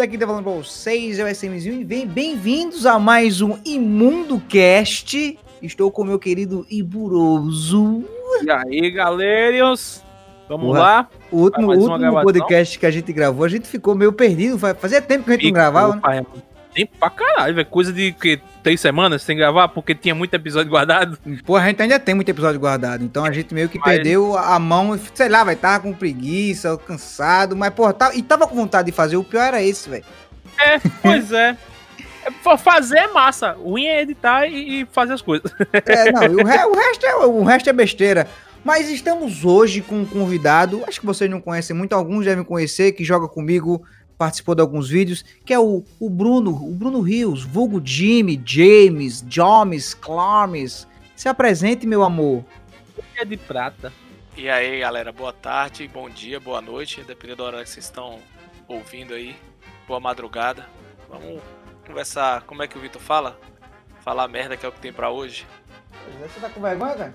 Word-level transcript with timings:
Aqui 0.00 0.18
tá 0.18 0.26
falando 0.26 0.42
pra 0.42 0.52
vocês, 0.54 1.20
é 1.20 1.24
o 1.24 1.28
SMzinho 1.28 1.80
e 1.80 2.04
bem-vindos 2.04 2.84
a 2.84 2.98
mais 2.98 3.40
um 3.40 3.56
Imundo 3.64 4.40
Cast. 4.48 5.38
Estou 5.62 5.88
com 5.92 6.02
meu 6.02 6.18
querido 6.18 6.66
Iburoso. 6.68 8.02
E 8.42 8.50
aí, 8.50 8.90
galerinhos? 8.90 10.02
Vamos 10.48 10.66
Porra, 10.66 10.78
lá? 10.80 11.08
O 11.30 11.42
último, 11.42 11.68
último 11.72 11.96
gravação? 11.98 12.24
podcast 12.24 12.76
que 12.78 12.86
a 12.86 12.90
gente 12.90 13.12
gravou, 13.12 13.44
a 13.44 13.48
gente 13.48 13.68
ficou 13.68 13.94
meio 13.94 14.12
perdido. 14.12 14.58
fa- 14.58 14.74
Fazia 14.74 15.00
tempo 15.00 15.24
que 15.26 15.30
a 15.30 15.34
gente 15.34 15.44
não 15.44 15.52
gravava, 15.52 15.94
né? 16.08 16.26
Tempo 16.78 16.92
pra 16.98 17.10
caralho, 17.10 17.54
velho. 17.54 17.66
Coisa 17.66 17.92
de 17.92 18.12
que, 18.12 18.40
três 18.62 18.80
semanas 18.80 19.22
sem 19.22 19.36
gravar, 19.36 19.68
porque 19.68 19.94
tinha 19.94 20.14
muito 20.14 20.32
episódio 20.34 20.70
guardado. 20.70 21.18
Pô, 21.44 21.56
a 21.56 21.66
gente 21.66 21.82
ainda 21.82 21.98
tem 21.98 22.14
muito 22.14 22.28
episódio 22.28 22.60
guardado, 22.60 23.02
então 23.04 23.24
a 23.24 23.32
gente 23.32 23.52
meio 23.52 23.68
que 23.68 23.78
Mas- 23.80 23.94
perdeu 23.96 24.36
a 24.38 24.58
mão, 24.58 24.98
sei 25.14 25.28
lá, 25.28 25.42
vai 25.42 25.56
tava 25.56 25.82
com 25.82 25.92
preguiça, 25.92 26.76
cansado, 26.78 27.56
mas 27.56 27.72
porra, 27.74 27.92
tá, 27.92 28.14
e 28.14 28.22
tava 28.22 28.46
com 28.46 28.54
vontade 28.54 28.86
de 28.86 28.92
fazer, 28.92 29.16
o 29.16 29.24
pior 29.24 29.42
era 29.42 29.62
esse, 29.62 29.88
velho. 29.90 30.04
É, 30.58 30.78
pois 31.02 31.32
é. 31.32 31.56
É, 32.24 32.30
fa- 32.42 32.56
Fazer 32.58 32.98
é 32.98 33.06
massa. 33.08 33.56
O 33.58 33.70
ruim 33.70 33.86
é 33.86 34.02
editar 34.02 34.46
e, 34.46 34.82
e 34.82 34.86
fazer 34.92 35.14
as 35.14 35.22
coisas. 35.22 35.50
É, 35.84 36.12
não, 36.12 36.22
o, 36.22 36.44
re- 36.44 36.64
o 36.66 36.74
resto 36.74 37.06
é, 37.06 37.14
o 37.16 37.42
resto 37.44 37.70
é 37.70 37.72
besteira. 37.72 38.26
Mas 38.64 38.90
estamos 38.90 39.44
hoje 39.44 39.80
com 39.80 40.00
um 40.00 40.04
convidado, 40.04 40.82
acho 40.86 40.98
que 41.00 41.06
vocês 41.06 41.30
não 41.30 41.40
conhecem 41.40 41.74
muito, 41.76 41.92
alguns 41.94 42.24
devem 42.24 42.42
conhecer, 42.44 42.90
que 42.92 43.04
joga 43.04 43.28
comigo, 43.28 43.82
participou 44.18 44.54
de 44.54 44.60
alguns 44.60 44.90
vídeos, 44.90 45.24
que 45.44 45.54
é 45.54 45.58
o, 45.58 45.84
o 46.00 46.10
Bruno, 46.10 46.50
o 46.50 46.74
Bruno 46.74 47.00
Rios, 47.00 47.44
vulgo 47.44 47.80
Jimmy, 47.82 48.42
James, 48.44 49.24
Jomes, 49.28 49.94
Clarmes. 49.94 50.88
Se 51.14 51.28
apresente, 51.28 51.86
meu 51.86 52.02
amor. 52.02 52.44
É 53.16 53.24
de 53.24 53.36
prata. 53.36 53.92
E 54.36 54.48
aí, 54.48 54.80
galera, 54.80 55.12
boa 55.12 55.32
tarde, 55.32 55.88
bom 55.88 56.10
dia, 56.10 56.38
boa 56.38 56.60
noite, 56.60 57.02
dependendo 57.04 57.38
da 57.38 57.44
hora 57.44 57.64
que 57.64 57.70
vocês 57.70 57.84
estão 57.84 58.18
ouvindo 58.66 59.14
aí. 59.14 59.36
Boa 59.86 60.00
madrugada. 60.00 60.66
Vamos 61.08 61.40
conversar, 61.86 62.42
como 62.42 62.62
é 62.62 62.68
que 62.68 62.76
o 62.76 62.80
Vitor 62.80 63.00
fala? 63.00 63.38
Falar 64.00 64.28
merda 64.28 64.56
que 64.56 64.66
é 64.66 64.68
o 64.68 64.72
que 64.72 64.80
tem 64.80 64.92
pra 64.92 65.10
hoje. 65.10 65.46
Você 66.20 66.40
tá 66.40 66.48
com 66.48 66.60
vergonha, 66.60 66.94
cara? 66.94 67.14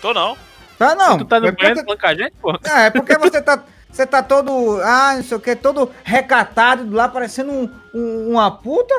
Tô 0.00 0.14
não. 0.14 0.36
Tá 0.78 0.94
não. 0.94 1.18
Tu 1.18 1.24
tá 1.24 1.40
no 1.40 1.46
é 1.46 1.50
porque, 1.50 1.62
banheiro 1.62 1.84
falando 1.84 2.00
com 2.00 2.06
a 2.06 2.14
gente, 2.14 2.32
pô? 2.40 2.58
é, 2.64 2.86
é 2.86 2.90
porque 2.90 3.18
você 3.18 3.42
tá, 3.42 3.64
você 3.90 4.06
tá 4.06 4.22
todo, 4.22 4.80
ah, 4.82 5.14
não 5.16 5.22
sei 5.22 5.36
o 5.36 5.40
que, 5.40 5.54
todo 5.56 5.90
recatado 6.04 6.88
lá, 6.94 7.08
parecendo 7.08 7.50
um, 7.52 7.70
um- 7.94 8.30
uma 8.32 8.50
puta. 8.50 8.94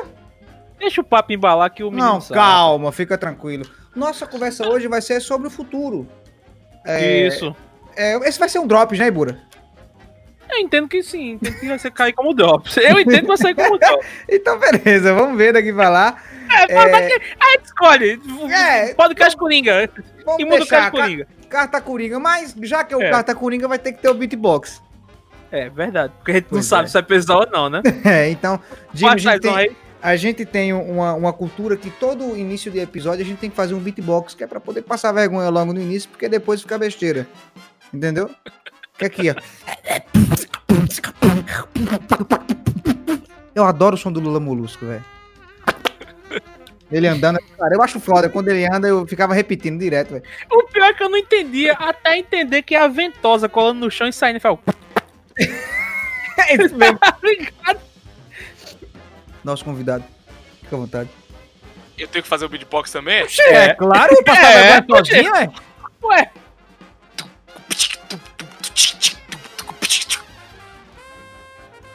Deixa 0.78 1.00
o 1.00 1.04
papo 1.04 1.32
embalar 1.32 1.70
que 1.72 1.82
o 1.84 1.90
menino 1.90 2.06
Não, 2.14 2.20
sabe. 2.20 2.34
calma, 2.40 2.90
fica 2.92 3.16
tranquilo. 3.16 3.64
Nossa 3.94 4.26
conversa 4.26 4.66
hoje 4.68 4.88
vai 4.88 5.00
ser 5.00 5.20
sobre 5.20 5.46
o 5.46 5.50
futuro. 5.50 6.08
É, 6.84 7.26
Isso. 7.26 7.54
é, 7.96 8.16
esse 8.28 8.38
vai 8.38 8.48
ser 8.48 8.58
um 8.58 8.66
drops, 8.66 8.98
né, 8.98 9.06
Ibura? 9.06 9.38
Eu 10.52 10.58
entendo 10.58 10.86
que 10.88 11.02
sim. 11.02 11.32
Entendo 11.32 11.58
que 11.60 11.68
você 11.78 11.90
cair 11.90 12.12
como 12.12 12.34
drops. 12.34 12.76
Eu 12.76 13.00
entendo 13.00 13.20
que 13.22 13.26
você 13.26 13.54
cair 13.54 13.66
como 13.68 13.78
drops. 13.78 14.06
Então, 14.28 14.58
beleza, 14.58 15.14
vamos 15.14 15.36
ver 15.38 15.52
daqui 15.52 15.72
pra 15.72 15.88
lá. 15.88 16.16
É, 16.68 16.74
mas 16.74 16.90
daqui- 16.92 17.22
aí 17.40 17.58
tu 17.58 17.64
escolhe. 17.64 18.20
É, 18.52 18.94
Podcast 18.94 19.36
Coringa. 19.36 19.88
Vamos 20.24 20.40
E 20.40 20.44
muda 20.44 20.56
o 20.56 20.58
deixar 20.58 20.76
cara 20.76 20.84
a 20.86 20.90
de 20.90 20.96
ca- 20.96 21.02
Coringa. 21.02 21.26
carta 21.48 21.80
coringa, 21.80 22.20
mas 22.20 22.54
já 22.62 22.84
que 22.84 22.92
é 22.92 22.96
o 22.96 23.02
É. 23.02 23.10
carta 23.10 23.34
coringa, 23.34 23.66
vai 23.66 23.78
ter 23.78 23.92
que 23.92 24.02
ter 24.02 24.08
o 24.08 24.14
beatbox. 24.14 24.82
É 25.50 25.68
verdade. 25.70 26.12
Porque 26.18 26.30
a 26.30 26.34
gente 26.34 26.44
não 26.44 26.50
Pois 26.50 26.66
sabe 26.66 26.84
é. 26.84 26.88
se 26.88 26.98
é 26.98 27.02
pesado 27.02 27.40
ou 27.40 27.50
não, 27.50 27.68
né? 27.70 27.82
É, 28.04 28.28
então, 28.30 28.60
Jimmy, 28.94 29.12
a 29.12 29.16
gente, 29.16 29.40
tem, 29.40 29.76
a 30.02 30.16
gente 30.16 30.44
tem 30.46 30.72
uma, 30.72 31.14
uma 31.14 31.32
cultura 31.32 31.76
que 31.76 31.90
todo 31.90 32.36
início 32.36 32.70
de 32.70 32.78
episódio 32.78 33.22
a 33.24 33.26
gente 33.26 33.38
tem 33.38 33.50
que 33.50 33.56
fazer 33.56 33.74
um 33.74 33.78
beatbox, 33.80 34.34
que 34.34 34.44
é 34.44 34.46
pra 34.46 34.60
poder 34.60 34.82
passar 34.82 35.12
vergonha 35.12 35.48
logo 35.48 35.72
no 35.72 35.80
início, 35.80 36.08
porque 36.10 36.28
depois 36.28 36.60
fica 36.62 36.76
besteira. 36.78 37.26
Entendeu? 37.92 38.30
Aqui, 39.06 39.30
ó. 39.30 39.34
Eu 43.54 43.64
adoro 43.64 43.94
o 43.94 43.98
som 43.98 44.10
do 44.10 44.20
Lula 44.20 44.40
Molusco, 44.40 44.86
velho. 44.86 45.04
Ele 46.90 47.06
andando, 47.06 47.38
cara, 47.58 47.74
eu 47.74 47.82
acho 47.82 47.98
foda. 48.00 48.28
Quando 48.28 48.48
ele 48.48 48.66
anda, 48.66 48.86
eu 48.86 49.06
ficava 49.06 49.32
repetindo 49.32 49.78
direto, 49.80 50.10
velho. 50.10 50.24
O 50.50 50.62
pior 50.64 50.90
é 50.90 50.92
que 50.94 51.02
eu 51.02 51.08
não 51.08 51.16
entendia, 51.16 51.72
até 51.72 52.18
entender 52.18 52.62
que 52.62 52.74
é 52.74 52.80
a 52.82 52.88
ventosa 52.88 53.48
colando 53.48 53.80
no 53.80 53.90
chão 53.90 54.06
e 54.08 54.12
saindo. 54.12 54.40
Fala, 54.40 54.58
É 56.48 56.54
isso 56.62 56.76
mesmo. 56.76 56.98
tá 56.98 57.16
ligado? 57.22 57.80
Nosso 59.44 59.64
convidado. 59.64 60.04
Fica 60.62 60.76
à 60.76 60.78
vontade. 60.78 61.08
Eu 61.98 62.08
tenho 62.08 62.22
que 62.22 62.28
fazer 62.28 62.44
o 62.44 62.48
beatbox 62.48 62.90
também? 62.90 63.26
É, 63.40 63.74
claro, 63.74 64.24
passar 64.24 64.50
É, 64.50 64.72
vergonha 64.80 65.04
sozinho, 65.04 65.32
velho. 65.32 65.52
Ué, 66.04 66.30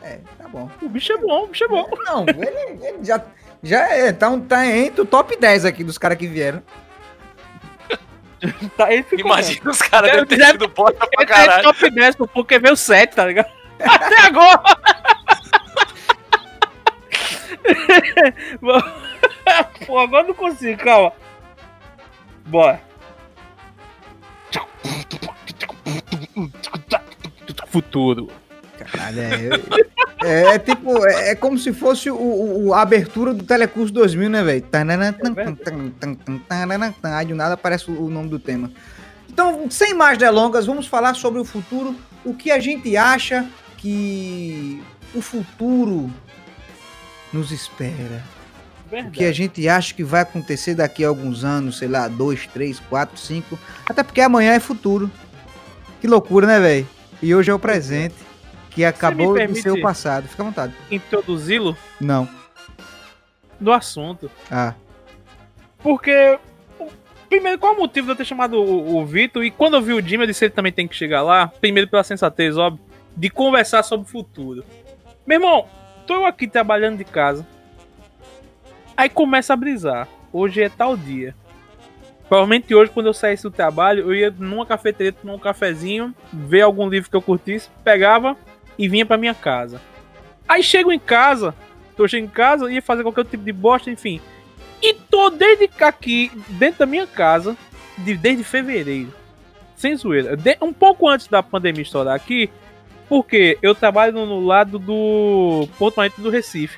É, 0.01 0.19
tá 0.37 0.47
bom. 0.47 0.69
o 0.81 0.89
bicho 0.89 1.11
é 1.13 1.17
bom, 1.17 1.43
o 1.43 1.47
bicho 1.47 1.63
é 1.63 1.67
bom. 1.67 1.89
Não, 2.05 2.25
ele, 2.27 2.85
ele 2.85 3.03
já, 3.03 3.21
já 3.61 3.81
é, 3.93 4.11
tá, 4.13 4.29
um- 4.29 4.39
tá 4.39 4.65
entre 4.65 5.01
o 5.01 5.05
top 5.05 5.35
10 5.37 5.65
aqui 5.65 5.83
dos 5.83 5.97
caras 5.97 6.17
que 6.17 6.27
vieram. 6.27 6.61
Tá, 8.77 8.93
ele 8.93 9.01
ficou 9.03 9.25
Imagina 9.25 9.71
os 9.71 9.81
caras 9.81 10.11
Deve- 10.11 10.25
devem 10.25 10.45
ter 10.45 10.51
sido 10.51 10.67
bosta 10.67 10.99
bom. 10.99 11.07
pra 11.09 11.25
tá 11.25 11.27
caralho. 11.33 11.63
top 11.63 11.89
10 11.89 12.15
pô, 12.15 12.27
porque 12.27 12.59
veio 12.59 12.77
7, 12.77 13.15
tá 13.15 13.25
ligado? 13.25 13.49
Até 13.79 14.21
agora! 14.21 14.61
Bom, 18.61 18.79
Pô, 19.87 19.99
agora 19.99 20.23
eu 20.23 20.27
não 20.29 20.33
consigo, 20.35 20.81
calma. 20.83 21.11
Bora. 22.45 22.79
Futuro. 27.77 28.29
Caralho, 28.77 29.19
é, 29.21 29.49
é, 30.23 30.55
é 30.55 30.59
tipo, 30.59 31.05
é, 31.05 31.29
é 31.31 31.35
como 31.35 31.57
se 31.57 31.71
fosse 31.73 32.09
o, 32.11 32.15
o- 32.67 32.73
a 32.73 32.81
abertura 32.81 33.33
do 33.33 33.43
Telecurso 33.43 33.93
2000, 33.93 34.29
né, 34.29 34.43
velho? 34.43 34.65
Aí 37.03 37.25
do 37.25 37.35
nada 37.35 37.53
aparece 37.53 37.89
o, 37.89 38.09
nome 38.09 38.29
do 38.29 38.39
tema. 38.39 38.71
Então, 39.29 39.69
sem 39.69 39.93
mais 39.93 40.17
delongas, 40.17 40.65
vamos 40.65 40.87
falar 40.87 41.13
sobre 41.15 41.39
o 41.39 41.45
futuro. 41.45 41.95
O 42.25 42.33
que 42.33 42.49
a 42.51 42.59
gente 42.59 42.95
acha 42.97 43.45
que 43.77 44.81
o 45.13 45.21
futuro 45.21 46.09
nos 47.31 47.51
espera. 47.51 48.23
O 48.91 49.11
que 49.11 49.25
a 49.25 49.31
gente 49.33 49.67
acha 49.67 49.93
que 49.93 50.03
vai 50.03 50.21
acontecer 50.21 50.73
daqui 50.73 51.03
a 51.03 51.09
alguns 51.09 51.43
anos, 51.43 51.77
sei 51.77 51.87
lá, 51.87 52.07
dois, 52.07 52.47
três, 52.47 52.79
quatro, 52.89 53.17
cinco. 53.19 53.57
Até 53.87 54.01
porque 54.01 54.21
amanhã 54.21 54.53
é 54.53 54.59
futuro. 54.59 55.11
Que 55.99 56.07
loucura, 56.07 56.47
né, 56.47 56.59
velho? 56.59 56.87
E 57.21 57.33
hoje 57.33 57.49
é 57.49 57.53
o 57.53 57.59
presente, 57.59 58.15
que 58.71 58.85
acabou 58.85 59.35
de 59.35 59.61
ser 59.61 59.71
o 59.71 59.81
passado. 59.81 60.27
Fica 60.27 60.43
à 60.43 60.45
vontade. 60.45 60.73
Introduzi-lo 60.91 61.75
Não. 61.99 62.27
no 63.59 63.71
assunto. 63.71 64.29
Ah. 64.51 64.73
Porque. 65.79 66.37
Primeiro, 67.27 67.59
qual 67.59 67.73
o 67.73 67.77
motivo 67.77 68.05
de 68.05 68.13
eu 68.13 68.15
ter 68.15 68.25
chamado 68.25 68.57
o, 68.57 68.97
o 68.97 69.05
Vitor? 69.05 69.43
E 69.43 69.51
quando 69.51 69.73
eu 69.73 69.81
vi 69.81 69.93
o 69.93 70.01
Jimmy, 70.01 70.23
eu 70.23 70.27
disse 70.27 70.39
que 70.39 70.45
ele 70.45 70.53
também 70.53 70.71
tem 70.71 70.87
que 70.87 70.95
chegar 70.95 71.21
lá. 71.21 71.47
Primeiro, 71.47 71.89
pela 71.89 72.03
sensatez, 72.03 72.55
óbvio, 72.55 72.83
de 73.15 73.29
conversar 73.29 73.83
sobre 73.83 74.05
o 74.07 74.09
futuro. 74.09 74.63
Meu 75.25 75.35
irmão, 75.35 75.67
tô 76.05 76.13
eu 76.13 76.25
aqui 76.25 76.47
trabalhando 76.47 76.97
de 76.97 77.03
casa. 77.03 77.45
Aí 78.95 79.09
começa 79.09 79.53
a 79.53 79.57
brisar. 79.57 80.07
Hoje 80.31 80.61
é 80.61 80.69
tal 80.69 80.95
dia. 80.95 81.35
Provavelmente 82.27 82.75
hoje, 82.75 82.91
quando 82.91 83.05
eu 83.07 83.13
saísse 83.13 83.43
do 83.43 83.51
trabalho, 83.51 84.01
eu 84.03 84.13
ia 84.13 84.33
numa 84.37 84.65
cafeteria 84.65 85.13
tomar 85.13 85.33
um 85.35 85.39
cafezinho, 85.39 86.13
ver 86.33 86.61
algum 86.61 86.89
livro 86.89 87.09
que 87.09 87.15
eu 87.15 87.21
curtisse, 87.21 87.69
pegava 87.83 88.35
e 88.77 88.87
vinha 88.89 89.05
pra 89.05 89.17
minha 89.17 89.33
casa. 89.33 89.81
Aí 90.47 90.61
chego 90.61 90.91
em 90.91 90.99
casa, 90.99 91.55
tô 91.95 92.07
chegando 92.07 92.29
em 92.29 92.33
casa, 92.33 92.71
ia 92.71 92.81
fazer 92.81 93.03
qualquer 93.03 93.25
tipo 93.25 93.43
de 93.43 93.53
bosta, 93.53 93.89
enfim. 93.89 94.19
E 94.81 94.93
tô 94.93 95.29
desde 95.29 95.69
aqui, 95.81 96.29
dentro 96.49 96.79
da 96.79 96.85
minha 96.85 97.07
casa, 97.07 97.55
de- 97.97 98.15
desde 98.17 98.43
fevereiro. 98.43 99.11
Sem 99.75 99.95
zoeira. 99.95 100.35
De- 100.35 100.57
um 100.61 100.73
pouco 100.73 101.07
antes 101.07 101.27
da 101.27 101.41
pandemia 101.41 101.81
estourar 101.81 102.13
aqui, 102.15 102.49
porque 103.07 103.57
eu 103.61 103.73
trabalho 103.73 104.11
no, 104.13 104.25
no 104.25 104.45
lado 104.45 104.77
do 104.77 105.67
Porto 105.79 105.95
Marítimo 105.97 106.25
do 106.25 106.29
Recife. 106.29 106.77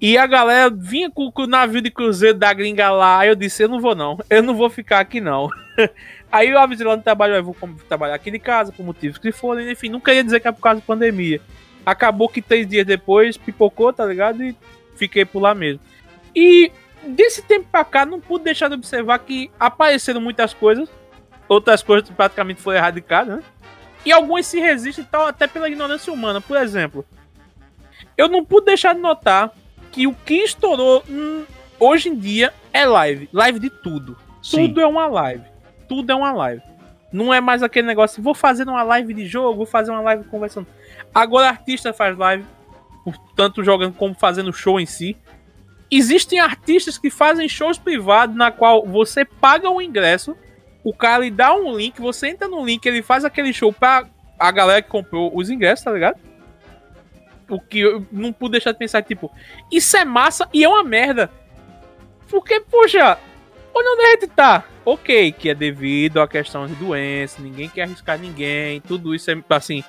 E 0.00 0.16
a 0.16 0.26
galera 0.26 0.70
vinha 0.70 1.10
com, 1.10 1.32
o 1.34 1.46
navio 1.46 1.80
de 1.80 1.90
cruzeiro 1.90 2.38
da 2.38 2.52
gringa 2.52 2.90
lá. 2.90 3.20
Aí 3.20 3.28
eu 3.28 3.34
disse: 3.34 3.62
Eu 3.64 3.68
não 3.68 3.80
vou, 3.80 3.94
não. 3.94 4.18
Eu 4.30 4.42
não 4.42 4.54
vou 4.54 4.70
ficar 4.70 5.00
aqui, 5.00 5.20
não. 5.20 5.48
aí 6.30 6.50
eu 6.50 6.58
avisei 6.58 6.86
lá 6.86 6.96
no 6.96 7.02
trabalho: 7.02 7.34
Eu 7.34 7.42
vou 7.42 7.56
trabalhar 7.88 8.14
aqui 8.14 8.30
de 8.30 8.38
casa, 8.38 8.72
por 8.72 8.86
motivos 8.86 9.18
que 9.18 9.32
forem. 9.32 9.70
Enfim, 9.70 9.88
não 9.88 10.00
queria 10.00 10.22
dizer 10.22 10.38
que 10.38 10.46
é 10.46 10.52
por 10.52 10.60
causa 10.60 10.80
da 10.80 10.86
pandemia. 10.86 11.40
Acabou 11.84 12.28
que 12.28 12.40
três 12.40 12.66
dias 12.68 12.86
depois 12.86 13.36
pipocou, 13.36 13.92
tá 13.92 14.04
ligado? 14.04 14.42
E 14.44 14.56
fiquei 14.94 15.24
por 15.24 15.40
lá 15.40 15.54
mesmo. 15.54 15.80
E 16.34 16.70
desse 17.02 17.42
tempo 17.42 17.66
pra 17.70 17.84
cá, 17.84 18.06
não 18.06 18.20
pude 18.20 18.44
deixar 18.44 18.68
de 18.68 18.74
observar 18.74 19.18
que 19.18 19.50
apareceram 19.58 20.20
muitas 20.20 20.54
coisas. 20.54 20.88
Outras 21.48 21.82
coisas 21.82 22.08
praticamente 22.10 22.60
foram 22.60 22.76
erradicadas, 22.76 23.38
né? 23.38 23.42
E 24.04 24.12
algumas 24.12 24.46
se 24.46 24.60
resistem 24.60 25.04
tal, 25.10 25.26
até 25.26 25.48
pela 25.48 25.68
ignorância 25.68 26.12
humana. 26.12 26.40
Por 26.40 26.56
exemplo, 26.56 27.04
eu 28.16 28.28
não 28.28 28.44
pude 28.44 28.66
deixar 28.66 28.94
de 28.94 29.00
notar 29.00 29.52
que 29.98 30.06
o 30.06 30.14
que 30.14 30.44
estourou 30.44 31.02
hum, 31.10 31.44
hoje 31.80 32.08
em 32.08 32.16
dia 32.16 32.54
é 32.72 32.86
live. 32.86 33.28
Live 33.32 33.58
de 33.58 33.68
tudo. 33.68 34.16
Tudo 34.48 34.80
é 34.80 34.86
uma 34.86 35.08
live. 35.08 35.42
Tudo 35.88 36.12
é 36.12 36.14
uma 36.14 36.32
live. 36.32 36.62
Não 37.12 37.34
é 37.34 37.40
mais 37.40 37.64
aquele 37.64 37.88
negócio, 37.88 38.22
vou 38.22 38.34
fazer 38.34 38.62
uma 38.68 38.84
live 38.84 39.12
de 39.12 39.26
jogo, 39.26 39.56
vou 39.56 39.66
fazer 39.66 39.90
uma 39.90 40.02
live 40.02 40.22
conversando. 40.24 40.68
Agora 41.12 41.48
artista 41.48 41.92
faz 41.92 42.16
live, 42.16 42.44
tanto 43.34 43.64
jogando 43.64 43.94
como 43.94 44.14
fazendo 44.14 44.52
show 44.52 44.78
em 44.78 44.86
si. 44.86 45.16
Existem 45.90 46.38
artistas 46.38 46.96
que 46.96 47.10
fazem 47.10 47.48
shows 47.48 47.76
privados 47.76 48.36
na 48.36 48.52
qual 48.52 48.86
você 48.86 49.24
paga 49.24 49.68
o 49.68 49.82
ingresso, 49.82 50.36
o 50.84 50.94
cara 50.94 51.24
lhe 51.24 51.30
dá 51.30 51.52
um 51.52 51.76
link, 51.76 52.00
você 52.00 52.28
entra 52.28 52.46
no 52.46 52.64
link, 52.64 52.86
ele 52.86 53.02
faz 53.02 53.24
aquele 53.24 53.52
show 53.52 53.72
pra 53.72 54.06
a 54.38 54.52
galera 54.52 54.80
que 54.80 54.90
comprou 54.90 55.36
os 55.36 55.50
ingressos, 55.50 55.84
tá 55.84 55.90
ligado? 55.90 56.27
O 57.48 57.60
que 57.60 57.80
eu 57.80 58.06
não 58.12 58.32
pude 58.32 58.52
deixar 58.52 58.72
de 58.72 58.78
pensar, 58.78 59.02
tipo, 59.02 59.30
isso 59.72 59.96
é 59.96 60.04
massa 60.04 60.48
e 60.52 60.64
é 60.64 60.68
uma 60.68 60.84
merda. 60.84 61.30
Porque, 62.28 62.60
poxa, 62.60 63.18
olha 63.74 63.92
onde 63.92 64.02
a 64.02 64.10
gente 64.10 64.26
tá. 64.28 64.64
Ok, 64.84 65.32
que 65.32 65.50
é 65.50 65.54
devido 65.54 66.20
a 66.20 66.28
questão 66.28 66.66
de 66.66 66.74
doença, 66.74 67.40
ninguém 67.40 67.68
quer 67.68 67.82
arriscar 67.82 68.18
ninguém, 68.18 68.80
tudo 68.80 69.14
isso 69.14 69.30
é, 69.30 69.36
assim, 69.50 69.84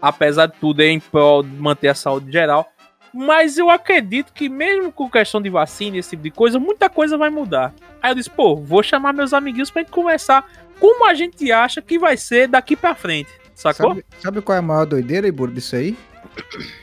apesar 0.00 0.46
de 0.46 0.54
tudo, 0.60 0.80
é 0.80 0.88
em 0.88 1.00
prol 1.00 1.42
de 1.42 1.56
manter 1.56 1.88
a 1.88 1.94
saúde 1.94 2.30
geral. 2.30 2.68
Mas 3.12 3.58
eu 3.58 3.70
acredito 3.70 4.32
que 4.32 4.48
mesmo 4.48 4.90
com 4.90 5.08
questão 5.08 5.40
de 5.40 5.48
vacina 5.48 5.96
e 5.96 6.00
esse 6.00 6.10
tipo 6.10 6.24
de 6.24 6.32
coisa, 6.32 6.58
muita 6.58 6.90
coisa 6.90 7.16
vai 7.16 7.30
mudar. 7.30 7.72
Aí 8.02 8.10
eu 8.10 8.14
disse, 8.16 8.28
pô, 8.28 8.56
vou 8.56 8.82
chamar 8.82 9.12
meus 9.12 9.32
amiguinhos 9.32 9.70
pra 9.70 9.82
gente 9.82 9.92
conversar 9.92 10.50
como 10.80 11.06
a 11.08 11.14
gente 11.14 11.52
acha 11.52 11.80
que 11.80 11.96
vai 11.96 12.16
ser 12.16 12.48
daqui 12.48 12.74
pra 12.74 12.94
frente. 12.94 13.30
Sacou? 13.54 13.90
Sabe, 13.90 14.04
sabe 14.18 14.42
qual 14.42 14.56
é 14.56 14.58
a 14.58 14.62
maior 14.62 14.84
doideira, 14.84 15.28
Iburo, 15.28 15.52
disso 15.52 15.76
aí? 15.76 15.96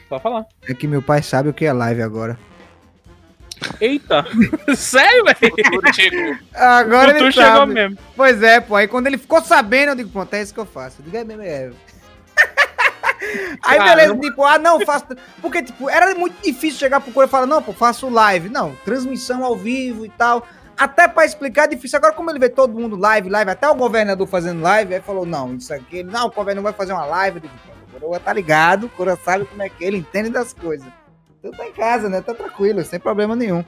Pode 0.10 0.24
falar. 0.24 0.46
É 0.68 0.74
que 0.74 0.88
meu 0.88 1.02
pai 1.02 1.22
sabe 1.22 1.50
o 1.50 1.54
que 1.54 1.66
é 1.66 1.74
live 1.74 2.02
agora. 2.02 2.38
Eita! 3.80 4.26
Sério, 4.76 5.24
velho? 5.26 5.94
Chegou. 5.94 6.36
Agora 6.54 7.14
Tu 7.14 7.24
ele 7.24 7.32
chegou 7.32 7.52
sabe. 7.52 7.74
mesmo. 7.74 7.98
Pois 8.16 8.42
é, 8.42 8.60
pô. 8.60 8.76
Aí 8.76 8.88
quando 8.88 9.08
ele 9.08 9.18
ficou 9.18 9.42
sabendo, 9.42 9.90
eu 9.90 9.96
digo, 9.96 10.10
pronto, 10.10 10.34
é 10.34 10.42
isso 10.42 10.54
que 10.54 10.60
eu 10.60 10.66
faço. 10.66 10.98
Eu 11.00 11.06
digo, 11.06 11.18
é 11.18 11.24
mesmo, 11.24 11.44
é. 11.44 11.72
Aí 13.64 13.78
Caramba. 13.78 13.96
beleza, 13.96 14.18
tipo, 14.20 14.44
ah, 14.44 14.58
não, 14.58 14.80
faço. 14.82 15.06
Porque, 15.42 15.62
tipo, 15.62 15.90
era 15.90 16.14
muito 16.16 16.42
difícil 16.44 16.80
chegar 16.80 17.00
pro 17.00 17.12
Coro 17.12 17.28
e 17.28 17.30
falar, 17.30 17.46
não, 17.46 17.62
pô, 17.62 17.72
faço 17.72 18.10
live. 18.10 18.50
Não, 18.50 18.76
transmissão 18.84 19.46
ao 19.46 19.56
vivo 19.56 20.06
e 20.06 20.10
tal. 20.10 20.46
Até 20.76 21.08
pra 21.08 21.24
explicar 21.24 21.66
é 21.66 21.68
difícil. 21.68 21.98
Agora, 21.98 22.14
como 22.14 22.32
ele 22.32 22.40
vê 22.40 22.50
todo 22.50 22.74
mundo 22.74 22.96
live, 22.98 23.30
live, 23.30 23.52
até 23.52 23.70
o 23.70 23.76
governador 23.76 24.28
fazendo 24.28 24.62
live, 24.62 24.96
aí 24.96 25.02
falou, 25.02 25.26
não, 25.26 25.54
isso 25.54 25.72
aqui, 25.72 26.02
não, 26.02 26.26
o 26.26 26.32
governador 26.32 26.64
vai 26.64 26.74
fazer 26.74 26.94
uma 26.94 27.06
live. 27.06 27.38
Eu 27.38 27.42
digo, 27.42 27.54
Coroa 28.02 28.20
tá 28.20 28.34
ligado, 28.34 28.88
o 28.88 28.90
Coroa 28.90 29.16
sabe 29.16 29.46
como 29.46 29.62
é 29.62 29.70
que 29.70 29.84
ele 29.84 29.98
entende 29.98 30.30
das 30.30 30.52
coisas. 30.52 30.88
Então 31.38 31.52
tá 31.52 31.68
em 31.68 31.72
casa, 31.72 32.10
né? 32.10 32.20
Tá 32.20 32.34
tranquilo, 32.34 32.84
sem 32.84 33.00
problema 33.00 33.36
nenhum. 33.36 33.64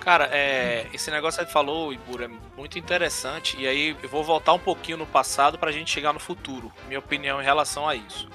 Cara, 0.00 0.28
é, 0.30 0.86
esse 0.94 1.10
negócio 1.10 1.40
que 1.40 1.46
você 1.46 1.52
falou, 1.52 1.92
Ibura, 1.92 2.26
é 2.26 2.30
muito 2.56 2.78
interessante. 2.78 3.56
E 3.58 3.66
aí 3.66 3.96
eu 4.00 4.08
vou 4.08 4.22
voltar 4.22 4.52
um 4.52 4.58
pouquinho 4.58 4.98
no 4.98 5.06
passado 5.06 5.58
pra 5.58 5.72
gente 5.72 5.90
chegar 5.90 6.12
no 6.12 6.20
futuro. 6.20 6.72
Minha 6.86 7.00
opinião 7.00 7.40
em 7.40 7.44
relação 7.44 7.88
a 7.88 7.96
isso. 7.96 8.28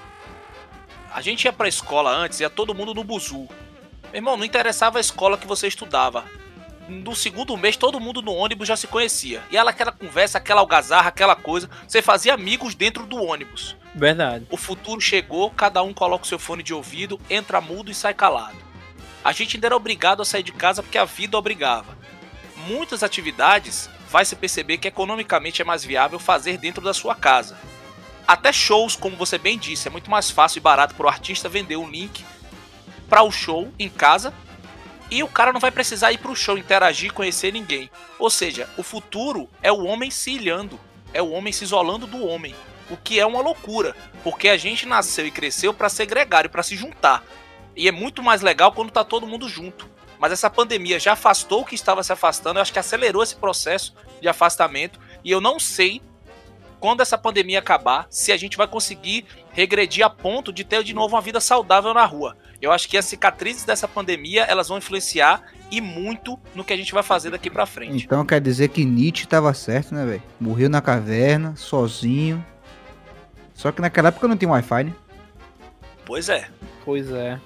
A 1.14 1.22
gente 1.22 1.44
ia 1.44 1.52
pra 1.52 1.66
escola 1.66 2.10
antes, 2.10 2.40
ia 2.40 2.50
todo 2.50 2.74
mundo 2.74 2.92
no 2.92 3.02
buzu. 3.02 3.48
Meu 4.04 4.14
irmão, 4.14 4.36
não 4.36 4.44
interessava 4.44 4.98
a 4.98 5.00
escola 5.00 5.38
que 5.38 5.46
você 5.46 5.66
estudava. 5.66 6.24
No 6.88 7.14
segundo 7.14 7.56
mês, 7.56 7.76
todo 7.76 8.00
mundo 8.00 8.20
no 8.20 8.32
ônibus 8.32 8.66
já 8.66 8.76
se 8.76 8.86
conhecia. 8.86 9.42
E 9.50 9.56
ela, 9.56 9.70
aquela 9.70 9.92
conversa, 9.92 10.38
aquela 10.38 10.60
algazarra, 10.60 11.08
aquela 11.08 11.36
coisa. 11.36 11.70
Você 11.86 12.02
fazia 12.02 12.34
amigos 12.34 12.74
dentro 12.74 13.06
do 13.06 13.22
ônibus. 13.22 13.76
Verdade. 13.94 14.46
O 14.50 14.56
futuro 14.56 15.00
chegou, 15.00 15.50
cada 15.50 15.82
um 15.82 15.94
coloca 15.94 16.24
o 16.24 16.28
seu 16.28 16.38
fone 16.38 16.62
de 16.62 16.74
ouvido, 16.74 17.20
entra 17.30 17.60
mudo 17.60 17.90
e 17.90 17.94
sai 17.94 18.14
calado. 18.14 18.56
A 19.24 19.32
gente 19.32 19.56
ainda 19.56 19.68
era 19.68 19.76
obrigado 19.76 20.22
a 20.22 20.24
sair 20.24 20.42
de 20.42 20.52
casa 20.52 20.82
porque 20.82 20.98
a 20.98 21.04
vida 21.04 21.38
obrigava. 21.38 21.96
Muitas 22.66 23.02
atividades 23.02 23.88
vai 24.10 24.24
se 24.24 24.34
perceber 24.34 24.78
que 24.78 24.88
economicamente 24.88 25.62
é 25.62 25.64
mais 25.64 25.84
viável 25.84 26.18
fazer 26.18 26.58
dentro 26.58 26.82
da 26.82 26.92
sua 26.92 27.14
casa. 27.14 27.56
Até 28.26 28.52
shows, 28.52 28.96
como 28.96 29.16
você 29.16 29.38
bem 29.38 29.58
disse, 29.58 29.88
é 29.88 29.90
muito 29.90 30.10
mais 30.10 30.30
fácil 30.30 30.58
e 30.58 30.62
barato 30.62 30.94
para 30.94 31.06
o 31.06 31.08
artista 31.08 31.48
vender 31.48 31.76
um 31.76 31.88
link 31.88 32.24
para 33.08 33.22
o 33.22 33.30
show 33.30 33.72
em 33.78 33.88
casa 33.88 34.32
e 35.12 35.22
o 35.22 35.28
cara 35.28 35.52
não 35.52 35.60
vai 35.60 35.70
precisar 35.70 36.10
ir 36.10 36.16
para 36.16 36.30
o 36.30 36.34
show 36.34 36.56
interagir, 36.56 37.12
conhecer 37.12 37.52
ninguém. 37.52 37.90
Ou 38.18 38.30
seja, 38.30 38.66
o 38.78 38.82
futuro 38.82 39.46
é 39.62 39.70
o 39.70 39.84
homem 39.84 40.10
se 40.10 40.30
ilhando, 40.30 40.80
é 41.12 41.20
o 41.20 41.32
homem 41.32 41.52
se 41.52 41.64
isolando 41.64 42.06
do 42.06 42.26
homem, 42.26 42.54
o 42.88 42.96
que 42.96 43.20
é 43.20 43.26
uma 43.26 43.42
loucura, 43.42 43.94
porque 44.24 44.48
a 44.48 44.56
gente 44.56 44.86
nasceu 44.86 45.26
e 45.26 45.30
cresceu 45.30 45.74
para 45.74 45.90
segregar 45.90 46.46
e 46.46 46.48
para 46.48 46.62
se 46.62 46.74
juntar. 46.76 47.22
E 47.76 47.86
é 47.86 47.92
muito 47.92 48.22
mais 48.22 48.40
legal 48.40 48.72
quando 48.72 48.90
tá 48.90 49.04
todo 49.04 49.26
mundo 49.26 49.50
junto. 49.50 49.86
Mas 50.18 50.32
essa 50.32 50.48
pandemia 50.48 50.98
já 50.98 51.12
afastou 51.12 51.60
o 51.60 51.64
que 51.66 51.74
estava 51.74 52.02
se 52.02 52.10
afastando, 52.10 52.58
eu 52.58 52.62
acho 52.62 52.72
que 52.72 52.78
acelerou 52.78 53.22
esse 53.22 53.36
processo 53.36 53.94
de 54.18 54.28
afastamento. 54.28 54.98
E 55.22 55.30
eu 55.30 55.42
não 55.42 55.60
sei 55.60 56.00
quando 56.80 57.02
essa 57.02 57.18
pandemia 57.18 57.58
acabar, 57.58 58.06
se 58.08 58.32
a 58.32 58.36
gente 58.38 58.56
vai 58.56 58.66
conseguir 58.66 59.26
regredir 59.52 60.06
a 60.06 60.08
ponto 60.08 60.50
de 60.50 60.64
ter 60.64 60.82
de 60.82 60.94
novo 60.94 61.16
uma 61.16 61.20
vida 61.20 61.38
saudável 61.38 61.92
na 61.92 62.06
rua. 62.06 62.34
Eu 62.62 62.70
acho 62.70 62.88
que 62.88 62.96
as 62.96 63.04
cicatrizes 63.04 63.64
dessa 63.64 63.88
pandemia, 63.88 64.44
elas 64.44 64.68
vão 64.68 64.78
influenciar 64.78 65.42
e 65.68 65.80
muito 65.80 66.38
no 66.54 66.62
que 66.62 66.72
a 66.72 66.76
gente 66.76 66.94
vai 66.94 67.02
fazer 67.02 67.30
daqui 67.30 67.50
pra 67.50 67.66
frente. 67.66 68.04
Então 68.04 68.24
quer 68.24 68.40
dizer 68.40 68.68
que 68.68 68.84
Nietzsche 68.84 69.26
tava 69.26 69.52
certo, 69.52 69.92
né, 69.92 70.06
velho? 70.06 70.22
Morreu 70.38 70.70
na 70.70 70.80
caverna, 70.80 71.56
sozinho. 71.56 72.44
Só 73.52 73.72
que 73.72 73.82
naquela 73.82 74.08
época 74.08 74.28
não 74.28 74.36
tinha 74.36 74.48
Wi-Fi, 74.48 74.84
né? 74.84 74.92
Pois 76.06 76.28
é. 76.28 76.46
Pois 76.84 77.10
é. 77.10 77.40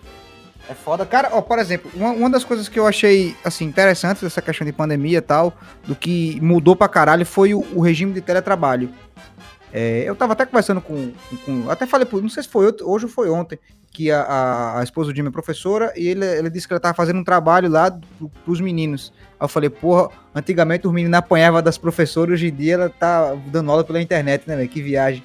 É 0.68 0.74
foda. 0.74 1.06
Cara, 1.06 1.30
ó, 1.32 1.40
por 1.40 1.58
exemplo, 1.58 1.90
uma, 1.94 2.10
uma 2.10 2.28
das 2.28 2.44
coisas 2.44 2.68
que 2.68 2.78
eu 2.78 2.86
achei, 2.86 3.34
assim, 3.42 3.64
interessantes 3.64 4.22
dessa 4.22 4.42
questão 4.42 4.66
de 4.66 4.72
pandemia 4.72 5.18
e 5.18 5.22
tal, 5.22 5.56
do 5.86 5.96
que 5.96 6.38
mudou 6.42 6.76
pra 6.76 6.88
caralho 6.88 7.24
foi 7.24 7.54
o, 7.54 7.64
o 7.74 7.80
regime 7.80 8.12
de 8.12 8.20
teletrabalho. 8.20 8.90
É, 9.78 10.04
eu 10.08 10.16
tava 10.16 10.32
até 10.32 10.46
conversando 10.46 10.80
com, 10.80 11.12
com- 11.44 11.68
Até 11.70 11.84
falei, 11.86 12.08
não 12.10 12.30
sei 12.30 12.42
se 12.42 12.48
foi 12.48 12.64
hoje- 12.66 12.82
ou 12.82 12.98
foi 13.10 13.28
ontem, 13.28 13.58
que 13.92 14.10
a, 14.10 14.22
a, 14.22 14.80
a 14.80 14.82
esposa 14.82 15.12
do 15.12 15.16
Jimmy 15.16 15.28
é 15.28 15.30
professora 15.30 15.92
e 15.94 16.08
ele, 16.08 16.24
ele 16.24 16.48
disse 16.48 16.66
que 16.66 16.72
ela 16.72 16.80
tava 16.80 16.94
fazendo 16.94 17.18
um 17.18 17.24
trabalho 17.24 17.68
lá 17.68 17.90
pro, 17.90 18.30
pros 18.42 18.58
meninos. 18.58 19.12
Aí 19.38 19.44
eu 19.44 19.48
falei, 19.48 19.68
porra, 19.68 20.08
antigamente 20.34 20.86
os 20.86 20.92
meninos 20.94 21.18
apanhavam 21.18 21.62
das 21.62 21.76
professoras, 21.76 22.32
hoje 22.34 22.48
em 22.48 22.54
dia 22.54 22.72
ela 22.74 22.88
tá 22.88 23.34
dando 23.48 23.70
aula 23.70 23.84
pela 23.84 24.00
internet, 24.00 24.44
né, 24.46 24.56
velho? 24.56 24.68
Que 24.68 24.80
viagem. 24.80 25.22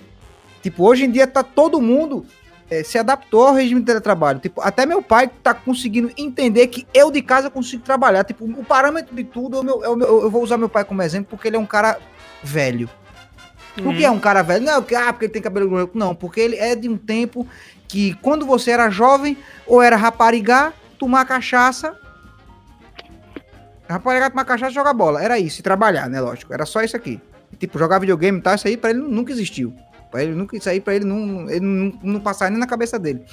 Tipo, 0.62 0.84
hoje 0.86 1.06
em 1.06 1.12
dia 1.12 1.26
tá 1.28 1.44
todo 1.44 1.80
mundo 1.80 2.26
é, 2.70 2.84
se 2.84 2.98
adaptou 2.98 3.48
ao 3.48 3.54
regime 3.54 3.80
de 3.80 3.86
teletrabalho. 3.86 4.40
Tipo, 4.40 4.60
até 4.60 4.86
meu 4.86 5.02
pai 5.02 5.30
tá 5.42 5.54
conseguindo 5.54 6.12
entender 6.18 6.68
que 6.68 6.86
eu 6.94 7.10
de 7.10 7.22
casa 7.22 7.50
consigo 7.50 7.84
trabalhar. 7.84 8.26
Tipo, 8.26 8.44
o 8.44 8.66
parâmetro 8.66 9.16
de 9.16 9.24
tudo, 9.24 9.58
é 9.58 9.60
o 9.62 9.64
meu- 9.64 9.84
é 9.86 9.88
eu 9.88 10.30
vou 10.30 10.44
usar 10.44 10.58
meu 10.58 10.68
pai 10.70 10.84
como 10.84 11.02
exemplo 11.02 11.28
porque 11.30 11.48
ele 11.48 11.56
é 11.56 11.60
um 11.60 11.66
cara 11.66 11.98
velho. 12.44 12.90
Por 13.76 13.96
que 13.96 14.04
é 14.04 14.12
um 14.12 14.20
cara 14.20 14.42
velho? 14.42 14.66
Não, 14.66 14.82
porque, 14.82 14.96
ah, 14.96 15.14
porque 15.14 15.26
ele 15.26 15.34
tem 15.34 15.42
cabelo 15.42 15.70
branco. 15.70 15.98
Não, 15.98 16.14
porque 16.14 16.40
ele 16.40 16.58
é 16.58 16.76
de 16.76 16.90
um 16.90 16.98
tempo 16.98 17.48
que 17.88 18.14
quando 18.16 18.46
você 18.46 18.72
era 18.72 18.90
jovem, 18.90 19.38
ou 19.66 19.82
era 19.82 19.96
raparigar, 19.96 20.74
tomar 20.98 21.26
cachaça. 21.26 21.96
Raparigar, 23.90 24.30
tomar 24.30 24.46
cachaça 24.46 24.72
e 24.72 24.76
jogar 24.76 24.94
bola. 24.94 25.22
Era 25.22 25.40
isso, 25.40 25.60
e 25.60 25.64
trabalhar, 25.64 26.10
né? 26.10 26.20
Lógico. 26.20 26.54
Era 26.54 26.66
só 26.66 26.82
isso 26.82 26.96
aqui. 26.96 27.20
Tipo, 27.58 27.78
jogar 27.78 28.00
videogame 28.00 28.40
e 28.40 28.42
tal, 28.42 28.56
isso 28.56 28.68
aí 28.68 28.76
pra 28.76 28.90
ele 28.90 29.00
nunca 29.00 29.32
existiu. 29.32 29.74
Pra 30.10 30.24
ele 30.24 30.34
nunca, 30.34 30.58
isso 30.58 30.70
aí 30.70 30.82
pra 30.82 30.94
ele 30.94 31.06
não, 31.06 31.50
ele 31.50 31.66
não, 31.66 32.00
não 32.02 32.20
passava 32.20 32.52
nem 32.52 32.60
na 32.60 32.68
cabeça 32.68 33.00
dele. 33.00 33.24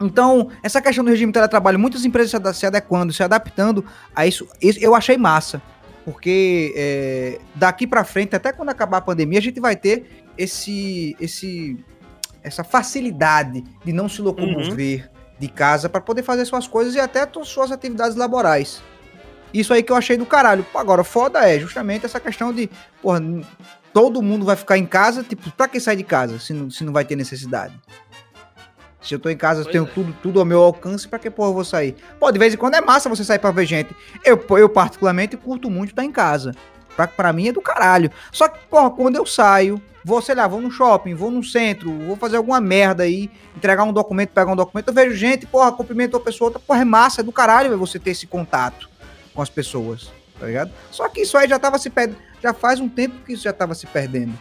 Então, 0.00 0.50
essa 0.62 0.80
questão 0.80 1.04
do 1.04 1.10
regime 1.10 1.30
de 1.30 1.34
teletrabalho, 1.34 1.78
muitas 1.78 2.04
empresas 2.04 2.56
se 2.56 2.66
adequando, 2.66 3.12
se 3.12 3.22
adaptando 3.22 3.84
a 4.14 4.26
isso, 4.26 4.46
isso 4.60 4.78
eu 4.80 4.94
achei 4.94 5.16
massa. 5.16 5.60
Porque 6.08 6.72
é, 6.74 7.38
daqui 7.54 7.86
pra 7.86 8.02
frente, 8.02 8.34
até 8.34 8.50
quando 8.50 8.70
acabar 8.70 8.96
a 8.96 9.00
pandemia, 9.02 9.38
a 9.38 9.42
gente 9.42 9.60
vai 9.60 9.76
ter 9.76 10.24
esse, 10.38 11.14
esse, 11.20 11.76
essa 12.42 12.64
facilidade 12.64 13.62
de 13.84 13.92
não 13.92 14.08
se 14.08 14.22
locomover 14.22 15.10
de 15.38 15.48
casa 15.48 15.86
para 15.86 16.00
poder 16.00 16.22
fazer 16.22 16.46
suas 16.46 16.66
coisas 16.66 16.94
e 16.94 16.98
até 16.98 17.28
suas 17.44 17.70
atividades 17.70 18.16
laborais. 18.16 18.82
Isso 19.52 19.74
aí 19.74 19.82
que 19.82 19.92
eu 19.92 19.96
achei 19.96 20.16
do 20.16 20.24
caralho. 20.24 20.64
Agora, 20.74 21.04
foda 21.04 21.40
é 21.40 21.60
justamente 21.60 22.06
essa 22.06 22.18
questão 22.18 22.54
de, 22.54 22.70
porra, 23.02 23.20
todo 23.92 24.22
mundo 24.22 24.46
vai 24.46 24.56
ficar 24.56 24.78
em 24.78 24.86
casa, 24.86 25.22
tipo, 25.22 25.50
pra 25.50 25.68
que 25.68 25.78
sair 25.78 25.96
de 25.96 26.04
casa 26.04 26.38
se 26.38 26.54
não, 26.54 26.70
se 26.70 26.84
não 26.84 26.92
vai 26.92 27.04
ter 27.04 27.16
necessidade? 27.16 27.78
Se 29.00 29.14
eu 29.14 29.18
tô 29.18 29.28
em 29.30 29.36
casa, 29.36 29.60
eu 29.60 29.64
Pois 29.64 29.72
tenho 29.72 29.84
é. 29.84 29.88
tudo, 29.88 30.16
tudo 30.22 30.40
ao 30.40 30.44
meu 30.44 30.60
alcance, 30.60 31.06
pra 31.06 31.18
que 31.18 31.30
porra 31.30 31.50
eu 31.50 31.54
vou 31.54 31.64
sair? 31.64 31.94
Pô, 32.18 32.30
de 32.32 32.38
vez 32.38 32.54
em 32.54 32.56
quando 32.56 32.74
é 32.74 32.80
massa 32.80 33.08
você 33.08 33.24
sair 33.24 33.38
pra 33.38 33.50
ver 33.50 33.64
gente. 33.66 33.94
Eu, 34.24 34.44
eu 34.58 34.68
particularmente, 34.68 35.36
curto 35.36 35.70
muito 35.70 35.90
estar 35.90 36.04
em 36.04 36.12
casa. 36.12 36.52
Pra, 36.96 37.06
pra 37.06 37.32
mim 37.32 37.48
é 37.48 37.52
do 37.52 37.60
caralho. 37.60 38.10
Só 38.32 38.48
que, 38.48 38.58
porra, 38.66 38.90
quando 38.90 39.14
eu 39.14 39.24
saio, 39.24 39.80
vou, 40.04 40.20
sei 40.20 40.34
lá, 40.34 40.48
vou 40.48 40.60
no 40.60 40.70
shopping, 40.70 41.14
vou 41.14 41.30
no 41.30 41.44
centro, 41.44 41.92
vou 42.06 42.16
fazer 42.16 42.38
alguma 42.38 42.60
merda 42.60 43.04
aí, 43.04 43.30
entregar 43.56 43.84
um 43.84 43.92
documento, 43.92 44.30
pegar 44.30 44.50
um 44.50 44.56
documento, 44.56 44.88
eu 44.88 44.94
vejo 44.94 45.14
gente, 45.14 45.46
porra, 45.46 45.70
cumprimento 45.70 46.14
uma 46.14 46.20
pessoa, 46.20 46.48
outra, 46.48 46.60
porra, 46.60 46.80
é 46.80 46.84
massa, 46.84 47.20
é 47.20 47.24
do 47.24 47.30
caralho 47.30 47.76
você 47.78 47.98
ter 48.00 48.10
esse 48.10 48.26
contato 48.26 48.88
com 49.32 49.40
as 49.40 49.48
pessoas, 49.48 50.10
tá 50.40 50.46
ligado? 50.46 50.72
Só 50.90 51.08
que 51.08 51.20
isso 51.20 51.38
aí 51.38 51.48
já 51.48 51.58
tava 51.58 51.78
se 51.78 51.88
perdendo, 51.88 52.18
já 52.42 52.52
faz 52.52 52.80
um 52.80 52.88
tempo 52.88 53.14
que 53.24 53.34
isso 53.34 53.44
já 53.44 53.52
tava 53.52 53.74
se 53.74 53.86
perdendo. 53.86 54.36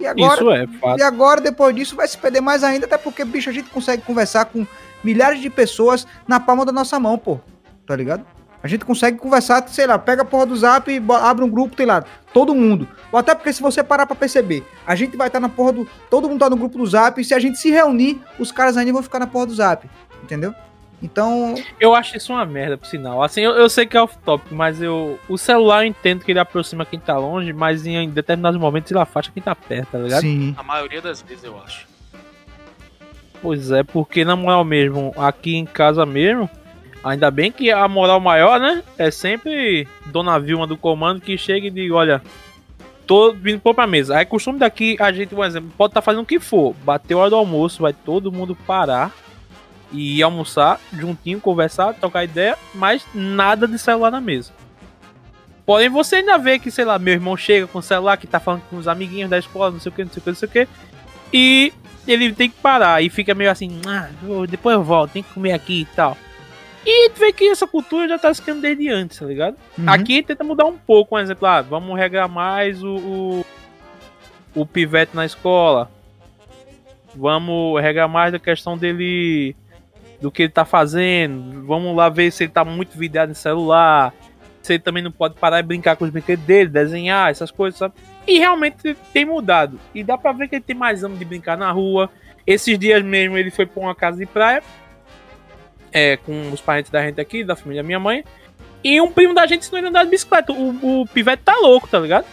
E 0.00 0.06
agora, 0.06 0.40
Isso 0.40 0.50
é 0.50 0.66
fato. 0.66 0.98
e 0.98 1.02
agora, 1.02 1.40
depois 1.42 1.76
disso, 1.76 1.94
vai 1.94 2.08
se 2.08 2.16
perder 2.16 2.40
mais 2.40 2.64
ainda, 2.64 2.86
até 2.86 2.96
porque, 2.96 3.22
bicho, 3.22 3.50
a 3.50 3.52
gente 3.52 3.68
consegue 3.68 4.02
conversar 4.02 4.46
com 4.46 4.66
milhares 5.04 5.40
de 5.40 5.50
pessoas 5.50 6.06
na 6.26 6.40
palma 6.40 6.64
da 6.64 6.72
nossa 6.72 6.98
mão, 6.98 7.18
pô. 7.18 7.38
Tá 7.86 7.94
ligado? 7.94 8.24
A 8.62 8.68
gente 8.68 8.84
consegue 8.84 9.18
conversar, 9.18 9.66
sei 9.68 9.86
lá, 9.86 9.98
pega 9.98 10.22
a 10.22 10.24
porra 10.24 10.46
do 10.46 10.56
zap 10.56 10.90
e 10.90 11.02
abre 11.22 11.44
um 11.44 11.50
grupo, 11.50 11.76
tem 11.76 11.84
lá, 11.84 12.02
todo 12.32 12.54
mundo. 12.54 12.88
Ou 13.12 13.18
até 13.18 13.34
porque 13.34 13.52
se 13.52 13.60
você 13.60 13.82
parar 13.82 14.06
pra 14.06 14.16
perceber, 14.16 14.64
a 14.86 14.94
gente 14.94 15.16
vai 15.16 15.26
estar 15.28 15.40
tá 15.40 15.46
na 15.46 15.48
porra 15.48 15.72
do. 15.72 15.88
Todo 16.08 16.28
mundo 16.28 16.40
tá 16.40 16.48
no 16.48 16.56
grupo 16.56 16.78
do 16.78 16.86
zap, 16.86 17.20
e 17.20 17.24
se 17.24 17.34
a 17.34 17.38
gente 17.38 17.58
se 17.58 17.70
reunir, 17.70 18.20
os 18.38 18.50
caras 18.50 18.76
ainda 18.78 18.92
vão 18.92 19.02
ficar 19.02 19.18
na 19.18 19.26
porra 19.26 19.46
do 19.46 19.54
zap. 19.54 19.88
Entendeu? 20.22 20.54
Então. 21.02 21.54
Eu 21.78 21.94
acho 21.94 22.16
isso 22.16 22.32
uma 22.32 22.44
merda, 22.44 22.76
por 22.76 22.86
sinal. 22.86 23.22
Assim, 23.22 23.40
eu, 23.40 23.52
eu 23.52 23.68
sei 23.68 23.86
que 23.86 23.96
é 23.96 24.02
off-top, 24.02 24.54
mas 24.54 24.82
eu. 24.82 25.18
O 25.28 25.38
celular 25.38 25.84
eu 25.84 25.88
entendo 25.88 26.24
que 26.24 26.30
ele 26.30 26.38
aproxima 26.38 26.84
quem 26.84 27.00
tá 27.00 27.16
longe, 27.16 27.52
mas 27.52 27.86
em, 27.86 27.96
em 27.96 28.10
determinados 28.10 28.60
momentos 28.60 28.90
ele 28.90 29.00
afasta 29.00 29.32
quem 29.32 29.42
tá 29.42 29.54
perto, 29.54 29.92
tá 29.92 29.98
ligado? 29.98 30.20
Sim. 30.20 30.54
A 30.56 30.62
maioria 30.62 31.00
das 31.00 31.22
vezes 31.22 31.44
eu 31.44 31.58
acho. 31.60 31.88
Pois 33.42 33.70
é, 33.70 33.82
porque 33.82 34.24
na 34.24 34.36
moral 34.36 34.64
mesmo, 34.64 35.14
aqui 35.16 35.56
em 35.56 35.64
casa 35.64 36.04
mesmo, 36.04 36.48
ainda 37.02 37.30
bem 37.30 37.50
que 37.50 37.70
a 37.70 37.88
moral 37.88 38.20
maior, 38.20 38.60
né? 38.60 38.82
É 38.98 39.10
sempre 39.10 39.88
Dona 40.06 40.38
Vilma 40.38 40.66
do 40.66 40.76
comando 40.76 41.22
que 41.22 41.38
chega 41.38 41.66
e 41.66 41.70
diz, 41.70 41.90
olha, 41.90 42.20
tô 43.06 43.32
vindo 43.32 43.58
pôr 43.58 43.74
pra 43.74 43.86
mesa. 43.86 44.18
Aí 44.18 44.26
costume 44.26 44.58
daqui, 44.58 44.94
a 45.00 45.10
gente, 45.10 45.34
por 45.34 45.46
exemplo, 45.46 45.72
pode 45.78 45.92
estar 45.92 46.02
tá 46.02 46.04
fazendo 46.04 46.22
o 46.22 46.26
que 46.26 46.38
for. 46.38 46.74
Bateu 46.84 47.18
a 47.18 47.22
hora 47.22 47.30
do 47.30 47.36
almoço, 47.36 47.80
vai 47.80 47.94
todo 47.94 48.30
mundo 48.30 48.54
parar 48.54 49.10
e 49.92 50.22
almoçar 50.22 50.80
juntinho, 50.92 51.40
conversar, 51.40 51.94
trocar 51.94 52.24
ideia, 52.24 52.56
mas 52.74 53.04
nada 53.14 53.66
de 53.66 53.78
celular 53.78 54.10
na 54.10 54.20
mesa. 54.20 54.52
Porém, 55.66 55.88
você 55.88 56.16
ainda 56.16 56.36
vê 56.38 56.58
que, 56.58 56.70
sei 56.70 56.84
lá, 56.84 56.98
meu 56.98 57.14
irmão 57.14 57.36
chega 57.36 57.66
com 57.66 57.78
o 57.78 57.82
celular, 57.82 58.16
que 58.16 58.26
tá 58.26 58.40
falando 58.40 58.62
com 58.68 58.76
os 58.76 58.88
amiguinhos 58.88 59.30
da 59.30 59.38
escola, 59.38 59.70
não 59.70 59.80
sei 59.80 59.90
o 59.90 59.94
que, 59.94 60.04
não 60.04 60.10
sei 60.10 60.20
o 60.20 60.22
que, 60.22 60.30
não 60.30 60.36
sei 60.36 60.48
o 60.48 60.52
que, 60.52 60.68
e 61.32 61.72
ele 62.06 62.32
tem 62.32 62.50
que 62.50 62.56
parar 62.56 63.02
e 63.02 63.08
fica 63.08 63.34
meio 63.34 63.50
assim, 63.50 63.80
ah, 63.86 64.08
depois 64.48 64.74
eu 64.74 64.82
volto, 64.82 65.12
tem 65.12 65.22
que 65.22 65.32
comer 65.32 65.52
aqui 65.52 65.82
e 65.82 65.84
tal. 65.84 66.16
E 66.84 67.10
tu 67.10 67.20
vê 67.20 67.32
que 67.32 67.44
essa 67.44 67.66
cultura 67.66 68.08
já 68.08 68.18
tá 68.18 68.34
ficando 68.34 68.62
desde 68.62 68.88
antes, 68.88 69.18
tá 69.18 69.26
ligado? 69.26 69.56
Uhum. 69.78 69.88
Aqui 69.88 70.22
tenta 70.22 70.42
mudar 70.42 70.64
um 70.64 70.78
pouco, 70.78 71.14
um 71.14 71.18
exemplo, 71.18 71.46
ah, 71.46 71.60
vamos 71.60 71.96
regar 71.96 72.28
mais 72.28 72.82
o, 72.82 72.96
o, 72.96 73.46
o 74.54 74.66
pivete 74.66 75.14
na 75.14 75.26
escola. 75.26 75.90
Vamos 77.14 77.80
regar 77.82 78.08
mais 78.08 78.32
a 78.32 78.38
questão 78.38 78.78
dele 78.78 79.54
do 80.20 80.30
que 80.30 80.42
ele 80.42 80.52
tá 80.52 80.64
fazendo. 80.64 81.64
Vamos 81.66 81.96
lá 81.96 82.08
ver 82.08 82.30
se 82.30 82.44
ele 82.44 82.52
tá 82.52 82.64
muito 82.64 82.96
vidrado 82.96 83.32
em 83.32 83.34
celular. 83.34 84.12
Se 84.62 84.74
ele 84.74 84.82
também 84.82 85.02
não 85.02 85.10
pode 85.10 85.34
parar 85.34 85.60
e 85.60 85.62
brincar 85.62 85.96
com 85.96 86.04
os 86.04 86.10
brinquedos 86.10 86.44
dele, 86.44 86.68
desenhar, 86.68 87.30
essas 87.30 87.50
coisas, 87.50 87.78
sabe? 87.78 87.94
E 88.26 88.38
realmente 88.38 88.94
tem 89.12 89.24
mudado. 89.24 89.80
E 89.94 90.04
dá 90.04 90.18
pra 90.18 90.32
ver 90.32 90.48
que 90.48 90.56
ele 90.56 90.64
tem 90.64 90.76
mais 90.76 91.02
ânimo 91.02 91.18
de 91.18 91.24
brincar 91.24 91.56
na 91.56 91.72
rua. 91.72 92.10
Esses 92.46 92.78
dias 92.78 93.02
mesmo 93.02 93.38
ele 93.38 93.50
foi 93.50 93.64
pra 93.64 93.82
uma 93.82 93.94
casa 93.94 94.18
de 94.18 94.26
praia. 94.26 94.62
É, 95.92 96.16
com 96.18 96.52
os 96.52 96.60
parentes 96.60 96.90
da 96.90 97.02
gente 97.02 97.20
aqui, 97.20 97.42
da 97.42 97.56
família 97.56 97.82
da 97.82 97.86
minha 97.86 97.98
mãe. 97.98 98.22
E 98.84 99.00
um 99.00 99.10
primo 99.10 99.34
da 99.34 99.46
gente 99.46 99.60
ensinou 99.60 99.78
ele 99.78 99.86
a 99.86 99.90
andar 99.90 100.04
de 100.04 100.10
bicicleta. 100.10 100.52
O, 100.52 101.00
o 101.00 101.06
pivete 101.06 101.42
tá 101.42 101.56
louco, 101.56 101.88
tá 101.88 101.98
ligado? 101.98 102.26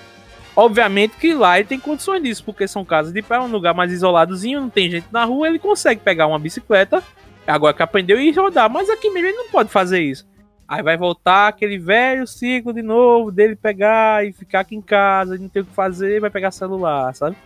Obviamente 0.55 1.15
que 1.17 1.33
lá 1.33 1.59
ele 1.59 1.67
tem 1.67 1.79
condições 1.79 2.21
disso, 2.21 2.43
porque 2.43 2.67
são 2.67 2.83
casas 2.83 3.13
de 3.13 3.21
praia, 3.21 3.43
um 3.43 3.47
lugar 3.47 3.75
mais 3.75 3.91
isoladozinho, 3.91 4.59
não 4.59 4.69
tem 4.71 4.89
gente 4.89 5.05
na 5.11 5.23
rua, 5.23 5.47
ele 5.47 5.59
consegue 5.59 6.01
pegar 6.01 6.25
uma 6.25 6.39
bicicleta 6.39 7.03
Agora 7.47 7.73
que 7.73 7.81
aprendeu 7.81 8.19
e 8.19 8.31
rodar. 8.31 8.69
Mas 8.69 8.89
aqui 8.89 9.09
mesmo 9.09 9.29
ele 9.29 9.37
não 9.37 9.47
pode 9.49 9.69
fazer 9.69 10.01
isso. 10.01 10.27
Aí 10.67 10.83
vai 10.83 10.97
voltar 10.97 11.47
aquele 11.47 11.77
velho 11.77 12.27
ciclo 12.27 12.73
de 12.73 12.81
novo 12.81 13.31
dele 13.31 13.55
pegar 13.55 14.25
e 14.25 14.33
ficar 14.33 14.59
aqui 14.59 14.75
em 14.75 14.81
casa, 14.81 15.37
não 15.37 15.47
ter 15.47 15.61
o 15.61 15.65
que 15.65 15.73
fazer, 15.73 16.19
vai 16.19 16.29
pegar 16.29 16.51
celular, 16.51 17.15
sabe? 17.15 17.37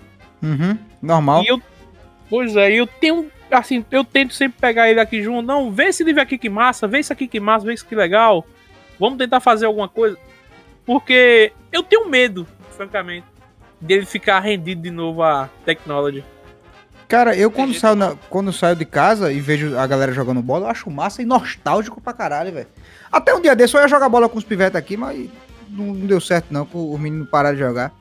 Uhum, 0.41 0.75
normal. 0.99 1.43
E 1.43 1.47
eu, 1.47 1.61
pois 2.27 2.55
é, 2.55 2.71
eu 2.71 2.87
tenho, 2.87 3.31
assim, 3.51 3.85
eu 3.91 4.03
tento 4.03 4.33
sempre 4.33 4.59
pegar 4.59 4.89
ele 4.89 4.99
aqui 4.99 5.21
junto. 5.21 5.45
Não, 5.45 5.71
vê 5.71 5.85
esse 5.85 6.03
livro 6.03 6.19
aqui 6.19 6.35
que 6.35 6.49
massa, 6.49 6.87
vê 6.87 6.99
isso 6.99 7.13
aqui 7.13 7.27
que 7.27 7.39
massa, 7.39 7.63
vê 7.63 7.73
isso 7.75 7.85
que 7.85 7.93
legal. 7.93 8.43
Vamos 8.99 9.19
tentar 9.19 9.39
fazer 9.39 9.67
alguma 9.67 9.87
coisa. 9.87 10.17
Porque 10.83 11.53
eu 11.71 11.83
tenho 11.83 12.09
medo, 12.09 12.47
francamente, 12.71 13.27
dele 13.79 14.07
ficar 14.07 14.39
rendido 14.39 14.81
de 14.81 14.89
novo 14.89 15.21
a 15.21 15.47
technology. 15.63 16.23
Cara, 17.11 17.35
eu 17.35 17.51
quando 17.51 17.73
saio, 17.73 17.93
na, 17.93 18.15
quando 18.29 18.53
saio 18.53 18.73
de 18.73 18.85
casa 18.85 19.33
e 19.33 19.41
vejo 19.41 19.77
a 19.77 19.85
galera 19.85 20.13
jogando 20.13 20.41
bola, 20.41 20.67
eu 20.67 20.69
acho 20.69 20.89
massa 20.89 21.21
e 21.21 21.25
nostálgico 21.25 21.99
pra 21.99 22.13
caralho, 22.13 22.53
velho. 22.53 22.67
Até 23.11 23.35
um 23.35 23.41
dia 23.41 23.53
desse 23.53 23.75
eu 23.75 23.81
ia 23.81 23.87
jogar 23.89 24.07
bola 24.07 24.29
com 24.29 24.37
os 24.37 24.45
pivetes 24.45 24.77
aqui, 24.77 24.95
mas 24.95 25.29
não, 25.67 25.91
deu 25.91 26.21
certo 26.21 26.53
não, 26.53 26.65
com 26.65 26.93
os 26.93 26.97
meninos 26.97 27.29
pararam 27.29 27.57
de 27.57 27.61
jogar. 27.61 27.91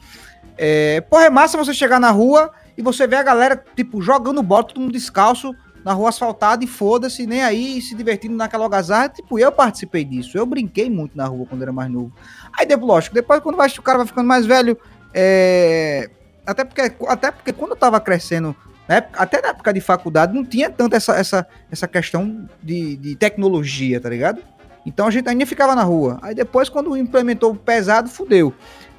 É, 0.57 1.01
porra, 1.01 1.25
é 1.25 1.29
massa 1.29 1.59
você 1.59 1.75
chegar 1.75 1.99
na 1.99 2.13
rua 2.13 2.53
e 2.79 2.83
você 2.83 3.05
ver 3.05 3.17
a 3.17 3.25
galera, 3.25 3.61
tipo, 3.75 4.01
jogando 4.01 4.45
bola, 4.45 4.63
todo 4.63 4.81
mundo 4.81 4.93
descalço, 4.93 5.57
na 5.85 5.93
rua 5.93 6.11
asfaltada 6.11 6.63
e 6.63 6.69
foda-se, 6.69 7.27
nem 7.27 7.43
aí, 7.43 7.83
se 7.83 7.97
divertindo 7.97 8.37
naquela 8.37 8.63
algazarra. 8.63 9.09
Tipo, 9.09 9.41
eu 9.41 9.51
participei 9.51 10.05
disso. 10.05 10.39
Eu 10.39 10.47
brinquei 10.47 10.89
muito 10.89 11.17
na 11.17 11.25
rua 11.25 11.47
quando 11.51 11.63
era 11.63 11.73
mais 11.73 11.91
novo. 11.91 12.13
Aí, 12.57 12.65
depois, 12.65 12.87
lógico, 12.87 13.15
depois 13.17 13.41
quando 13.41 13.57
vai, 13.57 13.69
o 13.69 13.83
cara 13.83 13.99
vai 13.99 14.07
ficando 14.07 14.29
mais 14.29 14.47
velho, 14.47 14.79
é... 15.13 16.09
Até 16.47 16.65
porque, 16.65 16.93
até 17.09 17.33
porque 17.33 17.53
quando 17.53 17.73
eu 17.73 17.77
tava 17.77 18.01
crescendo 18.01 18.55
né? 18.91 19.07
Até 19.13 19.41
na 19.41 19.51
época 19.51 19.73
de 19.73 19.81
faculdade 19.81 20.35
não 20.35 20.45
tinha 20.45 20.69
tanto 20.69 20.97
essa, 20.97 21.15
essa, 21.15 21.47
essa 21.71 21.87
questão 21.87 22.49
de, 22.61 22.97
de 22.97 23.15
tecnologia, 23.15 24.01
tá 24.01 24.11
ligado? 24.11 24.43
Então 24.85 25.07
a 25.07 25.13
gente 25.13 25.29
ainda 25.29 25.47
ficava 25.47 25.77
na 25.77 25.85
rua. 25.85 26.19
Aí 26.21 26.35
depois, 26.35 26.69
quando 26.69 26.97
implementou 26.97 27.55
pesado, 27.55 28.09
fudeu. 28.09 28.53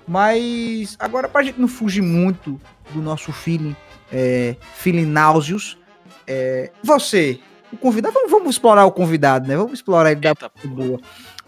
Mas 0.08 0.96
agora, 0.98 1.28
pra 1.28 1.44
gente 1.44 1.60
não 1.60 1.68
fugir 1.68 2.02
muito 2.02 2.58
do 2.94 3.02
nosso 3.02 3.34
feeling, 3.34 3.76
é, 4.10 4.56
feeling 4.76 5.06
náuseos, 5.06 5.78
é, 6.26 6.72
você, 6.82 7.42
o 7.70 7.76
convidado, 7.76 8.14
vamos, 8.14 8.32
vamos, 8.32 8.50
explorar 8.52 8.86
o 8.86 8.94
convidado, 8.94 9.46
né? 9.46 9.58
Vamos 9.58 9.74
explorar 9.74 10.14
ele 10.14 10.22
da 10.22 10.34
boa. 10.64 11.02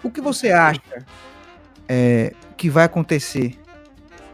O 0.03 0.11
que 0.11 0.19
você 0.19 0.51
acha 0.51 0.81
é, 1.87 2.33
que 2.57 2.69
vai 2.69 2.83
acontecer 2.83 3.57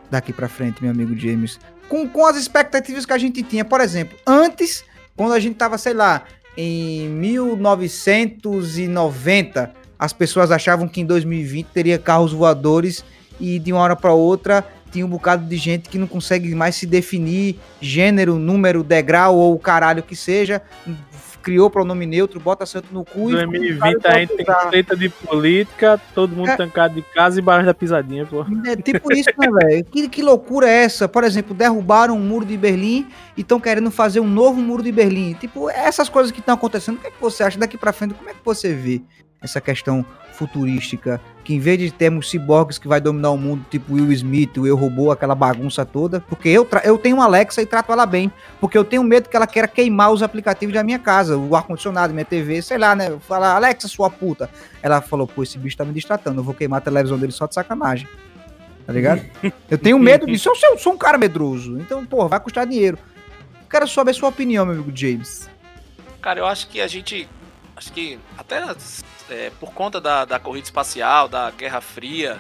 daqui 0.10 0.34
para 0.34 0.50
frente, 0.50 0.82
meu 0.82 0.90
amigo 0.90 1.16
James, 1.16 1.60
com, 1.90 2.08
com 2.08 2.26
as 2.26 2.38
expectativas 2.38 3.06
que 3.06 3.12
a 3.12 3.18
gente 3.18 3.44
tinha. 3.44 3.66
Por 3.66 3.82
exemplo, 3.82 4.18
antes, 4.26 4.86
quando 5.18 5.34
a 5.34 5.40
gente 5.40 5.56
tava, 5.56 5.78
sei 5.78 5.94
lá, 5.94 6.24
em 6.56 7.10
1990, 7.10 9.74
as 9.98 10.14
pessoas 10.14 10.52
achavam 10.52 10.88
que 10.88 11.02
em 11.02 11.06
2020 11.06 11.68
teria 11.68 11.98
carros 11.98 12.32
voadores 12.32 13.04
e 13.40 13.60
de 13.60 13.74
uma 13.74 13.82
hora 13.82 13.96
para 13.96 14.14
outra 14.14 14.64
tinha 14.92 15.06
um 15.06 15.10
bocado 15.10 15.46
de 15.46 15.56
gente 15.56 15.88
que 15.88 15.98
não 15.98 16.08
consegue 16.08 16.54
mais 16.56 16.76
se 16.76 16.86
definir 16.86 17.58
gênero, 17.80 18.38
número, 18.38 18.84
degrau 18.84 19.38
ou 19.38 19.54
o 19.54 19.60
caralho 19.60 20.04
que 20.04 20.16
seja, 20.16 20.62
criou 21.42 21.70
pronome 21.70 22.06
neutro, 22.06 22.40
bota 22.40 22.66
santo 22.66 22.88
no 22.92 23.04
cu 23.04 23.30
2020 23.32 24.08
a 24.08 24.20
gente 24.20 24.36
tem 24.36 24.46
treta 24.70 24.96
de 24.96 25.10
política, 25.10 26.00
todo 26.14 26.36
mundo 26.36 26.50
é. 26.50 26.58
tancado 26.58 26.96
de 26.96 27.02
casa 27.02 27.40
e 27.40 27.42
barulho 27.42 27.66
da 27.66 27.74
pisadinha, 27.74 28.26
pô. 28.26 28.46
É 28.66 28.76
tipo 28.76 29.12
isso, 29.14 29.30
né, 29.38 29.48
velho? 29.50 29.86
Que, 29.90 30.08
que 30.08 30.22
loucura 30.22 30.68
é 30.70 30.84
essa? 30.84 31.08
Por 31.08 31.24
exemplo, 31.24 31.54
derrubaram 31.54 32.16
o 32.16 32.20
muro 32.20 32.46
de 32.46 32.56
Berlim 32.58 33.08
e 33.36 33.42
estão 33.42 33.60
querendo 33.60 33.90
fazer 33.90 34.20
um 34.20 34.28
novo 34.28 34.62
muro 34.62 34.84
de 34.84 34.92
Berlim. 34.92 35.34
Tipo, 35.34 35.70
essas 35.70 36.10
coisas 36.10 36.32
que 36.32 36.40
estão 36.40 36.56
acontecendo, 36.56 36.98
o 36.98 37.00
que, 37.00 37.08
é 37.08 37.12
que 37.12 37.22
você 37.22 37.44
acha 37.44 37.58
daqui 37.58 37.78
para 37.78 37.92
frente? 37.92 38.14
Como 38.14 38.30
é 38.30 38.34
que 38.34 38.40
você 38.44 38.74
vê 38.74 39.02
essa 39.42 39.62
questão 39.62 40.06
futurística, 40.34 41.20
que 41.44 41.54
em 41.54 41.60
vez 41.60 41.78
de 41.78 41.92
termos 41.92 42.30
ciborgues 42.30 42.78
que 42.78 42.88
vai 42.88 43.02
dominar 43.02 43.32
o 43.32 43.38
mundo, 43.38 43.66
tipo 43.70 43.94
Will 43.94 44.12
Smith, 44.14 44.58
o 44.58 44.66
Eu 44.66 44.76
Robô, 44.76 45.12
aquela 45.12 45.36
bagunça 45.36 45.86
toda, 45.86 46.22
porque 46.22 46.48
eu, 46.48 46.68
eu 46.84 46.98
tenho 46.98 47.18
uma 47.18 47.26
Alexa 47.26 47.62
e 47.62 47.66
trato 47.66 47.92
ela 47.92 48.06
bem, 48.06 48.32
porque 48.60 48.78
eu 48.78 48.86
tenho 48.86 49.04
medo 49.04 49.28
que 49.28 49.36
ela 49.36 49.46
queira 49.46 49.68
queimar 49.68 50.12
os 50.12 50.24
aplicativos 50.24 50.74
da 50.74 50.84
minha 50.84 51.00
casa, 51.00 51.38
o 51.38 51.56
ar-condicionado, 51.56 52.14
minha 52.14 52.26
TV, 52.26 52.62
sei 52.62 52.78
lá, 52.78 52.96
né? 52.96 53.18
Falar, 53.28 53.56
Alexa, 53.56 53.88
sua 53.88 54.10
puta. 54.10 54.50
Ela 54.82 55.02
falou, 55.02 55.28
pô, 55.28 55.44
esse 55.44 55.58
bicho 55.58 55.76
tá 55.76 55.84
me 55.84 55.94
distratando, 55.94 56.40
eu 56.40 56.44
vou 56.44 56.54
queimar 56.54 56.78
a 56.78 56.82
televisão 56.82 57.18
dele 57.18 57.34
só 57.34 57.46
de 57.46 57.54
sacanagem. 57.54 58.08
Tá 58.86 58.94
ligado? 58.94 59.22
eu 59.70 59.78
tenho 59.78 60.00
medo 60.00 60.26
disso, 60.26 60.50
eu 60.50 60.72
eu 60.72 60.78
sou 60.78 60.94
um 60.94 60.98
cara 60.98 61.18
medroso, 61.18 61.78
então, 61.80 62.06
pô, 62.06 62.28
vai 62.28 62.40
custar 62.40 62.66
dinheiro. 62.66 62.98
Quero 63.70 63.88
saber 63.88 64.14
sua 64.14 64.30
opinião, 64.30 64.66
meu 64.66 64.76
amigo 64.76 64.92
James. 64.96 65.50
Cara, 66.22 66.40
eu 66.40 66.46
acho 66.46 66.68
que 66.68 66.82
a 66.82 66.88
gente. 66.88 67.28
Acho 67.76 67.94
que 67.94 68.20
até 68.38 68.60
é, 69.30 69.52
por 69.60 69.74
conta 69.74 70.02
da, 70.02 70.26
da 70.26 70.40
corrida 70.40 70.66
espacial, 70.66 71.28
da 71.28 71.52
Guerra 71.52 71.82
Fria, 71.82 72.40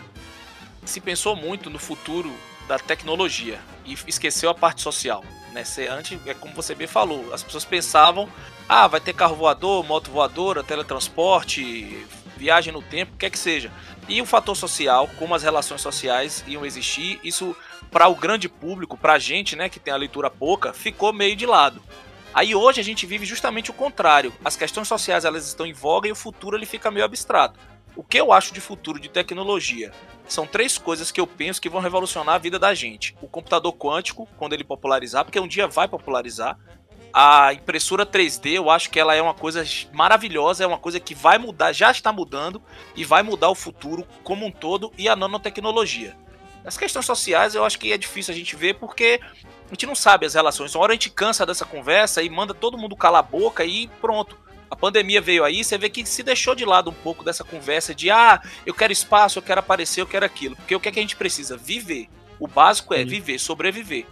se 0.85 0.99
pensou 0.99 1.35
muito 1.35 1.69
no 1.69 1.79
futuro 1.79 2.33
da 2.67 2.77
tecnologia 2.77 3.59
e 3.85 3.97
esqueceu 4.07 4.49
a 4.49 4.55
parte 4.55 4.81
social. 4.81 5.23
Né? 5.51 5.63
Antes, 5.89 6.19
é 6.27 6.33
como 6.33 6.53
você 6.53 6.75
bem 6.75 6.87
falou, 6.87 7.33
as 7.33 7.43
pessoas 7.43 7.65
pensavam: 7.65 8.29
ah, 8.67 8.87
vai 8.87 8.99
ter 8.99 9.13
carro 9.13 9.35
voador, 9.35 9.83
moto 9.85 10.11
voadora, 10.11 10.63
teletransporte, 10.63 12.05
viagem 12.37 12.71
no 12.71 12.81
tempo, 12.81 13.13
o 13.13 13.17
que 13.17 13.25
é 13.25 13.29
que 13.29 13.39
seja. 13.39 13.71
E 14.07 14.21
o 14.21 14.25
fator 14.25 14.55
social, 14.55 15.07
como 15.17 15.35
as 15.35 15.43
relações 15.43 15.81
sociais 15.81 16.43
iam 16.47 16.65
existir, 16.65 17.19
isso 17.23 17.55
para 17.91 18.07
o 18.07 18.15
grande 18.15 18.47
público, 18.47 18.97
para 18.97 19.13
a 19.13 19.19
gente, 19.19 19.55
né, 19.55 19.67
que 19.67 19.79
tem 19.79 19.93
a 19.93 19.97
leitura 19.97 20.29
pouca, 20.29 20.73
ficou 20.73 21.11
meio 21.11 21.35
de 21.35 21.45
lado. 21.45 21.81
Aí 22.33 22.53
hoje 22.53 22.79
a 22.79 22.83
gente 22.83 23.05
vive 23.05 23.25
justamente 23.25 23.71
o 23.71 23.73
contrário. 23.73 24.31
As 24.45 24.55
questões 24.55 24.87
sociais 24.87 25.25
elas 25.25 25.47
estão 25.47 25.65
em 25.65 25.73
voga 25.73 26.07
e 26.07 26.11
o 26.11 26.15
futuro 26.15 26.55
ele 26.55 26.65
fica 26.65 26.91
meio 26.91 27.05
abstrato. 27.05 27.59
O 27.95 28.03
que 28.03 28.19
eu 28.19 28.31
acho 28.31 28.53
de 28.53 28.61
futuro 28.61 28.99
de 28.99 29.09
tecnologia? 29.09 29.91
São 30.27 30.45
três 30.45 30.77
coisas 30.77 31.11
que 31.11 31.19
eu 31.19 31.25
penso 31.25 31.59
que 31.59 31.67
vão 31.67 31.81
revolucionar 31.81 32.35
a 32.35 32.37
vida 32.37 32.59
da 32.59 32.73
gente. 32.73 33.15
O 33.21 33.27
computador 33.27 33.73
quântico, 33.73 34.27
quando 34.37 34.53
ele 34.53 34.63
popularizar, 34.63 35.25
porque 35.25 35.39
um 35.39 35.47
dia 35.47 35.67
vai 35.67 35.87
popularizar. 35.87 36.57
a 37.11 37.51
impressora 37.53 38.05
3D, 38.05 38.53
eu 38.53 38.69
acho 38.69 38.91
que 38.91 38.99
ela 38.99 39.15
é 39.15 39.21
uma 39.21 39.33
coisa 39.33 39.63
maravilhosa, 39.91 40.63
é 40.63 40.67
uma 40.67 40.77
coisa 40.77 40.99
que 40.99 41.15
vai 41.15 41.39
mudar, 41.39 41.73
já 41.73 41.89
está 41.89 42.13
mudando 42.13 42.61
e 42.95 43.03
vai 43.03 43.23
mudar 43.23 43.49
o 43.49 43.55
futuro 43.55 44.07
como 44.23 44.45
um 44.45 44.51
todo 44.51 44.93
e 44.95 45.09
a 45.09 45.15
nanotecnologia. 45.15 46.15
As 46.65 46.77
questões 46.77 47.05
sociais 47.05 47.55
eu 47.55 47.63
acho 47.63 47.79
que 47.79 47.91
é 47.91 47.97
difícil 47.97 48.33
a 48.33 48.37
gente 48.37 48.55
ver 48.55 48.75
porque 48.75 49.19
a 49.67 49.73
gente 49.73 49.85
não 49.85 49.95
sabe 49.95 50.25
as 50.25 50.33
relações. 50.33 50.73
Uma 50.75 50.83
hora 50.83 50.93
a 50.93 50.95
gente 50.95 51.09
cansa 51.09 51.45
dessa 51.45 51.65
conversa 51.65 52.21
e 52.21 52.29
manda 52.29 52.53
todo 52.53 52.77
mundo 52.77 52.95
calar 52.95 53.19
a 53.19 53.23
boca 53.23 53.63
e 53.63 53.87
pronto. 54.01 54.37
A 54.69 54.75
pandemia 54.75 55.19
veio 55.19 55.43
aí, 55.43 55.63
você 55.63 55.77
vê 55.77 55.89
que 55.89 56.05
se 56.05 56.21
deixou 56.21 56.53
de 56.53 56.63
lado 56.63 56.91
um 56.91 56.93
pouco 56.93 57.23
dessa 57.23 57.43
conversa 57.43 57.93
de 57.95 58.11
ah, 58.11 58.39
eu 58.65 58.73
quero 58.73 58.93
espaço, 58.93 59.39
eu 59.39 59.43
quero 59.43 59.59
aparecer, 59.59 60.01
eu 60.01 60.05
quero 60.05 60.25
aquilo. 60.25 60.55
Porque 60.55 60.75
o 60.75 60.79
que, 60.79 60.89
é 60.89 60.91
que 60.91 60.99
a 60.99 61.01
gente 61.01 61.15
precisa? 61.15 61.57
Viver. 61.57 62.07
O 62.39 62.47
básico 62.47 62.93
é 62.93 63.03
viver, 63.03 63.39
sobreviver. 63.39 64.05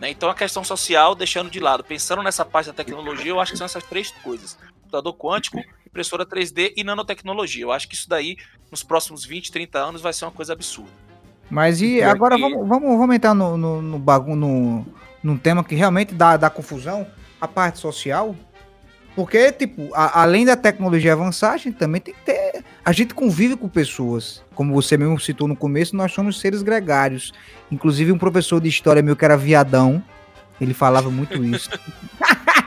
Né? 0.00 0.10
Então 0.10 0.30
a 0.30 0.34
questão 0.34 0.64
social, 0.64 1.14
deixando 1.14 1.50
de 1.50 1.60
lado, 1.60 1.84
pensando 1.84 2.22
nessa 2.22 2.44
parte 2.44 2.66
da 2.66 2.72
tecnologia, 2.72 3.30
eu 3.30 3.40
acho 3.40 3.52
que 3.52 3.58
são 3.58 3.66
essas 3.66 3.84
três 3.84 4.10
coisas: 4.10 4.58
computador 4.80 5.14
quântico, 5.14 5.62
impressora 5.86 6.24
3D 6.24 6.72
e 6.76 6.82
nanotecnologia. 6.82 7.64
Eu 7.64 7.72
acho 7.72 7.88
que 7.88 7.94
isso 7.94 8.08
daí, 8.08 8.36
nos 8.70 8.82
próximos 8.82 9.24
20, 9.24 9.52
30 9.52 9.78
anos, 9.78 10.00
vai 10.00 10.12
ser 10.12 10.24
uma 10.24 10.32
coisa 10.32 10.52
absurda. 10.52 11.07
Mas 11.50 11.80
e 11.80 12.02
agora 12.02 12.36
vamos, 12.36 12.68
vamos, 12.68 12.98
vamos 12.98 13.16
entrar 13.16 13.34
no, 13.34 13.56
no, 13.56 13.80
no, 13.82 13.98
bagu, 13.98 14.36
no, 14.36 14.86
num 15.22 15.36
tema 15.36 15.64
que 15.64 15.74
realmente 15.74 16.14
dá, 16.14 16.36
dá 16.36 16.50
confusão, 16.50 17.06
a 17.40 17.48
parte 17.48 17.78
social. 17.78 18.34
Porque, 19.16 19.50
tipo, 19.50 19.88
a, 19.94 20.22
além 20.22 20.44
da 20.44 20.56
tecnologia 20.56 21.12
avançar, 21.12 21.52
a 21.52 21.56
gente 21.56 21.76
também 21.76 22.00
tem 22.00 22.14
que 22.14 22.20
ter. 22.20 22.62
A 22.84 22.92
gente 22.92 23.14
convive 23.14 23.56
com 23.56 23.68
pessoas. 23.68 24.42
Como 24.54 24.72
você 24.72 24.96
mesmo 24.96 25.18
citou 25.18 25.48
no 25.48 25.56
começo, 25.56 25.96
nós 25.96 26.12
somos 26.12 26.38
seres 26.38 26.62
gregários. 26.62 27.32
Inclusive, 27.70 28.12
um 28.12 28.18
professor 28.18 28.60
de 28.60 28.68
história 28.68 29.02
meu 29.02 29.16
que 29.16 29.24
era 29.24 29.36
viadão, 29.36 30.02
ele 30.60 30.74
falava 30.74 31.10
muito 31.10 31.42
isso. 31.44 31.70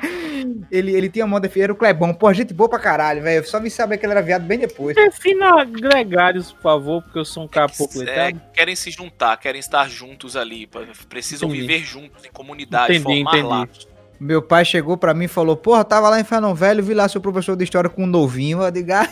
ele, 0.72 0.91
ele 0.93 1.10
tinha 1.10 1.25
uma 1.25 1.31
moda 1.31 1.51
era 1.55 1.72
o 1.74 1.75
Clebão. 1.75 2.13
Pô, 2.13 2.34
gente 2.34 2.53
boa 2.53 2.70
pra 2.70 2.79
caralho, 2.79 3.22
velho. 3.22 3.48
Só 3.48 3.60
me 3.60 3.70
saber 3.70 3.98
que 3.98 4.05
ele 4.05 4.13
era 4.13 4.22
viado 4.22 4.43
bem 4.43 4.60
depois. 4.60 4.96
Defina 4.96 5.63
gregários, 5.65 6.51
por 6.51 6.62
favor, 6.62 7.03
porque 7.03 7.20
eu 7.20 7.25
sou 7.25 7.43
um 7.43 7.48
cara 7.48 7.70
pouco 7.70 8.01
é, 8.03 8.34
Querem 8.53 8.75
se 8.75 8.91
juntar, 8.91 9.38
querem 9.38 9.60
estar 9.60 9.89
juntos 9.89 10.36
ali. 10.36 10.70
Precisam 11.10 11.50
entendi. 11.50 11.67
viver 11.67 11.79
juntos 11.79 12.25
em 12.25 12.31
comunidade, 12.31 12.96
entendi, 12.96 13.24
formar 13.24 13.38
entendi. 13.38 13.48
laços. 13.48 13.91
Meu 14.20 14.39
pai 14.39 14.63
chegou 14.63 14.98
pra 14.98 15.15
mim 15.15 15.25
e 15.25 15.27
falou: 15.27 15.58
Porra, 15.58 15.84
tava 15.84 16.08
lá 16.08 16.20
em 16.20 16.24
Fernão 16.24 16.53
Velho, 16.53 16.84
vi 16.84 16.93
lá 16.93 17.10
seu 17.10 17.20
professor 17.20 17.55
de 17.55 17.63
história 17.63 17.89
com 17.89 18.03
um 18.03 18.08
novinho. 18.08 18.62
Eu 18.62 18.70
digo, 18.70 18.91
ah, 18.93 19.08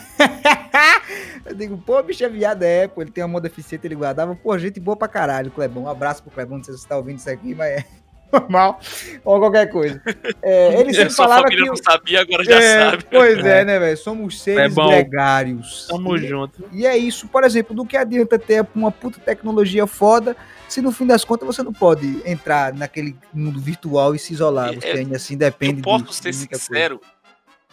eu 1.47 1.55
digo 1.55 1.77
pô, 1.79 2.01
bicho 2.03 2.23
é 2.23 2.29
viado, 2.29 2.61
é, 2.61 2.87
pô, 2.87 3.01
ele 3.01 3.09
tem 3.09 3.23
uma 3.23 3.27
mão 3.27 3.41
deficiente, 3.41 3.87
ele 3.87 3.95
guardava. 3.95 4.35
Pô, 4.35 4.55
gente 4.59 4.79
boa 4.79 4.95
pra 4.95 5.07
caralho, 5.07 5.49
Clebão. 5.49 5.85
Um 5.85 5.89
abraço 5.89 6.21
pro 6.21 6.31
Clebão, 6.31 6.57
não 6.57 6.63
sei 6.63 6.75
se 6.75 6.81
você 6.81 6.87
tá 6.87 6.95
ouvindo 6.95 7.17
isso 7.17 7.29
aqui, 7.29 7.55
mas 7.55 7.71
é 7.71 7.85
normal, 8.31 8.79
ou 9.23 9.39
qualquer 9.39 9.69
coisa. 9.69 10.01
É, 10.41 10.79
ele 10.79 10.93
sempre 10.93 11.13
falava 11.13 11.47
que. 11.47 11.57
não 11.57 11.75
sabia, 11.75 12.21
agora 12.21 12.43
já 12.43 12.55
é, 12.55 12.79
sabe. 12.79 13.05
Pois 13.09 13.45
é, 13.45 13.61
é 13.61 13.65
né, 13.65 13.79
velho? 13.79 13.97
Somos 13.97 14.41
seres 14.41 14.77
é 14.77 14.87
gregários. 14.87 15.87
Tamo 15.89 16.15
e, 16.15 16.27
junto. 16.27 16.63
E 16.71 16.85
é 16.85 16.97
isso, 16.97 17.27
por 17.27 17.43
exemplo, 17.43 17.75
do 17.75 17.85
que 17.85 17.97
adianta 17.97 18.37
ter 18.37 18.65
uma 18.75 18.91
puta 18.91 19.19
tecnologia 19.19 19.85
foda 19.87 20.35
se 20.67 20.81
no 20.81 20.91
fim 20.91 21.07
das 21.07 21.25
contas 21.25 21.47
você 21.47 21.63
não 21.63 21.73
pode 21.73 22.21
entrar 22.25 22.73
naquele 22.73 23.15
mundo 23.33 23.59
virtual 23.59 24.13
e 24.13 24.19
se 24.19 24.33
isolar. 24.33 24.75
Você 24.75 24.87
é, 24.87 24.97
ainda 24.99 25.15
assim 25.15 25.35
depende. 25.35 25.79
Eu 25.79 25.83
posso 25.83 26.05
de, 26.05 26.15
ser 26.15 26.31
de 26.31 26.35
sincero, 26.37 26.99
coisa. 26.99 27.13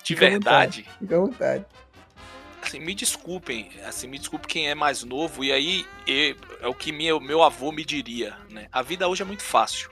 de 0.03 0.15
Fica 0.15 0.31
verdade. 0.31 0.87
Fica 0.99 1.17
à 1.17 1.21
vontade. 1.21 1.65
Assim, 2.63 2.81
me 2.81 2.95
desculpem, 2.95 3.71
assim, 3.87 4.09
me 4.09 4.19
desculpe 4.19 4.49
quem 4.49 4.69
é 4.69 4.75
mais 4.75 5.05
novo, 5.05 5.45
e 5.45 5.53
aí 5.53 5.87
é, 6.09 6.35
é 6.63 6.67
o 6.67 6.75
que 6.75 6.91
meu, 6.91 7.21
meu 7.21 7.41
avô 7.41 7.71
me 7.71 7.85
diria, 7.85 8.35
né? 8.51 8.67
A 8.73 8.83
vida 8.83 9.07
hoje 9.07 9.23
é 9.23 9.25
muito 9.25 9.45
fácil 9.45 9.89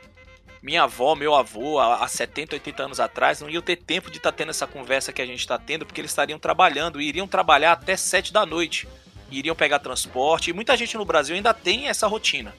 minha 0.65 0.83
avó, 0.83 1.15
meu 1.15 1.35
avô, 1.35 1.79
há 1.79 2.09
70, 2.09 2.57
80 2.57 2.83
anos 2.83 2.99
atrás, 2.99 3.41
não 3.41 3.49
iam 3.49 3.63
ter 3.63 3.77
tempo 3.77 4.11
de 4.11 4.17
estar 4.17 4.33
tá 4.33 4.37
tendo 4.37 4.51
essa 4.51 4.67
conversa 4.67 5.13
que 5.13 5.23
a 5.23 5.27
gente 5.27 5.39
está 5.39 5.59
tendo, 5.59 5.87
porque 5.87 6.01
eles 6.01 6.11
estariam 6.11 6.39
trabalhando 6.39 7.01
e 7.01 7.07
iriam 7.07 7.29
trabalhar 7.29 7.73
até 7.73 7.97
7 7.97 8.33
da 8.33 8.45
noite. 8.45 8.89
Iriam 9.31 9.55
pegar 9.55 9.79
transporte, 9.79 10.51
e 10.51 10.53
muita 10.53 10.77
gente 10.77 10.97
no 10.97 11.05
Brasil 11.05 11.37
ainda 11.37 11.55
tem 11.55 11.89
essa 11.89 12.07
rotina 12.07 12.53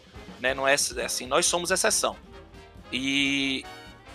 né? 0.45 0.53
Não 0.53 0.67
é 0.67 0.73
assim, 0.73 1.25
nós 1.25 1.47
somos 1.47 1.71
exceção. 1.71 2.15
E 2.91 3.65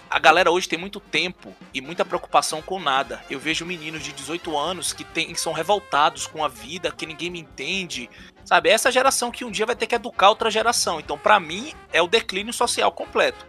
a 0.09 0.19
galera 0.19 0.51
hoje 0.51 0.69
tem 0.69 0.79
muito 0.79 1.01
tempo 1.01 1.55
e 1.75 1.81
muita 1.81 2.05
preocupação 2.05 2.63
com 2.63 2.79
nada. 2.79 3.21
Eu 3.29 3.41
vejo 3.41 3.67
meninos 3.67 4.03
de 4.03 4.13
18 4.13 4.57
anos 4.57 4.93
que, 4.93 5.05
tem, 5.05 5.33
que 5.33 5.41
são 5.41 5.53
revoltados 5.53 6.27
com 6.27 6.45
a 6.45 6.49
vida, 6.49 6.93
que 6.93 7.07
ninguém 7.07 7.31
me 7.31 7.41
entende. 7.41 8.09
Sabe, 8.45 8.71
é 8.71 8.73
essa 8.73 8.93
geração 8.93 9.31
que 9.31 9.45
um 9.45 9.51
dia 9.51 9.67
vai 9.67 9.77
ter 9.77 9.87
que 9.87 9.95
educar 9.95 10.29
outra 10.29 10.51
geração. 10.51 11.01
Então, 11.01 11.19
para 11.19 11.41
mim, 11.41 11.73
é 11.93 12.01
o 12.01 12.09
declínio 12.09 12.53
social 12.53 12.93
completo. 12.93 13.45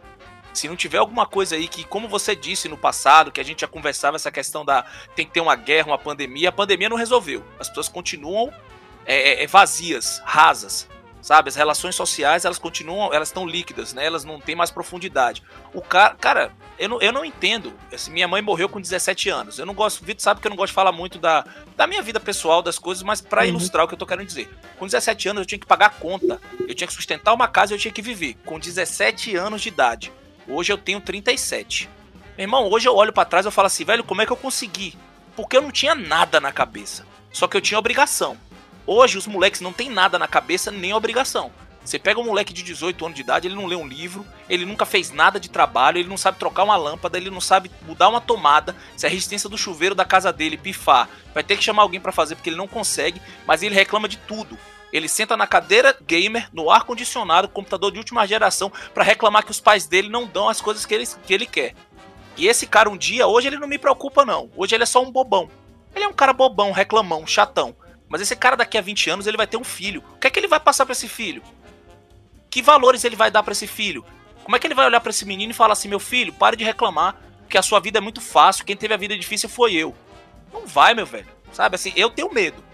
Se 0.54 0.68
não 0.68 0.76
tiver 0.76 0.98
alguma 0.98 1.26
coisa 1.26 1.56
aí 1.56 1.68
que, 1.68 1.84
como 1.84 2.08
você 2.08 2.36
disse 2.36 2.68
no 2.68 2.78
passado, 2.78 3.32
que 3.32 3.40
a 3.40 3.44
gente 3.44 3.62
já 3.62 3.68
conversava 3.68 4.16
essa 4.16 4.32
questão 4.32 4.66
da 4.66 4.86
tem 5.16 5.26
que 5.26 5.32
ter 5.32 5.42
uma 5.42 5.56
guerra, 5.56 5.88
uma 5.88 5.98
pandemia, 5.98 6.50
a 6.50 6.52
pandemia 6.52 6.90
não 6.90 6.98
resolveu. 6.98 7.44
As 7.60 7.70
pessoas 7.70 7.88
continuam 7.88 8.54
é, 9.06 9.44
é, 9.44 9.48
vazias, 9.48 10.22
rasas 10.26 10.88
sabe? 11.22 11.50
As 11.50 11.56
relações 11.56 11.96
sociais, 11.96 12.46
elas 12.46 12.58
continuam, 12.58 13.14
elas 13.14 13.30
estão 13.30 13.46
líquidas, 13.46 13.94
né? 13.94 14.06
Elas 14.06 14.24
não 14.24 14.40
têm 14.40 14.56
mais 14.56 14.72
profundidade. 14.72 15.44
O 15.74 15.82
cara, 15.82 16.16
cara, 16.16 16.52
eu 16.80 16.90
não, 16.90 17.02
eu 17.02 17.12
não 17.12 17.24
entendo. 17.24 17.74
Assim, 17.94 18.12
minha 18.12 18.28
mãe 18.28 18.42
morreu 18.42 18.68
com 18.68 18.82
17 18.82 19.30
anos. 19.30 19.60
Eu 19.60 19.66
não 19.66 19.74
gosto, 19.74 20.02
o 20.02 20.06
Vitor 20.06 20.22
sabe 20.22 20.42
que 20.42 20.48
eu 20.48 20.50
não 20.50 20.58
gosto 20.58 20.72
de 20.72 20.76
falar 20.76 20.92
muito 20.92 21.20
da, 21.20 21.46
da 21.78 21.86
minha 21.86 22.02
vida 22.02 22.20
pessoal, 22.20 22.62
das 22.62 22.80
coisas, 22.80 23.04
mas 23.04 23.22
para 23.22 23.42
uhum. 23.44 23.50
ilustrar 23.50 23.86
o 23.86 23.88
que 23.88 23.94
eu 23.94 24.00
tô 24.00 24.06
querendo 24.06 24.26
dizer. 24.26 24.50
Com 24.80 24.86
17 24.86 25.30
anos 25.30 25.42
eu 25.42 25.46
tinha 25.46 25.60
que 25.60 25.66
pagar 25.66 25.92
conta, 26.00 26.42
eu 26.68 26.74
tinha 26.74 26.88
que 26.88 26.94
sustentar 26.94 27.34
uma 27.34 27.48
casa 27.48 27.74
e 27.74 27.76
eu 27.76 27.80
tinha 27.80 27.94
que 27.94 28.02
viver. 28.02 28.36
Com 28.46 28.60
17 28.60 29.36
anos 29.36 29.62
de 29.62 29.70
idade. 29.70 30.12
Hoje 30.54 30.74
eu 30.74 30.78
tenho 30.78 31.00
37. 31.00 31.90
Meu 32.38 32.44
irmão, 32.44 32.70
hoje 32.70 32.86
eu 32.86 32.94
olho 32.94 33.14
para 33.14 33.24
trás 33.24 33.46
e 33.46 33.52
falo 33.52 33.68
assim, 33.68 33.86
velho, 33.86 34.04
como 34.04 34.22
é 34.22 34.26
que 34.26 34.34
eu 34.34 34.38
consegui? 34.38 34.98
Porque 35.34 35.56
eu 35.56 35.62
não 35.62 35.72
tinha 35.72 35.96
nada 35.96 36.42
na 36.42 36.52
cabeça. 36.52 37.08
Só 37.32 37.48
que 37.48 37.56
eu 37.56 37.62
tinha 37.62 37.80
obrigação. 37.80 38.38
Hoje 38.86 39.18
os 39.18 39.26
moleques 39.26 39.62
não 39.62 39.72
tem 39.72 39.90
nada 39.90 40.20
na 40.20 40.28
cabeça 40.28 40.70
nem 40.70 40.94
obrigação. 40.94 41.54
Você 41.86 41.98
pega 41.98 42.20
um 42.20 42.26
moleque 42.26 42.52
de 42.52 42.64
18 42.64 43.06
anos 43.06 43.16
de 43.16 43.22
idade, 43.22 43.48
ele 43.48 43.56
não 43.56 43.66
lê 43.66 43.78
um 43.78 43.88
livro, 43.88 44.26
ele 44.50 44.66
nunca 44.66 44.86
fez 44.86 45.10
nada 45.10 45.40
de 45.40 45.50
trabalho, 45.50 45.98
ele 45.98 46.10
não 46.10 46.18
sabe 46.18 46.38
trocar 46.38 46.64
uma 46.64 46.76
lâmpada, 46.76 47.18
ele 47.18 47.30
não 47.30 47.42
sabe 47.42 47.72
mudar 47.84 48.10
uma 48.10 48.20
tomada, 48.20 48.76
se 48.98 49.06
a 49.06 49.10
resistência 49.10 49.50
do 49.50 49.58
chuveiro 49.58 49.96
da 49.96 50.04
casa 50.04 50.34
dele 50.34 50.58
pifar, 50.58 51.10
vai 51.34 51.44
ter 51.44 51.56
que 51.56 51.64
chamar 51.64 51.84
alguém 51.84 52.00
para 52.00 52.12
fazer 52.12 52.36
porque 52.36 52.50
ele 52.50 52.58
não 52.58 52.68
consegue, 52.68 53.22
mas 53.48 53.64
ele 53.64 53.74
reclama 53.74 54.08
de 54.08 54.18
tudo. 54.18 54.58
Ele 54.92 55.08
senta 55.08 55.38
na 55.38 55.48
cadeira 55.48 55.98
gamer, 56.06 56.50
no 56.52 56.70
ar 56.70 56.84
condicionado, 56.84 57.48
computador 57.48 57.92
de 57.92 57.98
última 57.98 58.28
geração, 58.28 58.72
para 58.94 59.04
reclamar 59.04 59.46
que 59.46 59.52
os 59.52 59.60
pais 59.60 59.88
dele 59.88 60.10
não 60.10 60.26
dão 60.26 60.50
as 60.50 60.60
coisas 60.60 60.86
que 60.86 60.94
ele, 60.94 61.08
que 61.26 61.34
ele 61.34 61.46
quer. 61.46 61.74
E 62.36 62.48
esse 62.48 62.68
cara 62.68 62.90
um 62.90 62.98
dia, 62.98 63.28
hoje 63.28 63.48
ele 63.48 63.58
não 63.58 63.68
me 63.68 63.78
preocupa 63.78 64.26
não. 64.26 64.50
Hoje 64.56 64.76
ele 64.76 64.84
é 64.84 64.86
só 64.88 65.02
um 65.02 65.12
bobão. 65.12 65.50
Ele 65.96 66.06
é 66.06 66.08
um 66.08 66.14
cara 66.14 66.34
bobão, 66.34 66.72
reclamão, 66.72 67.26
chatão. 67.26 67.76
Mas 68.10 68.22
esse 68.22 68.36
cara 68.36 68.58
daqui 68.58 68.78
a 68.78 68.82
20 68.82 69.10
anos 69.10 69.28
ele 69.28 69.38
vai 69.38 69.48
ter 69.48 69.58
um 69.58 69.64
filho. 69.64 70.04
O 70.16 70.20
que 70.20 70.28
é 70.28 70.30
que 70.30 70.40
ele 70.40 70.48
vai 70.48 70.60
passar 70.60 70.86
para 70.86 70.94
esse 70.94 71.08
filho? 71.08 71.42
Que 72.50 72.62
valores 72.62 73.04
ele 73.06 73.16
vai 73.16 73.32
dar 73.32 73.44
para 73.44 73.54
esse 73.54 73.68
filho? 73.68 74.06
Como 74.44 74.56
é 74.56 74.60
que 74.60 74.68
ele 74.68 74.74
vai 74.74 74.86
olhar 74.86 75.00
para 75.00 75.12
esse 75.12 75.26
menino 75.26 75.52
e 75.52 75.56
falar 75.56 75.74
assim: 75.74 75.88
"Meu 75.88 76.00
filho, 76.00 76.34
pare 76.34 76.58
de 76.58 76.64
reclamar, 76.64 77.16
que 77.48 77.58
a 77.58 77.62
sua 77.62 77.80
vida 77.80 78.00
é 78.00 78.02
muito 78.02 78.20
fácil, 78.20 78.66
quem 78.66 78.76
teve 78.76 78.94
a 78.94 78.98
vida 78.98 79.18
difícil 79.18 79.48
foi 79.48 79.74
eu". 79.74 79.96
Não 80.52 80.68
vai, 80.68 80.94
meu 80.94 81.06
velho. 81.06 81.28
Sabe 81.54 81.76
assim, 81.76 81.94
eu 81.96 82.10
tenho 82.10 82.34
medo 82.34 82.71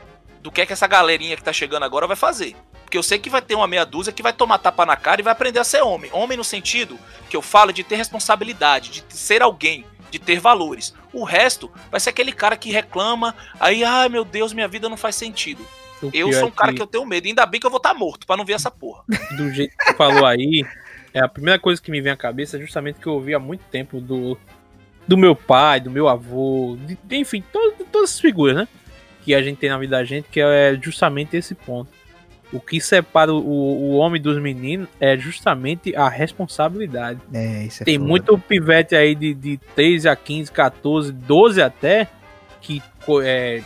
do 0.48 0.52
que 0.52 0.62
é 0.62 0.66
que 0.66 0.72
essa 0.72 0.88
galerinha 0.88 1.36
que 1.36 1.44
tá 1.44 1.52
chegando 1.52 1.84
agora 1.84 2.08
vai 2.08 2.16
fazer. 2.16 2.56
Porque 2.86 2.98
eu 2.98 3.04
sei 3.04 3.20
que 3.20 3.30
vai 3.30 3.42
ter 3.42 3.54
uma 3.54 3.68
meia 3.68 3.86
dúzia 3.86 4.14
que 4.14 4.24
vai 4.24 4.32
tomar 4.32 4.60
tapa 4.60 4.86
na 4.86 4.96
cara 4.96 5.20
e 5.20 5.24
vai 5.24 5.34
aprender 5.34 5.60
a 5.60 5.64
ser 5.66 5.82
homem. 5.82 6.10
Homem 6.14 6.38
no 6.38 6.44
sentido 6.44 6.98
que 7.30 7.36
eu 7.36 7.42
falo 7.42 7.74
de 7.74 7.84
ter 7.84 7.98
responsabilidade, 7.98 9.04
de 9.06 9.14
ser 9.14 9.42
alguém, 9.42 9.86
de 10.10 10.18
ter 10.18 10.40
valores. 10.40 10.96
O 11.12 11.26
resto 11.26 11.70
vai 11.92 12.00
ser 12.00 12.12
aquele 12.12 12.32
cara 12.32 12.56
que 12.56 12.72
reclama, 12.72 13.36
aí, 13.60 13.84
ai 13.84 14.08
meu 14.08 14.24
Deus, 14.24 14.54
minha 14.54 14.70
vida 14.70 14.88
não 14.88 14.96
faz 14.96 15.16
sentido. 15.18 15.68
O 16.02 16.12
eu 16.14 16.32
sou 16.32 16.48
um 16.48 16.52
cara 16.52 16.72
que... 16.72 16.78
que... 16.78 16.82
eu 16.82 16.88
tenho 16.88 17.06
medo, 17.06 17.28
ainda 17.28 17.46
bem 17.46 17.60
que 17.60 17.68
eu 17.68 17.72
vou 17.72 17.76
estar 17.76 17.92
tá 17.92 18.00
morto 18.00 18.26
para 18.26 18.38
não 18.38 18.46
ver 18.46 18.54
essa 18.54 18.72
porra. 18.72 19.04
Do 19.36 19.52
jeito 19.52 19.76
que 19.76 19.94
falou 19.96 20.26
aí, 20.26 20.66
é 21.14 21.20
a 21.20 21.28
primeira 21.28 21.60
coisa 21.60 21.82
que 21.82 21.92
me 21.92 22.00
vem 22.00 22.14
à 22.14 22.16
cabeça 22.16 22.56
é 22.56 22.62
justamente 22.62 23.02
que 23.02 23.08
eu 23.08 23.16
ouvi 23.16 23.34
há 23.34 23.40
muito 23.40 23.66
tempo 23.70 24.00
do, 24.00 24.38
do 25.06 25.18
meu 25.18 25.36
pai, 25.36 25.82
do 25.82 25.92
meu 25.92 26.08
avô, 26.08 26.78
de, 26.80 27.18
enfim, 27.18 27.44
to, 27.52 27.86
todas 27.92 28.12
as 28.12 28.20
figuras, 28.22 28.56
né? 28.56 28.68
Que 29.28 29.36
a 29.36 29.42
gente 29.42 29.58
tem 29.58 29.70
na 29.70 29.78
vida 29.78 29.98
da 29.98 30.06
gente, 30.06 30.30
que 30.30 30.40
é 30.40 30.80
justamente 30.82 31.36
esse 31.36 31.54
ponto. 31.54 31.90
O 32.50 32.62
que 32.62 32.80
separa 32.80 33.34
o, 33.34 33.38
o 33.38 33.98
homem 33.98 34.22
dos 34.22 34.42
meninos 34.42 34.88
é 35.02 35.18
justamente 35.18 35.94
a 35.94 36.08
responsabilidade. 36.08 37.20
É, 37.34 37.66
isso 37.66 37.84
é 37.84 37.86
Tem 37.86 37.98
foda. 37.98 38.08
muito 38.08 38.38
pivete 38.38 38.96
aí 38.96 39.14
de, 39.14 39.34
de 39.34 39.58
13 39.76 40.08
a 40.08 40.16
15, 40.16 40.50
14, 40.54 41.12
12 41.12 41.62
até, 41.62 42.08
que 42.62 42.82
é, 43.22 43.62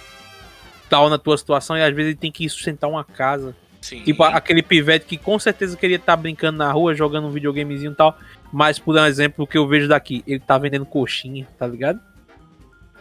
tal 0.90 1.12
na 1.12 1.20
tua 1.20 1.38
situação 1.38 1.78
e 1.78 1.84
às 1.84 1.94
vezes 1.94 2.14
ele 2.14 2.18
tem 2.18 2.32
que 2.32 2.50
sustentar 2.50 2.88
uma 2.88 3.04
casa. 3.04 3.56
Sim. 3.82 4.02
Tipo 4.02 4.24
aquele 4.24 4.64
pivete 4.64 5.06
que 5.06 5.18
com 5.18 5.38
certeza 5.38 5.78
queria 5.78 5.98
estar 5.98 6.16
tá 6.16 6.18
brincando 6.18 6.58
na 6.58 6.72
rua, 6.72 6.96
jogando 6.96 7.28
um 7.28 7.32
videogamezinho 7.32 7.92
e 7.92 7.96
tal. 7.96 8.18
Mas, 8.52 8.80
por 8.80 8.98
exemplo, 8.98 9.46
que 9.46 9.60
eu 9.60 9.68
vejo 9.68 9.88
daqui, 9.88 10.24
ele 10.26 10.40
tá 10.40 10.58
vendendo 10.58 10.88
coxinha, 10.88 11.48
tá 11.60 11.68
ligado? 11.68 12.00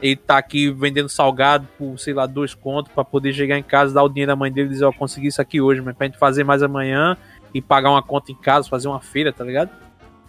Ele 0.00 0.16
tá 0.16 0.38
aqui 0.38 0.70
vendendo 0.70 1.08
salgado 1.08 1.68
por, 1.78 1.98
sei 1.98 2.14
lá, 2.14 2.26
dois 2.26 2.54
contos 2.54 2.92
para 2.92 3.04
poder 3.04 3.32
chegar 3.32 3.58
em 3.58 3.62
casa, 3.62 3.94
dar 3.94 4.02
o 4.02 4.08
dinheiro 4.08 4.32
da 4.32 4.36
mãe 4.36 4.50
dele 4.50 4.68
e 4.68 4.72
dizer, 4.72 4.84
ó, 4.84 4.88
oh, 4.88 4.92
consegui 4.92 5.28
isso 5.28 5.40
aqui 5.40 5.60
hoje, 5.60 5.80
mas 5.80 5.96
pra 5.96 6.06
gente 6.06 6.18
fazer 6.18 6.44
mais 6.44 6.62
amanhã 6.62 7.16
e 7.52 7.60
pagar 7.60 7.90
uma 7.90 8.02
conta 8.02 8.32
em 8.32 8.34
casa, 8.34 8.68
fazer 8.68 8.88
uma 8.88 9.00
feira, 9.00 9.32
tá 9.32 9.44
ligado? 9.44 9.70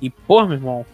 E, 0.01 0.10
pô, 0.10 0.45
meu 0.45 0.57
irmão, 0.57 0.86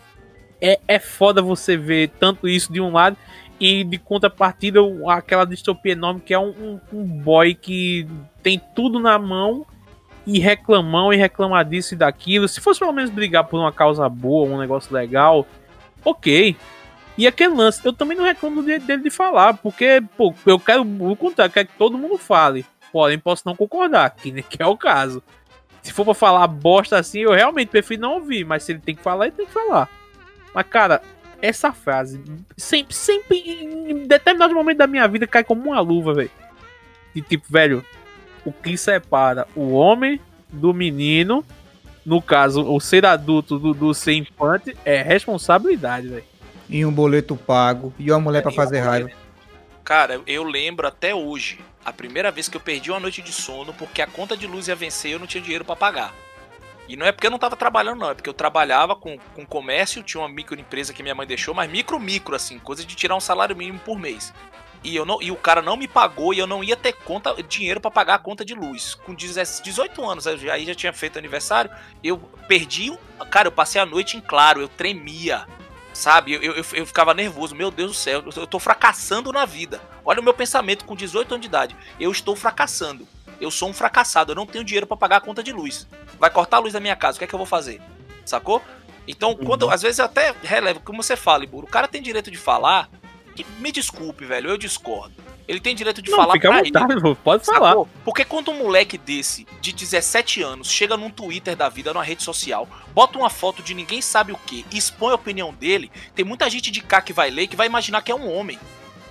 é, 0.61 0.79
é 0.87 0.99
foda 0.99 1.41
você 1.41 1.77
ver 1.77 2.09
tanto 2.19 2.47
isso 2.47 2.71
de 2.71 2.81
um 2.81 2.91
lado 2.91 3.17
e 3.59 3.83
de 3.83 3.97
contrapartida 3.97 4.79
aquela 5.07 5.45
distopia 5.45 5.93
enorme 5.93 6.21
que 6.21 6.33
é 6.33 6.39
um, 6.39 6.49
um, 6.49 6.79
um 6.93 7.03
boy 7.03 7.55
que 7.55 8.07
tem 8.43 8.61
tudo 8.75 8.99
na 8.99 9.17
mão 9.17 9.65
e 10.25 10.39
reclamão 10.39 11.11
e 11.11 11.17
reclamar 11.17 11.65
disso 11.65 11.93
e 11.93 11.97
daquilo. 11.97 12.47
Se 12.47 12.59
fosse 12.59 12.79
pelo 12.79 12.91
menos 12.91 13.09
brigar 13.09 13.45
por 13.45 13.59
uma 13.59 13.71
causa 13.71 14.07
boa, 14.09 14.47
um 14.47 14.59
negócio 14.59 14.93
legal, 14.93 15.47
ok. 16.03 16.55
E 17.17 17.25
aquele 17.25 17.53
lance, 17.53 17.81
eu 17.83 17.91
também 17.91 18.15
não 18.15 18.23
reclamo 18.23 18.61
dele 18.61 18.97
de 18.97 19.09
falar, 19.09 19.55
porque, 19.55 20.03
pô, 20.15 20.33
eu 20.45 20.59
quero 20.59 20.83
o 20.83 21.15
contrário, 21.15 21.51
quero 21.51 21.67
que 21.67 21.77
todo 21.77 21.97
mundo 21.97 22.17
fale. 22.17 22.65
Porém, 22.91 23.17
posso 23.17 23.43
não 23.45 23.55
concordar, 23.55 24.11
que, 24.11 24.43
que 24.43 24.61
é 24.61 24.65
o 24.65 24.77
caso. 24.77 25.23
Se 25.81 25.91
for 25.91 26.05
pra 26.05 26.13
falar 26.13 26.47
bosta 26.47 26.99
assim, 26.99 27.21
eu 27.21 27.31
realmente 27.31 27.69
prefiro 27.69 28.01
não 28.01 28.15
ouvir, 28.15 28.45
mas 28.45 28.63
se 28.63 28.71
ele 28.71 28.79
tem 28.79 28.95
que 28.95 29.01
falar, 29.01 29.27
ele 29.27 29.35
tem 29.35 29.45
que 29.45 29.51
falar. 29.51 29.89
Mas, 30.53 30.67
cara, 30.67 31.01
essa 31.41 31.71
frase 31.71 32.21
sempre, 32.55 32.93
sempre, 32.93 33.37
em 33.37 34.07
determinado 34.07 34.53
momento 34.53 34.77
da 34.77 34.87
minha 34.87 35.07
vida, 35.07 35.25
cai 35.25 35.43
como 35.43 35.63
uma 35.63 35.79
luva, 35.79 36.13
velho. 36.13 36.31
De 37.15 37.21
tipo, 37.21 37.45
velho, 37.49 37.83
o 38.45 38.51
que 38.51 38.77
separa 38.77 39.47
o 39.55 39.71
homem 39.71 40.19
do 40.49 40.73
menino, 40.73 41.43
no 42.05 42.21
caso, 42.21 42.63
o 42.63 42.79
ser 42.79 43.05
adulto 43.05 43.57
do, 43.57 43.73
do 43.73 43.93
ser 43.93 44.13
infante, 44.13 44.75
é 44.85 45.01
responsabilidade, 45.01 46.07
velho. 46.07 46.36
E 46.69 46.85
um 46.85 46.91
boleto 46.91 47.35
pago, 47.35 47.93
e 47.97 48.11
uma 48.11 48.19
mulher 48.19 48.39
é, 48.39 48.41
para 48.41 48.51
fazer 48.51 48.79
raiva. 48.79 49.09
Cara, 49.83 50.21
eu 50.27 50.43
lembro 50.43 50.87
até 50.87 51.15
hoje, 51.15 51.59
a 51.85 51.93
primeira 51.93 52.29
vez 52.31 52.49
que 52.49 52.57
eu 52.57 52.61
perdi 52.61 52.91
uma 52.91 52.99
noite 52.99 53.21
de 53.21 53.31
sono 53.31 53.73
porque 53.73 54.01
a 54.01 54.07
conta 54.07 54.35
de 54.35 54.45
luz 54.45 54.67
ia 54.67 54.75
vencer 54.75 55.11
e 55.11 55.13
eu 55.13 55.19
não 55.19 55.27
tinha 55.27 55.41
dinheiro 55.41 55.63
para 55.63 55.75
pagar. 55.75 56.13
E 56.89 56.95
não 56.95 57.05
é 57.05 57.11
porque 57.11 57.27
eu 57.27 57.31
não 57.31 57.39
tava 57.39 57.55
trabalhando, 57.55 57.99
não. 57.99 58.11
É 58.11 58.13
porque 58.13 58.29
eu 58.29 58.33
trabalhava 58.33 58.95
com, 58.95 59.17
com 59.35 59.45
comércio, 59.45 60.03
tinha 60.03 60.21
uma 60.21 60.29
microempresa 60.29 60.93
que 60.93 61.03
minha 61.03 61.15
mãe 61.15 61.27
deixou, 61.27 61.53
mas 61.53 61.69
micro, 61.69 61.99
micro, 61.99 62.35
assim, 62.35 62.59
coisa 62.59 62.83
de 62.85 62.95
tirar 62.95 63.15
um 63.15 63.19
salário 63.19 63.55
mínimo 63.55 63.79
por 63.79 63.99
mês 63.99 64.33
e, 64.83 64.95
eu 64.95 65.05
não, 65.05 65.21
e 65.21 65.31
o 65.31 65.35
cara 65.35 65.61
não 65.61 65.75
me 65.75 65.87
pagou 65.87 66.33
e 66.33 66.39
eu 66.39 66.47
não 66.47 66.63
ia 66.63 66.75
ter 66.75 66.93
conta, 66.93 67.35
dinheiro 67.43 67.81
para 67.81 67.91
pagar 67.91 68.15
a 68.15 68.19
conta 68.19 68.45
de 68.45 68.53
luz. 68.53 68.95
Com 68.95 69.13
18 69.13 70.09
anos, 70.09 70.27
aí 70.27 70.65
já 70.65 70.75
tinha 70.75 70.93
feito 70.93 71.19
aniversário, 71.19 71.69
eu 72.03 72.17
perdi. 72.47 72.97
Cara, 73.29 73.47
eu 73.47 73.51
passei 73.51 73.81
a 73.81 73.85
noite 73.85 74.17
em 74.17 74.21
claro, 74.21 74.61
eu 74.61 74.67
tremia. 74.67 75.45
Sabe, 75.97 76.33
eu, 76.33 76.43
eu, 76.43 76.63
eu 76.73 76.85
ficava 76.85 77.11
nervoso, 77.11 77.55
meu 77.55 77.71
Deus 77.71 77.89
do 77.89 77.97
céu, 77.97 78.23
eu 78.35 78.45
tô 78.45 78.59
fracassando 78.59 79.31
na 79.33 79.45
vida. 79.45 79.81
Olha 80.05 80.21
o 80.21 80.23
meu 80.23 80.31
pensamento 80.31 80.85
com 80.85 80.95
18 80.95 81.33
anos 81.33 81.41
de 81.41 81.47
idade. 81.47 81.75
Eu 81.99 82.11
estou 82.11 82.35
fracassando. 82.35 83.07
Eu 83.41 83.49
sou 83.49 83.67
um 83.67 83.73
fracassado, 83.73 84.31
eu 84.31 84.35
não 84.35 84.45
tenho 84.45 84.63
dinheiro 84.63 84.85
para 84.85 84.95
pagar 84.95 85.17
a 85.17 85.21
conta 85.21 85.41
de 85.41 85.51
luz. 85.51 85.87
Vai 86.19 86.29
cortar 86.29 86.57
a 86.57 86.59
luz 86.59 86.73
da 86.73 86.79
minha 86.79 86.95
casa, 86.95 87.15
o 87.15 87.17
que 87.17 87.25
é 87.25 87.27
que 87.27 87.33
eu 87.33 87.39
vou 87.39 87.47
fazer? 87.47 87.81
Sacou? 88.23 88.61
Então, 89.07 89.31
uhum. 89.31 89.43
quando, 89.43 89.71
às 89.71 89.81
vezes 89.81 89.97
eu 89.97 90.05
até 90.05 90.35
relevo, 90.43 90.81
como 90.81 91.01
você 91.01 91.15
fala, 91.15 91.43
Iburo, 91.43 91.65
o 91.65 91.69
cara 91.69 91.87
tem 91.87 91.99
direito 91.99 92.29
de 92.29 92.37
falar, 92.37 92.91
que, 93.35 93.43
me 93.57 93.71
desculpe, 93.71 94.23
velho, 94.23 94.51
eu 94.51 94.57
discordo. 94.57 95.15
Ele 95.47 95.59
tem 95.59 95.73
direito 95.73 96.01
de 96.01 96.11
não, 96.11 96.17
falar 96.17 96.33
fica 96.33 96.49
pra 96.49 96.61
vontade, 96.61 96.93
ele. 96.93 97.15
Pode 97.15 97.45
falar. 97.45 97.69
Sacou? 97.69 97.89
Porque 98.03 98.25
quando 98.25 98.51
um 98.51 98.57
moleque 98.57 98.97
desse, 98.97 99.47
de 99.61 99.71
17 99.71 100.41
anos, 100.41 100.69
chega 100.69 100.97
num 100.97 101.09
Twitter 101.09 101.55
da 101.55 101.69
vida, 101.69 101.93
numa 101.93 102.03
rede 102.03 102.21
social, 102.21 102.67
bota 102.93 103.17
uma 103.17 103.29
foto 103.29 103.63
de 103.63 103.73
ninguém 103.73 104.01
sabe 104.01 104.33
o 104.33 104.37
que, 104.37 104.65
expõe 104.73 105.11
a 105.11 105.15
opinião 105.15 105.53
dele, 105.53 105.89
tem 106.13 106.25
muita 106.25 106.49
gente 106.49 106.69
de 106.69 106.81
cá 106.81 107.01
que 107.01 107.13
vai 107.13 107.29
ler 107.29 107.47
que 107.47 107.55
vai 107.55 107.67
imaginar 107.67 108.01
que 108.01 108.11
é 108.11 108.15
um 108.15 108.29
homem. 108.29 108.59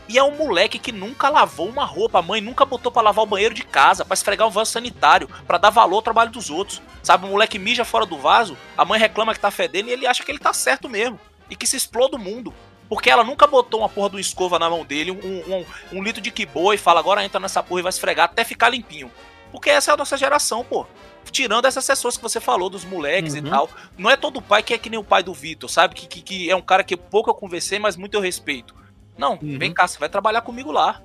E 0.09 0.19
é 0.19 0.23
um 0.23 0.37
moleque 0.37 0.79
que 0.79 0.93
nunca 0.93 1.29
lavou 1.29 1.69
uma 1.69 1.85
roupa, 1.85 2.21
a 2.21 2.23
mãe 2.23 2.41
nunca 2.41 2.65
botou 2.65 2.93
para 2.93 3.03
lavar 3.03 3.25
o 3.25 3.27
banheiro 3.27 3.55
de 3.55 3.65
casa, 3.65 4.05
para 4.05 4.15
esfregar 4.15 4.47
um 4.47 4.53
vaso 4.53 4.71
sanitário, 4.71 5.29
para 5.47 5.59
dar 5.59 5.71
valor 5.71 5.97
ao 5.97 6.03
trabalho 6.03 6.31
dos 6.31 6.49
outros. 6.49 6.81
Sabe, 7.03 7.27
o 7.27 7.31
moleque 7.31 7.59
mija 7.59 7.85
fora 7.85 8.07
do 8.07 8.17
vaso, 8.17 8.57
a 8.79 8.85
mãe 8.85 9.01
reclama 9.01 9.35
que 9.35 9.41
tá 9.41 9.51
fedendo 9.51 9.89
e 9.89 9.93
ele 9.93 10.07
acha 10.07 10.23
que 10.23 10.31
ele 10.31 10.39
tá 10.39 10.53
certo 10.53 10.89
mesmo. 10.89 11.19
E 11.51 11.57
que 11.57 11.67
se 11.67 11.77
exploda 11.77 12.17
o 12.17 12.21
mundo. 12.21 12.55
Porque 12.89 13.11
ela 13.11 13.25
nunca 13.25 13.47
botou 13.47 13.81
uma 13.81 13.89
porra 13.89 14.11
do 14.11 14.21
escova 14.21 14.59
na 14.59 14.71
mão 14.71 14.85
dele, 14.85 15.11
um, 15.11 15.17
um, 15.17 15.65
um 15.93 16.03
litro 16.03 16.21
de 16.21 16.31
kibô 16.31 16.73
e 16.73 16.79
fala, 16.79 17.01
agora 17.01 17.25
entra 17.25 17.41
nessa 17.41 17.63
porra 17.63 17.81
e 17.81 17.83
vai 17.83 17.91
esfregar 17.91 18.27
até 18.27 18.45
ficar 18.45 18.69
limpinho. 18.69 19.11
Porque 19.51 19.71
essa 19.71 19.91
é 19.91 19.95
a 19.95 19.97
nossa 19.97 20.17
geração, 20.17 20.65
pô. 20.65 20.87
Tirando 21.31 21.67
essas 21.67 21.87
pessoas 21.87 22.17
que 22.17 22.23
você 22.23 22.41
falou, 22.41 22.71
dos 22.71 22.85
moleques 22.85 23.33
uhum. 23.33 23.39
e 23.39 23.51
tal. 23.51 23.71
Não 23.99 24.11
é 24.11 24.17
todo 24.17 24.41
pai 24.41 24.63
que 24.63 24.75
é 24.75 24.79
que 24.79 24.89
nem 24.89 24.99
o 24.99 25.05
pai 25.05 25.23
do 25.23 25.35
Vitor, 25.35 25.69
sabe? 25.69 25.95
Que, 25.95 26.07
que, 26.07 26.23
que, 26.23 26.51
é 26.51 26.55
um 26.55 26.63
cara 26.63 26.85
que 26.85 26.97
pouco 26.97 27.31
eu 27.31 27.35
conversei, 27.35 27.79
mas 27.79 27.97
muito 27.97 28.15
eu 28.15 28.21
respeito. 28.21 28.75
Não, 29.19 29.33
uhum. 29.33 29.59
vem 29.59 29.73
cá, 29.73 29.89
você 29.89 29.99
vai 29.99 30.09
trabalhar 30.09 30.43
comigo 30.43 30.71
lá. 30.71 31.01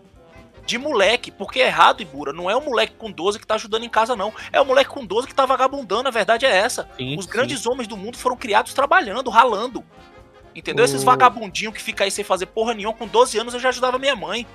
De 0.65 0.77
moleque, 0.77 1.31
porque 1.31 1.59
é 1.59 1.67
errado, 1.67 2.01
Ibura. 2.01 2.31
Não 2.31 2.49
é 2.49 2.55
o 2.55 2.61
moleque 2.61 2.93
com 2.93 3.11
12 3.11 3.39
que 3.39 3.47
tá 3.47 3.55
ajudando 3.55 3.83
em 3.83 3.89
casa, 3.89 4.15
não. 4.15 4.31
É 4.53 4.61
o 4.61 4.65
moleque 4.65 4.91
com 4.91 5.03
12 5.03 5.27
que 5.27 5.33
tá 5.33 5.45
vagabundando, 5.45 6.07
a 6.07 6.11
verdade 6.11 6.45
é 6.45 6.55
essa. 6.55 6.87
Sim, 6.97 7.17
Os 7.17 7.25
sim. 7.25 7.31
grandes 7.31 7.65
homens 7.65 7.87
do 7.87 7.97
mundo 7.97 8.17
foram 8.17 8.37
criados 8.37 8.73
trabalhando, 8.73 9.29
ralando. 9.29 9.83
Entendeu? 10.55 10.85
Esses 10.85 11.03
vagabundinhos 11.03 11.73
que 11.73 11.81
ficam 11.81 12.05
aí 12.05 12.11
sem 12.11 12.23
fazer 12.23 12.47
porra 12.47 12.73
nenhuma, 12.73 12.93
com 12.93 13.07
12 13.07 13.37
anos 13.37 13.53
eu 13.53 13.59
já 13.59 13.69
ajudava 13.69 13.97
minha 13.97 14.15
mãe. 14.15 14.45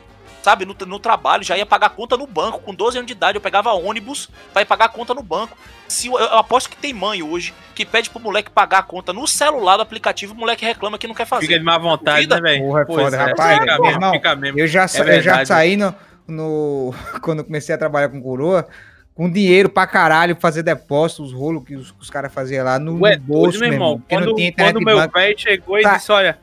Sabe, 0.43 0.65
no, 0.65 0.77
no 0.87 1.01
trabalho, 1.01 1.43
já 1.43 1.59
ia 1.59 1.67
pagar 1.67 1.91
conta 1.91 2.17
no 2.17 2.25
banco. 2.25 2.61
Com 2.61 2.73
12 2.73 2.99
anos 2.99 3.07
de 3.09 3.13
idade, 3.13 3.37
eu 3.37 3.41
pegava 3.41 3.73
ônibus 3.73 4.31
pra 4.53 4.63
ir 4.63 4.65
pagar 4.65 4.91
conta 4.91 5.13
no 5.13 5.21
banco. 5.21 5.59
Se, 5.89 6.07
eu, 6.07 6.17
eu 6.17 6.39
aposto 6.39 6.71
que 6.71 6.77
tem 6.77 6.93
mãe 6.93 7.21
hoje 7.21 7.53
que 7.75 7.85
pede 7.85 8.09
pro 8.11 8.21
moleque 8.21 8.49
pagar 8.49 8.79
a 8.79 8.83
conta 8.85 9.13
no 9.13 9.27
celular 9.27 9.77
do 9.77 9.83
aplicativo, 9.83 10.35
o 10.35 10.37
moleque 10.37 10.65
reclama 10.65 10.99
que 10.99 11.09
não 11.09 11.17
quer 11.17 11.27
fazer. 11.27 11.47
Fica 11.47 11.59
de 11.59 11.65
má 11.65 11.77
vontade, 11.79 12.29
né, 12.29 12.41
velho? 12.41 12.65
Porra, 12.65 12.83
é 12.83 12.87
foda, 12.87 13.17
é, 13.17 13.19
rapaz. 13.19 13.59
Fica 13.59 13.79
mesmo, 13.81 14.13
fica 14.13 14.37
mesmo. 14.37 14.61
Eu 14.61 14.69
já, 14.69 14.83
é 14.85 15.19
eu 15.19 15.23
já 15.23 15.45
saí 15.45 15.77
no, 15.77 15.93
no. 16.29 16.95
Quando 17.23 17.43
comecei 17.43 17.75
a 17.75 17.79
trabalhar 17.79 18.09
com 18.09 18.23
coroa 18.23 18.69
com 19.17 19.31
dinheiro 19.31 19.71
pra 19.71 19.87
caralho, 19.87 20.37
fazer 20.37 20.63
depósitos, 20.63 21.29
os 21.29 21.33
rolos 21.33 21.65
que 21.65 21.75
os, 21.75 21.93
os 21.99 22.11
caras 22.11 22.33
faziam 22.33 22.63
lá 22.63 22.79
no, 22.79 23.01
Ué, 23.01 23.17
bolso, 23.17 23.59
meu 23.59 23.73
irmão. 23.73 24.03
Quando, 24.07 24.35
quando 24.55 24.81
meu 24.83 25.09
velho 25.09 25.39
chegou 25.39 25.81
tá. 25.81 25.95
e 25.95 25.97
disse, 25.97 26.13
olha, 26.13 26.39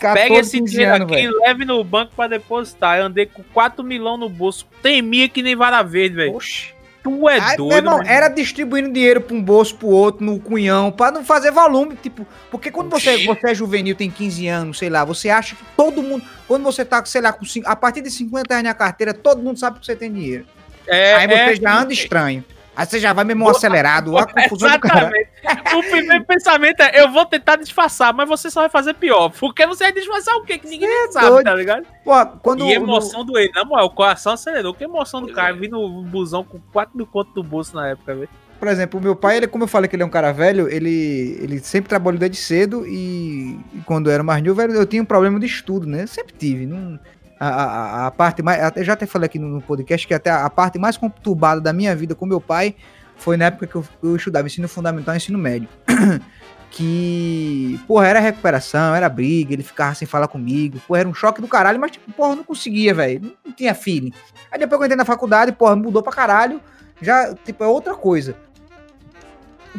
pega 0.00 0.36
esse 0.36 0.58
dinheiro 0.58 1.02
aqui 1.02 1.14
véio. 1.14 1.30
e 1.30 1.40
leve 1.40 1.66
no 1.66 1.84
banco 1.84 2.12
pra 2.16 2.26
depositar. 2.26 2.98
Eu 2.98 3.04
andei 3.04 3.26
com 3.26 3.42
4 3.52 3.84
milhões 3.84 4.18
no 4.18 4.28
bolso, 4.30 4.66
temia 4.82 5.28
que 5.28 5.42
nem 5.42 5.54
vara 5.54 5.82
verde, 5.82 6.16
velho. 6.16 6.34
Oxi. 6.34 6.78
Tu 7.02 7.28
é 7.28 7.38
Ai, 7.38 7.56
doido, 7.56 7.74
irmão, 7.74 8.02
Era 8.02 8.28
distribuindo 8.28 8.90
dinheiro 8.90 9.20
pra 9.20 9.36
um 9.36 9.42
bolso, 9.42 9.76
pro 9.76 9.88
outro, 9.88 10.24
no 10.24 10.40
cunhão, 10.40 10.90
pra 10.90 11.12
não 11.12 11.24
fazer 11.24 11.52
volume, 11.52 11.94
tipo... 11.94 12.26
Porque 12.50 12.70
quando 12.70 12.90
você, 12.90 13.24
você 13.24 13.50
é 13.50 13.54
juvenil, 13.54 13.94
tem 13.94 14.10
15 14.10 14.48
anos, 14.48 14.78
sei 14.78 14.90
lá, 14.90 15.04
você 15.04 15.28
acha 15.28 15.54
que 15.54 15.62
todo 15.76 16.02
mundo... 16.02 16.24
Quando 16.48 16.64
você 16.64 16.84
tá, 16.84 17.04
sei 17.04 17.20
lá, 17.20 17.32
com, 17.32 17.44
a 17.64 17.76
partir 17.76 18.00
de 18.00 18.10
50 18.10 18.52
reais 18.52 18.64
na 18.64 18.74
carteira, 18.74 19.14
todo 19.14 19.40
mundo 19.42 19.58
sabe 19.58 19.78
que 19.78 19.86
você 19.86 19.94
tem 19.94 20.12
dinheiro. 20.12 20.44
É, 20.88 21.14
aí 21.14 21.26
você 21.26 21.34
é, 21.34 21.56
já 21.56 21.80
anda 21.80 21.92
estranho. 21.92 22.44
Aí 22.78 22.86
você 22.86 23.00
já 23.00 23.12
vai 23.12 23.24
mesmo 23.24 23.48
acelerado, 23.48 24.16
a 24.16 24.24
confusão 24.24 24.68
Exatamente. 24.68 25.28
O 25.76 25.82
primeiro 25.90 26.24
pensamento 26.24 26.80
é, 26.80 27.02
eu 27.02 27.10
vou 27.10 27.26
tentar 27.26 27.56
disfarçar, 27.56 28.14
mas 28.14 28.28
você 28.28 28.48
só 28.52 28.60
vai 28.60 28.68
fazer 28.68 28.94
pior. 28.94 29.30
Porque 29.30 29.66
você 29.66 29.82
vai 29.82 29.92
disfarçar 29.92 30.36
o 30.36 30.44
quê? 30.44 30.58
Que 30.58 30.68
ninguém 30.68 30.88
é 30.88 31.10
sabe, 31.10 31.26
doido. 31.26 31.44
tá 31.44 31.54
ligado? 31.56 31.84
Pô, 32.04 32.24
quando 32.40 32.64
e 32.64 32.72
emoção 32.72 33.24
do 33.24 33.36
ele, 33.36 33.50
na 33.52 33.64
moral, 33.64 33.86
o 33.86 33.90
coração 33.90 34.34
acelerou. 34.34 34.72
Que 34.72 34.84
emoção 34.84 35.20
do 35.20 35.32
cara, 35.32 35.52
vindo 35.54 35.76
no 35.76 36.02
busão 36.04 36.44
com 36.44 36.60
4 36.72 36.96
mil 36.96 37.06
conto 37.06 37.32
do 37.32 37.42
bolso 37.42 37.74
na 37.74 37.88
época, 37.88 38.14
velho. 38.14 38.28
Por 38.60 38.68
exemplo, 38.68 38.98
o 38.98 39.02
meu 39.02 39.16
pai, 39.16 39.38
ele, 39.38 39.48
como 39.48 39.64
eu 39.64 39.68
falei 39.68 39.88
que 39.88 39.96
ele 39.96 40.04
é 40.04 40.06
um 40.06 40.10
cara 40.10 40.32
velho, 40.32 40.68
ele, 40.68 41.36
ele 41.40 41.58
sempre 41.58 41.88
trabalhou 41.88 42.18
desde 42.18 42.36
cedo 42.36 42.86
e, 42.86 43.58
e 43.74 43.80
quando 43.86 44.08
eu 44.08 44.14
era 44.14 44.22
mais 44.22 44.42
novo, 44.42 44.60
eu 44.62 44.86
tinha 44.86 45.02
um 45.02 45.06
problema 45.06 45.38
de 45.40 45.46
estudo, 45.46 45.86
né? 45.86 46.02
Eu 46.02 46.08
sempre 46.08 46.34
tive. 46.36 46.64
Não, 46.66 46.98
a, 47.38 47.48
a, 47.48 48.06
a, 48.06 48.10
parte 48.10 48.42
mais. 48.42 48.62
Até 48.62 48.82
já 48.84 48.94
até 48.94 49.06
falei 49.06 49.26
aqui 49.26 49.38
no, 49.38 49.60
podcast 49.62 50.06
que 50.06 50.14
até 50.14 50.30
a 50.30 50.48
parte 50.50 50.78
mais 50.78 50.96
conturbada 50.96 51.60
da 51.60 51.72
minha 51.72 51.94
vida 51.94 52.14
com 52.14 52.26
meu 52.26 52.40
pai 52.40 52.74
foi 53.16 53.36
na 53.36 53.46
época 53.46 53.66
que 53.66 53.74
eu, 53.76 53.84
eu 54.02 54.16
estudava 54.16 54.46
ensino 54.46 54.68
fundamental 54.68 55.14
e 55.14 55.16
ensino 55.16 55.38
médio. 55.38 55.68
que, 56.70 57.80
porra, 57.86 58.06
era 58.06 58.20
recuperação, 58.20 58.94
era 58.94 59.08
briga, 59.08 59.54
ele 59.54 59.62
ficava 59.62 59.94
sem 59.94 60.06
falar 60.06 60.28
comigo, 60.28 60.78
porra, 60.86 61.00
era 61.00 61.08
um 61.08 61.14
choque 61.14 61.40
do 61.40 61.48
caralho, 61.48 61.80
mas, 61.80 61.92
tipo, 61.92 62.10
porra, 62.12 62.36
não 62.36 62.44
conseguia, 62.44 62.92
velho, 62.92 63.22
não, 63.22 63.32
não, 63.46 63.52
tinha 63.52 63.74
feeling. 63.74 64.12
Aí 64.50 64.58
depois 64.58 64.78
que 64.78 64.82
eu 64.82 64.86
entrei 64.86 64.96
na 64.96 65.04
faculdade, 65.04 65.52
porra, 65.52 65.74
mudou 65.74 66.02
pra 66.02 66.12
caralho, 66.12 66.60
já, 67.00 67.34
tipo, 67.34 67.64
é 67.64 67.66
outra 67.66 67.94
coisa. 67.94 68.36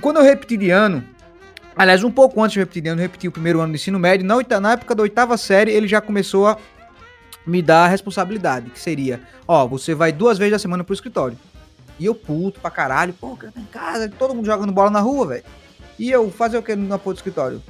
Quando 0.02 0.18
eu 0.18 0.24
repeti 0.24 0.70
ano, 0.72 1.04
aliás, 1.76 2.04
um 2.04 2.12
pouco 2.12 2.42
antes 2.42 2.54
de 2.54 2.60
repetir 2.60 2.88
ano, 2.88 3.00
eu 3.00 3.04
repeti 3.04 3.28
o 3.28 3.32
primeiro 3.32 3.60
ano 3.60 3.74
do 3.74 3.76
ensino 3.76 4.00
médio, 4.00 4.26
na, 4.26 4.60
na 4.60 4.72
época 4.74 4.96
da 4.96 5.04
oitava 5.04 5.38
série, 5.38 5.72
ele 5.72 5.88
já 5.88 6.02
começou 6.02 6.48
a 6.48 6.58
me 7.50 7.62
dá 7.62 7.86
a 7.86 7.88
responsabilidade, 7.88 8.70
que 8.70 8.80
seria, 8.80 9.20
ó, 9.48 9.68
você 9.68 9.96
vai 9.96 10.12
duas 10.12 10.38
vezes 10.38 10.54
a 10.54 10.60
semana 10.60 10.84
pro 10.84 10.94
escritório. 10.94 11.38
E 12.00 12.06
eu 12.06 12.16
puto 12.16 12.60
pra 12.60 12.70
caralho, 12.72 13.12
pô, 13.14 13.36
cara 13.36 13.52
tá 13.52 13.60
em 13.60 13.66
casa, 13.66 14.08
todo 14.08 14.34
mundo 14.34 14.46
jogando 14.46 14.72
bola 14.72 14.90
na 14.90 15.00
rua, 15.00 15.28
velho. 15.28 15.44
E 15.98 16.10
eu 16.10 16.32
fazer 16.32 16.58
o 16.58 16.64
que 16.64 16.76
na 16.76 16.98
porra 16.98 17.16
do 17.16 17.18
escritório? 17.18 17.62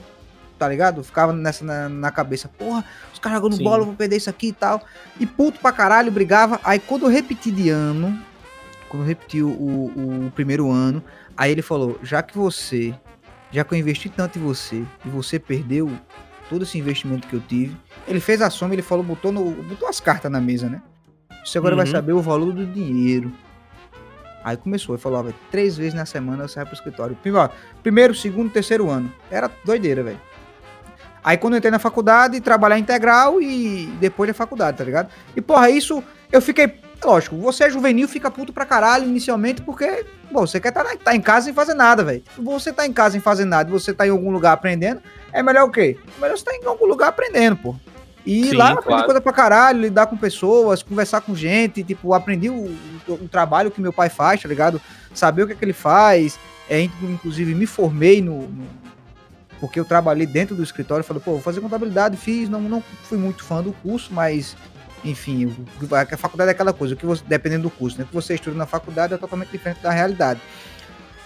Tá 0.57 0.67
ligado? 0.67 1.03
Ficava 1.03 1.31
nessa 1.31 1.63
na, 1.63 1.89
na 1.89 2.11
cabeça, 2.11 2.49
porra, 2.49 2.83
os 3.13 3.19
caras 3.19 3.37
jogando 3.39 3.55
Sim. 3.55 3.63
bola, 3.63 3.81
eu 3.81 3.85
vou 3.85 3.95
perder 3.95 4.17
isso 4.17 4.29
aqui 4.29 4.49
e 4.49 4.53
tal. 4.53 4.81
E 5.19 5.25
puto 5.25 5.59
pra 5.59 5.71
caralho, 5.71 6.11
brigava. 6.11 6.59
Aí 6.63 6.77
quando 6.77 7.05
eu 7.05 7.09
repeti 7.09 7.49
de 7.49 7.69
ano, 7.69 8.21
quando 8.89 9.03
eu 9.03 9.07
repeti 9.07 9.41
o, 9.41 9.49
o, 9.49 10.27
o 10.27 10.31
primeiro 10.31 10.69
ano, 10.69 11.01
aí 11.35 11.51
ele 11.51 11.61
falou, 11.61 11.97
já 12.03 12.21
que 12.21 12.37
você, 12.37 12.93
já 13.51 13.63
que 13.63 13.73
eu 13.73 13.79
investi 13.79 14.09
tanto 14.09 14.37
em 14.37 14.41
você, 14.41 14.83
e 15.05 15.09
você 15.09 15.39
perdeu 15.39 15.89
todo 16.49 16.63
esse 16.63 16.77
investimento 16.77 17.27
que 17.27 17.35
eu 17.35 17.39
tive, 17.39 17.75
ele 18.07 18.19
fez 18.19 18.41
a 18.41 18.49
soma, 18.49 18.73
ele 18.73 18.81
falou, 18.81 19.03
botou, 19.03 19.31
no, 19.31 19.51
botou 19.51 19.87
as 19.87 19.99
cartas 19.99 20.31
na 20.31 20.41
mesa, 20.41 20.69
né? 20.69 20.81
Você 21.43 21.57
agora 21.57 21.75
uhum. 21.75 21.83
vai 21.83 21.87
saber 21.87 22.13
o 22.13 22.21
valor 22.21 22.53
do 22.53 22.65
dinheiro. 22.65 23.31
Aí 24.43 24.55
começou, 24.57 24.95
ele 24.95 25.01
falou, 25.01 25.25
ó, 25.27 25.31
três 25.51 25.77
vezes 25.77 25.93
na 25.93 26.05
semana 26.05 26.43
eu 26.43 26.47
saio 26.47 26.65
pro 26.65 26.75
escritório. 26.75 27.15
Primeiro, 27.21 27.51
primeiro, 27.83 28.15
segundo, 28.15 28.51
terceiro 28.51 28.89
ano. 28.89 29.11
Era 29.29 29.51
doideira, 29.65 30.03
velho. 30.03 30.19
Aí 31.23 31.37
quando 31.37 31.53
eu 31.53 31.57
entrei 31.57 31.71
na 31.71 31.79
faculdade, 31.79 32.39
trabalhar 32.39 32.79
integral 32.79 33.41
e 33.41 33.87
depois 33.99 34.29
da 34.29 34.33
faculdade, 34.33 34.77
tá 34.77 34.83
ligado? 34.83 35.09
E 35.35 35.41
porra, 35.41 35.69
isso 35.69 36.03
eu 36.31 36.41
fiquei. 36.41 36.79
Lógico, 37.03 37.37
você 37.37 37.65
é 37.65 37.69
juvenil, 37.69 38.07
fica 38.07 38.29
puto 38.29 38.51
pra 38.51 38.65
caralho 38.65 39.07
inicialmente, 39.07 39.61
porque, 39.61 40.05
bom, 40.31 40.45
você 40.45 40.59
quer 40.59 40.69
estar 40.69 40.83
tá, 40.83 40.95
tá 40.97 41.15
em 41.15 41.21
casa 41.21 41.45
sem 41.45 41.53
fazer 41.53 41.73
nada, 41.73 42.03
velho. 42.03 42.23
Você 42.37 42.73
tá 42.73 42.85
em 42.85 42.91
casa 42.91 43.13
sem 43.13 43.21
fazer 43.21 43.45
nada 43.45 43.69
e 43.69 43.71
você 43.71 43.93
tá 43.93 44.05
em 44.05 44.09
algum 44.09 44.31
lugar 44.31 44.51
aprendendo, 44.51 45.01
é 45.31 45.41
melhor 45.41 45.65
o 45.65 45.71
quê? 45.71 45.97
É 46.17 46.21
melhor 46.21 46.37
você 46.37 46.43
tá 46.43 46.53
em 46.53 46.65
algum 46.65 46.85
lugar 46.85 47.07
aprendendo, 47.07 47.55
pô. 47.55 47.75
E 48.25 48.49
Sim, 48.49 48.55
lá 48.55 48.73
aprendi 48.73 49.03
coisa 49.05 49.21
pra 49.21 49.31
caralho, 49.31 49.79
lidar 49.79 50.07
com 50.07 50.17
pessoas, 50.17 50.83
conversar 50.83 51.21
com 51.21 51.33
gente, 51.33 51.83
tipo, 51.83 52.13
aprendi 52.13 52.49
o, 52.49 52.75
o, 53.07 53.13
o, 53.13 53.29
trabalho 53.29 53.71
que 53.71 53.81
meu 53.81 53.93
pai 53.93 54.09
faz, 54.09 54.41
tá 54.41 54.47
ligado? 54.47 54.81
Saber 55.13 55.43
o 55.43 55.47
que 55.47 55.53
é 55.53 55.55
que 55.55 55.63
ele 55.65 55.73
faz. 55.73 56.37
É, 56.69 56.81
inclusive, 56.81 57.55
me 57.55 57.65
formei 57.65 58.21
no, 58.21 58.41
no 58.41 58.67
porque 59.59 59.79
eu 59.79 59.85
trabalhei 59.85 60.25
dentro 60.25 60.55
do 60.55 60.63
escritório, 60.63 61.03
falei, 61.03 61.21
pô, 61.23 61.31
vou 61.31 61.41
fazer 61.41 61.59
contabilidade, 61.59 62.15
fiz, 62.15 62.47
não, 62.47 62.61
não 62.61 62.81
fui 63.03 63.17
muito 63.17 63.43
fã 63.43 63.61
do 63.61 63.73
curso, 63.73 64.13
mas 64.13 64.55
enfim, 65.03 65.55
a 65.91 66.17
faculdade 66.17 66.49
é 66.49 66.51
aquela 66.51 66.73
coisa, 66.73 66.95
que 66.95 67.05
você, 67.05 67.23
dependendo 67.25 67.63
do 67.63 67.69
curso, 67.69 67.97
né? 67.97 68.03
O 68.03 68.07
que 68.07 68.13
você 68.13 68.35
estuda 68.35 68.55
na 68.55 68.65
faculdade 68.65 69.13
é 69.13 69.17
totalmente 69.17 69.49
diferente 69.49 69.81
da 69.81 69.91
realidade. 69.91 70.41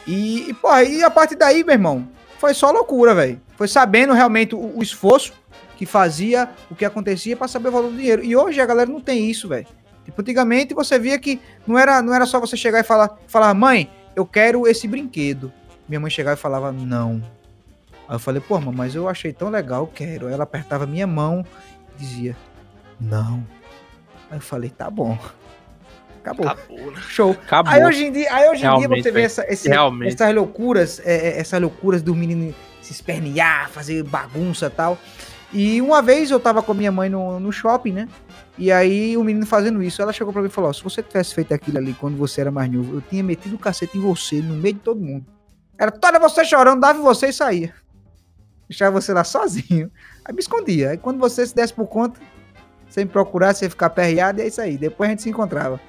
E, 0.05 0.49
e 0.49 0.53
pô, 0.53 0.75
e 0.77 1.03
a 1.03 1.09
partir 1.09 1.35
daí, 1.35 1.63
meu 1.63 1.73
irmão, 1.73 2.07
foi 2.37 2.53
só 2.53 2.71
loucura, 2.71 3.15
velho. 3.15 3.41
Foi 3.55 3.67
sabendo 3.67 4.13
realmente 4.13 4.53
o, 4.53 4.77
o, 4.77 4.83
esforço 4.83 5.33
que 5.77 5.85
fazia, 5.85 6.49
o 6.69 6.75
que 6.75 6.85
acontecia 6.85 7.37
para 7.37 7.47
saber 7.47 7.69
o 7.69 7.71
valor 7.71 7.89
do 7.89 7.97
dinheiro. 7.97 8.23
E 8.23 8.35
hoje 8.35 8.59
a 8.59 8.65
galera 8.65 8.89
não 8.89 9.01
tem 9.01 9.29
isso, 9.29 9.47
velho. 9.47 9.67
Tipo, 10.03 10.21
antigamente 10.21 10.73
você 10.73 10.99
via 10.99 11.17
que 11.17 11.39
não 11.65 11.79
era, 11.79 12.01
não 12.01 12.13
era 12.13 12.25
só 12.25 12.39
você 12.39 12.57
chegar 12.57 12.79
e 12.79 12.83
falar, 12.83 13.17
falar, 13.27 13.53
mãe, 13.53 13.89
eu 14.15 14.25
quero 14.25 14.67
esse 14.67 14.87
brinquedo. 14.87 15.51
Minha 15.87 15.99
mãe 15.99 16.11
chegava 16.11 16.37
e 16.37 16.41
falava, 16.41 16.71
não. 16.71 17.23
Aí 18.07 18.15
eu 18.15 18.19
falei, 18.19 18.41
pô, 18.41 18.59
mas 18.59 18.93
eu 18.93 19.07
achei 19.07 19.31
tão 19.31 19.49
legal, 19.49 19.87
quero. 19.87 20.27
Ela 20.27 20.43
apertava 20.43 20.85
minha 20.85 21.07
mão 21.07 21.45
e 21.95 21.99
dizia, 21.99 22.35
não. 22.99 23.45
Aí 24.33 24.37
eu 24.37 24.41
falei, 24.41 24.71
tá 24.71 24.89
bom. 24.89 25.15
Acabou. 26.21 26.47
Acabou 26.47 26.91
né? 26.91 27.01
Show. 27.07 27.31
Acabou. 27.31 27.71
Aí 27.71 27.85
hoje 27.85 28.05
em 28.05 28.11
dia, 28.11 28.33
aí 28.33 28.49
hoje 28.49 28.65
em 28.65 28.77
dia 28.79 28.87
você 28.87 29.11
vê 29.11 29.21
essa, 29.21 29.45
esse, 29.47 29.69
essas 30.05 30.33
loucuras, 30.33 30.99
é, 31.05 31.13
é, 31.13 31.39
essas 31.39 31.61
loucuras 31.61 32.01
do 32.01 32.15
menino 32.15 32.51
se 32.81 32.91
espernear, 32.91 33.69
fazer 33.69 34.01
bagunça 34.01 34.65
e 34.65 34.69
tal. 34.71 34.97
E 35.53 35.79
uma 35.81 36.01
vez 36.01 36.31
eu 36.31 36.39
tava 36.39 36.63
com 36.63 36.73
minha 36.73 36.91
mãe 36.91 37.09
no, 37.09 37.39
no 37.39 37.51
shopping, 37.51 37.91
né? 37.91 38.09
E 38.57 38.71
aí 38.71 39.15
o 39.15 39.23
menino 39.23 39.45
fazendo 39.45 39.83
isso, 39.83 40.01
ela 40.01 40.11
chegou 40.11 40.33
pra 40.33 40.41
mim 40.41 40.47
e 40.47 40.51
falou: 40.51 40.73
se 40.73 40.83
você 40.83 41.03
tivesse 41.03 41.35
feito 41.35 41.53
aquilo 41.53 41.77
ali 41.77 41.93
quando 41.93 42.17
você 42.17 42.41
era 42.41 42.49
mais 42.49 42.71
novo, 42.71 42.95
eu 42.95 43.01
tinha 43.01 43.21
metido 43.21 43.55
o 43.55 43.59
cacete 43.59 43.99
em 43.99 44.01
você, 44.01 44.41
no 44.41 44.55
meio 44.55 44.73
de 44.73 44.79
todo 44.81 44.99
mundo. 44.99 45.27
Era 45.77 45.91
toda 45.91 46.17
você 46.17 46.43
chorando, 46.43 46.81
dava 46.81 46.97
em 46.97 47.03
você 47.03 47.27
e 47.27 47.33
saía. 47.33 47.71
Deixava 48.67 48.99
você 48.99 49.13
lá 49.13 49.23
sozinho. 49.23 49.91
Aí 50.25 50.33
me 50.33 50.39
escondia. 50.39 50.89
Aí 50.89 50.97
quando 50.97 51.19
você 51.19 51.45
se 51.45 51.53
desse 51.53 51.71
por 51.71 51.85
conta, 51.85 52.19
sem 52.93 53.07
procurar, 53.07 53.55
sem 53.55 53.67
ficar 53.67 53.89
perreado, 53.89 54.39
e 54.39 54.43
é 54.43 54.47
isso 54.47 54.61
aí. 54.61 54.77
Depois 54.77 55.07
a 55.07 55.11
gente 55.11 55.23
se 55.23 55.29
encontrava. 55.29 55.81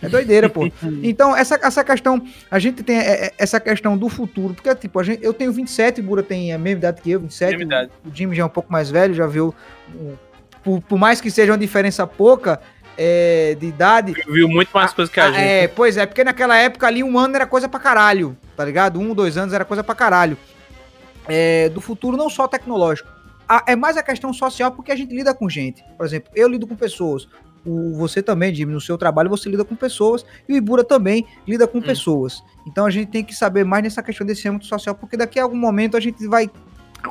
É 0.00 0.08
doideira, 0.08 0.48
pô. 0.48 0.66
Então, 1.02 1.36
essa, 1.36 1.60
essa 1.62 1.84
questão, 1.84 2.22
a 2.50 2.58
gente 2.58 2.82
tem 2.82 2.96
é, 2.96 3.26
é, 3.26 3.34
essa 3.36 3.60
questão 3.60 3.94
do 3.94 4.08
futuro, 4.08 4.54
porque, 4.54 4.74
tipo, 4.74 4.98
a 4.98 5.02
gente, 5.02 5.22
eu 5.22 5.34
tenho 5.34 5.52
27, 5.52 6.00
o 6.00 6.04
Bura 6.04 6.22
tem 6.22 6.50
a 6.50 6.56
mesma 6.56 6.78
idade 6.78 7.02
que 7.02 7.10
eu, 7.10 7.20
27. 7.20 7.60
Idade. 7.60 7.90
O, 8.02 8.08
o 8.08 8.14
Jimmy 8.14 8.34
já 8.34 8.42
é 8.42 8.46
um 8.46 8.48
pouco 8.50 8.72
mais 8.72 8.90
velho, 8.90 9.12
já 9.12 9.26
viu. 9.26 9.54
por, 10.62 10.80
por, 10.80 10.98
mais 10.98 11.20
que 11.20 11.30
seja 11.30 11.52
uma 11.52 11.58
diferença 11.58 12.06
pouca 12.06 12.58
é, 12.96 13.54
de 13.60 13.66
idade. 13.66 14.14
Viu 14.26 14.48
muito 14.48 14.70
mais 14.72 14.94
coisas 14.94 15.12
que 15.12 15.20
a, 15.20 15.26
a 15.26 15.30
gente. 15.30 15.42
É, 15.42 15.68
pois 15.68 15.98
é, 15.98 16.06
porque 16.06 16.24
naquela 16.24 16.56
época 16.56 16.86
ali 16.86 17.04
um 17.04 17.18
ano 17.18 17.36
era 17.36 17.46
coisa 17.46 17.68
pra 17.68 17.78
caralho, 17.78 18.34
tá 18.56 18.64
ligado? 18.64 18.98
Um, 18.98 19.12
dois 19.12 19.36
anos 19.36 19.52
era 19.52 19.66
coisa 19.66 19.84
pra 19.84 19.94
caralho. 19.94 20.38
É, 21.28 21.68
do 21.68 21.82
futuro, 21.82 22.16
não 22.16 22.30
só 22.30 22.48
tecnológico 22.48 23.13
a, 23.48 23.64
é 23.66 23.76
mais 23.76 23.96
a 23.96 24.02
questão 24.02 24.32
social 24.32 24.72
porque 24.72 24.92
a 24.92 24.96
gente 24.96 25.14
lida 25.14 25.34
com 25.34 25.48
gente. 25.48 25.84
Por 25.96 26.06
exemplo, 26.06 26.30
eu 26.34 26.48
lido 26.48 26.66
com 26.66 26.76
pessoas. 26.76 27.28
O, 27.64 27.94
você 27.94 28.22
também, 28.22 28.54
Jimmy, 28.54 28.72
no 28.72 28.80
seu 28.80 28.98
trabalho 28.98 29.30
você 29.30 29.48
lida 29.48 29.64
com 29.64 29.74
pessoas 29.74 30.24
e 30.48 30.52
o 30.52 30.56
Ibura 30.56 30.84
também 30.84 31.26
lida 31.46 31.66
com 31.66 31.78
hum. 31.78 31.82
pessoas. 31.82 32.42
Então 32.66 32.84
a 32.84 32.90
gente 32.90 33.10
tem 33.10 33.24
que 33.24 33.34
saber 33.34 33.64
mais 33.64 33.82
nessa 33.82 34.02
questão 34.02 34.26
desse 34.26 34.48
âmbito 34.48 34.66
social, 34.66 34.94
porque 34.94 35.16
daqui 35.16 35.38
a 35.38 35.42
algum 35.42 35.56
momento 35.56 35.96
a 35.96 36.00
gente 36.00 36.26
vai 36.26 36.50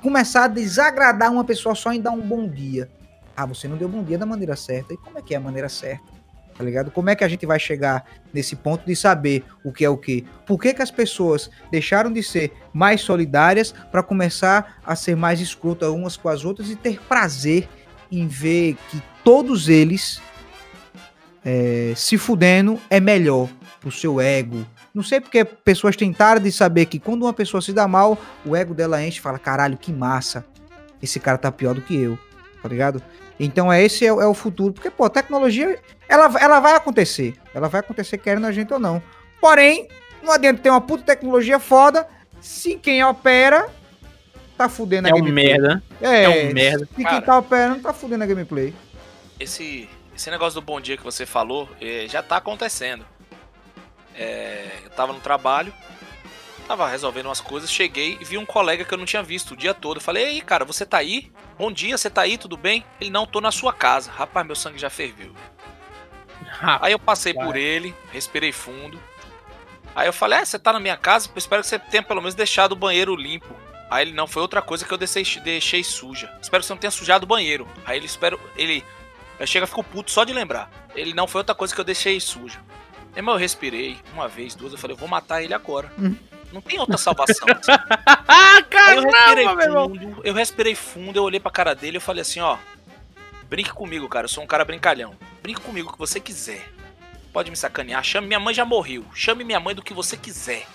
começar 0.01 0.45
a 0.45 0.47
desagradar 0.47 1.31
uma 1.31 1.43
pessoa 1.43 1.75
só 1.75 1.91
em 1.91 2.01
dar 2.01 2.11
um 2.11 2.21
bom 2.21 2.47
dia. 2.47 2.89
Ah, 3.35 3.45
você 3.45 3.67
não 3.67 3.77
deu 3.77 3.89
bom 3.89 4.03
dia 4.03 4.17
da 4.17 4.25
maneira 4.25 4.55
certa. 4.55 4.93
E 4.93 4.97
como 4.97 5.17
é 5.17 5.21
que 5.21 5.33
é 5.33 5.37
a 5.37 5.39
maneira 5.39 5.67
certa? 5.67 6.12
Tá 6.57 6.63
ligado? 6.63 6.91
Como 6.91 7.09
é 7.09 7.15
que 7.15 7.23
a 7.23 7.27
gente 7.27 7.45
vai 7.45 7.59
chegar 7.59 8.05
nesse 8.33 8.55
ponto 8.55 8.85
de 8.85 8.95
saber 8.95 9.43
o 9.63 9.71
que 9.71 9.83
é 9.83 9.89
o 9.89 9.97
que? 9.97 10.25
Por 10.45 10.59
que, 10.59 10.73
que 10.73 10.81
as 10.81 10.91
pessoas 10.91 11.49
deixaram 11.71 12.11
de 12.11 12.21
ser 12.21 12.51
mais 12.73 13.01
solidárias 13.01 13.73
para 13.91 14.03
começar 14.03 14.77
a 14.85 14.95
ser 14.95 15.15
mais 15.15 15.39
escrotas 15.39 15.89
umas 15.89 16.15
com 16.15 16.29
as 16.29 16.45
outras 16.45 16.69
e 16.69 16.75
ter 16.75 16.99
prazer 17.01 17.67
em 18.11 18.27
ver 18.27 18.77
que 18.89 19.01
todos 19.23 19.69
eles 19.69 20.21
é, 21.43 21.93
se 21.95 22.17
fudendo 22.17 22.79
é 22.89 22.99
melhor 22.99 23.49
pro 23.79 23.91
seu 23.91 24.21
ego. 24.21 24.65
Não 24.93 25.03
sei 25.03 25.19
porque 25.19 25.43
pessoas 25.43 25.95
tentaram 25.95 26.41
de 26.41 26.51
saber 26.51 26.85
que 26.85 26.99
quando 26.99 27.23
uma 27.23 27.33
pessoa 27.33 27.61
se 27.61 27.73
dá 27.73 27.87
mal, 27.87 28.17
o 28.45 28.55
ego 28.55 28.73
dela 28.73 29.03
enche 29.03 29.17
e 29.17 29.21
fala: 29.21 29.39
caralho, 29.39 29.77
que 29.77 29.91
massa. 29.91 30.45
Esse 31.01 31.19
cara 31.19 31.37
tá 31.37 31.51
pior 31.51 31.73
do 31.75 31.81
que 31.81 31.95
eu, 31.95 32.17
tá 32.61 32.69
ligado? 32.69 33.01
Então 33.39 33.71
é 33.71 33.81
esse 33.81 34.05
é, 34.05 34.09
é, 34.09 34.27
o 34.27 34.33
futuro, 34.33 34.73
porque 34.73 34.89
pô, 34.89 35.05
a 35.05 35.09
tecnologia 35.09 35.79
ela, 36.07 36.31
ela 36.39 36.59
vai 36.59 36.75
acontecer, 36.75 37.35
ela 37.53 37.67
vai 37.67 37.79
acontecer 37.79 38.17
querendo 38.17 38.45
a 38.45 38.51
gente 38.51 38.73
ou 38.73 38.79
não. 38.79 39.01
Porém, 39.41 39.87
não 40.21 40.31
adianta 40.31 40.61
ter 40.61 40.69
uma 40.69 40.81
puta 40.81 41.03
tecnologia 41.03 41.59
foda 41.59 42.07
se 42.39 42.75
quem 42.75 43.03
opera 43.03 43.69
tá 44.57 44.69
fudendo 44.69 45.07
a 45.07 45.11
é 45.11 45.13
gameplay. 45.13 45.31
Um 45.31 45.61
merda. 45.61 45.83
É, 46.01 46.23
é 46.23 46.29
um 46.29 46.53
merda. 46.53 46.85
Se 46.85 47.03
quem 47.03 47.21
tá 47.21 47.37
operando 47.37 47.81
tá 47.81 47.93
fudendo 47.93 48.23
a 48.23 48.27
gameplay. 48.27 48.73
Esse, 49.39 49.89
esse 50.15 50.29
negócio 50.29 50.59
do 50.59 50.65
bom 50.65 50.79
dia 50.79 50.95
que 50.95 51.03
você 51.03 51.25
falou 51.25 51.67
é, 51.81 52.05
já 52.07 52.21
tá 52.21 52.37
acontecendo. 52.37 53.05
É, 54.15 54.67
eu 54.83 54.91
tava 54.91 55.11
no 55.11 55.19
trabalho, 55.19 55.73
tava 56.63 56.87
resolvendo 56.87 57.27
umas 57.27 57.41
coisas, 57.41 57.71
cheguei 57.71 58.17
e 58.19 58.25
vi 58.25 58.37
um 58.37 58.45
colega 58.45 58.83
que 58.83 58.93
eu 58.93 58.97
não 58.97 59.05
tinha 59.05 59.21
visto 59.21 59.51
o 59.51 59.57
dia 59.57 59.73
todo. 59.73 59.97
Eu 59.97 60.01
falei, 60.01 60.25
ei, 60.25 60.41
cara, 60.41 60.65
você 60.65 60.85
tá 60.85 60.97
aí? 60.97 61.31
Bom 61.57 61.71
dia, 61.71 61.97
você 61.97 62.09
tá 62.09 62.21
aí, 62.21 62.37
tudo 62.37 62.57
bem? 62.57 62.85
Ele, 62.99 63.09
não, 63.09 63.25
tô 63.25 63.39
na 63.39 63.51
sua 63.51 63.73
casa. 63.73 64.11
Rapaz, 64.11 64.45
meu 64.45 64.55
sangue 64.55 64.79
já 64.79 64.89
ferveu. 64.89 65.33
Aí 66.81 66.91
eu 66.91 66.99
passei 66.99 67.33
por 67.33 67.55
ele, 67.55 67.95
respirei 68.11 68.51
fundo. 68.51 68.99
Aí 69.95 70.07
eu 70.07 70.13
falei, 70.13 70.39
é, 70.39 70.45
você 70.45 70.57
tá 70.57 70.73
na 70.73 70.79
minha 70.79 70.97
casa? 70.97 71.29
Eu 71.29 71.37
espero 71.37 71.61
que 71.61 71.67
você 71.67 71.77
tenha 71.77 72.01
pelo 72.01 72.21
menos 72.21 72.35
deixado 72.35 72.71
o 72.71 72.75
banheiro 72.75 73.15
limpo. 73.15 73.53
Aí 73.89 74.07
ele, 74.07 74.13
não, 74.13 74.25
foi 74.25 74.41
outra 74.41 74.61
coisa 74.61 74.85
que 74.85 74.91
eu 74.91 74.97
deixei, 74.97 75.23
deixei 75.41 75.83
suja. 75.83 76.31
Espero 76.41 76.61
que 76.61 76.67
você 76.67 76.73
não 76.73 76.79
tenha 76.79 76.91
sujado 76.91 77.25
o 77.25 77.27
banheiro. 77.27 77.67
Aí 77.85 77.97
ele, 77.97 78.07
espero, 78.07 78.39
ele, 78.55 78.83
chega, 79.45 79.67
ficou 79.67 79.83
puto 79.83 80.09
só 80.09 80.23
de 80.23 80.33
lembrar. 80.33 80.69
Ele, 80.95 81.13
não, 81.13 81.27
foi 81.27 81.39
outra 81.39 81.53
coisa 81.53 81.73
que 81.75 81.79
eu 81.79 81.85
deixei 81.85 82.19
suja. 82.19 82.59
Irmão, 83.15 83.35
eu 83.35 83.39
respirei 83.39 83.97
uma 84.13 84.27
vez, 84.27 84.55
duas, 84.55 84.71
eu 84.71 84.79
falei, 84.79 84.95
eu 84.95 84.99
vou 84.99 85.07
matar 85.07 85.43
ele 85.43 85.53
agora. 85.53 85.91
Não 86.53 86.61
tem 86.61 86.79
outra 86.79 86.99
salvação. 86.99 87.47
ah, 88.27 88.61
caramba, 88.69 89.01
eu 89.03 89.03
respirei 89.09 89.45
fundo, 89.47 90.21
eu 90.23 90.33
respirei 90.33 90.75
fundo, 90.75 91.17
eu 91.17 91.23
olhei 91.23 91.39
pra 91.39 91.51
cara 91.51 91.73
dele 91.73 91.97
e 91.97 91.99
falei 91.99 92.21
assim, 92.21 92.39
ó. 92.39 92.59
Brinque 93.49 93.73
comigo, 93.73 94.07
cara. 94.07 94.25
Eu 94.25 94.29
sou 94.29 94.43
um 94.43 94.47
cara 94.47 94.63
brincalhão. 94.63 95.15
Brinque 95.41 95.61
comigo 95.61 95.89
o 95.89 95.93
que 95.93 95.97
você 95.97 96.19
quiser. 96.19 96.69
Pode 97.33 97.49
me 97.49 97.57
sacanear. 97.57 98.03
Chame 98.03 98.27
minha 98.27 98.39
mãe 98.39 98.53
já 98.53 98.63
morreu. 98.63 99.03
Chame 99.15 99.43
minha 99.43 99.59
mãe 99.59 99.73
do 99.73 99.81
que 99.81 99.93
você 99.93 100.15
quiser. 100.15 100.67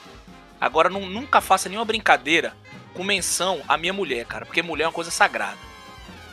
Agora 0.60 0.90
não, 0.90 1.06
nunca 1.06 1.40
faça 1.40 1.68
nenhuma 1.68 1.84
brincadeira 1.84 2.52
com 2.94 3.04
menção 3.04 3.62
à 3.68 3.76
minha 3.76 3.92
mulher, 3.92 4.26
cara. 4.26 4.44
Porque 4.44 4.62
mulher 4.62 4.84
é 4.84 4.86
uma 4.88 4.92
coisa 4.92 5.12
sagrada. 5.12 5.58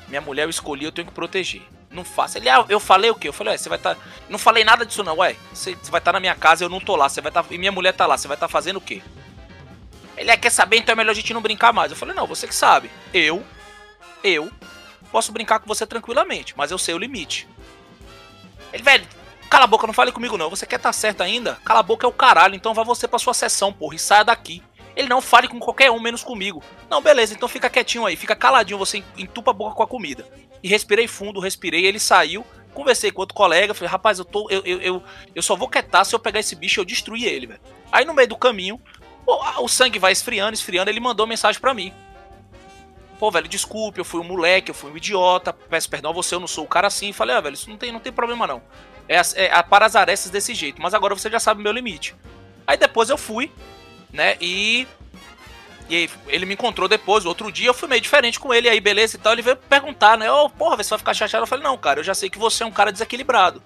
Minha 0.08 0.22
mulher 0.22 0.44
eu 0.44 0.50
escolhi, 0.50 0.86
eu 0.86 0.92
tenho 0.92 1.08
que 1.08 1.14
proteger. 1.14 1.62
Não 1.92 2.04
faça. 2.04 2.40
Ele, 2.40 2.50
ah, 2.50 2.66
eu 2.68 2.80
falei 2.80 3.12
o 3.12 3.16
quê? 3.16 3.28
Eu 3.28 3.34
falei, 3.34 3.54
ué, 3.54 3.58
você 3.58 3.70
vai 3.70 3.78
estar. 3.78 3.94
Tá... 3.94 4.02
Não 4.28 4.40
falei 4.40 4.64
nada 4.64 4.86
disso, 4.86 5.04
não, 5.04 5.18
ué. 5.18 5.36
Você, 5.54 5.76
você 5.76 5.92
vai 5.92 6.00
estar 6.00 6.12
tá 6.12 6.14
na 6.14 6.20
minha 6.20 6.36
casa, 6.36 6.66
eu 6.66 6.70
não 6.70 6.80
tô 6.80 6.96
lá. 6.96 7.08
Você 7.08 7.22
vai 7.22 7.30
estar. 7.30 7.44
Tá... 7.44 7.54
E 7.54 7.58
minha 7.60 7.72
mulher 7.72 7.94
tá 7.94 8.08
lá. 8.08 8.18
Você 8.18 8.28
vai 8.28 8.36
estar 8.36 8.48
tá 8.48 8.52
fazendo 8.52 8.78
o 8.78 8.82
quê? 8.82 9.04
Ele 10.18 10.32
é, 10.32 10.38
quer 10.38 10.50
saber, 10.50 10.78
então 10.78 10.94
é 10.94 10.96
melhor 10.96 11.12
a 11.12 11.16
gente 11.16 11.34
não 11.34 11.42
brincar 11.42 11.74
mais. 11.74 11.92
Eu 11.92 11.98
falei, 11.98 12.16
não, 12.16 12.28
você 12.28 12.48
que 12.48 12.56
sabe. 12.56 12.90
Eu, 13.14 13.44
eu, 14.24 14.52
posso 15.12 15.32
brincar 15.32 15.60
com 15.60 15.68
você 15.68 15.86
tranquilamente, 15.86 16.54
mas 16.58 16.72
eu 16.72 16.78
sei 16.78 16.94
o 16.94 16.98
limite. 16.98 17.48
Ele, 18.72 18.84
velho, 18.84 19.08
cala 19.50 19.66
a 19.66 19.68
boca, 19.68 19.88
não 19.88 19.94
fale 19.94 20.12
comigo 20.12 20.38
não. 20.38 20.50
Você 20.50 20.66
quer 20.66 20.78
estar 20.78 20.90
tá 20.90 20.94
certo 20.94 21.22
ainda? 21.22 21.56
Cala 21.66 21.80
a 21.80 21.84
boca 21.84 22.06
é 22.06 22.10
o 22.10 22.14
caralho, 22.14 22.56
então 22.56 22.74
vá 22.74 22.84
você 22.84 23.08
pra 23.08 23.20
sua 23.20 23.34
sessão, 23.34 23.72
porra, 23.72 23.96
e 23.96 24.00
saia 24.00 24.24
daqui. 24.24 24.64
Ele 24.96 25.10
não 25.10 25.22
fale 25.22 25.48
com 25.48 25.60
qualquer 25.60 25.92
um, 25.92 26.00
menos 26.00 26.24
comigo. 26.24 26.64
Não, 26.90 27.02
beleza, 27.02 27.34
então 27.34 27.50
fica 27.50 27.70
quietinho 27.70 28.06
aí, 28.06 28.16
fica 28.16 28.36
caladinho, 28.36 28.80
você 28.80 29.04
entupa 29.18 29.52
a 29.52 29.54
boca 29.54 29.76
com 29.76 29.84
a 29.84 29.88
comida. 29.88 30.26
E 30.64 30.70
respirei 30.70 31.08
fundo, 31.08 31.40
respirei, 31.40 31.86
ele 31.86 32.00
saiu. 32.00 32.46
Conversei 32.74 33.12
com 33.12 33.22
outro 33.22 33.36
colega, 33.36 33.74
falei, 33.74 33.90
rapaz, 33.90 34.20
eu 34.20 34.26
tô. 34.26 34.50
Eu, 34.50 34.62
eu, 34.66 34.82
eu, 34.82 35.04
eu 35.34 35.42
só 35.42 35.56
vou 35.56 35.70
quietar 35.70 36.06
se 36.06 36.14
eu 36.14 36.20
pegar 36.20 36.40
esse 36.40 36.56
bicho 36.56 36.80
e 36.80 36.82
eu 36.82 36.86
destruir 36.86 37.26
ele, 37.26 37.48
velho. 37.48 37.62
Aí 37.92 38.04
no 38.04 38.14
meio 38.14 38.28
do 38.28 38.38
caminho, 38.38 38.82
o 39.26 39.68
sangue 39.68 40.00
vai 40.00 40.12
esfriando, 40.12 40.54
esfriando, 40.54 40.90
ele 40.90 41.00
mandou 41.00 41.26
mensagem 41.26 41.60
para 41.60 41.74
mim. 41.74 41.94
Pô, 43.18 43.32
velho, 43.32 43.48
desculpe, 43.48 44.00
eu 44.00 44.06
fui 44.06 44.20
um 44.20 44.26
moleque, 44.26 44.72
eu 44.72 44.76
fui 44.76 44.92
um 44.92 44.98
idiota, 44.98 45.54
peço 45.54 45.90
perdão 45.90 46.12
a 46.12 46.14
você, 46.14 46.36
eu 46.36 46.40
não 46.40 46.48
sou 46.48 46.66
o 46.66 46.68
cara 46.68 46.88
assim. 46.88 47.14
Falei, 47.14 47.36
ah, 47.36 47.42
velho, 47.42 47.54
isso 47.54 47.70
não 47.70 47.78
tem, 47.78 47.92
não 47.92 48.00
tem 48.00 48.12
problema 48.12 48.46
não. 48.46 48.62
É, 49.08 49.16
é, 49.16 49.46
é 49.46 49.64
para 49.64 49.86
as 49.86 49.96
arestas 49.96 50.32
desse 50.32 50.54
jeito, 50.54 50.82
mas 50.82 50.94
agora 50.94 51.16
você 51.16 51.30
já 51.30 51.40
sabe 51.40 51.62
o 51.62 51.64
meu 51.64 51.72
limite. 51.72 52.16
Aí 52.68 52.78
depois 52.78 53.10
eu 53.10 53.18
fui, 53.18 53.52
né, 54.12 54.36
e 54.42 54.86
E 55.88 55.96
aí, 55.96 56.10
ele 56.28 56.46
me 56.46 56.56
encontrou 56.56 56.88
depois, 56.90 57.26
outro 57.26 57.52
dia 57.52 57.68
eu 57.68 57.74
fui 57.74 57.88
meio 57.88 58.02
diferente 58.02 58.40
com 58.40 58.54
ele, 58.54 58.68
aí 58.68 58.80
beleza 58.80 59.16
e 59.16 59.20
tal. 59.20 59.34
Ele 59.34 59.44
veio 59.44 59.56
perguntar, 59.56 60.18
né? 60.18 60.32
Ô, 60.32 60.46
oh, 60.46 60.50
porra, 60.50 60.76
você 60.78 60.90
vai 60.90 61.00
ficar 61.00 61.14
chateado? 61.14 61.44
Eu 61.44 61.48
falei, 61.48 61.64
não, 61.64 61.78
cara, 61.78 62.00
eu 62.00 62.04
já 62.04 62.16
sei 62.16 62.30
que 62.30 62.40
você 62.40 62.64
é 62.64 62.66
um 62.66 62.72
cara 62.72 62.92
desequilibrado. 62.92 63.62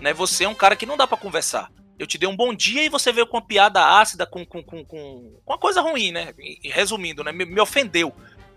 Né? 0.00 0.12
Você 0.12 0.44
é 0.44 0.48
um 0.48 0.54
cara 0.54 0.76
que 0.76 0.86
não 0.86 0.96
dá 0.96 1.06
para 1.06 1.16
conversar. 1.16 1.70
Eu 1.98 2.06
te 2.06 2.16
dei 2.16 2.28
um 2.28 2.36
bom 2.36 2.54
dia 2.54 2.84
e 2.84 2.88
você 2.88 3.12
veio 3.12 3.26
com 3.26 3.36
uma 3.36 3.42
piada 3.42 3.98
ácida, 3.98 4.24
com, 4.24 4.46
com, 4.46 4.62
com, 4.62 4.84
com 4.84 5.40
uma 5.46 5.58
coisa 5.58 5.80
ruim, 5.80 6.12
né? 6.12 6.32
Resumindo, 6.62 7.24
né? 7.24 7.32
Me, 7.32 7.44
me, 7.44 7.60
ofendeu. 7.60 8.14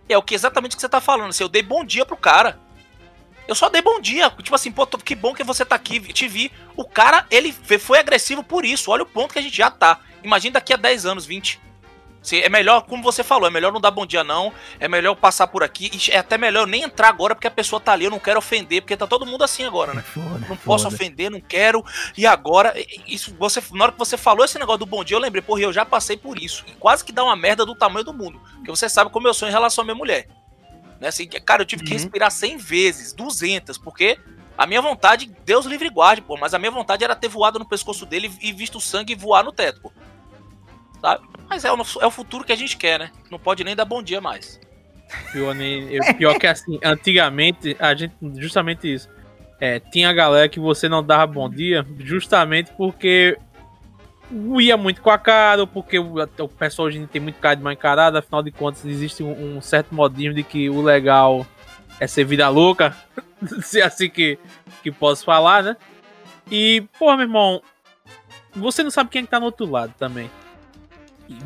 É 0.08 0.18
o 0.18 0.22
que 0.22 0.36
exatamente 0.36 0.76
que 0.76 0.82
você 0.82 0.90
tá 0.90 1.02
falando. 1.02 1.30
Assim, 1.30 1.44
eu 1.44 1.50
dei 1.50 1.64
bom 1.64 1.84
dia 1.84 2.06
pro 2.06 2.16
cara. 2.16 2.60
Eu 3.48 3.56
só 3.56 3.68
dei 3.68 3.82
bom 3.82 4.00
dia. 4.00 4.30
Tipo 4.30 4.56
assim, 4.56 4.72
pô, 4.72 4.86
que 4.86 5.16
bom 5.16 5.34
que 5.34 5.44
você 5.44 5.66
tá 5.66 5.76
aqui, 5.76 6.00
te 6.14 6.28
vi. 6.28 6.52
O 6.76 6.86
cara, 6.86 7.26
ele 7.32 7.52
foi 7.52 7.98
agressivo 7.98 8.44
por 8.44 8.64
isso. 8.64 8.92
Olha 8.92 9.04
o 9.04 9.08
ponto 9.08 9.34
que 9.34 9.40
a 9.40 9.42
gente 9.42 9.58
já 9.58 9.72
tá. 9.72 10.00
Imagina 10.24 10.54
daqui 10.54 10.74
a 10.74 10.78
10 10.78 11.06
anos, 11.08 11.26
20. 11.26 11.60
É 12.34 12.50
melhor, 12.50 12.84
como 12.84 13.02
você 13.02 13.24
falou, 13.24 13.48
é 13.48 13.52
melhor 13.52 13.74
não 13.74 13.82
dar 13.82 13.90
bom 13.90 14.06
dia, 14.06 14.24
não. 14.24 14.54
É 14.80 14.88
melhor 14.88 15.16
passar 15.16 15.48
por 15.48 15.64
aqui. 15.64 15.90
É 16.12 16.20
até 16.20 16.38
melhor 16.38 16.68
nem 16.68 16.84
entrar 16.84 17.10
agora 17.10 17.34
porque 17.34 17.48
a 17.48 17.52
pessoa 17.52 17.80
tá 17.80 17.94
ali. 17.94 18.06
Eu 18.06 18.12
não 18.12 18.20
quero 18.20 18.38
ofender, 18.38 18.82
porque 18.82 18.96
tá 18.96 19.08
todo 19.08 19.26
mundo 19.26 19.44
assim 19.44 19.66
agora, 19.66 19.94
né? 19.94 20.04
Foda, 20.04 20.30
não 20.30 20.48
foda. 20.48 20.62
posso 20.64 20.88
ofender, 20.88 21.32
não 21.32 21.42
quero. 21.42 21.84
E 22.16 22.28
agora, 22.28 22.74
isso, 23.08 23.36
você, 23.40 23.62
na 23.72 23.86
hora 23.86 23.92
que 23.92 24.00
você 24.00 24.18
falou 24.18 24.46
esse 24.46 24.60
negócio 24.60 24.80
do 24.80 24.86
bom 24.86 25.04
dia, 25.04 25.18
eu 25.18 25.22
lembrei, 25.22 25.42
porra, 25.42 25.62
eu 25.62 25.74
já 25.74 25.84
passei 25.84 26.16
por 26.16 26.38
isso. 26.38 26.64
E 26.68 26.74
quase 26.74 27.04
que 27.04 27.12
dá 27.12 27.24
uma 27.24 27.36
merda 27.36 27.66
do 27.66 27.74
tamanho 27.74 28.06
do 28.06 28.14
mundo. 28.14 28.40
Porque 28.56 28.70
você 28.70 28.88
sabe 28.88 29.10
como 29.10 29.28
eu 29.28 29.34
sou 29.34 29.48
em 29.48 29.52
relação 29.52 29.82
à 29.82 29.86
minha 29.86 29.96
mulher. 29.96 30.28
Né? 31.00 31.08
Assim, 31.08 31.28
cara, 31.28 31.64
eu 31.64 31.66
tive 31.66 31.82
uhum. 31.82 31.88
que 31.88 31.94
respirar 31.94 32.30
100 32.30 32.58
vezes, 32.58 33.14
200, 33.14 33.80
porque 33.80 34.20
a 34.56 34.68
minha 34.68 34.82
vontade, 34.82 35.32
Deus 35.44 35.66
livre 35.66 35.90
guarde, 35.90 36.22
pô, 36.22 36.38
mas 36.38 36.54
a 36.54 36.60
minha 36.60 36.70
vontade 36.70 37.04
era 37.04 37.16
ter 37.16 37.28
voado 37.28 37.58
no 37.58 37.68
pescoço 37.68 38.06
dele 38.06 38.32
e 38.40 38.54
visto 38.54 38.78
o 38.78 38.82
sangue 38.82 39.16
voar 39.16 39.44
no 39.44 39.52
teto, 39.52 39.82
pô. 39.82 39.92
Sabe? 41.02 41.26
Mas 41.50 41.66
é 41.66 41.72
o, 41.72 41.78
é 42.02 42.06
o 42.06 42.12
futuro 42.12 42.44
que 42.44 42.54
a 42.54 42.56
gente 42.56 42.78
quer, 42.78 43.00
né? 43.00 43.12
Não 43.30 43.40
pode 43.40 43.64
nem 43.64 43.76
dar 43.76 43.86
bom 43.86 44.02
dia 44.02 44.22
mais. 44.22 44.60
Pior, 45.32 45.56
pior 46.18 46.40
que 46.40 46.48
assim, 46.48 46.80
antigamente, 46.84 47.76
a 47.80 47.94
gente, 47.94 48.14
justamente 48.38 48.94
isso. 48.94 49.10
É, 49.60 49.80
tinha 49.80 50.14
galera 50.14 50.48
que 50.48 50.60
você 50.60 50.88
não 50.88 51.04
dava 51.04 51.28
bom 51.28 51.50
dia, 51.50 51.86
justamente 52.00 52.72
porque 52.78 53.38
ia 54.60 54.78
muito 54.78 55.02
com 55.02 55.10
a 55.10 55.18
cara, 55.18 55.68
porque 55.68 56.00
o, 56.00 56.16
o 56.40 56.48
pessoal 56.48 56.88
hoje 56.88 57.06
tem 57.08 57.22
muito 57.22 57.40
cara 57.40 57.56
de 57.56 57.62
mal 57.62 57.74
encarada, 57.74 58.20
afinal 58.20 58.42
de 58.42 58.52
contas 58.52 58.86
existe 58.86 59.22
um, 59.22 59.58
um, 59.58 59.62
certo 59.62 59.94
modismo 59.94 60.34
de 60.34 60.44
que 60.44 60.70
o 60.70 60.82
legal 60.82 61.46
é 62.00 62.08
ser 62.08 62.24
vida 62.24 62.48
louca, 62.50 62.96
se 63.62 63.82
é 63.82 63.84
assim 63.84 64.10
que, 64.10 64.40
que 64.82 64.92
posso 64.92 65.26
falar, 65.26 65.64
né? 65.64 65.78
E, 66.50 66.84
pô, 66.98 67.12
meu 67.16 67.26
irmão, 67.26 67.62
você 68.56 68.84
não 68.84 68.92
sabe 68.92 69.10
quem 69.10 69.20
é 69.22 69.24
que 69.26 69.30
tá 69.32 69.40
no 69.40 69.46
outro 69.48 69.70
lado 69.70 69.94
também. 69.98 70.30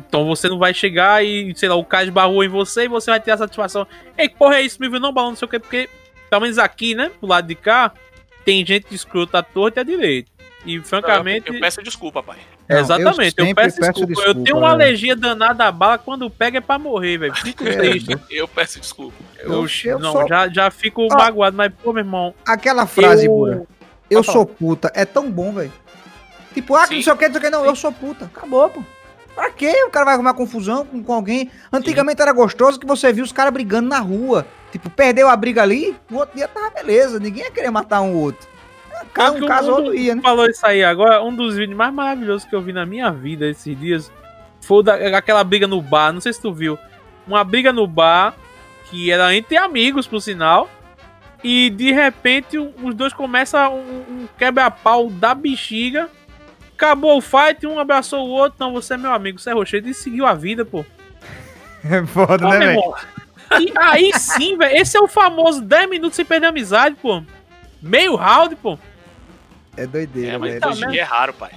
Então 0.08 0.26
você 0.26 0.48
não 0.48 0.58
vai 0.58 0.74
chegar 0.74 1.24
e, 1.24 1.52
sei 1.56 1.68
lá, 1.68 1.74
o 1.74 1.84
cara 1.84 2.04
esbarrou 2.04 2.42
em 2.42 2.48
você 2.48 2.84
e 2.84 2.88
você 2.88 3.10
vai 3.10 3.20
ter 3.20 3.32
a 3.32 3.38
satisfação. 3.38 3.86
Ei, 4.16 4.28
porra, 4.28 4.56
é 4.56 4.62
isso, 4.62 4.80
me 4.80 4.88
viu 4.88 5.00
não, 5.00 5.12
balão, 5.12 5.30
não 5.30 5.36
sei 5.36 5.46
o 5.46 5.48
quê, 5.48 5.58
porque, 5.58 5.88
pelo 6.28 6.42
menos 6.42 6.58
aqui, 6.58 6.94
né, 6.94 7.10
pro 7.20 7.28
lado 7.28 7.46
de 7.46 7.54
cá, 7.54 7.92
tem 8.44 8.64
gente 8.64 8.94
escrota 8.94 9.38
à 9.38 9.42
torta 9.42 9.80
e 9.80 9.82
à 9.82 9.84
direita. 9.84 10.30
E 10.64 10.80
francamente. 10.80 11.48
Eu 11.48 11.60
peço 11.60 11.80
desculpa, 11.82 12.22
pai. 12.22 12.38
Não, 12.68 12.78
Exatamente, 12.80 13.34
eu, 13.38 13.46
eu 13.46 13.54
peço, 13.54 13.76
peço 13.76 13.92
desculpa. 13.92 14.06
desculpa. 14.06 14.40
Eu 14.40 14.44
tenho 14.44 14.56
uma 14.56 14.68
é. 14.68 14.72
alergia 14.72 15.14
danada 15.14 15.64
à 15.64 15.70
bala 15.70 15.96
quando 15.96 16.28
pega 16.28 16.58
é 16.58 16.60
pra 16.60 16.76
morrer, 16.76 17.18
velho. 17.18 17.34
Fico 17.36 17.64
é. 17.64 17.76
triste. 17.76 18.18
Eu 18.28 18.48
peço 18.48 18.80
desculpa. 18.80 19.16
Eu, 19.38 19.64
eu 19.84 19.98
não, 20.00 20.12
sou... 20.12 20.28
já, 20.28 20.48
já 20.48 20.70
fico 20.70 21.06
ah, 21.12 21.16
magoado, 21.16 21.56
mas, 21.56 21.72
pô, 21.82 21.92
meu 21.92 22.02
irmão. 22.02 22.34
Aquela 22.44 22.86
frase, 22.86 23.26
eu... 23.26 23.66
Eu 24.08 24.22
sou 24.22 24.46
puta, 24.46 24.90
é 24.94 25.04
tão 25.04 25.30
bom, 25.30 25.52
velho. 25.52 25.72
Tipo, 26.54 26.74
ah, 26.74 26.86
que 26.86 26.94
não 26.94 27.02
sei 27.02 27.12
o 27.12 27.16
que, 27.16 27.26
não 27.26 27.32
sei 27.32 27.40
o 27.40 27.44
que, 27.44 27.50
não, 27.50 27.64
eu 27.64 27.76
sou 27.76 27.92
puta. 27.92 28.24
Acabou, 28.26 28.70
pô. 28.70 28.82
Pra 29.36 29.50
quê? 29.50 29.84
O 29.86 29.90
cara 29.90 30.06
vai 30.06 30.14
arrumar 30.14 30.32
confusão 30.32 30.86
com, 30.86 31.02
com 31.04 31.12
alguém. 31.12 31.50
Antigamente 31.70 32.16
Sim. 32.16 32.22
era 32.22 32.32
gostoso 32.32 32.80
que 32.80 32.86
você 32.86 33.12
viu 33.12 33.22
os 33.22 33.32
caras 33.32 33.52
brigando 33.52 33.86
na 33.86 33.98
rua. 33.98 34.46
Tipo, 34.72 34.88
perdeu 34.88 35.28
a 35.28 35.36
briga 35.36 35.62
ali, 35.62 35.94
o 36.10 36.16
outro 36.16 36.34
dia 36.34 36.48
tava 36.48 36.70
beleza. 36.70 37.20
Ninguém 37.20 37.44
ia 37.44 37.50
querer 37.50 37.70
matar 37.70 38.00
um 38.00 38.14
outro. 38.14 38.48
Cada 39.12 39.36
um 39.36 39.46
caso 39.46 39.70
outro 39.70 39.94
ia, 39.94 40.14
né? 40.14 40.22
falou 40.22 40.46
isso 40.46 40.66
aí 40.66 40.82
agora. 40.82 41.22
Um 41.22 41.36
dos 41.36 41.54
vídeos 41.54 41.76
mais 41.76 41.92
maravilhosos 41.92 42.48
que 42.48 42.56
eu 42.56 42.62
vi 42.62 42.72
na 42.72 42.86
minha 42.86 43.10
vida 43.10 43.46
esses 43.46 43.78
dias 43.78 44.10
foi 44.62 44.82
da, 44.82 44.94
aquela 45.18 45.44
briga 45.44 45.66
no 45.66 45.82
bar. 45.82 46.14
Não 46.14 46.20
sei 46.20 46.32
se 46.32 46.40
tu 46.40 46.50
viu. 46.50 46.78
Uma 47.26 47.44
briga 47.44 47.74
no 47.74 47.86
bar 47.86 48.34
que 48.88 49.10
era 49.10 49.34
entre 49.36 49.58
amigos, 49.58 50.06
por 50.06 50.22
sinal. 50.22 50.70
E 51.44 51.68
de 51.68 51.92
repente 51.92 52.56
os 52.56 52.94
dois 52.94 53.12
começam 53.12 53.76
um, 53.76 54.22
um 54.22 54.28
quebra-pau 54.38 55.10
da 55.10 55.34
bexiga 55.34 56.08
Acabou 56.76 57.16
o 57.16 57.22
fight, 57.22 57.66
um 57.66 57.78
abraçou 57.78 58.28
o 58.28 58.30
outro. 58.30 58.58
Não, 58.60 58.70
você 58.70 58.94
é 58.94 58.96
meu 58.98 59.10
amigo, 59.12 59.38
você 59.38 59.48
é 59.48 59.54
rochedo 59.54 59.88
e 59.88 59.94
seguiu 59.94 60.26
a 60.26 60.34
vida, 60.34 60.64
pô. 60.64 60.84
É 61.88 62.04
foda, 62.04 62.48
né, 62.48 62.58
velho? 62.58 62.94
E 63.60 63.72
aí 63.78 64.12
sim, 64.18 64.56
velho. 64.58 64.76
Esse 64.76 64.96
é 64.96 65.00
o 65.00 65.06
famoso 65.06 65.60
10 65.60 65.88
minutos 65.88 66.16
sem 66.16 66.24
perder 66.24 66.48
amizade, 66.48 66.96
pô. 67.00 67.22
Meio 67.80 68.16
round, 68.16 68.56
pô. 68.56 68.76
É 69.76 69.86
doideira, 69.86 70.32
é, 70.32 70.38
mas 70.38 70.54
velho. 70.54 70.68
hoje 70.68 70.84
em 70.84 70.88
dia 70.88 71.02
é 71.02 71.04
raro, 71.04 71.32
pai. 71.32 71.52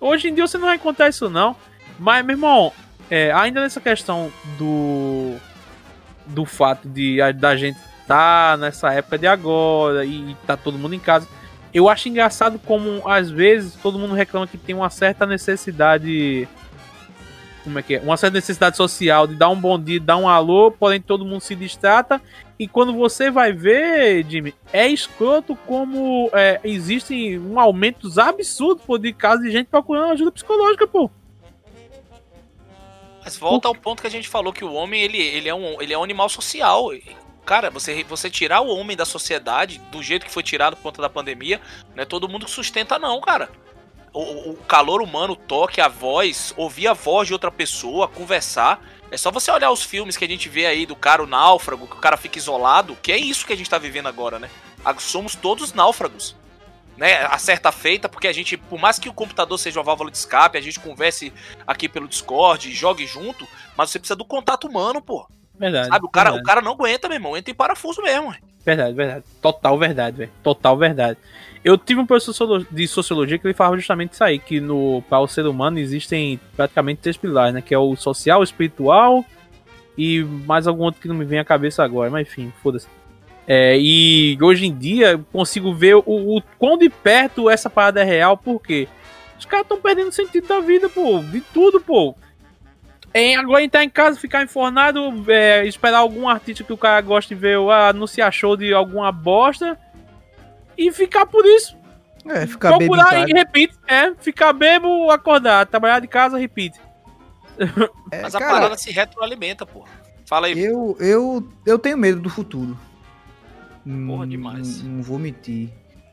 Hoje 0.00 0.28
em 0.28 0.34
dia 0.34 0.46
você 0.46 0.56
não 0.56 0.66
vai 0.66 0.76
encontrar 0.76 1.10
isso, 1.10 1.28
não. 1.28 1.54
Mas, 1.98 2.24
meu 2.24 2.34
irmão, 2.34 2.72
é, 3.10 3.32
ainda 3.32 3.60
nessa 3.60 3.80
questão 3.80 4.32
do. 4.58 5.36
Do 6.26 6.44
fato 6.44 6.88
de 6.88 7.18
da 7.34 7.54
gente 7.54 7.78
tá 8.06 8.56
nessa 8.56 8.92
época 8.92 9.16
de 9.16 9.26
agora 9.28 10.04
e 10.04 10.34
tá 10.46 10.56
todo 10.56 10.78
mundo 10.78 10.94
em 10.94 10.98
casa. 10.98 11.28
Eu 11.76 11.90
acho 11.90 12.08
engraçado 12.08 12.58
como, 12.58 13.06
às 13.06 13.30
vezes, 13.30 13.74
todo 13.74 13.98
mundo 13.98 14.14
reclama 14.14 14.46
que 14.46 14.56
tem 14.56 14.74
uma 14.74 14.88
certa 14.88 15.26
necessidade. 15.26 16.48
Como 17.62 17.78
é 17.78 17.82
que 17.82 17.96
é? 17.96 18.00
Uma 18.00 18.16
certa 18.16 18.36
necessidade 18.36 18.78
social 18.78 19.26
de 19.26 19.34
dar 19.34 19.50
um 19.50 19.60
bom 19.60 19.78
dia, 19.78 20.00
dar 20.00 20.16
um 20.16 20.26
alô, 20.26 20.70
porém 20.70 21.02
todo 21.02 21.26
mundo 21.26 21.42
se 21.42 21.54
distrata. 21.54 22.18
E 22.58 22.66
quando 22.66 22.94
você 22.94 23.30
vai 23.30 23.52
ver, 23.52 24.24
Jimmy, 24.26 24.54
é 24.72 24.88
escroto 24.88 25.54
como 25.54 26.30
é, 26.32 26.58
existe 26.64 27.38
um 27.38 27.60
aumento 27.60 28.08
absurdo 28.18 28.80
pô, 28.86 28.96
de 28.96 29.12
casos 29.12 29.44
de 29.44 29.50
gente 29.50 29.66
procurando 29.66 30.12
ajuda 30.12 30.32
psicológica, 30.32 30.86
pô. 30.86 31.10
Mas 33.22 33.36
volta 33.36 33.68
ao 33.68 33.74
ponto 33.74 34.00
que 34.00 34.06
a 34.06 34.10
gente 34.10 34.30
falou 34.30 34.50
que 34.50 34.64
o 34.64 34.72
homem 34.72 35.02
ele, 35.02 35.18
ele, 35.18 35.46
é, 35.46 35.54
um, 35.54 35.82
ele 35.82 35.92
é 35.92 35.98
um 35.98 36.04
animal 36.04 36.30
social. 36.30 36.88
Cara, 37.46 37.70
você, 37.70 38.02
você 38.02 38.28
tirar 38.28 38.60
o 38.60 38.76
homem 38.76 38.96
da 38.96 39.04
sociedade 39.04 39.78
do 39.92 40.02
jeito 40.02 40.26
que 40.26 40.32
foi 40.32 40.42
tirado 40.42 40.74
por 40.74 40.82
conta 40.82 41.00
da 41.00 41.08
pandemia, 41.08 41.60
não 41.94 42.02
é 42.02 42.04
todo 42.04 42.28
mundo 42.28 42.44
que 42.44 42.50
sustenta, 42.50 42.98
não, 42.98 43.20
cara. 43.20 43.48
O, 44.12 44.50
o 44.50 44.56
calor 44.56 45.00
humano, 45.00 45.34
o 45.34 45.36
toque, 45.36 45.80
a 45.80 45.86
voz, 45.86 46.52
ouvir 46.56 46.88
a 46.88 46.92
voz 46.92 47.28
de 47.28 47.32
outra 47.32 47.50
pessoa, 47.52 48.08
conversar. 48.08 48.82
É 49.12 49.16
só 49.16 49.30
você 49.30 49.48
olhar 49.52 49.70
os 49.70 49.84
filmes 49.84 50.16
que 50.16 50.24
a 50.24 50.28
gente 50.28 50.48
vê 50.48 50.66
aí 50.66 50.84
do 50.84 50.96
cara 50.96 51.22
o 51.22 51.26
náufrago, 51.26 51.86
que 51.86 51.96
o 51.96 52.00
cara 52.00 52.16
fica 52.16 52.36
isolado, 52.36 52.98
que 53.00 53.12
é 53.12 53.16
isso 53.16 53.46
que 53.46 53.52
a 53.52 53.56
gente 53.56 53.70
tá 53.70 53.78
vivendo 53.78 54.08
agora, 54.08 54.40
né? 54.40 54.50
Somos 54.98 55.36
todos 55.36 55.72
náufragos. 55.72 56.34
Né, 56.96 57.26
a 57.26 57.36
certa 57.36 57.70
feita, 57.70 58.08
porque 58.08 58.26
a 58.26 58.32
gente, 58.32 58.56
por 58.56 58.80
mais 58.80 58.98
que 58.98 59.06
o 59.06 59.12
computador 59.12 59.58
seja 59.58 59.78
uma 59.78 59.84
válvula 59.84 60.10
de 60.10 60.16
escape, 60.16 60.56
a 60.56 60.62
gente 60.62 60.80
converse 60.80 61.30
aqui 61.66 61.90
pelo 61.90 62.08
Discord, 62.08 62.72
jogue 62.72 63.06
junto, 63.06 63.46
mas 63.76 63.90
você 63.90 63.98
precisa 63.98 64.16
do 64.16 64.24
contato 64.24 64.66
humano, 64.66 65.02
pô. 65.02 65.28
Verdade. 65.58 65.88
Sabe, 65.88 66.04
o 66.04 66.08
cara, 66.08 66.30
verdade. 66.30 66.44
o 66.44 66.46
cara 66.46 66.60
não 66.60 66.72
aguenta, 66.72 67.08
meu 67.08 67.16
irmão. 67.16 67.36
Entra 67.36 67.50
em 67.50 67.54
parafuso 67.54 68.02
mesmo. 68.02 68.34
Verdade, 68.64 68.94
verdade. 68.94 69.24
Total 69.40 69.78
verdade, 69.78 70.16
velho. 70.16 70.30
Total 70.42 70.76
verdade. 70.76 71.18
Eu 71.64 71.76
tive 71.78 72.00
um 72.00 72.06
professor 72.06 72.66
de 72.70 72.86
sociologia 72.86 73.38
que 73.38 73.46
ele 73.46 73.54
falava 73.54 73.76
justamente 73.76 74.12
isso 74.12 74.24
aí, 74.24 74.38
que 74.38 74.60
no, 74.60 75.02
para 75.08 75.20
o 75.20 75.26
ser 75.26 75.46
humano 75.46 75.78
existem 75.78 76.38
praticamente 76.56 77.00
três 77.00 77.16
pilares, 77.16 77.54
né? 77.54 77.62
Que 77.62 77.74
é 77.74 77.78
o 77.78 77.96
social, 77.96 78.40
o 78.40 78.44
espiritual 78.44 79.24
e 79.96 80.22
mais 80.22 80.66
algum 80.66 80.84
outro 80.84 81.00
que 81.00 81.08
não 81.08 81.14
me 81.14 81.24
vem 81.24 81.38
à 81.38 81.44
cabeça 81.44 81.82
agora, 81.82 82.10
mas 82.10 82.28
enfim, 82.28 82.52
foda-se. 82.62 82.86
É, 83.48 83.78
e 83.78 84.36
hoje 84.42 84.66
em 84.66 84.76
dia 84.76 85.20
consigo 85.32 85.72
ver 85.72 85.94
o, 85.96 86.02
o 86.06 86.42
quão 86.58 86.76
de 86.76 86.90
perto 86.90 87.48
essa 87.48 87.70
parada 87.70 88.00
é 88.00 88.04
real, 88.04 88.36
porque 88.36 88.88
os 89.38 89.44
caras 89.44 89.64
estão 89.64 89.80
perdendo 89.80 90.08
o 90.08 90.12
sentido 90.12 90.46
da 90.46 90.60
vida, 90.60 90.88
pô, 90.88 91.20
de 91.20 91.40
tudo, 91.40 91.80
pô 91.80 92.14
em 93.18 93.36
aguentar 93.36 93.82
em 93.82 93.88
casa, 93.88 94.18
ficar 94.18 94.42
infornado, 94.42 95.00
é, 95.28 95.66
esperar 95.66 95.98
algum 95.98 96.28
artista 96.28 96.62
que 96.62 96.72
o 96.72 96.76
cara 96.76 97.00
gosta 97.00 97.34
de 97.34 97.40
ver 97.40 97.56
anunciar 97.70 98.32
show 98.32 98.56
de 98.56 98.74
alguma 98.74 99.10
bosta 99.10 99.78
e 100.76 100.92
ficar 100.92 101.24
por 101.26 101.44
isso. 101.46 101.76
É, 102.26 102.46
ficar 102.46 102.76
Procurar 102.76 103.26
bebo 103.26 103.40
e. 103.56 103.70
É, 103.86 104.14
ficar 104.16 104.52
bebo, 104.52 105.10
acordar, 105.10 105.66
trabalhar 105.66 106.00
de 106.00 106.08
casa, 106.08 106.38
repeat. 106.38 106.74
É, 108.12 108.22
Mas 108.22 108.36
a 108.36 108.38
cara, 108.38 108.52
parada 108.52 108.76
se 108.76 108.92
retroalimenta, 108.92 109.66
pô. 109.66 109.84
Fala 110.26 110.46
aí. 110.46 110.56
Eu, 110.56 110.96
eu, 111.00 111.48
eu 111.66 111.76
tenho 111.76 111.98
medo 111.98 112.20
do 112.20 112.30
futuro. 112.30 112.78
Porra, 114.06 114.26
demais. 114.28 114.80
Não, 114.82 114.92
não 114.92 115.02
vou 115.02 115.18
mentir. 115.18 115.70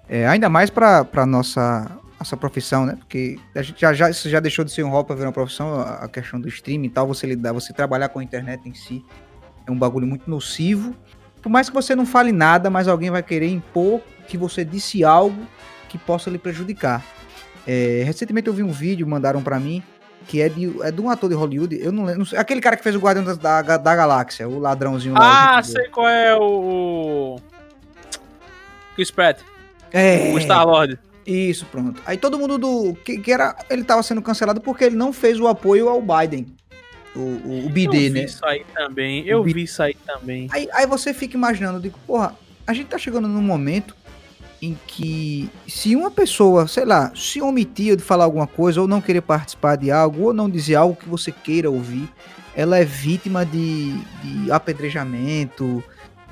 É, 0.10 0.26
ainda 0.28 0.49
mais 0.49 0.72
pra, 0.72 1.06
pra 1.06 1.24
nossa 1.24 1.99
nossa 2.24 2.38
profissão, 2.38 2.86
né? 2.86 2.96
Porque 2.98 3.38
a 3.54 3.62
gente 3.62 3.82
já, 3.82 3.94
já, 3.94 4.10
isso 4.10 4.30
já 4.30 4.40
deixou 4.40 4.64
de 4.64 4.72
ser 4.72 4.84
um 4.84 4.90
rol 4.90 5.04
para 5.04 5.16
ver 5.16 5.24
uma 5.24 5.32
profissão, 5.34 5.82
a 5.82 6.08
questão 6.08 6.40
do 6.40 6.48
streaming 6.48 6.88
e 6.88 6.90
tal, 6.90 7.06
você 7.06 7.28
lidar, 7.28 7.52
você 7.52 7.74
trabalhar 7.74 8.08
com 8.10 8.20
a 8.20 8.24
internet 8.24 8.68
em 8.68 8.74
si 8.74 9.04
é 9.68 9.72
um 9.72 9.78
bagulho 9.78 10.08
muito 10.08 10.30
nocivo. 10.30 10.96
Por 11.42 11.50
mais 11.50 11.70
que 11.70 11.76
você 11.76 11.94
não 11.96 12.06
fale 12.06 12.32
nada, 12.32 12.70
mas 12.70 12.88
alguém 12.88 13.12
vai 13.12 13.22
querer 13.22 13.50
impor 13.50 14.00
que 14.26 14.38
você 14.38 14.64
disse 14.64 15.04
algo 15.04 15.46
que 15.90 15.98
possa 15.98 16.30
lhe 16.30 16.38
prejudicar. 16.38 17.04
É, 17.68 18.04
recentemente 18.06 18.48
eu 18.48 18.54
vi 18.54 18.64
um 18.64 18.72
vídeo, 18.72 19.06
mandaram 19.06 19.44
para 19.44 19.60
mim, 19.60 19.84
que 20.26 20.42
é 20.42 20.48
de, 20.48 20.82
é 20.82 20.92
de 20.92 21.02
um 21.02 21.10
ator 21.10 21.30
de 21.30 21.36
Hollywood, 21.36 21.78
eu 21.78 21.92
não 21.92 22.06
lembro. 22.06 22.26
Aquele 22.38 22.62
cara 22.62 22.78
que 22.78 22.84
fez 22.84 22.96
o 22.96 23.00
Guardião 23.00 23.26
da, 23.26 23.62
da, 23.62 23.78
da 23.78 23.96
Galáxia, 23.96 24.48
o 24.48 24.60
ladrãozinho 24.60 25.14
lá. 25.14 25.58
Ah, 25.58 25.64
sei 25.64 25.90
qual 25.90 26.08
é 26.08 26.36
o. 26.38 27.38
Chris 28.96 29.12
Pratt. 29.12 29.40
É. 29.92 30.32
O 30.34 30.40
Star-Lord. 30.40 30.98
Isso, 31.26 31.66
pronto. 31.66 32.02
Aí 32.06 32.18
todo 32.18 32.38
mundo 32.38 32.58
do. 32.58 32.94
Que, 32.96 33.18
que, 33.18 33.32
era. 33.32 33.56
Ele 33.70 33.84
tava 33.84 34.04
sendo 34.04 34.22
cancelado 34.22 34.62
porque 34.62 34.84
ele 34.84 34.96
não 34.96 35.14
fez 35.14 35.40
o 35.40 35.48
apoio 35.48 35.90
ao 35.90 36.02
Biden. 36.02 36.48
O, 37.16 37.20
o, 37.20 37.66
o 37.68 37.70
BD, 37.70 38.10
né? 38.10 38.20
Eu 38.20 38.24
vi 38.24 38.26
isso 38.26 38.46
aí 38.46 38.66
também. 38.74 39.28
Eu 39.28 39.44
vi 39.44 39.64
isso 39.64 39.84
aí 39.84 39.96
também. 40.06 40.48
Aí, 40.52 40.68
aí 40.74 40.86
você 40.88 41.14
fica 41.14 41.38
imaginando, 41.38 41.80
digo, 41.80 41.98
porra, 42.08 42.36
a 42.66 42.74
gente 42.74 42.88
tá 42.88 42.98
chegando 42.98 43.28
num 43.28 43.42
momento 43.42 43.96
em 44.62 44.78
que 44.88 45.50
se 45.68 45.96
uma 45.96 46.10
pessoa, 46.10 46.68
sei 46.68 46.86
lá, 46.86 47.12
se 47.14 47.42
omitir 47.42 47.98
de 47.98 48.02
falar 48.02 48.24
alguma 48.24 48.48
coisa, 48.48 48.82
ou 48.82 48.88
não 48.88 49.02
querer 49.02 49.22
participar 49.22 49.76
de 49.76 49.92
algo, 49.92 50.24
ou 50.24 50.34
não 50.34 50.50
dizer 50.50 50.76
algo 50.76 50.96
que 50.96 51.08
você 51.08 51.32
queira 51.32 51.70
ouvir, 51.70 52.10
ela 52.56 52.78
é 52.78 52.86
vítima 52.86 53.46
de, 53.46 53.94
de 54.24 54.52
apedrejamento, 54.52 55.84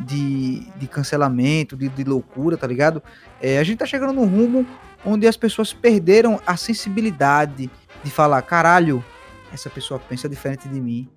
de, 0.05 0.61
de 0.77 0.87
cancelamento, 0.87 1.75
de, 1.75 1.89
de 1.89 2.03
loucura, 2.03 2.57
tá 2.57 2.67
ligado? 2.67 3.01
É, 3.41 3.57
a 3.59 3.63
gente 3.63 3.79
tá 3.79 3.85
chegando 3.85 4.13
num 4.13 4.25
rumo 4.25 4.65
onde 5.05 5.27
as 5.27 5.37
pessoas 5.37 5.73
perderam 5.73 6.39
a 6.45 6.55
sensibilidade 6.55 7.69
de 8.03 8.11
falar, 8.11 8.41
caralho, 8.41 9.03
essa 9.53 9.69
pessoa 9.69 9.99
pensa 9.99 10.29
diferente 10.29 10.67
de 10.67 10.79
mim. 10.79 11.09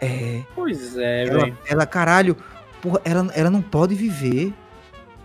É. 0.00 0.42
Pois 0.54 0.96
é, 0.96 1.26
ela, 1.26 1.58
ela, 1.66 1.86
caralho, 1.86 2.36
porra, 2.82 3.00
ela, 3.04 3.30
ela 3.34 3.50
não 3.50 3.62
pode 3.62 3.94
viver 3.94 4.52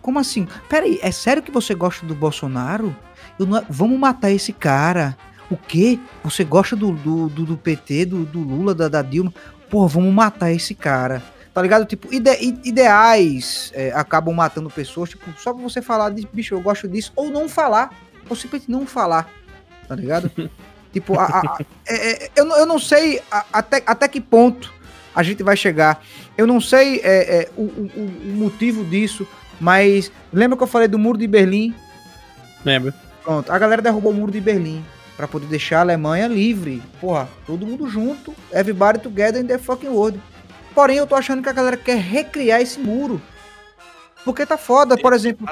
como 0.01 0.17
assim? 0.17 0.47
Peraí, 0.67 0.99
é 1.01 1.11
sério 1.11 1.43
que 1.43 1.51
você 1.51 1.76
gosta 1.76 2.05
do 2.05 2.15
Bolsonaro? 2.15 2.95
Não... 3.38 3.63
Vamos 3.69 3.99
matar 3.99 4.32
esse 4.32 4.51
cara. 4.51 5.15
O 5.49 5.55
quê? 5.55 5.99
Você 6.24 6.43
gosta 6.43 6.76
do, 6.76 6.91
do, 6.91 7.30
do, 7.30 7.45
do 7.45 7.57
PT, 7.57 8.05
do, 8.05 8.26
do 8.26 8.39
Lula, 8.39 8.74
da, 8.74 8.88
da 8.88 9.01
Dilma? 9.01 9.34
Porra, 9.69 9.88
vamos 9.88 10.13
matar 10.13 10.51
esse 10.51 10.74
cara. 10.74 11.22
Tá 11.53 11.61
ligado? 11.61 11.85
Tipo, 11.85 12.13
ide, 12.13 12.31
ideais 12.63 13.71
é, 13.75 13.91
acabam 13.93 14.33
matando 14.33 14.69
pessoas, 14.69 15.09
tipo, 15.09 15.29
só 15.37 15.53
pra 15.53 15.61
você 15.61 15.81
falar 15.81 16.09
de 16.11 16.27
bicho, 16.31 16.55
eu 16.55 16.61
gosto 16.61 16.87
disso, 16.87 17.11
ou 17.15 17.29
não 17.29 17.49
falar. 17.49 17.93
Ou 18.29 18.35
simplesmente 18.35 18.71
não 18.71 18.85
falar. 18.85 19.29
Tá 19.87 19.95
ligado? 19.95 20.31
tipo, 20.93 21.19
a, 21.19 21.25
a, 21.25 21.57
é, 21.85 22.25
é, 22.25 22.31
eu, 22.35 22.47
eu 22.47 22.65
não 22.65 22.79
sei 22.79 23.21
a, 23.29 23.45
até, 23.51 23.83
até 23.85 24.07
que 24.07 24.21
ponto 24.21 24.73
a 25.13 25.23
gente 25.23 25.43
vai 25.43 25.57
chegar. 25.57 26.01
Eu 26.37 26.47
não 26.47 26.61
sei 26.61 27.01
é, 27.03 27.41
é, 27.41 27.49
o, 27.57 27.63
o, 27.63 27.91
o 27.95 28.33
motivo 28.33 28.85
disso. 28.85 29.27
Mas 29.59 30.11
lembra 30.33 30.57
que 30.57 30.63
eu 30.63 30.67
falei 30.67 30.87
do 30.87 30.97
muro 30.97 31.17
de 31.17 31.27
Berlim? 31.27 31.75
Lembro. 32.65 32.93
Pronto, 33.23 33.51
a 33.51 33.59
galera 33.59 33.81
derrubou 33.81 34.11
o 34.11 34.15
muro 34.15 34.31
de 34.31 34.41
Berlim 34.41 34.83
para 35.15 35.27
poder 35.27 35.45
deixar 35.45 35.77
a 35.77 35.81
Alemanha 35.81 36.27
livre. 36.27 36.81
Porra, 36.99 37.29
todo 37.45 37.67
mundo 37.67 37.87
junto, 37.87 38.33
everybody 38.51 38.97
together 38.99 39.39
in 39.39 39.45
the 39.45 39.59
fucking 39.59 39.89
world. 39.89 40.19
Porém, 40.74 40.97
eu 40.97 41.07
tô 41.07 41.15
achando 41.15 41.41
que 41.41 41.49
a 41.49 41.53
galera 41.53 41.78
quer 41.78 41.97
recriar 41.97 42.61
esse 42.61 42.80
muro. 42.80 43.22
Porque 44.24 44.45
tá 44.45 44.57
foda, 44.57 44.97
por 44.97 45.13
exemplo. 45.13 45.47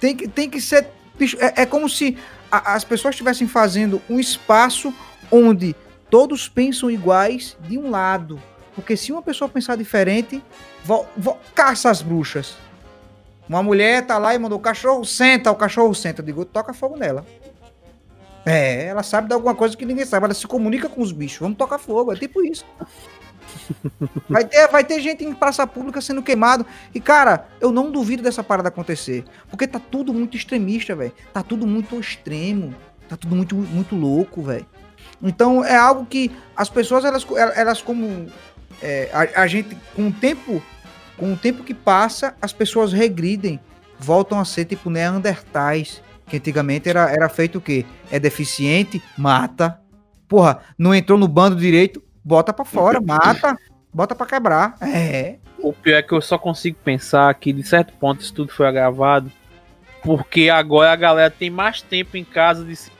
Tem 0.00 0.16
que, 0.16 0.28
tem 0.28 0.48
que 0.48 0.60
ser. 0.60 0.88
Bicho, 1.18 1.36
é, 1.40 1.62
é 1.62 1.66
como 1.66 1.88
se 1.88 2.16
a, 2.50 2.74
as 2.74 2.84
pessoas 2.84 3.14
estivessem 3.14 3.46
fazendo 3.46 4.00
um 4.08 4.18
espaço 4.18 4.92
onde 5.30 5.76
todos 6.08 6.48
pensam 6.48 6.90
iguais 6.90 7.56
de 7.60 7.78
um 7.78 7.90
lado. 7.90 8.42
Porque 8.74 8.96
se 8.96 9.12
uma 9.12 9.22
pessoa 9.22 9.48
pensar 9.48 9.76
diferente, 9.76 10.42
vo, 10.84 11.06
vo, 11.16 11.36
caça 11.54 11.90
as 11.90 12.02
bruxas. 12.02 12.56
Uma 13.48 13.62
mulher 13.62 14.06
tá 14.06 14.16
lá 14.16 14.34
e 14.34 14.38
mandou 14.38 14.58
o 14.58 14.62
cachorro 14.62 15.04
senta, 15.04 15.50
o 15.50 15.56
cachorro 15.56 15.94
senta. 15.94 16.22
Eu 16.22 16.26
digo, 16.26 16.44
toca 16.44 16.72
fogo 16.72 16.96
nela. 16.96 17.26
É, 18.46 18.86
ela 18.86 19.02
sabe 19.02 19.28
de 19.28 19.34
alguma 19.34 19.54
coisa 19.54 19.76
que 19.76 19.84
ninguém 19.84 20.06
sabe. 20.06 20.24
Ela 20.24 20.34
se 20.34 20.46
comunica 20.46 20.88
com 20.88 21.02
os 21.02 21.12
bichos. 21.12 21.38
Vamos 21.38 21.58
tocar 21.58 21.78
fogo. 21.78 22.12
É 22.12 22.16
tipo 22.16 22.42
isso. 22.42 22.64
Vai 24.28 24.44
ter, 24.44 24.68
vai 24.68 24.84
ter 24.84 25.00
gente 25.00 25.24
em 25.24 25.32
praça 25.32 25.66
pública 25.66 26.00
sendo 26.00 26.22
queimado. 26.22 26.64
E, 26.94 27.00
cara, 27.00 27.48
eu 27.60 27.72
não 27.72 27.90
duvido 27.90 28.22
dessa 28.22 28.42
parada 28.42 28.68
acontecer. 28.68 29.24
Porque 29.48 29.66
tá 29.66 29.78
tudo 29.78 30.12
muito 30.12 30.36
extremista, 30.36 30.94
velho. 30.94 31.12
Tá 31.32 31.42
tudo 31.42 31.66
muito 31.66 31.98
extremo. 31.98 32.74
Tá 33.08 33.16
tudo 33.16 33.34
muito, 33.34 33.56
muito 33.56 33.96
louco, 33.96 34.42
velho. 34.42 34.66
Então 35.22 35.64
é 35.64 35.76
algo 35.76 36.06
que 36.06 36.30
as 36.56 36.68
pessoas, 36.68 37.04
elas, 37.04 37.26
elas 37.54 37.82
como. 37.82 38.26
É, 38.82 39.10
a, 39.12 39.42
a 39.42 39.46
gente, 39.46 39.76
com 39.94 40.08
o 40.08 40.12
tempo, 40.12 40.62
com 41.16 41.32
o 41.32 41.36
tempo 41.36 41.62
que 41.62 41.74
passa, 41.74 42.34
as 42.40 42.52
pessoas 42.52 42.92
regridem, 42.92 43.60
voltam 43.98 44.38
a 44.38 44.44
ser 44.44 44.64
tipo 44.64 44.88
Neandertais, 44.88 46.02
que 46.26 46.36
antigamente 46.36 46.88
era, 46.88 47.10
era 47.10 47.28
feito 47.28 47.58
o 47.58 47.60
quê? 47.60 47.84
É 48.10 48.18
deficiente, 48.18 49.02
mata. 49.18 49.80
Porra, 50.26 50.60
não 50.78 50.94
entrou 50.94 51.18
no 51.18 51.26
bando 51.28 51.56
direito, 51.56 52.02
bota 52.24 52.52
para 52.52 52.64
fora, 52.64 53.00
mata, 53.00 53.56
bota 53.92 54.14
para 54.14 54.26
quebrar. 54.26 54.76
É. 54.82 55.36
O 55.58 55.72
pior 55.72 55.98
é 55.98 56.02
que 56.02 56.12
eu 56.12 56.20
só 56.20 56.38
consigo 56.38 56.78
pensar 56.82 57.32
que 57.34 57.52
de 57.52 57.62
certo 57.62 57.92
ponto 57.94 58.22
isso 58.22 58.32
tudo 58.32 58.52
foi 58.52 58.66
agravado, 58.66 59.30
porque 60.02 60.48
agora 60.48 60.92
a 60.92 60.96
galera 60.96 61.30
tem 61.30 61.50
mais 61.50 61.82
tempo 61.82 62.16
em 62.16 62.24
casa 62.24 62.64
de 62.64 62.76
se 62.76 62.90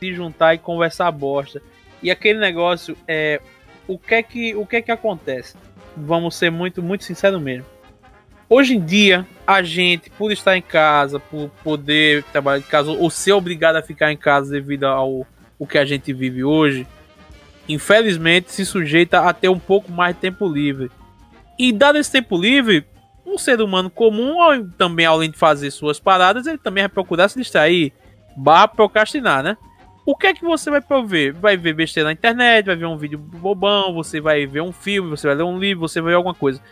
juntar 0.00 0.54
e 0.54 0.58
conversar 0.58 1.10
bosta. 1.10 1.60
E 2.02 2.10
aquele 2.10 2.38
negócio 2.38 2.96
é 3.06 3.40
o 3.86 3.98
que 3.98 4.14
é 4.14 4.22
que 4.22 4.54
o 4.54 4.66
que 4.66 4.76
é 4.76 4.82
que 4.82 4.92
acontece? 4.92 5.54
vamos 5.96 6.36
ser 6.36 6.50
muito, 6.50 6.82
muito 6.82 7.04
sinceros 7.04 7.40
mesmo. 7.40 7.64
Hoje 8.48 8.76
em 8.76 8.84
dia, 8.84 9.26
a 9.46 9.62
gente, 9.62 10.10
por 10.10 10.30
estar 10.30 10.56
em 10.56 10.62
casa, 10.62 11.18
por 11.18 11.50
poder 11.64 12.22
trabalhar 12.24 12.60
em 12.60 12.68
casa, 12.68 12.90
ou 12.90 13.10
ser 13.10 13.32
obrigado 13.32 13.76
a 13.76 13.82
ficar 13.82 14.12
em 14.12 14.16
casa 14.16 14.52
devido 14.52 14.84
ao 14.84 15.26
o 15.58 15.66
que 15.66 15.78
a 15.78 15.86
gente 15.86 16.12
vive 16.12 16.44
hoje, 16.44 16.86
infelizmente 17.68 18.52
se 18.52 18.64
sujeita 18.64 19.20
a 19.20 19.32
ter 19.32 19.48
um 19.48 19.58
pouco 19.58 19.90
mais 19.90 20.14
de 20.14 20.20
tempo 20.20 20.48
livre. 20.48 20.90
E 21.58 21.72
dado 21.72 21.98
esse 21.98 22.12
tempo 22.12 22.36
livre, 22.36 22.84
um 23.24 23.38
ser 23.38 23.60
humano 23.60 23.90
comum, 23.90 24.36
também 24.76 25.06
além 25.06 25.30
de 25.30 25.38
fazer 25.38 25.70
suas 25.70 25.98
paradas, 25.98 26.46
ele 26.46 26.58
também 26.58 26.82
vai 26.82 26.88
procurar 26.88 27.28
se 27.28 27.38
distrair, 27.38 27.92
barra 28.36 28.68
procrastinar, 28.68 29.42
né? 29.42 29.56
o 30.06 30.14
que 30.14 30.28
é 30.28 30.32
que 30.32 30.44
você 30.44 30.70
vai 30.70 30.80
ver? 31.04 31.32
Vai 31.32 31.56
ver 31.56 31.74
besteira 31.74 32.08
na 32.08 32.12
internet, 32.12 32.66
vai 32.66 32.76
ver 32.76 32.86
um 32.86 32.96
vídeo 32.96 33.18
bobão, 33.18 33.92
você 33.92 34.20
vai 34.20 34.46
ver 34.46 34.60
um 34.60 34.72
filme, 34.72 35.10
você 35.10 35.26
vai 35.26 35.34
ler 35.36 35.42
um 35.42 35.58
livro, 35.58 35.80
você 35.80 36.00
vai 36.00 36.12
ver 36.12 36.16
alguma 36.16 36.34
coisa. 36.34 36.62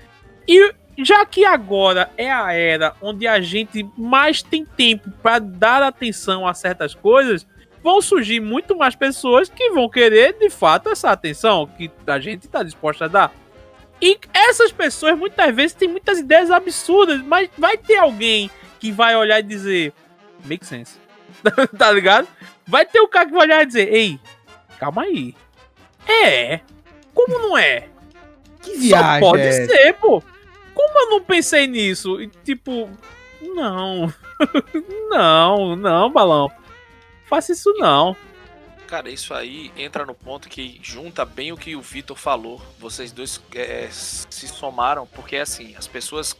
E 0.47 0.72
já 0.97 1.26
que 1.26 1.45
agora 1.45 2.09
é 2.16 2.30
a 2.30 2.53
era 2.53 2.95
onde 3.03 3.26
a 3.26 3.40
gente 3.40 3.84
mais 3.99 4.40
tem 4.40 4.64
tempo 4.64 5.11
para 5.20 5.40
dar 5.40 5.82
atenção 5.82 6.47
a 6.47 6.55
certas 6.55 6.95
coisas, 6.95 7.45
vão 7.85 8.01
surgir 8.01 8.41
muito 8.41 8.74
mais 8.74 8.97
pessoas 8.97 9.51
que 9.51 9.70
vão 9.70 9.91
querer 9.91 10.32
de 10.39 10.49
fato 10.49 10.89
essa 10.89 11.11
atenção 11.11 11.66
que 11.66 11.91
a 12.07 12.18
gente 12.18 12.47
está 12.47 12.62
disposta 12.62 13.05
a 13.05 13.09
dar. 13.09 13.35
E 14.01 14.18
essas 14.32 14.72
pessoas 14.72 15.18
muitas 15.18 15.55
vezes 15.55 15.74
têm 15.74 15.87
muitas 15.87 16.18
ideias 16.18 16.51
absurdas, 16.51 17.22
mas 17.22 17.51
vai 17.59 17.76
ter 17.76 17.97
alguém 17.97 18.51
que 18.80 18.91
vai 18.91 19.14
olhar 19.14 19.39
e 19.39 19.43
dizer: 19.43 19.93
make 20.47 20.64
sense. 20.64 20.99
tá 21.76 21.93
ligado? 21.93 22.26
Vai 22.66 22.87
ter 22.87 23.01
o 23.01 23.09
cara 23.09 23.26
que 23.26 23.32
vai 23.32 23.43
olhar 23.43 23.62
e 23.62 23.66
dizer: 23.66 23.93
Ei, 23.93 24.18
calma 24.78 25.03
aí. 25.03 25.35
É. 26.09 26.61
Como 27.12 27.39
não 27.39 27.57
é? 27.57 27.89
Que 28.62 28.78
viagem. 28.78 29.20
Só 29.22 29.30
pode 29.30 29.43
é. 29.43 29.66
ser, 29.66 29.93
pô. 29.95 30.22
Como 30.74 30.99
eu 31.01 31.11
não 31.11 31.22
pensei 31.22 31.66
nisso? 31.66 32.20
E, 32.20 32.28
tipo, 32.45 32.89
não. 33.43 34.12
não, 35.11 35.76
não, 35.76 36.11
balão. 36.11 36.51
Faça 37.26 37.52
isso 37.52 37.72
não. 37.74 38.16
Cara, 38.86 39.08
isso 39.08 39.32
aí 39.32 39.72
entra 39.76 40.04
no 40.04 40.14
ponto 40.14 40.48
que 40.48 40.78
junta 40.82 41.24
bem 41.24 41.52
o 41.52 41.56
que 41.56 41.74
o 41.74 41.80
Vitor 41.80 42.16
falou. 42.16 42.60
Vocês 42.78 43.10
dois 43.10 43.40
é, 43.54 43.88
se 43.90 44.46
somaram, 44.46 45.06
porque 45.06 45.36
assim, 45.36 45.74
as 45.76 45.86
pessoas 45.86 46.36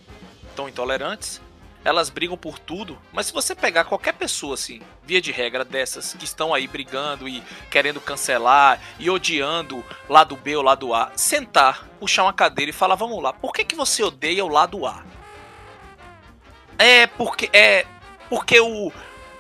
estão 0.49 0.69
intolerantes, 0.69 1.41
elas 1.85 2.09
brigam 2.09 2.37
por 2.37 2.59
tudo, 2.59 2.99
mas 3.13 3.27
se 3.27 3.33
você 3.33 3.55
pegar 3.55 3.85
qualquer 3.85 4.15
pessoa, 4.15 4.55
assim, 4.55 4.81
via 5.03 5.21
de 5.21 5.31
regra 5.31 5.65
dessas, 5.65 6.15
que 6.15 6.25
estão 6.25 6.55
aí 6.55 6.67
brigando 6.67 7.29
e 7.29 7.43
querendo 7.71 8.01
cancelar 8.01 8.81
e 8.99 9.11
odiando 9.11 9.85
lado 10.09 10.35
B 10.35 10.57
ou 10.57 10.63
lado 10.63 10.95
A, 10.95 11.13
sentar, 11.15 11.87
puxar 12.01 12.23
uma 12.23 12.33
cadeira 12.33 12.71
e 12.71 12.75
falar, 12.75 12.95
vamos 12.95 13.23
lá, 13.23 13.33
por 13.33 13.53
que, 13.53 13.65
que 13.65 13.75
você 13.75 14.03
odeia 14.03 14.45
o 14.45 14.49
lado 14.49 14.87
A? 14.87 15.05
É 16.79 17.07
porque 17.07 17.51
é 17.53 17.87
porque 18.29 18.59
o 18.59 18.91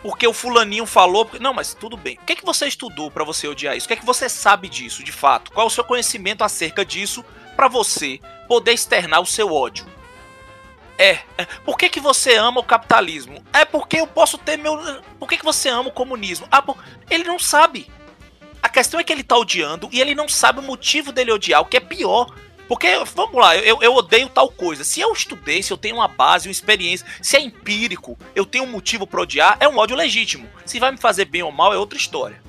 porque 0.04 0.28
o 0.28 0.34
fulaninho 0.34 0.84
falou, 0.84 1.30
não, 1.40 1.54
mas 1.54 1.72
tudo 1.72 1.96
bem. 1.96 2.18
O 2.20 2.26
que 2.26 2.34
é 2.34 2.36
que 2.36 2.44
você 2.44 2.66
estudou 2.66 3.10
para 3.10 3.24
você 3.24 3.48
odiar 3.48 3.74
isso? 3.74 3.86
O 3.86 3.88
que 3.88 3.94
é 3.94 3.96
que 3.96 4.04
você 4.04 4.28
sabe 4.28 4.68
disso, 4.68 5.02
de 5.02 5.10
fato? 5.10 5.50
Qual 5.50 5.64
é 5.64 5.66
o 5.66 5.70
seu 5.70 5.82
conhecimento 5.82 6.44
acerca 6.44 6.84
disso 6.84 7.24
para 7.56 7.68
você 7.68 8.20
poder 8.46 8.72
externar 8.74 9.22
o 9.22 9.26
seu 9.26 9.50
ódio? 9.50 9.86
É, 10.98 11.20
é. 11.38 11.46
Por 11.64 11.78
que, 11.78 11.88
que 11.88 12.00
você 12.00 12.36
ama 12.36 12.60
o 12.60 12.64
capitalismo? 12.64 13.42
É 13.50 13.64
porque 13.64 13.96
eu 13.98 14.06
posso 14.06 14.36
ter 14.36 14.58
meu. 14.58 14.76
Por 15.18 15.26
que, 15.26 15.38
que 15.38 15.44
você 15.44 15.70
ama 15.70 15.88
o 15.88 15.92
comunismo? 15.92 16.46
Ah, 16.50 16.60
por... 16.60 16.76
ele 17.08 17.24
não 17.24 17.38
sabe. 17.38 17.90
A 18.62 18.68
questão 18.68 19.00
é 19.00 19.04
que 19.04 19.10
ele 19.12 19.24
tá 19.24 19.38
odiando 19.38 19.88
e 19.90 20.02
ele 20.02 20.14
não 20.14 20.28
sabe 20.28 20.58
o 20.58 20.62
motivo 20.62 21.12
dele 21.12 21.32
odiar, 21.32 21.62
o 21.62 21.64
que 21.64 21.78
é 21.78 21.80
pior. 21.80 22.30
Porque, 22.68 22.88
vamos 23.14 23.34
lá, 23.34 23.56
eu, 23.56 23.82
eu 23.82 23.94
odeio 23.94 24.28
tal 24.28 24.50
coisa. 24.50 24.84
Se 24.84 25.00
eu 25.00 25.12
estudei, 25.12 25.62
se 25.62 25.72
eu 25.72 25.76
tenho 25.76 25.96
uma 25.96 26.08
base, 26.08 26.48
uma 26.48 26.52
experiência, 26.52 27.06
se 27.20 27.36
é 27.36 27.40
empírico, 27.40 28.18
eu 28.34 28.46
tenho 28.46 28.64
um 28.64 28.70
motivo 28.70 29.06
para 29.06 29.20
odiar, 29.20 29.56
é 29.60 29.68
um 29.68 29.76
ódio 29.76 29.96
legítimo. 29.96 30.48
Se 30.64 30.80
vai 30.80 30.90
me 30.90 30.98
fazer 30.98 31.26
bem 31.26 31.42
ou 31.42 31.52
mal 31.52 31.72
é 31.72 31.76
outra 31.76 31.98
história. 31.98 32.40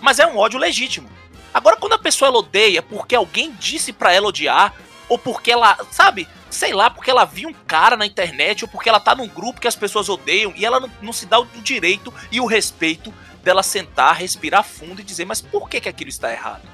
mas 0.00 0.18
é 0.18 0.26
um 0.26 0.36
ódio 0.38 0.58
legítimo. 0.58 1.08
Agora, 1.52 1.76
quando 1.76 1.94
a 1.94 1.98
pessoa 1.98 2.28
ela 2.28 2.38
odeia 2.38 2.82
porque 2.82 3.14
alguém 3.14 3.52
disse 3.52 3.92
para 3.92 4.12
ela 4.12 4.28
odiar, 4.28 4.74
ou 5.08 5.18
porque 5.18 5.50
ela, 5.50 5.78
sabe, 5.90 6.26
sei 6.50 6.72
lá, 6.72 6.90
porque 6.90 7.10
ela 7.10 7.24
viu 7.24 7.48
um 7.48 7.52
cara 7.52 7.96
na 7.96 8.06
internet, 8.06 8.64
ou 8.64 8.68
porque 8.68 8.88
ela 8.88 9.00
tá 9.00 9.14
num 9.14 9.28
grupo 9.28 9.60
que 9.60 9.68
as 9.68 9.76
pessoas 9.76 10.08
odeiam 10.08 10.52
e 10.56 10.64
ela 10.64 10.80
não, 10.80 10.90
não 11.00 11.12
se 11.12 11.26
dá 11.26 11.38
o 11.38 11.46
direito 11.62 12.12
e 12.30 12.40
o 12.40 12.46
respeito 12.46 13.12
dela 13.42 13.62
sentar, 13.62 14.16
respirar 14.16 14.64
fundo 14.64 15.00
e 15.00 15.04
dizer, 15.04 15.24
mas 15.24 15.40
por 15.40 15.68
que, 15.68 15.80
que 15.80 15.88
aquilo 15.88 16.10
está 16.10 16.32
errado? 16.32 16.73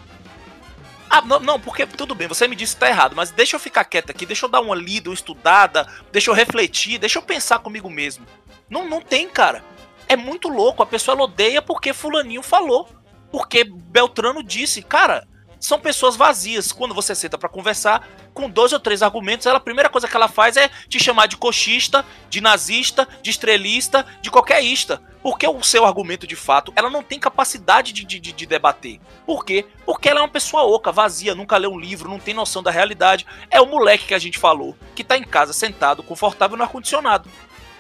Ah, 1.12 1.22
não, 1.22 1.40
não, 1.40 1.58
porque 1.58 1.84
tudo 1.84 2.14
bem, 2.14 2.28
você 2.28 2.46
me 2.46 2.54
disse 2.54 2.74
que 2.74 2.80
tá 2.80 2.88
errado, 2.88 3.16
mas 3.16 3.32
deixa 3.32 3.56
eu 3.56 3.61
ficar 3.61 3.84
quieto 3.84 4.11
aqui, 4.11 4.24
deixa 4.24 4.46
eu 4.46 4.48
dar 4.48 4.61
uma 4.61 4.76
lida, 4.76 5.11
uma 5.11 5.14
estudada, 5.14 5.84
deixa 6.12 6.30
eu 6.30 6.34
refletir, 6.34 6.98
deixa 6.98 7.18
eu 7.18 7.22
pensar 7.22 7.58
comigo 7.58 7.90
mesmo. 7.90 8.24
Não, 8.70 8.88
não 8.88 9.00
tem, 9.00 9.28
cara. 9.28 9.64
É 10.08 10.14
muito 10.14 10.48
louco, 10.48 10.84
a 10.84 10.86
pessoa 10.86 11.20
odeia 11.20 11.61
porque 11.61 11.92
fulaninho 11.92 12.42
falou. 12.42 12.88
Porque 13.32 13.64
Beltrano 13.64 14.42
disse, 14.42 14.82
cara, 14.82 15.26
são 15.58 15.78
pessoas 15.78 16.16
vazias. 16.16 16.72
Quando 16.72 16.94
você 16.94 17.14
senta 17.14 17.36
para 17.36 17.48
conversar, 17.48 18.08
com 18.32 18.48
dois 18.48 18.72
ou 18.72 18.80
três 18.80 19.02
argumentos, 19.02 19.46
ela, 19.46 19.58
a 19.58 19.61
primeira 19.61 19.88
coisa 19.88 20.08
que 20.08 20.16
ela 20.16 20.28
faz 20.28 20.56
é 20.56 20.70
te 20.88 20.98
chamar 20.98 21.26
de 21.26 21.36
coxista, 21.36 22.04
de 22.28 22.40
nazista, 22.40 23.06
de 23.22 23.30
estrelista, 23.30 24.06
de 24.22 24.30
qualquer 24.30 24.62
ista. 24.62 25.02
Porque 25.22 25.46
o 25.46 25.62
seu 25.62 25.84
argumento, 25.84 26.26
de 26.26 26.36
fato, 26.36 26.72
ela 26.74 26.88
não 26.88 27.02
tem 27.02 27.18
capacidade 27.18 27.92
de, 27.92 28.04
de, 28.04 28.18
de 28.18 28.46
debater. 28.46 29.00
Por 29.26 29.44
quê? 29.44 29.66
Porque 29.84 30.08
ela 30.08 30.20
é 30.20 30.22
uma 30.22 30.28
pessoa 30.28 30.64
oca, 30.64 30.90
vazia, 30.90 31.34
nunca 31.34 31.58
lê 31.58 31.66
um 31.66 31.78
livro, 31.78 32.08
não 32.08 32.18
tem 32.18 32.32
noção 32.32 32.62
da 32.62 32.70
realidade. 32.70 33.26
É 33.50 33.60
o 33.60 33.66
moleque 33.66 34.06
que 34.06 34.14
a 34.14 34.18
gente 34.18 34.38
falou, 34.38 34.76
que 34.94 35.04
tá 35.04 35.16
em 35.16 35.24
casa 35.24 35.52
sentado, 35.52 36.02
confortável 36.02 36.56
no 36.56 36.62
ar-condicionado. 36.62 37.28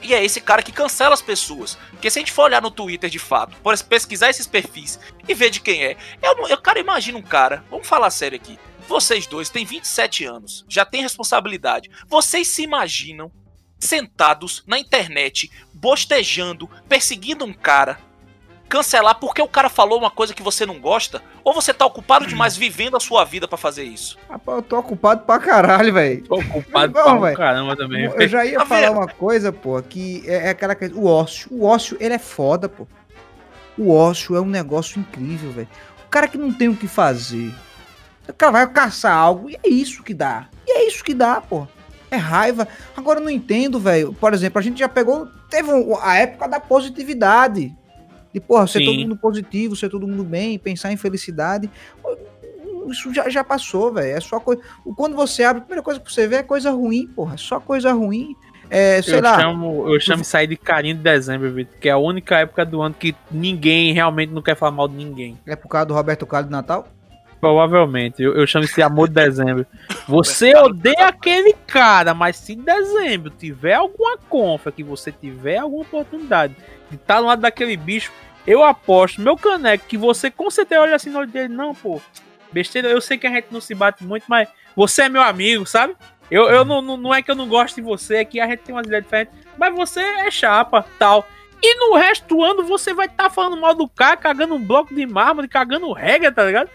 E 0.02 0.14
é 0.14 0.24
esse 0.24 0.40
cara 0.40 0.62
que 0.62 0.72
cancela 0.72 1.14
as 1.14 1.22
pessoas. 1.22 1.78
Porque 1.90 2.10
se 2.10 2.18
a 2.18 2.22
gente 2.22 2.32
for 2.32 2.44
olhar 2.44 2.62
no 2.62 2.70
Twitter 2.70 3.10
de 3.10 3.18
fato, 3.18 3.56
pesquisar 3.88 4.30
esses 4.30 4.46
perfis 4.46 4.98
e 5.28 5.34
ver 5.34 5.50
de 5.50 5.60
quem 5.60 5.84
é, 5.84 5.96
eu, 6.22 6.48
eu 6.48 6.58
cara, 6.58 6.78
imagina 6.78 7.18
um 7.18 7.22
cara, 7.22 7.64
vamos 7.70 7.86
falar 7.86 8.10
sério 8.10 8.36
aqui. 8.36 8.58
Vocês 8.88 9.26
dois 9.26 9.48
têm 9.48 9.64
27 9.64 10.24
anos, 10.24 10.64
já 10.68 10.84
têm 10.84 11.02
responsabilidade. 11.02 11.90
Vocês 12.08 12.48
se 12.48 12.62
imaginam 12.62 13.30
sentados 13.78 14.62
na 14.66 14.78
internet, 14.78 15.50
bostejando, 15.80 16.68
perseguindo 16.88 17.44
um 17.44 17.52
cara 17.52 17.98
cancelar 18.70 19.16
porque 19.16 19.42
o 19.42 19.48
cara 19.48 19.68
falou 19.68 19.98
uma 19.98 20.12
coisa 20.12 20.32
que 20.32 20.44
você 20.44 20.64
não 20.64 20.78
gosta? 20.78 21.20
Ou 21.42 21.52
você 21.52 21.74
tá 21.74 21.84
ocupado 21.84 22.26
demais 22.26 22.56
vivendo 22.56 22.96
a 22.96 23.00
sua 23.00 23.24
vida 23.24 23.48
para 23.48 23.58
fazer 23.58 23.82
isso? 23.82 24.16
Rapaz, 24.30 24.58
eu 24.58 24.62
tô 24.62 24.78
ocupado 24.78 25.24
pra 25.24 25.40
caralho, 25.40 25.92
velho. 25.92 26.22
Tô 26.22 26.36
ocupado 26.36 26.92
Bom, 26.94 27.02
pra 27.02 27.14
véio, 27.16 27.36
caramba 27.36 27.76
também. 27.76 28.04
Eu 28.04 28.28
já 28.28 28.46
ia 28.46 28.60
tá 28.60 28.66
falar 28.66 28.88
vendo? 28.88 28.98
uma 28.98 29.08
coisa, 29.08 29.52
pô, 29.52 29.82
que 29.82 30.22
é, 30.24 30.46
é 30.46 30.50
aquela 30.50 30.76
coisa. 30.76 30.94
O 30.94 31.04
ócio. 31.04 31.48
O 31.50 31.64
ócio, 31.64 31.96
ele 31.98 32.14
é 32.14 32.18
foda, 32.18 32.68
pô. 32.68 32.86
O 33.76 33.92
ócio 33.92 34.36
é 34.36 34.40
um 34.40 34.46
negócio 34.46 35.00
incrível, 35.00 35.50
velho. 35.50 35.68
O 36.06 36.08
cara 36.08 36.28
que 36.28 36.38
não 36.38 36.52
tem 36.52 36.68
o 36.68 36.76
que 36.76 36.86
fazer. 36.86 37.52
O 38.28 38.32
cara 38.32 38.52
vai 38.52 38.66
caçar 38.68 39.16
algo 39.16 39.50
e 39.50 39.56
é 39.56 39.68
isso 39.68 40.04
que 40.04 40.14
dá. 40.14 40.46
E 40.64 40.78
é 40.78 40.86
isso 40.86 41.02
que 41.02 41.12
dá, 41.12 41.40
pô. 41.40 41.66
É 42.10 42.16
raiva. 42.16 42.66
Agora 42.96 43.20
eu 43.20 43.24
não 43.24 43.30
entendo, 43.30 43.78
velho. 43.78 44.12
Por 44.12 44.34
exemplo, 44.34 44.58
a 44.58 44.62
gente 44.62 44.78
já 44.78 44.88
pegou. 44.88 45.28
Teve 45.48 45.70
a 46.02 46.16
época 46.16 46.48
da 46.48 46.60
positividade. 46.60 47.74
De, 48.32 48.40
porra, 48.40 48.66
ser 48.66 48.80
Sim. 48.80 48.86
todo 48.86 48.98
mundo 48.98 49.16
positivo, 49.16 49.76
ser 49.76 49.88
todo 49.88 50.06
mundo 50.06 50.24
bem, 50.24 50.58
pensar 50.58 50.92
em 50.92 50.96
felicidade. 50.96 51.70
Isso 52.88 53.12
já, 53.12 53.28
já 53.28 53.44
passou, 53.44 53.92
velho. 53.92 54.16
É 54.16 54.20
só 54.20 54.40
coisa. 54.40 54.62
Quando 54.96 55.14
você 55.14 55.44
abre, 55.44 55.62
a 55.62 55.64
primeira 55.64 55.82
coisa 55.82 56.00
que 56.00 56.12
você 56.12 56.26
vê 56.26 56.36
é 56.36 56.42
coisa 56.42 56.70
ruim, 56.70 57.06
porra. 57.08 57.36
Só 57.36 57.60
coisa 57.60 57.92
ruim. 57.92 58.34
É, 58.68 59.02
sei 59.02 59.16
eu 59.16 59.22
lá. 59.22 59.38
Chamo, 59.38 59.92
eu 59.92 60.00
chamo 60.00 60.24
sair 60.24 60.46
de 60.46 60.56
carinho 60.56 60.94
de 60.94 61.02
dezembro, 61.02 61.52
Vitor, 61.52 61.76
que 61.80 61.88
é 61.88 61.92
a 61.92 61.98
única 61.98 62.38
época 62.38 62.64
do 62.64 62.80
ano 62.80 62.94
que 62.94 63.16
ninguém 63.30 63.92
realmente 63.92 64.32
não 64.32 64.40
quer 64.40 64.56
falar 64.56 64.70
mal 64.70 64.86
de 64.86 64.94
ninguém. 64.94 65.36
É 65.44 65.56
por 65.56 65.68
causa 65.68 65.86
do 65.86 65.94
Roberto 65.94 66.24
Carlos 66.24 66.48
de 66.48 66.52
Natal? 66.52 66.86
Provavelmente. 67.40 68.22
Eu, 68.22 68.34
eu 68.34 68.46
chamo 68.46 68.64
isso 68.64 68.74
de 68.74 68.82
amor 68.82 69.08
de 69.08 69.14
dezembro. 69.14 69.66
Você 70.06 70.54
odeia 70.56 71.06
aquele 71.06 71.54
cara, 71.66 72.12
mas 72.12 72.36
se 72.36 72.52
em 72.52 72.60
dezembro 72.60 73.30
tiver 73.30 73.74
alguma 73.74 74.18
confa, 74.18 74.70
que 74.70 74.84
você 74.84 75.10
tiver 75.10 75.56
alguma 75.56 75.82
oportunidade 75.82 76.54
de 76.90 76.96
estar 76.96 77.16
tá 77.16 77.20
no 77.20 77.28
lado 77.28 77.40
daquele 77.40 77.76
bicho, 77.76 78.12
eu 78.46 78.62
aposto, 78.62 79.20
meu 79.20 79.36
caneco, 79.36 79.86
que 79.86 79.96
você 79.96 80.30
com 80.30 80.50
certeza 80.50 80.82
olha 80.82 80.96
assim 80.96 81.10
no 81.10 81.20
olho 81.20 81.30
dele, 81.30 81.48
não, 81.48 81.74
pô, 81.74 82.00
besteira, 82.52 82.88
eu 82.88 83.00
sei 83.00 83.16
que 83.16 83.26
a 83.26 83.30
gente 83.30 83.48
não 83.50 83.60
se 83.60 83.74
bate 83.74 84.04
muito, 84.04 84.24
mas 84.28 84.48
você 84.76 85.02
é 85.02 85.08
meu 85.08 85.22
amigo, 85.22 85.64
sabe? 85.64 85.96
Eu, 86.30 86.44
eu 86.44 86.64
não, 86.64 86.80
não 86.82 87.14
é 87.14 87.22
que 87.22 87.30
eu 87.30 87.34
não 87.34 87.48
gosto 87.48 87.76
de 87.76 87.82
você, 87.82 88.16
é 88.16 88.24
que 88.24 88.38
a 88.38 88.46
gente 88.46 88.60
tem 88.60 88.74
umas 88.74 88.86
ideias 88.86 89.04
diferentes, 89.04 89.34
mas 89.58 89.74
você 89.74 90.00
é 90.00 90.30
chapa, 90.30 90.84
tal. 90.98 91.26
E 91.62 91.74
no 91.76 91.96
resto 91.96 92.26
do 92.28 92.42
ano 92.42 92.62
você 92.62 92.94
vai 92.94 93.06
estar 93.06 93.24
tá 93.24 93.30
falando 93.30 93.60
mal 93.60 93.74
do 93.74 93.88
cara, 93.88 94.16
cagando 94.16 94.54
um 94.54 94.64
bloco 94.64 94.94
de 94.94 95.04
mármore, 95.06 95.48
cagando 95.48 95.92
regra, 95.92 96.32
tá 96.32 96.44
ligado? 96.44 96.70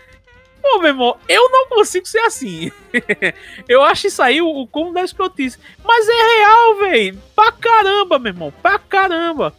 Pô, 0.65 0.79
meu 0.79 0.89
irmão, 0.89 1.15
eu 1.29 1.47
não 1.51 1.69
consigo 1.69 2.07
ser 2.07 2.17
assim. 2.19 2.71
eu 3.69 3.83
acho 3.83 4.07
isso 4.07 4.19
aí 4.19 4.41
o, 4.41 4.47
o 4.47 4.67
como 4.67 4.91
da 4.91 5.03
escrotice. 5.03 5.59
Mas 5.83 6.09
é 6.09 6.37
real, 6.37 6.75
velho. 6.79 7.21
Pra 7.35 7.51
caramba, 7.51 8.17
meu 8.17 8.33
irmão. 8.33 8.53
Pra 8.63 8.79
caramba. 8.79 9.53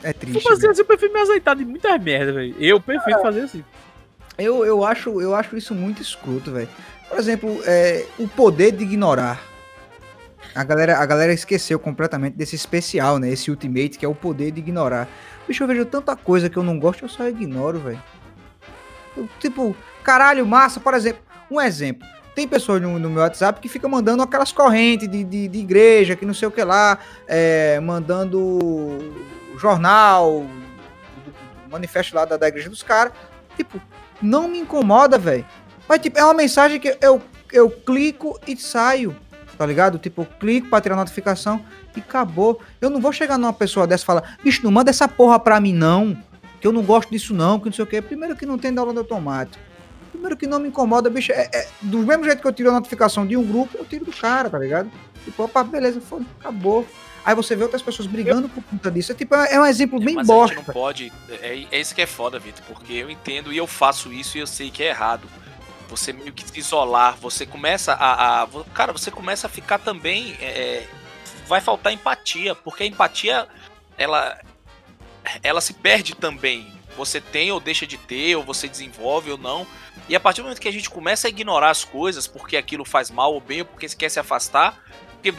É 0.00 0.12
triste. 0.12 0.38
Tipo 0.38 0.52
assim, 0.52 0.68
eu 0.80 0.84
prefiro 0.84 1.12
me 1.12 1.20
azeitar 1.20 1.56
de 1.56 1.64
muitas 1.64 2.00
merda, 2.00 2.32
velho. 2.32 2.54
Eu 2.56 2.80
prefiro 2.80 3.18
é. 3.18 3.20
fazer 3.22 3.40
assim. 3.40 3.64
Eu, 4.38 4.64
eu, 4.64 4.84
acho, 4.84 5.20
eu 5.20 5.34
acho 5.34 5.56
isso 5.56 5.74
muito 5.74 6.00
escroto, 6.00 6.52
velho. 6.52 6.68
Por 7.08 7.18
exemplo, 7.18 7.60
é, 7.66 8.06
o 8.20 8.28
poder 8.28 8.70
de 8.70 8.84
ignorar. 8.84 9.42
A 10.54 10.62
galera, 10.62 10.98
a 10.98 11.04
galera 11.04 11.32
esqueceu 11.32 11.80
completamente 11.80 12.34
desse 12.34 12.54
especial, 12.54 13.18
né? 13.18 13.28
Esse 13.28 13.50
Ultimate, 13.50 13.98
que 13.98 14.04
é 14.04 14.08
o 14.08 14.14
poder 14.14 14.52
de 14.52 14.60
ignorar. 14.60 15.08
Bicho, 15.48 15.64
eu 15.64 15.66
vejo 15.66 15.84
tanta 15.84 16.14
coisa 16.14 16.48
que 16.48 16.56
eu 16.56 16.62
não 16.62 16.78
gosto, 16.78 17.04
eu 17.04 17.08
só 17.08 17.26
ignoro, 17.26 17.80
velho. 17.80 18.00
Tipo, 19.38 19.76
caralho, 20.02 20.46
massa, 20.46 20.80
por 20.80 20.94
exemplo. 20.94 21.22
Um 21.50 21.60
exemplo. 21.60 22.06
Tem 22.34 22.48
pessoas 22.48 22.80
no, 22.80 22.98
no, 22.98 23.10
meu 23.10 23.22
WhatsApp 23.22 23.60
que 23.60 23.68
ficam 23.68 23.90
mandando 23.90 24.22
aquelas 24.22 24.52
correntes 24.52 25.06
de, 25.08 25.22
de, 25.22 25.48
de 25.48 25.58
igreja, 25.58 26.16
que 26.16 26.24
não 26.24 26.32
sei 26.32 26.48
o 26.48 26.50
que 26.50 26.64
lá, 26.64 26.98
é, 27.28 27.78
mandando 27.80 28.98
jornal, 29.58 30.46
manifesto 31.70 32.16
lá 32.16 32.24
da, 32.24 32.36
da 32.36 32.48
igreja 32.48 32.70
dos 32.70 32.82
caras. 32.82 33.12
Tipo, 33.56 33.80
não 34.20 34.48
me 34.48 34.58
incomoda, 34.60 35.18
velho. 35.18 35.44
Mas, 35.86 36.00
tipo, 36.00 36.18
é 36.18 36.24
uma 36.24 36.34
mensagem 36.34 36.80
que 36.80 36.96
eu, 37.02 37.20
eu 37.52 37.68
clico 37.68 38.40
e 38.46 38.56
saio, 38.56 39.14
tá 39.58 39.66
ligado? 39.66 39.98
Tipo, 39.98 40.22
eu 40.22 40.26
clico 40.40 40.70
pra 40.70 40.80
tirar 40.80 40.96
notificação 40.96 41.62
e 41.94 42.00
acabou. 42.00 42.60
Eu 42.80 42.88
não 42.88 43.00
vou 43.00 43.12
chegar 43.12 43.36
numa 43.36 43.52
pessoa 43.52 43.86
dessa 43.86 44.04
e 44.04 44.06
falar, 44.06 44.38
bicho, 44.42 44.64
não 44.64 44.70
manda 44.70 44.90
essa 44.90 45.06
porra 45.06 45.38
pra 45.38 45.60
mim, 45.60 45.74
não. 45.74 46.16
Que 46.62 46.68
eu 46.68 46.72
não 46.72 46.82
gosto 46.82 47.10
disso, 47.10 47.34
não, 47.34 47.58
que 47.58 47.66
não 47.66 47.72
sei 47.72 47.82
o 47.82 47.86
que. 47.88 48.00
Primeiro 48.00 48.36
que 48.36 48.46
não 48.46 48.56
tem 48.56 48.72
download 48.72 48.96
automático. 48.96 49.62
Primeiro 50.12 50.36
que 50.36 50.46
não 50.46 50.60
me 50.60 50.68
incomoda, 50.68 51.10
bicho. 51.10 51.32
É, 51.32 51.50
é, 51.52 51.68
do 51.82 51.98
mesmo 51.98 52.22
jeito 52.22 52.40
que 52.40 52.46
eu 52.46 52.52
tiro 52.52 52.70
a 52.70 52.72
notificação 52.72 53.26
de 53.26 53.36
um 53.36 53.44
grupo, 53.44 53.76
eu 53.76 53.84
tiro 53.84 54.04
do 54.04 54.12
cara, 54.12 54.48
tá 54.48 54.60
ligado? 54.60 54.88
Tipo, 55.24 55.42
opa, 55.42 55.64
beleza, 55.64 56.00
acabou. 56.38 56.86
Aí 57.24 57.34
você 57.34 57.56
vê 57.56 57.64
outras 57.64 57.82
pessoas 57.82 58.06
brigando 58.06 58.48
por 58.48 58.62
conta 58.62 58.92
disso. 58.92 59.10
É, 59.10 59.14
tipo, 59.16 59.34
é 59.34 59.58
um 59.58 59.66
exemplo 59.66 59.98
bem 59.98 60.14
Mas 60.14 60.28
bosta. 60.28 60.54
A 60.54 60.58
gente 60.58 60.66
não 60.68 60.72
pode. 60.72 61.12
É, 61.28 61.66
é 61.68 61.80
isso 61.80 61.94
que 61.94 62.02
é 62.02 62.06
foda, 62.06 62.38
Vitor, 62.38 62.64
porque 62.66 62.92
eu 62.92 63.10
entendo 63.10 63.52
e 63.52 63.56
eu 63.56 63.66
faço 63.66 64.12
isso 64.12 64.38
e 64.38 64.40
eu 64.40 64.46
sei 64.46 64.70
que 64.70 64.84
é 64.84 64.90
errado. 64.90 65.28
Você 65.88 66.12
meio 66.12 66.32
que 66.32 66.48
se 66.48 66.58
isolar, 66.58 67.16
você 67.20 67.44
começa 67.44 67.92
a. 67.92 68.44
a 68.44 68.48
cara, 68.72 68.92
você 68.92 69.10
começa 69.10 69.48
a 69.48 69.50
ficar 69.50 69.78
também. 69.78 70.36
É, 70.40 70.44
é, 70.44 70.88
vai 71.48 71.60
faltar 71.60 71.92
empatia, 71.92 72.54
porque 72.54 72.84
a 72.84 72.86
empatia, 72.86 73.48
ela. 73.98 74.38
Ela 75.42 75.60
se 75.60 75.74
perde 75.74 76.14
também. 76.14 76.72
Você 76.96 77.20
tem 77.20 77.50
ou 77.50 77.60
deixa 77.60 77.86
de 77.86 77.96
ter, 77.96 78.36
ou 78.36 78.42
você 78.42 78.68
desenvolve 78.68 79.30
ou 79.30 79.38
não. 79.38 79.66
E 80.08 80.16
a 80.16 80.20
partir 80.20 80.40
do 80.40 80.44
momento 80.44 80.60
que 80.60 80.68
a 80.68 80.72
gente 80.72 80.90
começa 80.90 81.26
a 81.26 81.30
ignorar 81.30 81.70
as 81.70 81.84
coisas 81.84 82.26
porque 82.26 82.56
aquilo 82.56 82.84
faz 82.84 83.10
mal 83.10 83.32
ou 83.32 83.40
bem, 83.40 83.60
ou 83.60 83.66
porque 83.66 83.88
quer 83.88 84.10
se 84.10 84.20
afastar, 84.20 84.82
porque 85.12 85.34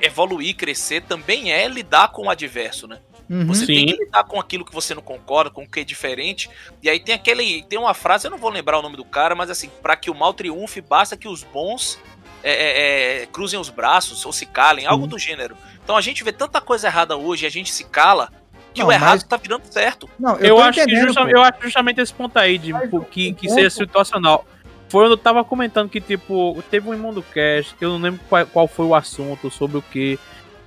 evoluir, 0.00 0.54
crescer 0.56 1.02
também 1.02 1.52
é 1.52 1.66
lidar 1.66 2.08
com 2.08 2.26
o 2.26 2.30
adverso, 2.30 2.86
né? 2.86 3.00
Uhum, 3.28 3.46
você 3.46 3.64
sim. 3.64 3.74
tem 3.74 3.86
que 3.86 4.04
lidar 4.04 4.24
com 4.24 4.38
aquilo 4.38 4.64
que 4.64 4.74
você 4.74 4.94
não 4.94 5.02
concorda, 5.02 5.50
com 5.50 5.62
o 5.62 5.68
que 5.68 5.80
é 5.80 5.84
diferente. 5.84 6.50
E 6.82 6.90
aí 6.90 7.00
tem 7.00 7.14
aquele. 7.14 7.62
Tem 7.64 7.78
uma 7.78 7.94
frase, 7.94 8.26
eu 8.26 8.30
não 8.30 8.38
vou 8.38 8.50
lembrar 8.50 8.78
o 8.78 8.82
nome 8.82 8.96
do 8.96 9.04
cara, 9.04 9.34
mas 9.34 9.50
assim, 9.50 9.70
para 9.82 9.96
que 9.96 10.10
o 10.10 10.14
mal 10.14 10.34
triunfe, 10.34 10.80
basta 10.80 11.16
que 11.16 11.26
os 11.26 11.42
bons 11.42 11.98
é, 12.42 12.52
é, 12.52 13.22
é, 13.22 13.26
cruzem 13.26 13.58
os 13.58 13.70
braços 13.70 14.26
ou 14.26 14.32
se 14.32 14.44
calem, 14.44 14.86
algo 14.86 15.06
do 15.06 15.18
gênero. 15.18 15.56
Então 15.82 15.96
a 15.96 16.00
gente 16.00 16.22
vê 16.22 16.32
tanta 16.32 16.60
coisa 16.60 16.88
errada 16.88 17.16
hoje 17.16 17.44
e 17.44 17.46
a 17.46 17.50
gente 17.50 17.72
se 17.72 17.84
cala 17.84 18.30
que 18.72 18.80
não, 18.80 18.88
o 18.88 18.92
errado 18.92 19.14
mas... 19.14 19.22
tá 19.22 19.36
virando 19.36 19.64
certo. 19.64 20.08
Não, 20.18 20.36
eu, 20.36 20.56
eu 20.56 20.60
acho, 20.60 20.80
justa, 20.88 21.20
eu 21.22 21.42
acho 21.42 21.62
justamente 21.62 22.00
esse 22.00 22.12
ponto 22.12 22.36
aí, 22.36 22.58
de 22.58 22.72
que, 23.10 23.32
que 23.34 23.48
seja 23.48 23.70
situacional. 23.70 24.46
Foi 24.88 25.04
onde 25.04 25.14
eu 25.14 25.18
tava 25.18 25.42
comentando 25.42 25.88
que, 25.88 26.00
tipo, 26.00 26.62
teve 26.70 26.88
um 26.88 26.94
Imundo 26.94 27.22
Cast, 27.22 27.74
eu 27.80 27.90
não 27.90 27.98
lembro 27.98 28.20
qual, 28.28 28.46
qual 28.46 28.68
foi 28.68 28.84
o 28.84 28.94
assunto, 28.94 29.50
sobre 29.50 29.78
o 29.78 29.82
que. 29.82 30.18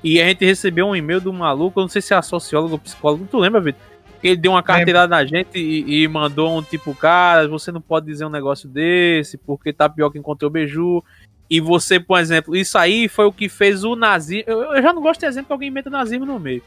E 0.03 0.22
a 0.22 0.26
gente 0.28 0.45
recebeu 0.45 0.88
um 0.88 0.95
e-mail 0.95 1.22
do 1.22 1.32
maluco, 1.32 1.80
eu 1.80 1.84
não 1.84 1.89
sei 1.89 2.01
se 2.01 2.14
é 2.14 2.22
sociólogo 2.22 2.74
ou 2.74 2.80
psicólogo, 2.80 3.28
tu 3.30 3.38
lembra, 3.38 3.62
Vitor? 3.62 3.82
Ele 4.24 4.38
deu 4.38 4.53
uma 4.53 4.64
carteirada 4.64 5.08
na 5.08 5.24
gente 5.24 5.60
e, 5.60 6.03
e, 6.03 6.08
mandou 6.08 6.58
um 6.58 6.64
tipo, 6.64 6.95
cara, 6.95 7.47
você 7.47 7.72
não 7.72 7.80
pode 7.80 8.08
dizer 8.08 8.26
um 8.26 8.30
negócio 8.30 8.68
desse, 8.68 9.38
porque 9.38 9.72
tá 9.72 9.88
pior 9.88 10.10
que 10.10 10.18
encontrou 10.18 10.49
o 10.49 10.51
beiju. 10.51 11.03
E 11.47 11.62
você, 11.62 11.99
por 11.99 12.20
exemplo, 12.20 12.56
isso 12.56 12.76
aí 12.76 13.08
foi 13.08 13.26
o 13.26 13.32
que 13.32 13.47
fez 13.47 13.84
o 13.84 13.95
nazismo. 13.95 14.45
Eu, 14.47 14.74
eu 14.74 14.82
já 14.82 14.91
não 14.91 15.01
gosto 15.01 15.20
de 15.20 15.28
exemplo 15.28 15.47
que 15.47 15.53
alguém 15.53 15.70
meta 15.70 15.91
nazismo 15.91 16.26
no 16.26 16.39
meio. 16.39 16.64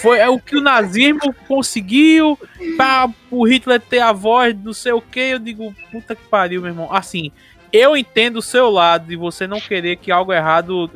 Foi 0.00 0.18
é 0.18 0.28
o 0.28 0.38
que 0.38 0.56
o 0.56 0.60
nazismo 0.60 1.34
conseguiu 1.48 2.38
para 2.76 3.10
o 3.30 3.46
Hitler 3.46 3.80
ter 3.80 4.00
a 4.00 4.12
voz 4.12 4.54
do 4.54 4.72
sei 4.72 4.92
o 4.92 5.00
que. 5.00 5.20
Eu 5.20 5.38
digo, 5.38 5.74
puta 5.90 6.14
que 6.14 6.22
pariu, 6.28 6.62
meu 6.62 6.70
irmão. 6.70 6.88
Assim, 6.92 7.32
eu 7.72 7.96
entendo 7.96 8.36
o 8.36 8.42
seu 8.42 8.70
lado 8.70 9.08
de 9.08 9.16
você 9.16 9.46
não 9.46 9.60
querer 9.60 9.96
que 9.96 10.12
algo 10.12 10.32
errado 10.32 10.88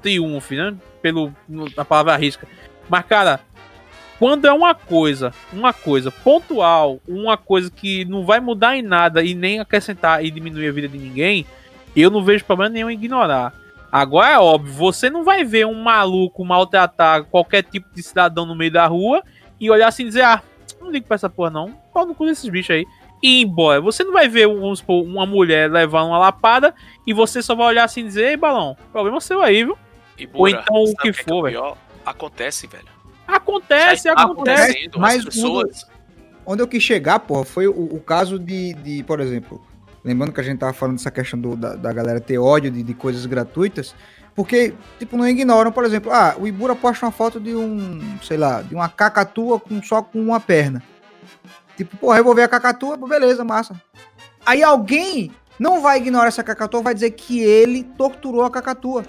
triunfe, 0.00 0.56
né? 0.56 0.74
Pelo, 1.02 1.32
a 1.76 1.84
palavra 1.84 2.16
risca. 2.16 2.48
Mas, 2.88 3.04
cara, 3.04 3.40
quando 4.18 4.46
é 4.46 4.52
uma 4.52 4.74
coisa, 4.74 5.32
uma 5.52 5.74
coisa 5.74 6.10
pontual, 6.10 7.00
uma 7.06 7.36
coisa 7.36 7.70
que 7.70 8.04
não 8.06 8.24
vai 8.24 8.40
mudar 8.40 8.76
em 8.76 8.82
nada 8.82 9.22
e 9.22 9.34
nem 9.34 9.60
acrescentar 9.60 10.24
e 10.24 10.30
diminuir 10.30 10.68
a 10.68 10.72
vida 10.72 10.88
de 10.88 10.96
ninguém, 10.96 11.46
eu 11.94 12.10
não 12.10 12.24
vejo 12.24 12.44
problema 12.44 12.72
nenhum 12.72 12.90
em 12.90 12.94
ignorar. 12.94 13.52
Agora 13.90 14.30
é 14.30 14.38
óbvio, 14.38 14.72
você 14.72 15.08
não 15.08 15.24
vai 15.24 15.44
ver 15.44 15.66
um 15.66 15.82
maluco 15.82 16.44
maltratar 16.44 17.24
qualquer 17.24 17.62
tipo 17.62 17.88
de 17.94 18.02
cidadão 18.02 18.44
no 18.44 18.54
meio 18.54 18.72
da 18.72 18.86
rua 18.86 19.22
e 19.60 19.70
olhar 19.70 19.88
assim 19.88 20.02
e 20.02 20.06
dizer, 20.06 20.22
ah, 20.22 20.42
não 20.80 20.90
ligo 20.90 21.06
pra 21.06 21.14
essa 21.14 21.30
porra 21.30 21.50
não, 21.50 21.72
pau 21.92 22.04
no 22.04 22.14
cu 22.14 22.26
desses 22.26 22.48
bichos 22.48 22.74
aí. 22.74 22.84
E 23.22 23.40
ir 23.40 23.44
embora. 23.44 23.80
Você 23.80 24.04
não 24.04 24.12
vai 24.12 24.28
ver, 24.28 24.46
vamos 24.46 24.80
supor, 24.80 25.02
uma 25.02 25.24
mulher 25.24 25.70
levar 25.70 26.04
uma 26.04 26.18
lapada 26.18 26.74
e 27.06 27.12
você 27.12 27.40
só 27.42 27.54
vai 27.54 27.68
olhar 27.68 27.84
assim 27.84 28.00
e 28.00 28.04
dizer, 28.04 28.28
ei, 28.30 28.36
balão, 28.36 28.76
problema 28.92 29.20
seu 29.20 29.40
aí, 29.40 29.64
viu? 29.64 29.78
E, 30.18 30.28
Ou 30.32 30.48
então 30.48 30.84
o 30.84 30.96
que, 30.96 31.12
que 31.12 31.24
for, 31.24 31.48
é 31.48 31.52
velho. 31.52 31.76
Acontece, 32.04 32.66
velho. 32.66 32.88
Acontece, 33.26 34.08
acontece. 34.08 34.90
Mas 34.96 35.24
pessoas... 35.24 35.86
onde 36.44 36.62
eu 36.62 36.68
quis 36.68 36.82
chegar, 36.82 37.18
porra, 37.20 37.44
foi 37.44 37.66
o, 37.66 37.72
o 37.72 38.00
caso 38.00 38.38
de, 38.38 38.74
de, 38.74 39.02
por 39.02 39.20
exemplo, 39.20 39.64
Lembrando 40.06 40.32
que 40.32 40.40
a 40.40 40.44
gente 40.44 40.60
tava 40.60 40.72
falando 40.72 40.98
dessa 40.98 41.10
questão 41.10 41.38
do, 41.38 41.56
da, 41.56 41.74
da 41.74 41.92
galera 41.92 42.20
ter 42.20 42.38
ódio 42.38 42.70
de, 42.70 42.80
de 42.80 42.94
coisas 42.94 43.26
gratuitas. 43.26 43.92
Porque, 44.36 44.72
tipo, 45.00 45.16
não 45.16 45.26
ignoram, 45.26 45.72
por 45.72 45.84
exemplo, 45.84 46.12
ah, 46.12 46.36
o 46.38 46.46
Ibura 46.46 46.76
posta 46.76 47.06
uma 47.06 47.10
foto 47.10 47.40
de 47.40 47.56
um, 47.56 48.00
sei 48.22 48.36
lá, 48.36 48.62
de 48.62 48.72
uma 48.72 48.88
cacatua 48.88 49.58
com, 49.58 49.82
só 49.82 50.02
com 50.02 50.20
uma 50.20 50.38
perna. 50.38 50.80
Tipo, 51.76 51.96
porra, 51.96 52.18
eu 52.18 52.24
vou 52.24 52.36
ver 52.36 52.42
a 52.42 52.48
cacatua, 52.48 52.96
beleza, 52.96 53.42
massa. 53.42 53.74
Aí 54.44 54.62
alguém 54.62 55.32
não 55.58 55.80
vai 55.82 55.98
ignorar 55.98 56.28
essa 56.28 56.44
cacatua, 56.44 56.82
vai 56.82 56.94
dizer 56.94 57.10
que 57.10 57.40
ele 57.40 57.82
torturou 57.82 58.44
a 58.44 58.50
cacatua 58.50 59.04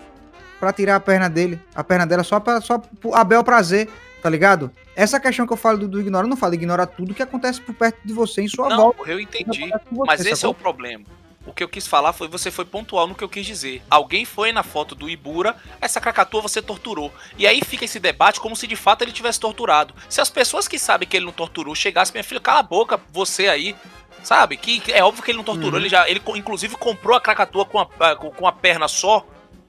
para 0.60 0.74
tirar 0.74 0.96
a 0.96 1.00
perna 1.00 1.30
dele, 1.30 1.62
a 1.76 1.84
perna 1.84 2.08
dela 2.08 2.24
só 2.24 2.40
para 2.40 2.60
só 2.60 2.82
a 3.14 3.24
bel 3.24 3.44
prazer 3.44 3.88
tá 4.22 4.30
ligado? 4.30 4.72
Essa 4.96 5.20
questão 5.20 5.46
que 5.46 5.54
eu 5.54 5.58
falo 5.58 5.78
do, 5.78 5.88
do 5.88 6.00
ignora, 6.00 6.26
eu 6.26 6.30
não 6.30 6.38
falo 6.38 6.54
ignora 6.54 6.88
tudo 6.88 7.14
que 7.14 7.22
acontece 7.22 7.62
por 7.62 7.74
perto 7.76 8.00
de 8.04 8.14
você 8.14 8.42
em 8.42 8.48
sua 8.48 8.70
não, 8.70 8.78
volta. 8.78 9.10
eu 9.10 9.20
entendi, 9.20 9.70
mas 9.92 10.26
esse 10.26 10.46
é 10.46 10.48
o 10.48 10.54
problema. 10.54 11.06
O 11.48 11.54
que 11.54 11.64
eu 11.64 11.70
quis 11.70 11.88
falar 11.88 12.12
foi 12.12 12.28
você 12.28 12.52
foi 12.52 12.66
pontual 12.66 13.08
no 13.08 13.16
que 13.16 13.24
eu 13.24 13.30
quis 13.30 13.46
dizer. 13.46 13.82
Alguém 13.90 14.26
foi 14.26 14.52
na 14.52 14.64
foto 14.64 14.94
do 14.94 15.10
Ibura, 15.10 15.56
essa 15.80 16.02
cacatua 16.02 16.42
você 16.42 16.62
torturou. 16.62 17.12
E 17.38 17.48
aí 17.48 17.62
fica 17.64 17.86
esse 17.86 18.02
debate 18.02 18.42
como 18.42 18.54
se 18.54 18.68
de 18.68 18.76
fato 18.76 19.02
ele 19.04 19.14
tivesse 19.14 19.40
torturado. 19.40 19.94
Se 20.10 20.20
as 20.20 20.30
pessoas 20.30 20.68
que 20.68 20.78
sabem 20.78 21.08
que 21.08 21.16
ele 21.16 21.26
não 21.26 21.32
torturou 21.32 21.74
chegassem, 21.74 22.14
minha 22.14 22.24
filha, 22.24 22.42
cala 22.42 22.60
a 22.60 22.64
boca, 22.64 23.00
você 23.14 23.48
aí, 23.48 23.78
sabe? 24.24 24.58
Que 24.58 24.84
é 24.92 25.02
óbvio 25.02 25.24
que 25.24 25.32
ele 25.32 25.38
não 25.38 25.46
torturou, 25.46 25.74
uhum. 25.74 25.78
ele 25.78 25.90
já 25.90 26.10
ele 26.10 26.22
inclusive 26.36 26.76
comprou 26.76 27.16
a 27.16 27.22
cacatua 27.22 27.66
com 27.66 27.80
a, 27.80 28.16
com 28.16 28.46
a 28.46 28.52
perna 28.52 28.90
só 28.90 29.26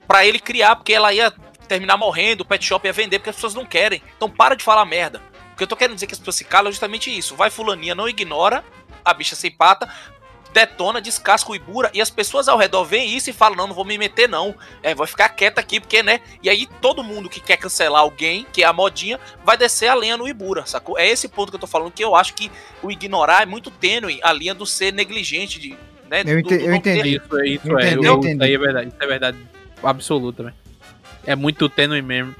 para 0.08 0.26
ele 0.26 0.40
criar, 0.40 0.74
porque 0.74 0.92
ela 0.92 1.12
ia 1.14 1.32
terminar 1.68 1.96
morrendo, 1.96 2.40
o 2.40 2.44
pet 2.44 2.64
shop 2.64 2.86
ia 2.86 2.92
vender 2.92 3.18
porque 3.18 3.30
as 3.30 3.36
pessoas 3.36 3.54
não 3.54 3.64
querem. 3.64 4.02
Então 4.16 4.28
para 4.28 4.56
de 4.56 4.64
falar 4.64 4.84
merda. 4.84 5.22
O 5.52 5.56
que 5.56 5.62
eu 5.62 5.68
tô 5.68 5.76
querendo 5.76 5.94
dizer 5.94 6.06
que 6.06 6.14
as 6.14 6.18
pessoas 6.18 6.36
se 6.36 6.44
calam 6.44 6.68
é 6.68 6.72
justamente 6.72 7.16
isso. 7.16 7.36
Vai 7.36 7.50
fulaninha, 7.50 7.94
não 7.94 8.08
ignora 8.08 8.64
a 9.04 9.14
bicha 9.14 9.34
sem 9.34 9.50
pata, 9.50 9.88
detona, 10.52 11.00
descasca 11.00 11.50
o 11.50 11.54
Ibura 11.54 11.90
e 11.94 12.00
as 12.00 12.10
pessoas 12.10 12.48
ao 12.48 12.58
redor 12.58 12.84
veem 12.84 13.16
isso 13.16 13.30
e 13.30 13.32
falam: 13.32 13.56
não, 13.56 13.68
não 13.68 13.74
vou 13.74 13.84
me 13.84 13.98
meter, 13.98 14.28
não. 14.28 14.54
É, 14.82 14.94
vai 14.94 15.06
ficar 15.06 15.28
quieta 15.30 15.60
aqui, 15.60 15.80
porque, 15.80 16.02
né? 16.02 16.20
E 16.42 16.48
aí 16.48 16.66
todo 16.80 17.04
mundo 17.04 17.28
que 17.28 17.40
quer 17.40 17.56
cancelar 17.56 18.02
alguém, 18.02 18.46
que 18.52 18.62
é 18.62 18.66
a 18.66 18.72
modinha, 18.72 19.18
vai 19.44 19.56
descer 19.56 19.88
a 19.88 19.94
lenha 19.94 20.16
no 20.16 20.28
Ibura, 20.28 20.66
sacou? 20.66 20.98
É 20.98 21.06
esse 21.06 21.28
ponto 21.28 21.50
que 21.50 21.56
eu 21.56 21.60
tô 21.60 21.66
falando, 21.66 21.92
que 21.92 22.02
eu 22.02 22.14
acho 22.14 22.34
que 22.34 22.50
o 22.82 22.90
ignorar 22.90 23.42
é 23.42 23.46
muito 23.46 23.70
tênue, 23.70 24.20
a 24.22 24.32
linha 24.32 24.54
do 24.54 24.66
ser 24.66 24.92
negligente, 24.92 25.58
de. 25.58 25.76
Né, 26.08 26.22
eu, 26.24 26.42
do, 26.42 26.48
do 26.48 26.54
eu 26.54 26.74
entendi. 26.74 27.16
Isso, 27.16 27.38
é, 27.38 27.48
isso 27.48 27.68
eu 27.68 27.78
é, 27.78 27.86
entendi, 27.86 28.06
eu, 28.06 28.12
eu 28.12 28.18
entendi. 28.18 28.34
Isso 28.34 28.44
aí 28.44 28.54
é 28.54 28.58
verdade, 28.58 28.88
isso 28.88 28.96
é 29.00 29.06
verdade 29.06 29.38
absoluta, 29.82 30.42
velho 30.44 30.67
é 31.28 31.36
muito 31.36 31.68
tênue 31.68 32.00
mesmo. 32.00 32.34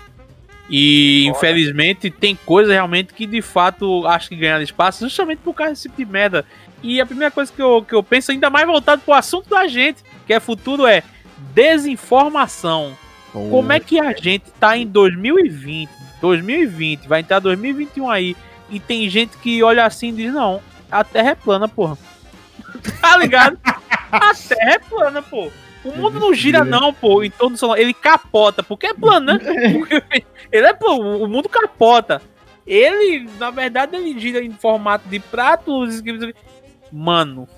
E 0.71 1.27
infelizmente 1.27 2.11
tem 2.11 2.35
coisa 2.35 2.73
realmente 2.73 3.13
que 3.13 3.27
de 3.27 3.43
fato 3.43 4.07
acho 4.07 4.31
que 4.31 4.37
ganharam 4.37 4.63
espaço 4.63 5.05
justamente 5.05 5.41
por 5.41 5.55
causa 5.55 5.73
desse 5.73 5.83
tipo 5.83 5.97
de 5.97 6.07
merda. 6.07 6.45
E 6.83 6.99
a 7.01 7.07
primeira 7.07 7.31
coisa 7.31 7.53
que 7.53 7.61
eu, 7.61 7.85
que 7.87 7.95
eu 7.95 8.03
penso, 8.03 8.31
ainda 8.31 8.49
mais 8.49 8.67
voltado 8.67 9.03
pro 9.03 9.13
assunto 9.13 9.51
da 9.51 9.67
gente, 9.67 10.03
que 10.27 10.33
é 10.33 10.41
futuro, 10.41 10.87
é 10.87 11.03
desinformação. 11.55 12.97
Como 13.33 13.71
é 13.73 13.79
que 13.79 14.01
a 14.01 14.13
gente 14.15 14.45
tá 14.59 14.77
em 14.77 14.87
2020, 14.87 15.91
2020, 16.21 17.07
vai 17.07 17.21
entrar 17.21 17.41
2021 17.41 18.11
aí, 18.11 18.37
e 18.71 18.81
tem 18.81 19.09
gente 19.09 19.37
que 19.39 19.63
olha 19.63 19.85
assim 19.85 20.09
e 20.09 20.13
diz: 20.13 20.33
Não, 20.33 20.63
a 20.91 21.05
Terra 21.05 21.31
é 21.31 21.35
plana, 21.35 21.69
porra. 21.69 21.99
tá 23.01 23.17
ligado? 23.19 23.59
a 24.11 24.35
Terra 24.35 24.73
é 24.73 24.79
plana, 24.79 25.21
pô. 25.21 25.51
O 25.89 25.97
mundo 25.97 26.21
não 26.21 26.35
gira, 26.35 26.65
não, 26.65 26.93
pô, 26.93 27.23
em 27.23 27.31
torno 27.31 27.57
do 27.57 27.59
sol. 27.59 27.77
Ele 27.77 27.95
capota, 27.95 28.63
porque 28.63 28.89
é 28.89 28.95
plano, 28.95 29.27
né? 29.27 29.39
ele 30.53 30.67
é 30.67 30.73
plano, 30.73 31.23
o 31.23 31.27
mundo 31.27 31.49
capota. 31.49 32.23
Ele, 32.67 33.29
na 33.39 33.51
verdade, 33.51 33.97
ele 33.97 34.19
gira 34.19 34.43
em 34.43 34.53
formato 34.53 35.09
de 35.09 35.19
prato. 35.19 35.87
Mano, 36.93 37.49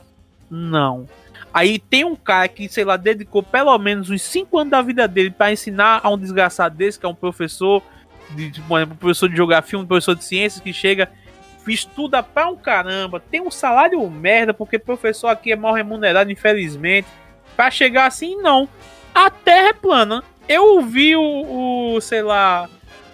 não. 0.48 1.06
Aí 1.52 1.78
tem 1.78 2.04
um 2.04 2.14
cara 2.14 2.46
que, 2.46 2.68
sei 2.68 2.84
lá, 2.84 2.96
dedicou 2.96 3.42
pelo 3.42 3.76
menos 3.76 4.08
uns 4.08 4.22
5 4.22 4.56
anos 4.58 4.70
da 4.70 4.82
vida 4.82 5.08
dele 5.08 5.30
para 5.30 5.52
ensinar 5.52 6.00
a 6.02 6.08
um 6.08 6.16
desgraçado 6.16 6.76
desse, 6.76 6.98
que 6.98 7.04
é 7.04 7.08
um 7.08 7.14
professor 7.14 7.82
de, 8.30 8.52
tipo, 8.52 8.78
um 8.78 8.86
professor 8.86 9.28
de 9.28 9.34
geografia, 9.34 9.78
um 9.78 9.86
professor 9.86 10.14
de 10.14 10.24
ciências 10.24 10.62
que 10.62 10.72
chega, 10.72 11.10
estuda 11.66 12.22
pra 12.22 12.48
um 12.48 12.56
caramba, 12.56 13.20
tem 13.20 13.40
um 13.40 13.50
salário 13.50 14.08
merda, 14.10 14.54
porque 14.54 14.78
professor 14.78 15.28
aqui 15.28 15.52
é 15.52 15.56
mal 15.56 15.74
remunerado, 15.74 16.30
infelizmente. 16.30 17.08
Pra 17.56 17.70
chegar 17.70 18.06
assim, 18.06 18.36
não. 18.36 18.68
A 19.14 19.30
Terra 19.30 19.68
é 19.68 19.72
plana. 19.72 20.22
Eu 20.48 20.76
ouvi 20.76 21.14
o, 21.14 21.94
o 21.94 22.00
sei 22.00 22.22
lá, 22.22 22.68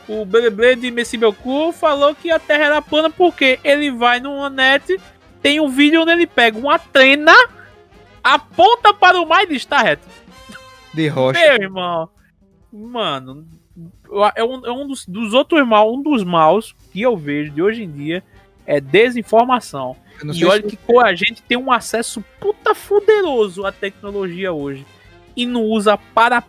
o 0.08 0.24
Beleble 0.24 0.76
de 0.76 0.90
Messi 0.90 1.16
Belcu 1.16 1.72
falou 1.72 2.14
que 2.14 2.30
a 2.30 2.38
Terra 2.38 2.64
era 2.64 2.82
plana 2.82 3.10
porque 3.10 3.58
ele 3.64 3.90
vai 3.90 4.20
numa 4.20 4.48
net, 4.48 4.98
tem 5.42 5.60
um 5.60 5.68
vídeo 5.68 6.02
onde 6.02 6.12
ele 6.12 6.26
pega 6.26 6.56
uma 6.56 6.78
trena, 6.78 7.34
aponta 8.22 8.94
para 8.94 9.20
o 9.20 9.26
mar 9.26 9.42
e 9.42 9.48
diz, 9.48 9.64
tá 9.64 9.82
reto. 9.82 10.06
De 10.94 11.08
rocha. 11.08 11.38
Meu 11.38 11.54
irmão. 11.54 12.08
Mano, 12.72 13.46
é 14.34 14.44
um, 14.44 14.66
é 14.66 14.72
um 14.72 14.86
dos, 14.86 15.06
dos 15.06 15.34
outros 15.34 15.66
mal, 15.66 15.92
um 15.92 16.02
dos 16.02 16.22
maus 16.24 16.74
que 16.92 17.02
eu 17.02 17.16
vejo 17.16 17.52
de 17.52 17.62
hoje 17.62 17.82
em 17.82 17.90
dia 17.90 18.22
é 18.64 18.80
desinformação. 18.80 19.96
E 20.34 20.44
olha 20.44 20.62
que 20.62 20.76
pô, 20.76 21.00
a 21.00 21.14
gente 21.14 21.42
tem 21.42 21.56
um 21.56 21.70
acesso 21.70 22.24
puta 22.40 22.74
fuderoso 22.74 23.64
à 23.64 23.72
tecnologia 23.72 24.52
hoje. 24.52 24.86
E 25.36 25.44
não 25.44 25.62
usa 25.62 25.98
para 26.14 26.42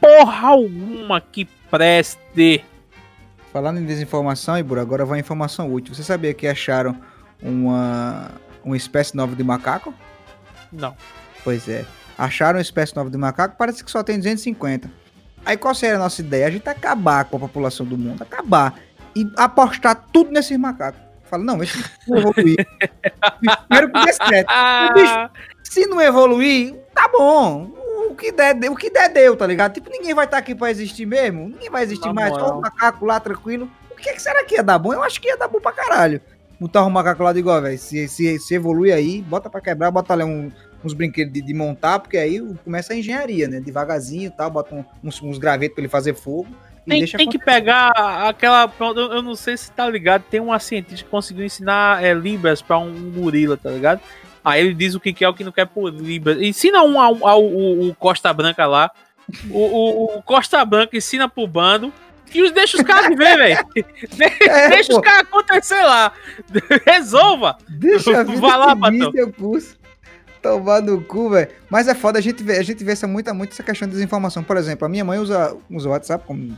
porra 0.00 0.48
alguma 0.48 1.20
que 1.20 1.44
preste. 1.70 2.64
Falando 3.52 3.78
em 3.78 3.84
desinformação, 3.84 4.58
Ibura, 4.58 4.82
agora 4.82 5.04
vai 5.04 5.18
informação 5.18 5.72
útil. 5.72 5.94
Você 5.94 6.02
sabia 6.02 6.32
que 6.34 6.46
acharam 6.46 6.96
uma, 7.42 8.30
uma 8.64 8.76
espécie 8.76 9.16
nova 9.16 9.34
de 9.34 9.42
macaco? 9.42 9.92
Não. 10.72 10.96
Pois 11.42 11.68
é. 11.68 11.84
Acharam 12.16 12.58
uma 12.58 12.62
espécie 12.62 12.94
nova 12.94 13.10
de 13.10 13.16
macaco, 13.16 13.56
parece 13.56 13.82
que 13.82 13.90
só 13.90 14.02
tem 14.02 14.16
250. 14.18 14.90
Aí 15.44 15.56
qual 15.56 15.74
seria 15.74 15.96
a 15.96 15.98
nossa 15.98 16.20
ideia? 16.20 16.46
A 16.46 16.50
gente 16.50 16.68
acabar 16.68 17.24
com 17.24 17.36
a 17.36 17.40
população 17.40 17.86
do 17.86 17.96
mundo, 17.96 18.22
acabar. 18.22 18.78
E 19.16 19.26
apostar 19.36 20.04
tudo 20.12 20.30
nesses 20.30 20.56
macacos. 20.58 21.07
Fala, 21.28 21.44
não, 21.44 21.62
esse 21.62 21.78
não 22.06 22.18
evoluir. 22.18 22.66
Primeiro 23.68 23.92
que 23.92 24.04
discreto. 24.04 24.52
Bicho, 24.94 25.30
se 25.62 25.86
não 25.86 26.00
evoluir, 26.00 26.74
tá 26.94 27.08
bom. 27.08 27.70
O 28.08 28.14
que 28.14 28.32
der, 28.32 28.56
o 28.70 28.74
que 28.74 28.90
der 28.90 29.12
deu, 29.12 29.36
tá 29.36 29.46
ligado? 29.46 29.74
Tipo, 29.74 29.90
ninguém 29.90 30.14
vai 30.14 30.24
estar 30.24 30.38
tá 30.38 30.40
aqui 30.40 30.54
pra 30.54 30.70
existir 30.70 31.06
mesmo. 31.06 31.48
Ninguém 31.48 31.70
vai 31.70 31.82
existir 31.82 32.04
tá 32.04 32.12
mais. 32.12 32.34
Só 32.34 32.58
o 32.58 32.60
macaco 32.60 33.04
lá 33.04 33.20
tranquilo. 33.20 33.70
O 33.90 33.94
que, 33.94 34.12
que, 34.12 34.22
será 34.22 34.44
que 34.44 34.54
ia 34.54 34.62
dar 34.62 34.78
bom? 34.78 34.92
Eu 34.92 35.02
acho 35.02 35.20
que 35.20 35.28
ia 35.28 35.36
dar 35.36 35.48
bom 35.48 35.60
pra 35.60 35.72
caralho. 35.72 36.20
Botar 36.58 36.84
um 36.84 36.90
macaco 36.90 37.22
lá 37.22 37.32
de 37.32 37.40
igual, 37.40 37.62
velho. 37.62 37.78
Se, 37.78 38.08
se, 38.08 38.38
se 38.38 38.54
evolui 38.54 38.90
aí, 38.92 39.22
bota 39.22 39.50
pra 39.50 39.60
quebrar, 39.60 39.90
bota 39.90 40.12
ali 40.12 40.24
um, 40.24 40.50
uns 40.84 40.92
brinquedos 40.92 41.32
de, 41.32 41.40
de, 41.40 41.54
montar, 41.54 41.98
porque 41.98 42.16
aí 42.16 42.40
começa 42.64 42.92
a 42.92 42.96
engenharia, 42.96 43.46
né? 43.46 43.60
Devagarzinho 43.60 44.26
e 44.26 44.30
tal, 44.30 44.50
bota 44.50 44.74
um, 44.74 44.84
uns, 45.04 45.22
uns 45.22 45.38
gravetos 45.38 45.74
pra 45.74 45.82
ele 45.82 45.88
fazer 45.88 46.14
fogo. 46.14 46.48
Tem, 46.88 47.06
tem 47.06 47.28
que 47.28 47.38
pegar 47.38 47.90
aquela. 48.28 48.72
Eu 48.96 49.22
não 49.22 49.34
sei 49.34 49.56
se 49.56 49.70
tá 49.70 49.88
ligado. 49.88 50.24
Tem 50.30 50.40
uma 50.40 50.58
cientista 50.58 51.04
que 51.04 51.10
conseguiu 51.10 51.44
ensinar 51.44 52.02
é, 52.02 52.14
Libras 52.14 52.62
pra 52.62 52.78
um 52.78 53.10
gorila, 53.10 53.56
tá 53.56 53.70
ligado? 53.70 54.00
Aí 54.44 54.64
ele 54.64 54.74
diz 54.74 54.94
o 54.94 55.00
que 55.00 55.12
quer 55.12 55.26
é 55.26 55.28
o 55.28 55.34
que 55.34 55.44
não 55.44 55.52
quer 55.52 55.66
por 55.66 55.90
Libras. 55.90 56.40
Ensina 56.40 56.82
um 56.82 56.98
ao, 56.98 57.26
ao, 57.26 57.44
o 57.44 57.94
Costa 57.94 58.32
Branca 58.32 58.66
lá. 58.66 58.90
O, 59.50 59.58
o, 59.58 60.18
o, 60.18 60.22
Costa 60.22 60.64
Branca 60.64 60.96
ensina 60.96 61.28
pro 61.28 61.46
bando. 61.46 61.92
E 62.32 62.50
deixa 62.50 62.78
os 62.78 62.82
caras 62.82 63.08
ver, 63.16 63.36
velho. 63.36 63.58
É, 64.48 64.68
deixa 64.70 64.92
pô. 64.92 64.98
os 64.98 65.04
caras 65.04 65.20
acontecer 65.20 65.82
lá. 65.82 66.12
Resolva. 66.86 67.58
Deixa 67.68 68.20
a 68.20 68.22
vida 68.22 68.40
Vai 68.40 68.56
lá, 68.56 68.74
Patão. 68.74 69.12
Tomar 70.40 70.80
no 70.80 71.02
cu, 71.02 71.30
velho. 71.30 71.48
Mas 71.68 71.88
é 71.88 71.94
foda, 71.94 72.18
a 72.18 72.22
gente 72.22 72.42
vê, 72.42 72.58
a 72.58 72.62
gente 72.62 72.82
vê 72.82 72.92
essa 72.92 73.06
muita, 73.06 73.34
muito 73.34 73.52
essa 73.52 73.62
questão 73.62 73.86
de 73.88 73.94
desinformação. 73.94 74.42
Por 74.42 74.56
exemplo, 74.56 74.86
a 74.86 74.88
minha 74.88 75.04
mãe 75.04 75.18
usa, 75.18 75.54
usa 75.68 75.88
o 75.88 75.92
WhatsApp 75.92 76.24
como 76.26 76.56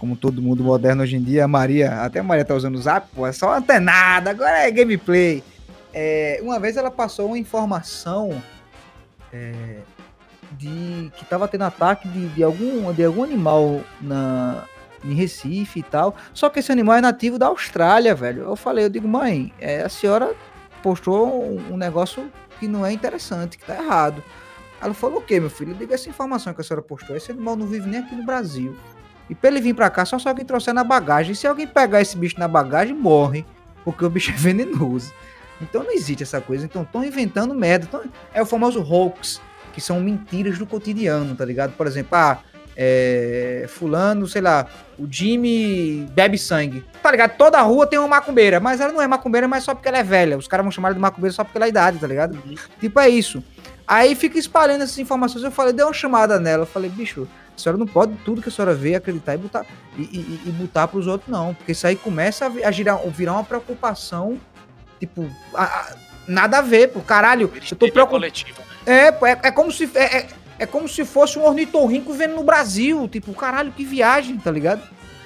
como 0.00 0.16
todo 0.16 0.40
mundo 0.40 0.64
moderno 0.64 1.02
hoje 1.02 1.16
em 1.16 1.22
dia, 1.22 1.44
a 1.44 1.48
Maria, 1.48 2.02
até 2.02 2.20
a 2.20 2.22
Maria 2.22 2.44
tá 2.44 2.54
usando 2.54 2.76
o 2.76 2.80
zap, 2.80 3.06
pô, 3.14 3.26
é 3.26 3.32
só 3.32 3.54
antenada, 3.54 4.30
agora 4.30 4.66
é 4.66 4.70
gameplay. 4.70 5.44
É, 5.92 6.40
uma 6.42 6.58
vez 6.58 6.78
ela 6.78 6.90
passou 6.90 7.26
uma 7.26 7.38
informação 7.38 8.42
é, 9.30 9.80
de 10.52 11.12
que 11.16 11.24
tava 11.26 11.46
tendo 11.46 11.64
ataque 11.64 12.08
de, 12.08 12.28
de, 12.28 12.42
algum, 12.42 12.90
de 12.94 13.04
algum 13.04 13.22
animal 13.22 13.82
na, 14.00 14.64
em 15.04 15.12
Recife 15.12 15.80
e 15.80 15.82
tal. 15.82 16.16
Só 16.32 16.48
que 16.48 16.60
esse 16.60 16.72
animal 16.72 16.96
é 16.96 17.02
nativo 17.02 17.38
da 17.38 17.48
Austrália, 17.48 18.14
velho. 18.14 18.44
Eu 18.44 18.56
falei, 18.56 18.86
eu 18.86 18.88
digo, 18.88 19.06
mãe, 19.06 19.52
é, 19.60 19.82
a 19.82 19.88
senhora 19.90 20.34
postou 20.82 21.44
um, 21.44 21.74
um, 21.74 21.76
negócio 21.76 22.32
que 22.58 22.66
não 22.66 22.86
é 22.86 22.92
interessante, 22.92 23.58
que 23.58 23.66
tá 23.66 23.74
errado. 23.74 24.24
Ela 24.80 24.94
falou, 24.94 25.18
o 25.18 25.22
que, 25.22 25.38
meu 25.38 25.50
filho? 25.50 25.72
Eu 25.72 25.76
digo, 25.76 25.92
essa 25.92 26.08
informação 26.08 26.54
que 26.54 26.62
a 26.62 26.64
senhora 26.64 26.80
postou, 26.80 27.14
esse 27.14 27.30
animal 27.30 27.54
não 27.54 27.66
vive 27.66 27.86
nem 27.86 28.00
aqui 28.00 28.14
no 28.14 28.24
Brasil. 28.24 28.74
E 29.30 29.34
pra 29.34 29.48
ele 29.48 29.60
vir 29.60 29.74
pra 29.74 29.88
cá, 29.88 30.04
só 30.04 30.18
se 30.18 30.28
alguém 30.28 30.44
trouxer 30.44 30.74
na 30.74 30.82
bagagem. 30.82 31.32
E 31.32 31.36
se 31.36 31.46
alguém 31.46 31.66
pegar 31.66 32.00
esse 32.00 32.16
bicho 32.16 32.38
na 32.38 32.48
bagagem, 32.48 32.92
morre. 32.92 33.46
Porque 33.84 34.04
o 34.04 34.10
bicho 34.10 34.32
é 34.32 34.34
venenoso. 34.36 35.12
Então 35.62 35.84
não 35.84 35.92
existe 35.92 36.24
essa 36.24 36.40
coisa. 36.40 36.64
Então 36.64 36.82
estão 36.82 37.04
inventando 37.04 37.54
merda. 37.54 37.86
Tão... 37.86 38.02
É 38.34 38.42
o 38.42 38.46
famoso 38.46 38.82
hoax, 38.82 39.40
que 39.72 39.80
são 39.80 40.00
mentiras 40.00 40.58
do 40.58 40.66
cotidiano, 40.66 41.36
tá 41.36 41.44
ligado? 41.44 41.72
Por 41.72 41.86
exemplo, 41.86 42.16
ah, 42.16 42.40
é, 42.76 43.66
fulano, 43.68 44.26
sei 44.26 44.40
lá, 44.40 44.66
o 44.98 45.06
Jimmy 45.08 46.08
bebe 46.12 46.36
sangue. 46.36 46.84
Tá 47.02 47.10
ligado? 47.10 47.36
Toda 47.36 47.60
rua 47.60 47.86
tem 47.86 47.98
uma 47.98 48.08
macumbeira, 48.08 48.58
mas 48.58 48.80
ela 48.80 48.92
não 48.92 49.00
é 49.00 49.06
macumbeira, 49.06 49.46
mas 49.46 49.62
só 49.62 49.74
porque 49.74 49.88
ela 49.88 49.98
é 49.98 50.02
velha. 50.02 50.36
Os 50.36 50.48
caras 50.48 50.64
vão 50.64 50.72
chamar 50.72 50.88
ela 50.88 50.94
de 50.94 51.00
macumbeira 51.00 51.32
só 51.32 51.44
porque 51.44 51.58
ela 51.58 51.66
é 51.66 51.68
idade, 51.68 51.98
tá 51.98 52.06
ligado? 52.06 52.34
Uhum. 52.34 52.56
Tipo, 52.80 52.98
é 52.98 53.08
isso. 53.08 53.44
Aí 53.86 54.14
fica 54.14 54.38
espalhando 54.38 54.82
essas 54.82 54.98
informações. 54.98 55.44
Eu 55.44 55.50
falei, 55.50 55.72
dei 55.72 55.84
uma 55.84 55.92
chamada 55.92 56.40
nela. 56.40 56.62
Eu 56.62 56.66
falei, 56.66 56.88
bicho, 56.88 57.28
senhora 57.60 57.78
não 57.78 57.86
pode 57.86 58.14
tudo 58.24 58.42
que 58.42 58.48
a 58.48 58.52
senhora 58.52 58.74
vê 58.74 58.94
acreditar 58.94 59.34
e 59.34 59.38
botar 59.38 59.66
e, 59.96 60.02
e, 60.02 60.40
e 60.46 60.50
botar 60.52 60.88
para 60.88 60.98
os 60.98 61.06
outros, 61.06 61.30
não. 61.30 61.54
Porque 61.54 61.72
isso 61.72 61.86
aí 61.86 61.96
começa 61.96 62.46
a, 62.46 62.68
a 62.68 62.70
girar, 62.70 62.98
virar 63.08 63.34
uma 63.34 63.44
preocupação, 63.44 64.38
tipo, 64.98 65.30
a, 65.54 65.64
a, 65.64 65.96
nada 66.26 66.58
a 66.58 66.62
ver, 66.62 66.88
pô. 66.88 67.00
Caralho, 67.00 67.52
eu 67.70 67.76
tô 67.76 67.90
preocupado. 67.90 68.22
Né? 68.22 68.30
É, 68.86 69.08
é, 69.08 69.38
é 69.44 69.50
como 69.50 69.70
se. 69.70 69.90
É, 69.94 70.18
é, 70.18 70.26
é 70.60 70.66
como 70.66 70.86
se 70.88 71.04
fosse 71.06 71.38
um 71.38 71.44
ornitorrinco 71.44 72.12
vendo 72.12 72.34
no 72.34 72.44
Brasil. 72.44 73.08
Tipo, 73.08 73.32
caralho, 73.32 73.72
que 73.72 73.84
viagem, 73.84 74.36
tá 74.36 74.50
ligado? 74.50 74.82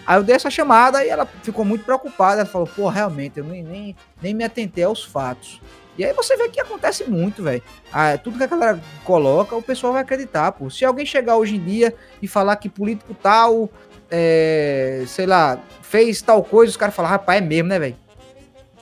Aí 0.07 0.19
eu 0.19 0.23
dei 0.23 0.37
essa 0.37 0.51
chamada 0.51 1.05
e 1.05 1.09
ela 1.09 1.27
ficou 1.43 1.65
muito 1.65 1.85
preocupada. 1.85 2.43
Ela 2.43 2.49
falou, 2.49 2.69
pô, 2.69 2.89
realmente, 2.89 3.39
eu 3.39 3.45
nem, 3.45 3.63
nem, 3.63 3.97
nem 4.23 4.35
me 4.35 4.45
atentei 4.45 4.85
aos 4.85 5.03
fatos. 5.03 5.61
E 5.97 6.05
aí 6.05 6.13
você 6.13 6.37
vê 6.37 6.49
que 6.49 6.61
acontece 6.61 7.05
muito, 7.05 7.43
velho. 7.43 7.63
Ah, 7.93 8.19
tudo 8.19 8.39
que 8.39 8.45
a 8.45 8.49
galera 8.49 8.81
coloca, 9.05 9.55
o 9.55 9.63
pessoal 9.63 9.93
vai 9.93 10.03
acreditar, 10.03 10.53
pô. 10.53 10.69
Se 10.69 10.85
alguém 10.85 11.07
chegar 11.07 11.37
hoje 11.37 11.57
em 11.57 11.65
dia 11.65 11.95
e 12.21 12.27
falar 12.27 12.57
que 12.57 12.69
político 12.69 13.15
tal, 13.15 13.71
é, 14.11 15.05
sei 15.07 15.27
lá, 15.27 15.59
fez 15.83 16.21
tal 16.21 16.43
coisa, 16.43 16.71
os 16.71 16.77
caras 16.77 16.95
falam, 16.95 17.11
rapaz, 17.11 17.41
é 17.41 17.45
mesmo, 17.45 17.69
né, 17.69 17.79
velho? 17.79 17.97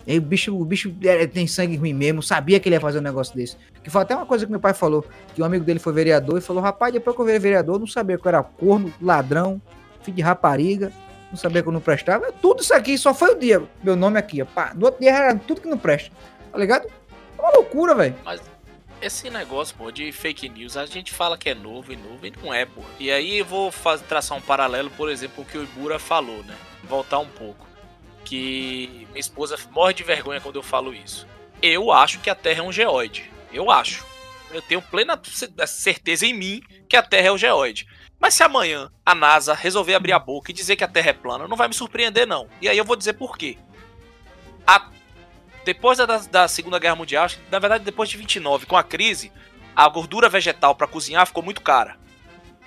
o 0.06 0.20
bicho, 0.20 0.56
o 0.56 0.64
bicho 0.64 0.94
é, 1.04 1.26
tem 1.26 1.46
sangue 1.46 1.76
ruim 1.76 1.92
mesmo, 1.92 2.22
sabia 2.22 2.58
que 2.58 2.68
ele 2.68 2.76
ia 2.76 2.80
fazer 2.80 2.98
um 2.98 3.02
negócio 3.02 3.34
desse. 3.34 3.56
Que 3.82 3.90
foi 3.90 4.02
até 4.02 4.16
uma 4.16 4.26
coisa 4.26 4.44
que 4.44 4.50
meu 4.50 4.60
pai 4.60 4.74
falou, 4.74 5.04
que 5.34 5.40
um 5.40 5.44
amigo 5.44 5.64
dele 5.64 5.78
foi 5.78 5.92
vereador 5.92 6.38
e 6.38 6.40
falou, 6.40 6.62
rapaz, 6.62 6.92
depois 6.92 7.14
que 7.14 7.22
eu 7.22 7.26
virei 7.26 7.38
vereador, 7.38 7.76
eu 7.76 7.80
não 7.80 7.86
sabia 7.86 8.18
que 8.18 8.26
eu 8.26 8.28
era 8.28 8.42
corno, 8.42 8.92
ladrão, 9.00 9.60
filho 10.02 10.16
de 10.16 10.22
rapariga, 10.22 10.92
não 11.30 11.36
sabia 11.36 11.62
que 11.62 11.68
eu 11.68 11.72
não 11.72 11.80
prestava. 11.80 12.32
Tudo 12.32 12.62
isso 12.62 12.74
aqui 12.74 12.98
só 12.98 13.14
foi 13.14 13.34
o 13.34 13.38
dia, 13.38 13.62
meu 13.82 13.94
nome 13.94 14.18
aqui, 14.18 14.42
ó. 14.42 14.44
Pá, 14.44 14.72
no 14.74 14.86
outro 14.86 15.00
dia 15.00 15.12
era 15.12 15.34
tudo 15.36 15.60
que 15.60 15.68
não 15.68 15.78
presta, 15.78 16.10
tá 16.50 16.58
ligado? 16.58 16.88
Uma 17.42 17.50
loucura, 17.50 17.92
velho. 17.92 18.16
Mas 18.24 18.40
esse 19.00 19.28
negócio, 19.28 19.74
pô, 19.76 19.90
de 19.90 20.12
fake 20.12 20.48
news, 20.48 20.76
a 20.76 20.86
gente 20.86 21.10
fala 21.10 21.36
que 21.36 21.50
é 21.50 21.54
novo 21.54 21.92
e 21.92 21.96
novo 21.96 22.24
e 22.24 22.32
não 22.40 22.54
é, 22.54 22.64
pô. 22.64 22.80
E 23.00 23.10
aí 23.10 23.38
eu 23.38 23.44
vou 23.44 23.72
fazer, 23.72 24.04
traçar 24.04 24.38
um 24.38 24.40
paralelo, 24.40 24.88
por 24.90 25.10
exemplo, 25.10 25.42
o 25.42 25.44
que 25.44 25.58
o 25.58 25.64
Ibura 25.64 25.98
falou, 25.98 26.44
né? 26.44 26.56
Voltar 26.84 27.18
um 27.18 27.26
pouco. 27.26 27.66
Que 28.24 29.08
minha 29.08 29.18
esposa 29.18 29.58
morre 29.72 29.92
de 29.92 30.04
vergonha 30.04 30.40
quando 30.40 30.54
eu 30.54 30.62
falo 30.62 30.94
isso. 30.94 31.26
Eu 31.60 31.90
acho 31.90 32.20
que 32.20 32.30
a 32.30 32.34
Terra 32.36 32.60
é 32.60 32.62
um 32.62 32.70
geoide. 32.70 33.28
Eu 33.52 33.72
acho. 33.72 34.06
Eu 34.52 34.62
tenho 34.62 34.80
plena 34.80 35.20
certeza 35.66 36.24
em 36.24 36.32
mim 36.32 36.62
que 36.88 36.96
a 36.96 37.02
Terra 37.02 37.26
é 37.26 37.32
um 37.32 37.38
geoide. 37.38 37.88
Mas 38.20 38.34
se 38.34 38.44
amanhã 38.44 38.88
a 39.04 39.16
NASA 39.16 39.52
resolver 39.52 39.94
abrir 39.94 40.12
a 40.12 40.18
boca 40.20 40.52
e 40.52 40.54
dizer 40.54 40.76
que 40.76 40.84
a 40.84 40.88
Terra 40.88 41.10
é 41.10 41.12
plana, 41.12 41.48
não 41.48 41.56
vai 41.56 41.66
me 41.66 41.74
surpreender, 41.74 42.24
não. 42.24 42.48
E 42.60 42.68
aí 42.68 42.78
eu 42.78 42.84
vou 42.84 42.94
dizer 42.94 43.14
por 43.14 43.36
quê. 43.36 43.58
A 44.64 44.92
depois 45.64 45.98
da, 45.98 46.06
da 46.06 46.48
Segunda 46.48 46.78
Guerra 46.78 46.96
Mundial, 46.96 47.28
na 47.50 47.58
verdade 47.58 47.84
depois 47.84 48.08
de 48.08 48.16
29, 48.16 48.66
com 48.66 48.76
a 48.76 48.82
crise, 48.82 49.32
a 49.74 49.88
gordura 49.88 50.28
vegetal 50.28 50.74
para 50.74 50.86
cozinhar 50.86 51.26
ficou 51.26 51.42
muito 51.42 51.60
cara. 51.60 51.96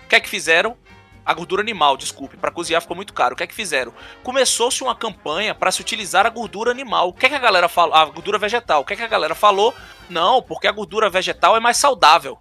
O 0.03 0.07
que 0.07 0.15
é 0.15 0.19
que 0.19 0.29
fizeram? 0.29 0.77
A 1.25 1.33
gordura 1.33 1.61
animal, 1.61 1.97
desculpe, 1.97 2.37
para 2.37 2.51
cozinhar 2.51 2.81
ficou 2.81 2.95
muito 2.95 3.11
caro. 3.11 3.33
O 3.33 3.37
que 3.37 3.43
é 3.43 3.47
que 3.47 3.55
fizeram? 3.55 3.91
Começou-se 4.21 4.83
uma 4.83 4.95
campanha 4.95 5.55
para 5.55 5.71
se 5.71 5.81
utilizar 5.81 6.23
a 6.25 6.29
gordura 6.29 6.69
animal. 6.69 7.09
O 7.09 7.13
que 7.13 7.25
é 7.25 7.29
que 7.29 7.35
a 7.35 7.39
galera 7.39 7.67
falou? 7.67 7.95
A 7.95 8.05
gordura 8.05 8.37
vegetal. 8.37 8.81
O 8.81 8.85
que 8.85 8.93
é 8.93 8.95
que 8.95 9.01
a 9.01 9.07
galera 9.07 9.33
falou? 9.33 9.73
Não, 10.07 10.41
porque 10.41 10.67
a 10.67 10.71
gordura 10.71 11.09
vegetal 11.09 11.57
é 11.57 11.59
mais 11.59 11.77
saudável. 11.77 12.37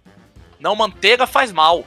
Não, 0.59 0.75
manteiga 0.75 1.25
faz 1.25 1.51
mal. 1.51 1.83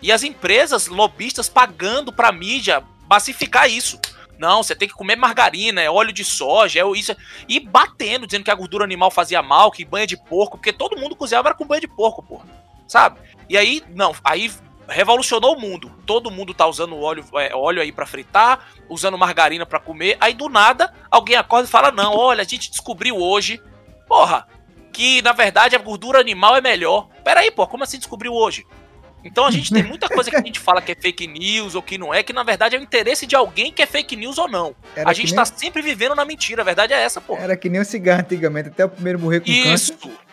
E 0.00 0.10
as 0.10 0.22
empresas 0.22 0.86
lobistas 0.86 1.48
pagando 1.48 2.10
para 2.10 2.32
mídia 2.32 2.82
massificar 3.08 3.70
isso. 3.70 4.00
Não, 4.38 4.62
você 4.62 4.74
tem 4.74 4.88
que 4.88 4.94
comer 4.94 5.16
margarina, 5.16 5.80
é 5.80 5.90
óleo 5.90 6.12
de 6.12 6.24
soja, 6.24 6.80
é 6.80 6.98
isso. 6.98 7.14
E 7.48 7.60
batendo, 7.60 8.26
dizendo 8.26 8.44
que 8.44 8.50
a 8.50 8.54
gordura 8.54 8.84
animal 8.84 9.10
fazia 9.10 9.42
mal, 9.42 9.70
que 9.70 9.84
banha 9.84 10.06
de 10.06 10.16
porco, 10.16 10.58
porque 10.58 10.72
todo 10.72 10.98
mundo 10.98 11.16
cozinhava 11.16 11.48
era 11.48 11.54
com 11.56 11.66
banha 11.66 11.80
de 11.80 11.88
porco, 11.88 12.22
porra. 12.22 12.46
Sabe? 12.86 13.18
E 13.48 13.56
aí, 13.56 13.82
não, 13.90 14.14
aí 14.22 14.50
revolucionou 14.88 15.56
o 15.56 15.60
mundo. 15.60 15.90
Todo 16.06 16.30
mundo 16.30 16.54
tá 16.54 16.66
usando 16.66 16.98
óleo, 16.98 17.24
é, 17.34 17.54
óleo 17.54 17.82
aí 17.82 17.92
para 17.92 18.06
fritar, 18.06 18.66
usando 18.88 19.18
margarina 19.18 19.64
para 19.64 19.80
comer. 19.80 20.16
Aí 20.20 20.34
do 20.34 20.48
nada, 20.48 20.92
alguém 21.10 21.36
acorda 21.36 21.66
e 21.66 21.70
fala: 21.70 21.90
Não, 21.90 22.14
olha, 22.14 22.42
a 22.42 22.46
gente 22.46 22.70
descobriu 22.70 23.16
hoje, 23.16 23.62
porra, 24.06 24.46
que 24.92 25.22
na 25.22 25.32
verdade 25.32 25.76
a 25.76 25.78
gordura 25.78 26.20
animal 26.20 26.56
é 26.56 26.60
melhor. 26.60 27.08
Pera 27.22 27.40
aí, 27.40 27.50
porra, 27.50 27.68
como 27.68 27.84
assim 27.84 27.98
descobriu 27.98 28.32
hoje? 28.32 28.66
Então 29.24 29.46
a 29.46 29.50
gente 29.50 29.72
tem 29.72 29.82
muita 29.82 30.08
coisa 30.08 30.30
que 30.30 30.36
a 30.36 30.42
gente 30.42 30.60
fala 30.60 30.82
que 30.82 30.92
é 30.92 30.94
fake 30.94 31.26
news 31.26 31.74
ou 31.74 31.82
que 31.82 31.96
não 31.96 32.12
é, 32.12 32.22
que 32.22 32.32
na 32.32 32.42
verdade 32.42 32.76
é 32.76 32.78
o 32.78 32.82
interesse 32.82 33.26
de 33.26 33.34
alguém 33.34 33.72
que 33.72 33.82
é 33.82 33.86
fake 33.86 34.14
news 34.14 34.36
ou 34.36 34.48
não. 34.48 34.76
Era 34.94 35.10
a 35.10 35.12
gente 35.14 35.28
nem... 35.28 35.36
tá 35.36 35.44
sempre 35.44 35.80
vivendo 35.80 36.14
na 36.14 36.24
mentira, 36.24 36.62
a 36.62 36.64
verdade 36.64 36.92
é 36.92 37.00
essa, 37.00 37.20
pô. 37.20 37.36
Era 37.36 37.56
que 37.56 37.68
nem 37.68 37.80
o 37.80 37.84
cigarro 37.84 38.20
antigamente, 38.20 38.68
até 38.68 38.84
o 38.84 38.88
primeiro 38.88 39.18
morrer 39.18 39.40
com 39.40 39.50
Isso. 39.50 39.94
câncer. 39.94 40.24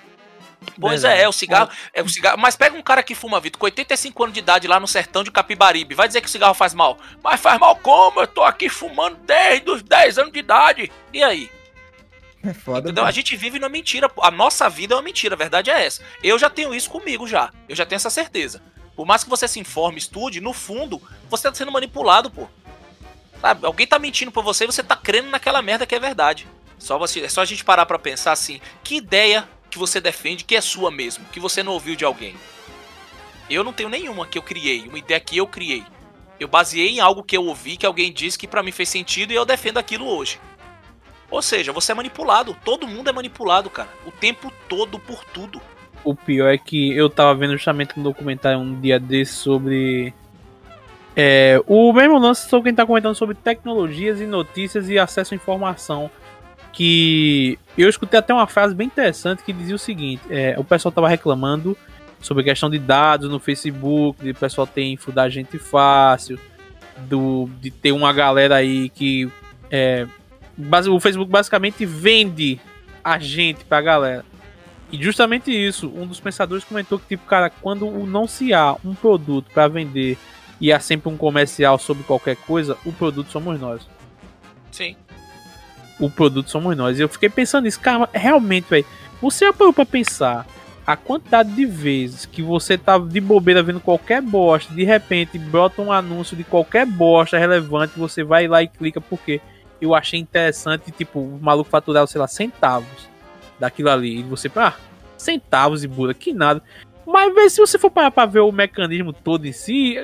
Pois 0.79 1.03
é, 1.03 1.23
é, 1.23 1.27
o 1.27 1.31
cigarro, 1.31 1.71
é 1.91 2.03
o 2.03 2.09
cigarro. 2.09 2.37
Mas 2.37 2.55
pega 2.55 2.77
um 2.77 2.83
cara 2.83 3.01
que 3.01 3.15
fuma, 3.15 3.39
Vitor, 3.39 3.59
com 3.59 3.65
85 3.65 4.23
anos 4.23 4.33
de 4.33 4.39
idade 4.41 4.67
lá 4.67 4.79
no 4.79 4.87
sertão 4.87 5.23
de 5.23 5.31
Capibaribe. 5.31 5.95
Vai 5.95 6.07
dizer 6.07 6.21
que 6.21 6.27
o 6.27 6.29
cigarro 6.29 6.53
faz 6.53 6.73
mal. 6.73 6.99
Mas 7.23 7.41
faz 7.41 7.59
mal 7.59 7.75
como? 7.77 8.21
Eu 8.21 8.27
tô 8.27 8.43
aqui 8.43 8.69
fumando 8.69 9.17
desde 9.25 9.69
os 9.71 9.81
10 9.81 10.19
anos 10.19 10.31
de 10.31 10.39
idade. 10.39 10.91
E 11.11 11.23
aí? 11.23 11.49
É 12.43 12.53
foda. 12.53 12.89
Entendeu? 12.89 13.05
A 13.05 13.11
gente 13.11 13.35
vive 13.35 13.59
numa 13.59 13.69
mentira. 13.69 14.09
A 14.21 14.31
nossa 14.31 14.69
vida 14.69 14.93
é 14.93 14.97
uma 14.97 15.03
mentira, 15.03 15.35
a 15.35 15.37
verdade 15.37 15.69
é 15.69 15.85
essa. 15.85 16.03
Eu 16.23 16.37
já 16.37 16.49
tenho 16.49 16.73
isso 16.73 16.89
comigo 16.89 17.27
já. 17.27 17.51
Eu 17.67 17.75
já 17.75 17.85
tenho 17.85 17.97
essa 17.97 18.09
certeza. 18.09 18.61
Por 19.01 19.07
mais 19.07 19.23
que 19.23 19.31
você 19.31 19.47
se 19.47 19.59
informe, 19.59 19.97
estude, 19.97 20.39
no 20.39 20.53
fundo, 20.53 21.01
você 21.27 21.49
tá 21.49 21.55
sendo 21.55 21.71
manipulado, 21.71 22.29
pô. 22.29 22.47
Sabe? 23.41 23.65
Alguém 23.65 23.87
tá 23.87 23.97
mentindo 23.97 24.31
pra 24.31 24.43
você 24.43 24.63
e 24.65 24.67
você 24.67 24.83
tá 24.83 24.95
crendo 24.95 25.31
naquela 25.31 25.59
merda 25.59 25.87
que 25.87 25.95
é 25.95 25.99
verdade. 25.99 26.47
Só 26.77 26.99
você, 26.99 27.21
é 27.21 27.27
só 27.27 27.41
a 27.41 27.45
gente 27.45 27.65
parar 27.65 27.87
pra 27.87 27.97
pensar 27.97 28.31
assim, 28.31 28.61
que 28.83 28.97
ideia 28.97 29.49
que 29.71 29.79
você 29.79 29.99
defende 29.99 30.43
que 30.43 30.55
é 30.55 30.61
sua 30.61 30.91
mesmo, 30.91 31.25
que 31.31 31.39
você 31.39 31.63
não 31.63 31.71
ouviu 31.71 31.95
de 31.95 32.05
alguém. 32.05 32.35
Eu 33.49 33.63
não 33.63 33.73
tenho 33.73 33.89
nenhuma 33.89 34.27
que 34.27 34.37
eu 34.37 34.43
criei, 34.43 34.87
uma 34.87 34.99
ideia 34.99 35.19
que 35.19 35.35
eu 35.35 35.47
criei. 35.47 35.83
Eu 36.39 36.47
baseei 36.47 36.89
em 36.89 36.99
algo 36.99 37.23
que 37.23 37.35
eu 37.35 37.43
ouvi, 37.43 37.77
que 37.77 37.87
alguém 37.87 38.13
disse 38.13 38.37
que 38.37 38.47
para 38.47 38.61
mim 38.61 38.71
fez 38.71 38.87
sentido 38.89 39.33
e 39.33 39.35
eu 39.35 39.45
defendo 39.45 39.79
aquilo 39.79 40.05
hoje. 40.05 40.39
Ou 41.31 41.41
seja, 41.41 41.73
você 41.73 41.91
é 41.91 41.95
manipulado, 41.95 42.55
todo 42.63 42.87
mundo 42.87 43.09
é 43.09 43.11
manipulado, 43.11 43.67
cara, 43.67 43.89
o 44.05 44.11
tempo 44.11 44.53
todo 44.69 44.99
por 44.99 45.25
tudo 45.25 45.59
o 46.03 46.15
pior 46.15 46.49
é 46.53 46.57
que 46.57 46.95
eu 46.95 47.09
tava 47.09 47.33
vendo 47.35 47.53
justamente 47.53 47.99
um 47.99 48.03
documentário 48.03 48.59
um 48.59 48.79
dia 48.79 48.99
desse 48.99 49.33
sobre. 49.33 50.13
É, 51.15 51.61
o 51.67 51.91
mesmo 51.91 52.17
lance 52.17 52.47
sobre 52.47 52.69
quem 52.69 52.75
tá 52.75 52.85
comentando 52.85 53.15
sobre 53.15 53.35
tecnologias 53.35 54.21
e 54.21 54.25
notícias 54.25 54.89
e 54.89 54.97
acesso 54.97 55.33
à 55.33 55.35
informação. 55.35 56.09
Que 56.73 57.59
eu 57.77 57.89
escutei 57.89 58.17
até 58.17 58.33
uma 58.33 58.47
frase 58.47 58.73
bem 58.73 58.87
interessante 58.87 59.43
que 59.43 59.51
dizia 59.51 59.75
o 59.75 59.79
seguinte: 59.79 60.21
é, 60.29 60.55
o 60.57 60.63
pessoal 60.63 60.91
tava 60.91 61.09
reclamando 61.09 61.77
sobre 62.21 62.43
questão 62.43 62.69
de 62.69 62.79
dados 62.79 63.29
no 63.29 63.39
Facebook, 63.39 64.23
de 64.23 64.31
o 64.31 64.35
pessoal 64.35 64.65
ter 64.65 64.83
info 64.83 65.11
da 65.11 65.27
gente 65.27 65.57
fácil, 65.57 66.39
do, 67.09 67.49
de 67.59 67.71
ter 67.71 67.91
uma 67.91 68.13
galera 68.13 68.55
aí 68.55 68.89
que. 68.89 69.29
É, 69.69 70.07
o 70.89 70.99
Facebook 70.99 71.31
basicamente 71.31 71.85
vende 71.85 72.59
a 73.03 73.17
gente 73.17 73.65
pra 73.65 73.81
galera. 73.81 74.25
E 74.91 75.01
justamente 75.01 75.51
isso, 75.51 75.87
um 75.95 76.05
dos 76.05 76.19
pensadores 76.19 76.65
comentou 76.65 76.99
que, 76.99 77.07
tipo, 77.07 77.25
cara, 77.25 77.49
quando 77.49 77.89
não 78.05 78.27
se 78.27 78.53
há 78.53 78.75
um 78.83 78.93
produto 78.93 79.49
para 79.53 79.69
vender 79.69 80.17
e 80.59 80.71
há 80.71 80.79
sempre 80.79 81.09
um 81.09 81.15
comercial 81.15 81.79
sobre 81.79 82.03
qualquer 82.03 82.35
coisa, 82.35 82.77
o 82.85 82.91
produto 82.91 83.31
somos 83.31 83.59
nós. 83.59 83.87
Sim. 84.69 84.97
O 85.97 86.09
produto 86.09 86.49
somos 86.49 86.75
nós. 86.75 86.99
E 86.99 87.01
eu 87.01 87.07
fiquei 87.07 87.29
pensando 87.29 87.63
nisso, 87.63 87.79
cara, 87.79 88.09
realmente, 88.11 88.69
velho, 88.69 88.85
você 89.21 89.45
apoiou 89.45 89.71
pra 89.71 89.85
pensar 89.85 90.45
a 90.85 90.97
quantidade 90.97 91.53
de 91.53 91.65
vezes 91.65 92.25
que 92.25 92.41
você 92.41 92.77
tá 92.77 92.97
de 92.97 93.21
bobeira 93.21 93.63
vendo 93.63 93.79
qualquer 93.79 94.21
bosta, 94.21 94.73
de 94.73 94.83
repente 94.83 95.37
brota 95.37 95.81
um 95.81 95.91
anúncio 95.91 96.35
de 96.35 96.43
qualquer 96.43 96.85
bosta 96.85 97.37
relevante, 97.37 97.97
você 97.97 98.23
vai 98.23 98.47
lá 98.47 98.61
e 98.61 98.67
clica 98.67 98.99
porque 98.99 99.39
eu 99.79 99.95
achei 99.95 100.19
interessante, 100.19 100.91
tipo, 100.91 101.19
o 101.19 101.39
maluco 101.41 101.69
faturar, 101.69 102.05
sei 102.07 102.19
lá, 102.19 102.27
centavos 102.27 103.10
daquilo 103.61 103.89
ali. 103.89 104.19
E 104.19 104.23
você, 104.23 104.51
ah, 104.55 104.73
centavos 105.15 105.83
e 105.83 105.87
bura, 105.87 106.13
que 106.13 106.33
nada. 106.33 106.61
Mas 107.05 107.33
vê, 107.33 107.49
se 107.49 107.61
você 107.61 107.77
for 107.77 107.91
parar 107.91 108.25
ver 108.25 108.39
o 108.39 108.51
mecanismo 108.51 109.13
todo 109.13 109.45
em 109.45 109.51
si, 109.51 109.97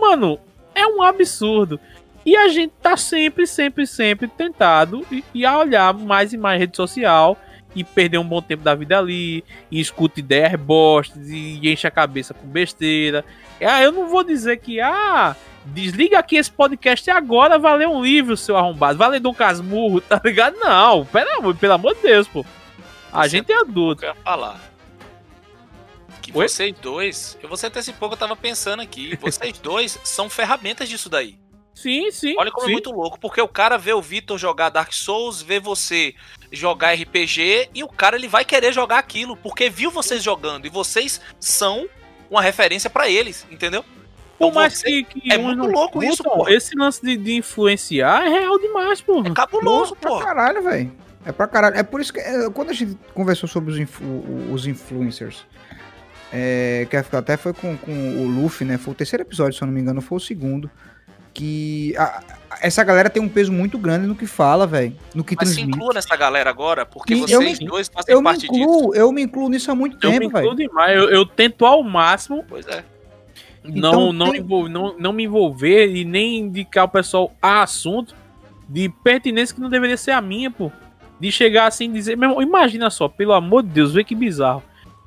mano, 0.00 0.38
é 0.74 0.86
um 0.86 1.02
absurdo. 1.02 1.80
E 2.24 2.36
a 2.36 2.48
gente 2.48 2.72
tá 2.80 2.96
sempre, 2.96 3.46
sempre, 3.46 3.84
sempre 3.86 4.28
tentado 4.28 5.04
e, 5.10 5.24
e 5.34 5.44
a 5.44 5.58
olhar 5.58 5.92
mais 5.92 6.32
e 6.32 6.38
mais 6.38 6.60
rede 6.60 6.76
social 6.76 7.36
e 7.74 7.82
perder 7.82 8.18
um 8.18 8.24
bom 8.24 8.40
tempo 8.40 8.62
da 8.62 8.74
vida 8.74 8.98
ali, 8.98 9.42
e 9.70 9.80
escuta 9.80 10.20
ideias 10.20 10.54
bostas, 10.60 11.30
e 11.30 11.58
enche 11.62 11.86
a 11.86 11.90
cabeça 11.90 12.34
com 12.34 12.46
besteira. 12.46 13.24
Ah, 13.60 13.82
eu 13.82 13.90
não 13.90 14.08
vou 14.08 14.22
dizer 14.22 14.58
que, 14.58 14.78
ah, 14.78 15.34
desliga 15.64 16.18
aqui 16.18 16.36
esse 16.36 16.50
podcast 16.50 17.10
agora, 17.10 17.58
valeu 17.58 17.90
um 17.90 18.02
livro, 18.02 18.36
seu 18.36 18.58
arrombado, 18.58 18.98
valeu 18.98 19.18
Dom 19.20 19.32
Casmurro, 19.32 20.02
tá 20.04 20.20
ligado? 20.22 20.56
Não, 20.58 21.06
pera, 21.06 21.30
pelo 21.54 21.72
amor 21.72 21.94
de 21.94 22.02
Deus, 22.02 22.28
pô. 22.28 22.44
A 23.12 23.24
Você 23.24 23.28
gente 23.28 23.52
é 23.52 23.56
adulto. 23.56 24.04
Eu 24.04 24.14
falar. 24.16 24.60
Que 26.22 26.30
Oi? 26.36 26.48
vocês 26.48 26.74
dois, 26.80 27.36
eu 27.42 27.48
você 27.48 27.66
até 27.66 27.80
esse 27.80 27.92
pouco 27.92 28.14
eu 28.14 28.18
tava 28.18 28.36
pensando 28.36 28.80
aqui, 28.80 29.16
vocês 29.20 29.58
dois 29.58 29.98
são 30.04 30.30
ferramentas 30.30 30.88
disso 30.88 31.08
daí. 31.08 31.36
Sim, 31.74 32.10
sim. 32.10 32.34
Olha 32.38 32.50
como 32.50 32.64
é 32.64 32.66
sim. 32.66 32.72
é 32.72 32.74
muito 32.74 32.92
louco, 32.92 33.18
porque 33.18 33.40
o 33.40 33.48
cara 33.48 33.76
vê 33.76 33.92
o 33.92 34.00
Vitor 34.00 34.38
jogar 34.38 34.68
Dark 34.68 34.92
Souls, 34.92 35.42
vê 35.42 35.58
você 35.58 36.14
jogar 36.50 36.94
RPG 36.94 37.70
e 37.74 37.82
o 37.82 37.88
cara 37.88 38.16
ele 38.16 38.28
vai 38.28 38.44
querer 38.44 38.72
jogar 38.72 38.98
aquilo, 38.98 39.36
porque 39.36 39.68
viu 39.68 39.90
vocês 39.90 40.22
jogando 40.22 40.66
e 40.66 40.70
vocês 40.70 41.20
são 41.40 41.88
uma 42.30 42.40
referência 42.40 42.88
para 42.88 43.08
eles, 43.08 43.46
entendeu? 43.50 43.82
Por 44.38 44.48
então 44.48 44.52
mais 44.52 44.82
que, 44.82 45.04
que, 45.04 45.32
é 45.32 45.38
muito 45.38 45.66
louco 45.66 46.02
isso, 46.04 46.22
pô. 46.22 46.48
Esse 46.48 46.76
lance 46.76 47.02
de, 47.02 47.16
de, 47.16 47.34
influenciar 47.34 48.26
é 48.26 48.28
real 48.28 48.58
demais, 48.58 49.00
pô. 49.00 49.22
É 49.24 49.30
cabuloso, 49.30 49.96
pô. 49.96 50.16
É 50.16 50.18
pra 50.18 50.26
caralho, 50.26 50.62
velho. 50.62 51.01
É 51.24 51.32
pra 51.32 51.46
caralho. 51.46 51.76
É 51.76 51.82
por 51.82 52.00
isso 52.00 52.12
que 52.12 52.20
é, 52.20 52.50
quando 52.50 52.70
a 52.70 52.72
gente 52.72 52.98
conversou 53.14 53.48
sobre 53.48 53.72
os, 53.72 53.78
influ, 53.78 54.24
os 54.52 54.66
influencers, 54.66 55.46
é, 56.32 56.86
que 56.88 56.96
até 56.96 57.36
foi 57.36 57.52
com, 57.52 57.76
com 57.76 57.92
o 57.92 58.26
Luffy, 58.26 58.66
né? 58.66 58.78
Foi 58.78 58.92
o 58.92 58.96
terceiro 58.96 59.22
episódio, 59.22 59.56
se 59.56 59.62
eu 59.62 59.66
não 59.66 59.74
me 59.74 59.80
engano, 59.80 60.00
foi 60.00 60.16
o 60.16 60.20
segundo 60.20 60.70
que 61.32 61.94
a, 61.96 62.22
essa 62.60 62.84
galera 62.84 63.08
tem 63.08 63.22
um 63.22 63.28
peso 63.28 63.52
muito 63.52 63.78
grande 63.78 64.06
no 64.06 64.14
que 64.14 64.26
fala, 64.26 64.66
velho, 64.66 64.96
no 65.14 65.24
que 65.24 65.34
Mas 65.34 65.48
transmite. 65.48 65.72
se 65.72 65.76
inclua 65.76 65.94
nessa 65.94 66.16
galera 66.16 66.50
agora, 66.50 66.84
porque 66.84 67.14
vocês 67.14 67.58
me, 67.58 67.66
dois 67.66 67.88
fazem 67.88 68.14
eu 68.14 68.22
parte 68.22 68.50
me 68.50 68.58
incluo, 68.58 68.90
disso. 68.90 68.94
Eu 68.94 69.12
me 69.12 69.22
incluo 69.22 69.48
nisso 69.48 69.70
há 69.70 69.74
muito 69.74 69.94
eu 69.96 70.10
tempo, 70.10 70.28
velho. 70.30 70.46
Eu 70.46 70.54
me 70.54 70.64
incluo 70.64 70.68
demais, 70.68 70.96
eu, 70.96 71.10
eu, 71.10 71.26
tento 71.26 71.64
ao 71.64 71.82
máximo. 71.82 72.44
Pois 72.48 72.66
é. 72.66 72.84
Não, 73.64 73.70
então, 73.76 74.12
não, 74.12 74.30
tem... 74.32 74.40
envol, 74.40 74.68
não, 74.68 74.96
não 74.98 75.12
me 75.12 75.24
envolver 75.24 75.94
e 75.94 76.04
nem 76.04 76.38
indicar 76.38 76.84
o 76.84 76.88
pessoal 76.88 77.32
a 77.40 77.62
assunto 77.62 78.14
de 78.68 78.88
pertinência 78.88 79.54
que 79.54 79.60
não 79.60 79.68
deveria 79.68 79.96
ser 79.96 80.10
a 80.10 80.20
minha, 80.20 80.50
pô. 80.50 80.70
De 81.22 81.30
chegar 81.30 81.68
assim 81.68 81.84
e 81.84 81.92
dizer, 81.92 82.16
meu 82.16 82.30
irmão, 82.30 82.42
imagina 82.42 82.90
só, 82.90 83.06
pelo 83.06 83.32
amor 83.32 83.62
de 83.62 83.68
Deus, 83.68 83.94
vê 83.94 84.02
que 84.02 84.12
bizarro. 84.12 84.60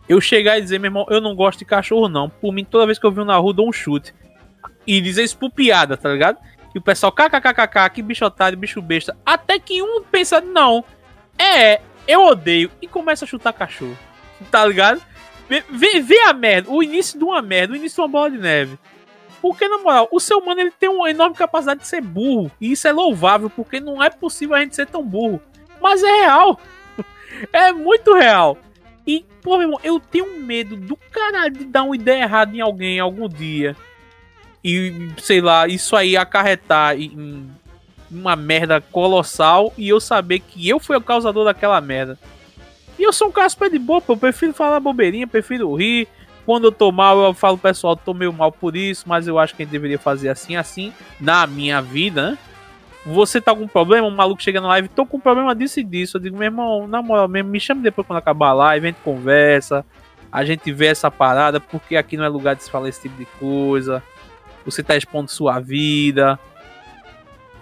Eu 0.07 0.21
chegar 0.21 0.57
e 0.57 0.61
dizer, 0.61 0.79
meu 0.79 0.87
irmão, 0.87 1.05
eu 1.09 1.19
não 1.19 1.35
gosto 1.35 1.59
de 1.59 1.65
cachorro, 1.65 2.07
não. 2.07 2.29
Por 2.29 2.53
mim, 2.53 2.63
toda 2.63 2.85
vez 2.85 2.97
que 2.97 3.05
eu 3.05 3.11
vi 3.11 3.19
um 3.19 3.25
na 3.25 3.35
rua, 3.35 3.53
dou 3.53 3.67
um 3.67 3.73
chute. 3.73 4.15
E 4.87 5.01
dizer 5.01 5.25
isso 5.25 5.37
por 5.37 5.51
piada, 5.51 5.97
tá 5.97 6.07
ligado? 6.07 6.37
E 6.73 6.77
o 6.77 6.81
pessoal, 6.81 7.11
kkkk, 7.11 7.89
que 7.93 8.01
bicho 8.01 8.23
otário, 8.23 8.57
bicho 8.57 8.81
besta. 8.81 9.17
Até 9.25 9.59
que 9.59 9.81
um 9.81 10.03
pensa, 10.03 10.39
não, 10.39 10.85
é, 11.37 11.81
eu 12.07 12.21
odeio. 12.21 12.71
E 12.81 12.87
começa 12.87 13.25
a 13.25 13.27
chutar 13.27 13.51
cachorro. 13.51 13.97
Tá 14.49 14.65
ligado? 14.65 15.01
Vê, 15.49 15.65
vê, 15.69 15.99
vê, 15.99 16.21
a 16.21 16.31
merda, 16.31 16.71
o 16.71 16.81
início 16.81 17.19
de 17.19 17.25
uma 17.25 17.41
merda, 17.41 17.73
o 17.73 17.75
início 17.75 17.97
de 17.97 18.01
uma 18.03 18.07
bola 18.07 18.31
de 18.31 18.37
neve. 18.37 18.79
Porque, 19.41 19.67
na 19.67 19.79
moral, 19.79 20.07
o 20.13 20.19
ser 20.21 20.35
humano 20.35 20.61
ele 20.61 20.71
tem 20.71 20.87
uma 20.87 21.09
enorme 21.09 21.35
capacidade 21.35 21.81
de 21.81 21.87
ser 21.87 21.99
burro. 21.99 22.49
E 22.61 22.71
isso 22.71 22.87
é 22.87 22.93
louvável, 22.93 23.49
porque 23.49 23.81
não 23.81 24.01
é 24.01 24.09
possível 24.09 24.55
a 24.55 24.61
gente 24.61 24.77
ser 24.77 24.87
tão 24.87 25.03
burro. 25.03 25.41
Mas 25.81 26.03
é 26.03 26.21
real. 26.21 26.59
É 27.51 27.69
muito 27.73 28.13
real. 28.13 28.57
E, 29.05 29.25
pô, 29.41 29.57
meu 29.57 29.67
irmão, 29.67 29.79
eu 29.83 29.99
tenho 29.99 30.39
medo 30.39 30.77
do 30.77 30.95
caralho 31.11 31.53
de 31.53 31.65
dar 31.65 31.83
uma 31.83 31.93
ideia 31.93 32.23
errada 32.23 32.55
em 32.55 32.61
alguém 32.61 32.97
algum 32.97 33.27
dia 33.27 33.75
e, 34.67 35.11
sei 35.21 35.41
lá, 35.41 35.67
isso 35.67 35.95
aí 35.95 36.17
acarretar 36.17 36.99
em 36.99 37.47
uma 38.09 38.35
merda 38.35 38.81
colossal 38.81 39.71
e 39.77 39.87
eu 39.87 39.99
saber 39.99 40.39
que 40.39 40.67
eu 40.67 40.79
fui 40.79 40.97
o 40.97 41.01
causador 41.01 41.45
daquela 41.45 41.79
merda. 41.79 42.17
E 42.97 43.03
eu 43.03 43.13
sou 43.13 43.27
um 43.27 43.31
cara 43.31 43.47
super 43.47 43.69
de 43.69 43.77
boa, 43.77 44.01
pô. 44.01 44.13
Eu 44.13 44.17
prefiro 44.17 44.53
falar 44.53 44.79
bobeirinha, 44.79 45.27
prefiro 45.27 45.75
rir. 45.75 46.07
Quando 46.47 46.65
eu 46.65 46.71
tô 46.71 46.91
mal, 46.91 47.23
eu 47.23 47.33
falo, 47.35 47.59
pessoal, 47.59 47.95
tô 47.95 48.11
meio 48.11 48.33
mal 48.33 48.51
por 48.51 48.75
isso, 48.75 49.03
mas 49.07 49.27
eu 49.27 49.37
acho 49.37 49.55
que 49.55 49.61
a 49.61 49.65
gente 49.65 49.71
deveria 49.71 49.99
fazer 49.99 50.29
assim, 50.29 50.55
assim, 50.55 50.91
na 51.21 51.45
minha 51.45 51.79
vida, 51.79 52.31
né? 52.31 52.37
Você 53.05 53.39
tá 53.39 53.55
com 53.55 53.67
problema, 53.67 54.07
um 54.07 54.11
maluco 54.11 54.41
chega 54.41 54.59
na 54.59 54.67
live, 54.69 54.87
tô 54.87 55.05
com 55.05 55.19
problema 55.19 55.53
disso 55.53 55.79
e 55.79 55.83
disso. 55.83 56.17
Eu 56.17 56.21
digo, 56.21 56.37
meu 56.37 56.45
irmão, 56.45 56.87
na 56.87 57.01
moral 57.01 57.27
mesmo, 57.27 57.49
me 57.49 57.59
chame 57.59 57.81
depois 57.81 58.07
quando 58.07 58.17
acabar 58.17 58.49
a 58.49 58.53
live, 58.53 58.87
a 58.87 58.89
gente 58.89 59.01
conversa, 59.03 59.85
a 60.31 60.43
gente 60.43 60.71
vê 60.71 60.87
essa 60.87 61.11
parada, 61.11 61.59
porque 61.59 61.95
aqui 61.95 62.17
não 62.17 62.25
é 62.25 62.29
lugar 62.29 62.55
de 62.55 62.63
se 62.63 62.71
falar 62.71 62.89
esse 62.89 63.03
tipo 63.03 63.17
de 63.17 63.25
coisa 63.39 64.01
você 64.65 64.81
tá 64.81 64.97
expondo 64.97 65.29
sua 65.29 65.59
vida. 65.59 66.39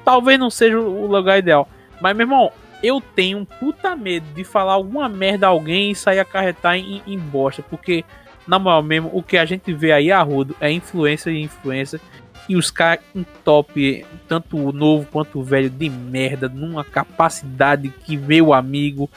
Talvez 0.06 0.40
não 0.40 0.50
seja 0.50 0.80
o 0.80 1.06
lugar 1.06 1.38
ideal. 1.38 1.68
Mas, 2.02 2.16
meu 2.16 2.26
irmão, 2.26 2.52
eu 2.82 3.02
tenho 3.02 3.38
um 3.38 3.46
puta 3.46 3.96
medo 3.96 4.26
de 4.34 4.44
falar 4.44 4.74
alguma 4.74 5.08
merda 5.10 5.48
a 5.48 5.50
alguém 5.50 5.92
e 5.92 5.96
sair 5.96 6.20
acarretar 6.20 6.76
em, 6.78 7.02
em 7.06 7.20
bosta. 7.20 7.62
Porque, 7.62 8.04
na 8.48 8.58
moral 8.58 8.82
mesmo, 8.82 9.10
o 9.14 9.22
que 9.22 9.38
a 9.38 9.46
gente 9.46 9.74
vê 9.74 9.92
aí 9.92 10.12
a 10.12 10.22
rodo 10.22 10.56
é 10.60 10.72
influência 10.72 11.30
e 11.30 11.42
influência. 11.42 12.00
E 12.48 12.56
os 12.56 12.70
caras 12.70 13.04
em 13.16 13.26
top, 13.44 14.06
tanto 14.28 14.58
o 14.58 14.72
novo 14.72 15.08
quanto 15.12 15.40
o 15.40 15.44
velho, 15.44 15.70
de 15.70 15.90
merda, 15.90 16.50
numa 16.50 16.84
capacidade 16.84 17.90
que, 18.04 18.18
meu 18.18 18.54
amigo, 18.54 19.10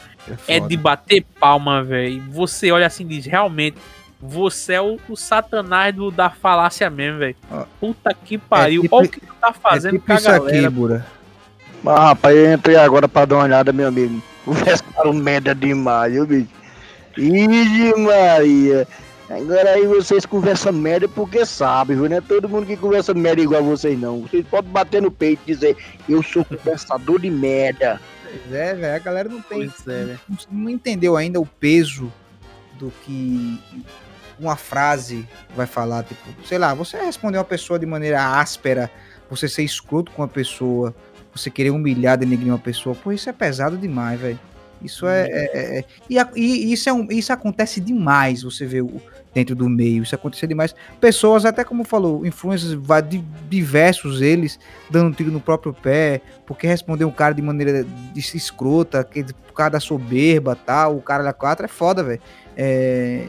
é, 0.47 0.57
é 0.57 0.61
de 0.61 0.77
bater 0.77 1.24
palma, 1.41 1.83
velho. 1.83 2.22
Você 2.31 2.70
olha 2.70 2.87
assim 2.87 3.05
e 3.05 3.09
diz, 3.09 3.27
realmente, 3.27 3.77
você 4.20 4.74
é 4.74 4.81
o, 4.81 4.99
o 5.09 5.16
satanás 5.16 5.95
do, 5.95 6.11
da 6.11 6.31
falácia 6.31 6.89
mesmo, 6.89 7.18
velho. 7.18 7.37
Puta 7.81 8.14
que 8.14 8.39
pariu. 8.39 8.81
É 8.81 8.83
tipo, 8.83 8.97
Olha 8.97 9.07
o 9.07 9.11
que 9.11 9.20
tu 9.20 9.35
tá 9.41 9.53
fazendo 9.53 9.97
é 9.97 9.99
tipo 9.99 10.07
com 10.07 10.12
a 10.12 10.20
galera. 10.20 10.66
Aqui, 10.66 10.68
Bura. 10.68 11.07
Mas, 11.83 11.99
rapaz, 11.99 12.37
eu 12.37 12.53
entrei 12.53 12.77
agora 12.77 13.09
pra 13.09 13.24
dar 13.24 13.37
uma 13.37 13.45
olhada, 13.45 13.72
meu 13.72 13.89
amigo. 13.89 14.22
Conversaram 14.45 15.12
merda 15.12 15.55
demais, 15.55 16.12
viu, 16.12 16.27
bicho? 16.27 16.49
Ih, 17.18 17.95
Maria. 17.97 18.87
Agora 19.29 19.70
aí 19.70 19.87
vocês 19.87 20.24
conversam 20.24 20.72
merda 20.72 21.09
porque 21.09 21.45
sabem, 21.45 21.97
viu? 21.97 22.09
Não 22.09 22.16
é 22.16 22.20
todo 22.20 22.49
mundo 22.49 22.66
que 22.66 22.77
conversa 22.77 23.12
merda 23.12 23.43
igual 23.43 23.62
vocês, 23.62 23.99
não. 23.99 24.20
Vocês 24.20 24.47
podem 24.47 24.70
bater 24.70 25.03
no 25.03 25.11
peito 25.11 25.41
e 25.47 25.53
dizer, 25.53 25.77
eu 26.09 26.22
sou 26.22 26.45
conversador 26.45 27.20
de 27.20 27.29
merda. 27.29 28.01
Pois 28.22 28.53
é, 28.53 28.74
velho. 28.74 28.95
A 28.95 28.99
galera 28.99 29.29
não 29.29 29.43
tem. 29.43 29.64
É, 29.89 30.16
não, 30.29 30.39
não 30.51 30.70
entendeu 30.70 31.16
ainda 31.16 31.41
o 31.41 31.47
peso 31.47 32.12
do 32.79 32.93
que 33.05 33.61
uma 34.39 34.55
frase 34.55 35.27
vai 35.57 35.66
falar, 35.66 36.05
tipo, 36.05 36.22
sei 36.45 36.59
lá, 36.59 36.74
você 36.74 36.97
responder 36.99 37.39
uma 37.39 37.45
pessoa 37.45 37.79
de 37.79 37.87
maneira 37.87 38.39
áspera, 38.39 38.91
você 39.31 39.49
ser 39.49 39.62
escroto 39.62 40.12
com 40.12 40.22
uma 40.22 40.29
pessoa, 40.29 40.95
você 41.35 41.51
querer 41.51 41.70
humilhar, 41.70 42.18
denegrir 42.18 42.53
uma 42.53 42.59
pessoa, 42.59 42.95
pô, 42.95 43.12
isso 43.12 43.29
é 43.29 43.33
pesado 43.33 43.77
demais, 43.77 44.20
velho. 44.20 44.39
Isso 44.83 45.07
é. 45.07 45.29
é, 45.29 45.51
é, 45.53 45.79
é 45.79 45.85
e, 46.09 46.18
e, 46.37 46.72
isso, 46.72 46.89
é 46.89 46.93
um, 46.93 47.07
isso 47.11 47.33
acontece 47.33 47.81
demais, 47.81 48.43
você 48.43 48.66
vê 48.66 48.81
o, 48.81 49.01
dentro 49.37 49.55
do 49.55 49.68
meio. 49.68 50.03
Isso 50.03 50.14
acontece 50.14 50.47
demais. 50.47 50.74
Pessoas, 50.99 51.45
até 51.45 51.62
como 51.62 51.85
falou, 51.85 52.24
influências 52.27 52.79
diversos 53.51 54.22
eles, 54.22 54.59
dando 54.89 55.14
tiro 55.14 55.31
no 55.31 55.41
próprio 55.41 55.74
pé, 55.74 56.22
porque 56.47 56.66
responder 56.66 57.05
um 57.05 57.11
cara 57.11 57.35
de 57.35 57.43
maneira 57.43 57.87
escrota, 58.14 59.05
que, 59.05 59.24
por 59.24 59.53
causa 59.53 59.72
da 59.72 59.81
soberba 59.81 60.57
tal, 60.57 60.97
o 60.97 61.03
cara 61.03 61.22
da 61.22 61.35
quatro 61.35 61.66
é 61.66 61.68
foda, 61.68 62.03
velho. 62.03 62.20
É, 62.57 63.27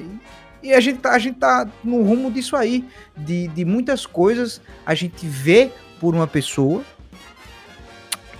e 0.63 0.73
a 0.73 0.79
gente 0.79 0.99
tá, 0.99 1.11
a 1.11 1.19
gente 1.19 1.37
tá 1.37 1.67
no 1.83 2.01
rumo 2.01 2.31
disso 2.31 2.55
aí, 2.55 2.85
de, 3.15 3.49
de 3.49 3.65
muitas 3.65 4.05
coisas 4.05 4.61
a 4.85 4.95
gente 4.95 5.27
vê 5.27 5.71
por 5.99 6.15
uma 6.15 6.27
pessoa 6.27 6.83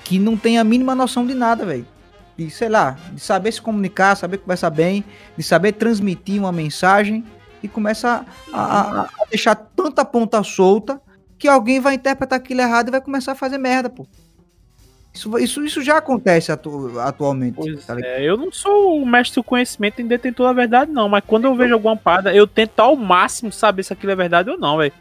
que 0.05 0.18
não 0.18 0.38
tem 0.38 0.58
a 0.58 0.64
mínima 0.64 0.95
noção 0.95 1.28
de 1.28 1.34
nada, 1.34 1.66
velho. 1.66 1.86
De, 2.38 2.50
sei 2.52 2.70
lá, 2.70 2.98
de 3.12 3.20
saber 3.20 3.52
se 3.52 3.62
comunicar, 3.62 4.16
saber 4.16 4.38
conversar 4.38 4.70
bem, 4.70 5.04
de 5.36 5.44
saber 5.44 5.72
transmitir 5.72 6.40
uma 6.40 6.52
mensagem 6.52 7.24
e 7.64 7.68
começa 7.68 8.26
a, 8.54 8.62
a, 8.62 9.02
a 9.02 9.26
deixar 9.30 9.56
tanta 9.56 10.06
ponta 10.06 10.44
solta 10.44 11.02
que 11.38 11.48
alguém 11.48 11.80
vai 11.80 11.96
interpretar 11.96 12.38
aquilo 12.38 12.62
errado 12.62 12.90
e 12.90 12.92
vai 12.92 13.02
começar 13.02 13.32
a 13.32 13.36
fazer 13.36 13.58
merda, 13.58 13.90
pô. 13.90 14.06
Isso, 15.18 15.38
isso, 15.40 15.66
isso 15.66 15.82
já 15.82 15.98
acontece 15.98 16.52
atu 16.52 17.00
atualmente. 17.00 17.58
Tá 17.78 17.98
é, 18.00 18.24
eu 18.24 18.38
não 18.38 18.52
sou 18.52 19.02
o 19.02 19.06
mestre 19.06 19.42
do 19.42 19.44
conhecimento 19.44 20.00
em 20.00 20.06
detentor 20.06 20.48
da 20.48 20.54
verdade, 20.54 20.92
não. 20.92 21.10
Mas 21.10 21.24
quando 21.26 21.46
eu 21.46 21.56
vejo 21.56 21.74
alguma 21.74 21.98
parada, 21.98 22.34
eu 22.36 22.46
tento 22.46 22.80
ao 22.80 22.96
máximo 22.96 23.52
saber 23.52 23.82
se 23.82 23.92
aquilo 23.92 24.12
é 24.12 24.16
verdade 24.16 24.52
ou 24.52 24.60
não, 24.60 24.78
velho. 24.78 24.94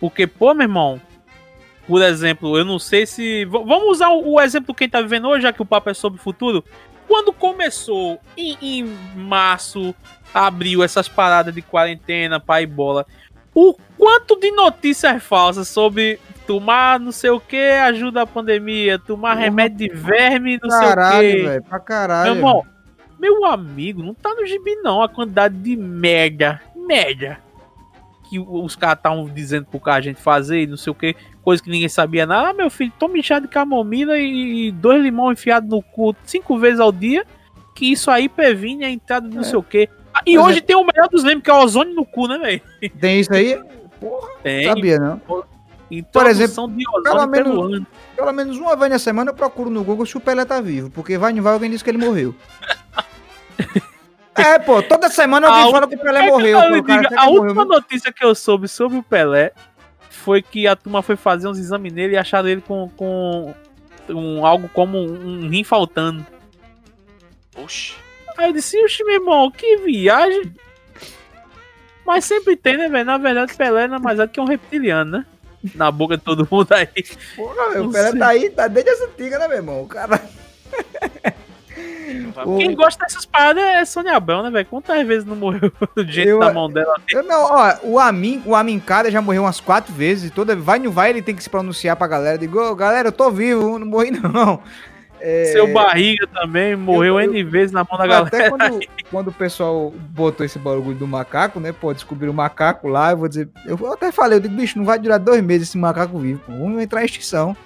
Porque, 0.00 0.26
pô, 0.26 0.52
meu 0.52 0.64
irmão, 0.64 1.00
por 1.86 2.02
exemplo, 2.02 2.58
eu 2.58 2.64
não 2.64 2.78
sei 2.78 3.06
se. 3.06 3.44
Vamos 3.44 3.88
usar 3.88 4.08
o, 4.10 4.40
exemplo 4.40 4.68
do 4.68 4.74
quem 4.74 4.88
tá 4.88 5.00
vivendo 5.00 5.28
hoje, 5.28 5.42
já 5.42 5.52
que 5.52 5.62
o 5.62 5.66
papo 5.66 5.90
é 5.90 5.94
sobre 5.94 6.18
o 6.18 6.22
futuro. 6.22 6.64
quando 7.06 7.32
começou 7.32 8.20
em, 8.36 8.58
em 8.60 8.96
março, 9.14 9.94
abril, 10.34 10.82
essas 10.82 11.08
paradas 11.08 11.54
de 11.54 11.62
quarentena, 11.62 12.40
pai 12.40 12.64
e 12.64 12.66
bola, 12.66 13.06
o 13.54 13.74
quanto 13.96 14.38
de 14.38 14.50
notícias 14.50 15.22
falsas 15.22 15.68
sobre 15.68 16.18
tomar 16.46 17.00
não 17.00 17.10
sei 17.10 17.30
o 17.30 17.40
que 17.40 17.56
ajuda 17.56 18.22
a 18.22 18.26
pandemia, 18.26 18.98
tomar 18.98 19.30
Porra, 19.30 19.44
remédio 19.44 19.78
de 19.78 19.88
verme, 19.88 20.58
não 20.62 20.68
Caralho, 20.68 21.20
sei 21.20 21.32
o 21.32 21.36
que. 21.36 21.48
velho. 21.48 21.64
Pra 21.64 21.78
caralho. 21.80 22.24
Meu 22.24 22.36
irmão, 22.36 22.66
meu 23.18 23.44
amigo, 23.46 24.02
não 24.02 24.14
tá 24.14 24.34
no 24.34 24.44
gibi 24.44 24.74
não 24.76 25.02
a 25.02 25.08
quantidade 25.08 25.56
de 25.56 25.76
merda, 25.76 26.60
merda 26.74 27.38
que 28.28 28.38
os 28.38 28.74
caras 28.74 28.98
estavam 28.98 29.24
dizendo 29.26 29.66
pro 29.66 29.80
cara 29.80 29.98
a 29.98 30.02
gente 30.02 30.20
fazer 30.20 30.62
e 30.62 30.66
não 30.66 30.76
sei 30.76 30.90
o 30.90 30.94
que, 30.94 31.14
coisa 31.46 31.62
que 31.62 31.70
ninguém 31.70 31.88
sabia 31.88 32.26
nada. 32.26 32.48
Ah, 32.50 32.52
meu 32.52 32.68
filho, 32.68 32.92
toma 32.98 33.22
chá 33.22 33.38
de 33.38 33.46
camomila 33.46 34.18
e, 34.18 34.72
dois 34.72 35.00
limão 35.00 35.30
enfiado 35.30 35.68
no 35.68 35.80
cu 35.80 36.12
cinco 36.24 36.58
vezes 36.58 36.80
ao 36.80 36.90
dia, 36.90 37.24
que 37.72 37.92
isso 37.92 38.10
aí 38.10 38.28
previne 38.28 38.84
a 38.84 38.90
entrada 38.90 39.28
de 39.28 39.34
não 39.36 39.42
É. 39.42 39.44
sei 39.44 39.56
o 39.56 39.62
que. 39.62 39.88
E 40.26 40.36
Mas 40.36 40.44
hoje 40.46 40.60
tem 40.60 40.74
o 40.74 40.82
melhor 40.84 41.08
dos 41.08 41.22
lembros, 41.22 41.44
que 41.44 41.50
é 41.50 41.54
o 41.54 41.58
ozônio 41.62 41.94
no 41.94 42.04
cu, 42.04 42.26
né, 42.26 42.36
velho? 42.36 42.60
Tem 43.00 43.20
isso 43.20 43.32
aí? 43.32 43.62
Porra, 44.00 44.28
Tem. 44.42 44.64
sabia 44.66 44.98
não. 44.98 45.20
Introdução 45.88 46.68
de 46.68 46.82
ozônio 46.88 47.30
pelo 47.30 47.68
menos- 47.68 47.86
pelo 48.16 48.32
menos 48.32 48.56
uma 48.58 48.74
vez 48.74 48.90
na 48.90 48.98
semana 48.98 49.30
eu 49.30 49.34
procuro 49.34 49.70
no 49.70 49.84
Google 49.84 50.04
se 50.04 50.16
o 50.16 50.20
Pelé 50.20 50.44
tá 50.44 50.60
vivo, 50.60 50.90
porque 50.90 51.16
vai 51.16 51.32
e 51.32 51.40
vai 51.40 51.52
alguém 51.52 51.70
diz 51.70 51.80
que 51.80 51.88
ele 51.90 51.98
morreu. 51.98 52.34
é, 54.34 54.58
pô, 54.58 54.82
toda 54.82 55.08
semana 55.08 55.46
alguém 55.48 55.68
A 55.68 55.70
fala 55.70 55.86
que 55.88 55.94
o 55.94 55.98
Pelé 55.98 56.26
É 56.26 56.30
morreu. 56.30 56.58
eu 56.58 56.82
Pô, 56.82 56.92
a 57.16 57.28
última 57.28 57.54
morreu. 57.64 57.66
notícia 57.66 58.12
que 58.12 58.24
eu 58.24 58.34
soube 58.34 58.66
sobre 58.68 58.98
o 58.98 59.02
Pelé 59.02 59.52
foi 60.26 60.42
que 60.42 60.66
a 60.66 60.74
turma 60.74 61.02
foi 61.02 61.14
fazer 61.14 61.46
uns 61.46 61.56
exames 61.56 61.92
nele 61.92 62.14
e 62.14 62.18
acharam 62.18 62.48
ele 62.48 62.60
com, 62.60 62.90
com 62.96 63.54
um, 64.08 64.44
algo 64.44 64.68
como 64.70 64.98
um 64.98 65.48
rim 65.48 65.62
faltando. 65.62 66.26
Oxi. 67.56 67.94
Aí 68.36 68.48
eu 68.48 68.52
disse, 68.52 68.76
oxe, 68.82 69.04
meu 69.04 69.14
irmão, 69.14 69.48
que 69.52 69.76
viagem. 69.76 70.52
Mas 72.04 72.24
sempre 72.24 72.56
tem, 72.56 72.76
né, 72.76 72.88
velho? 72.88 73.04
Na 73.04 73.18
verdade, 73.18 73.54
Pelé 73.54 73.86
não 73.86 73.98
é 73.98 74.00
mais 74.00 74.18
nada 74.18 74.28
que 74.28 74.40
um 74.40 74.46
reptiliano, 74.46 75.18
né? 75.18 75.26
Na 75.76 75.92
boca 75.92 76.16
de 76.16 76.24
todo 76.24 76.46
mundo 76.50 76.72
aí. 76.72 76.88
Porra, 77.36 77.70
meu, 77.70 77.84
o 77.84 77.92
Pelé 77.92 78.10
sei. 78.10 78.18
tá 78.18 78.26
aí, 78.26 78.50
tá 78.50 78.66
desde 78.66 78.90
essa 78.90 79.04
antiga, 79.04 79.38
né, 79.38 79.46
meu 79.46 79.58
irmão? 79.58 79.82
O 79.82 79.86
cara. 79.86 80.20
O- 82.44 82.56
Quem 82.58 82.74
gosta 82.74 83.04
dessas 83.04 83.24
paradas 83.26 83.62
é 83.62 83.84
Sônia 83.84 84.16
Abrão, 84.16 84.42
né, 84.42 84.50
velho? 84.50 84.66
Quantas 84.66 85.06
vezes 85.06 85.24
não 85.24 85.36
morreu 85.36 85.72
do 85.94 86.04
jeito 86.06 86.28
Eu- 86.30 86.38
da 86.38 86.52
mão 86.52 86.70
dela? 86.70 86.94
Eu 87.12 87.22
não, 87.22 87.44
ó, 87.52 87.74
o 87.82 87.98
Amin, 87.98 88.42
o 88.46 88.54
Amin 88.54 88.78
Kada 88.78 89.10
já 89.10 89.20
morreu 89.20 89.42
umas 89.42 89.60
quatro 89.60 89.92
vezes. 89.92 90.30
Toda 90.30 90.54
vai 90.56 90.78
não 90.78 90.90
vai, 90.90 91.10
ele 91.10 91.22
tem 91.22 91.34
que 91.34 91.42
se 91.42 91.50
pronunciar 91.50 91.96
pra 91.96 92.06
galera. 92.06 92.38
Digo, 92.38 92.58
"Ô, 92.60 92.74
galera, 92.74 93.08
eu 93.08 93.12
tô 93.12 93.30
vivo, 93.30 93.78
não 93.78 93.86
morri 93.86 94.10
não. 94.12 94.60
É, 95.18 95.46
Seu 95.46 95.72
barriga 95.72 96.26
também 96.26 96.76
morreu 96.76 97.18
eu- 97.18 97.32
N 97.32 97.42
vezes 97.42 97.72
na 97.72 97.84
mão 97.90 97.98
da 97.98 98.18
Até 98.20 98.38
galera. 98.38 98.50
quando, 98.50 98.80
quando 99.10 99.28
o 99.28 99.32
pessoal 99.32 99.90
botou 100.10 100.44
esse 100.44 100.58
bagulho 100.58 100.94
do 100.96 101.06
macaco, 101.06 101.58
né? 101.58 101.72
Pô, 101.72 101.92
descobriram 101.94 102.32
o 102.34 102.36
macaco 102.36 102.86
lá, 102.86 103.12
eu 103.12 103.16
vou 103.16 103.26
dizer. 103.26 103.48
Eu 103.64 103.92
até 103.92 104.12
falei, 104.12 104.36
eu 104.36 104.42
digo, 104.42 104.54
bicho, 104.54 104.76
não 104.78 104.84
vai 104.84 104.98
durar 104.98 105.18
dois 105.18 105.42
meses 105.42 105.68
esse 105.68 105.78
macaco 105.78 106.18
vivo, 106.18 106.40
pô. 106.46 106.52
Vamos 106.52 106.82
entrar 106.82 107.00
em 107.02 107.06
extinção. 107.06 107.56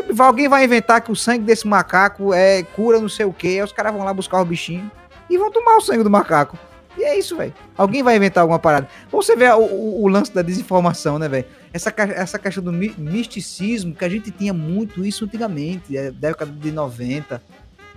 Porque 0.00 0.22
alguém 0.22 0.48
vai 0.48 0.64
inventar 0.64 1.00
que 1.00 1.10
o 1.12 1.16
sangue 1.16 1.44
desse 1.44 1.66
macaco 1.66 2.32
é 2.32 2.62
cura 2.62 3.00
não 3.00 3.08
sei 3.08 3.26
o 3.26 3.32
quê. 3.32 3.48
Aí 3.48 3.62
os 3.62 3.72
caras 3.72 3.92
vão 3.92 4.04
lá 4.04 4.14
buscar 4.14 4.40
o 4.40 4.44
bichinho 4.44 4.90
e 5.28 5.36
vão 5.36 5.50
tomar 5.50 5.76
o 5.76 5.80
sangue 5.80 6.02
do 6.04 6.08
macaco. 6.10 6.56
E 6.96 7.02
é 7.04 7.18
isso, 7.18 7.36
velho. 7.36 7.54
Alguém 7.76 8.02
vai 8.02 8.16
inventar 8.16 8.42
alguma 8.42 8.58
parada. 8.58 8.86
Você 9.10 9.34
ver 9.34 9.52
o, 9.54 9.60
o- 9.62 10.02
o 10.04 10.08
lance 10.08 10.32
da 10.32 10.42
desinformação, 10.42 11.18
né, 11.18 11.26
velho? 11.26 11.46
Essa, 11.72 11.92
essa 11.96 12.38
questão 12.38 12.62
do 12.62 12.70
mi- 12.72 12.94
misticismo, 12.98 13.94
que 13.94 14.04
a 14.04 14.08
gente 14.08 14.30
tinha 14.30 14.52
muito 14.52 15.04
isso 15.04 15.24
antigamente, 15.24 15.96
é, 15.96 16.10
da 16.10 16.28
década 16.28 16.52
de 16.52 16.70
90. 16.70 17.42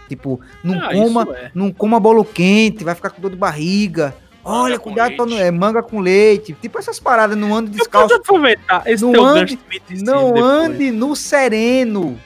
Tipo, 0.08 0.40
não 0.64 0.76
Ah, 0.80 0.94
coma 0.94 1.28
é. 1.36 1.52
não 1.54 1.72
coma 1.74 2.00
bolo 2.00 2.24
quente, 2.24 2.84
vai 2.84 2.94
ficar 2.96 3.10
com 3.10 3.22
dor 3.22 3.32
de 3.32 3.38
barriga. 3.38 4.16
Olha, 4.46 4.78
cuidado 4.80 5.16
pra 5.16 5.26
não. 5.26 5.38
É 5.40 5.50
manga 5.52 5.82
com 5.82 6.00
leite. 6.00 6.54
Tipo 6.62 6.78
essas 6.80 7.00
paradas, 7.00 7.36
não 7.38 7.56
ande 7.56 7.72
Eu 7.72 7.78
descalço. 7.80 8.14
aproveitar 8.16 8.84
esse 8.86 9.04
Não 9.04 9.26
ande- 9.26 9.60
Não 10.04 10.38
ande 10.38 10.92
no 10.92 11.16
sereno. 11.16 12.18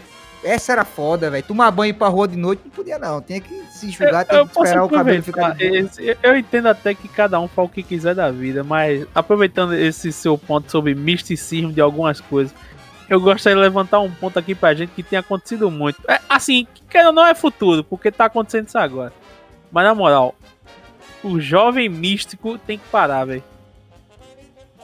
Essa 0.43 0.71
era 0.71 0.85
foda, 0.85 1.29
velho. 1.29 1.43
Tomar 1.43 1.69
banho 1.71 1.93
pra 1.93 2.07
rua 2.07 2.25
de 2.27 2.37
noite 2.37 2.61
não 2.63 2.71
podia, 2.71 2.97
não. 2.97 3.21
Tinha 3.21 3.41
que 3.41 3.53
se 3.71 3.87
Eu, 3.87 3.91
tinha 3.91 4.39
eu 4.39 4.47
que 4.47 4.57
esperar 4.59 4.83
o 4.85 4.89
cabelo 4.89 5.21
ficar. 5.23 5.55
esse- 5.59 6.17
eu 6.23 6.37
entendo 6.37 6.67
até 6.67 6.93
que 6.93 7.07
cada 7.09 7.39
um 7.39 7.47
fala 7.47 7.67
o 7.67 7.69
que 7.71 7.83
quiser 7.83 8.15
da 8.15 8.31
vida, 8.31 8.63
mas 8.63 9.05
aproveitando 9.13 9.73
esse 9.73 10.11
seu 10.13 10.37
ponto 10.37 10.71
sobre 10.71 10.95
misticismo 10.95 11.73
de 11.73 11.81
algumas 11.81 12.21
coisas, 12.21 12.53
eu 13.09 13.19
gostaria 13.19 13.57
de 13.57 13.61
levantar 13.61 13.99
um 13.99 14.09
ponto 14.11 14.39
aqui 14.39 14.55
pra 14.55 14.73
gente 14.73 14.91
que 14.95 15.03
tem 15.03 15.19
acontecido 15.19 15.69
muito. 15.69 15.99
É, 16.07 16.21
assim, 16.29 16.65
que 16.89 17.03
não 17.11 17.25
é 17.25 17.35
futuro, 17.35 17.83
porque 17.83 18.09
tá 18.09 18.25
acontecendo 18.25 18.67
isso 18.67 18.77
agora. 18.77 19.11
Mas 19.71 19.83
na 19.83 19.93
moral, 19.93 20.33
o 21.23 21.39
jovem 21.39 21.89
místico 21.89 22.57
tem 22.57 22.77
que 22.77 22.87
parar, 22.89 23.25
velho. 23.25 23.43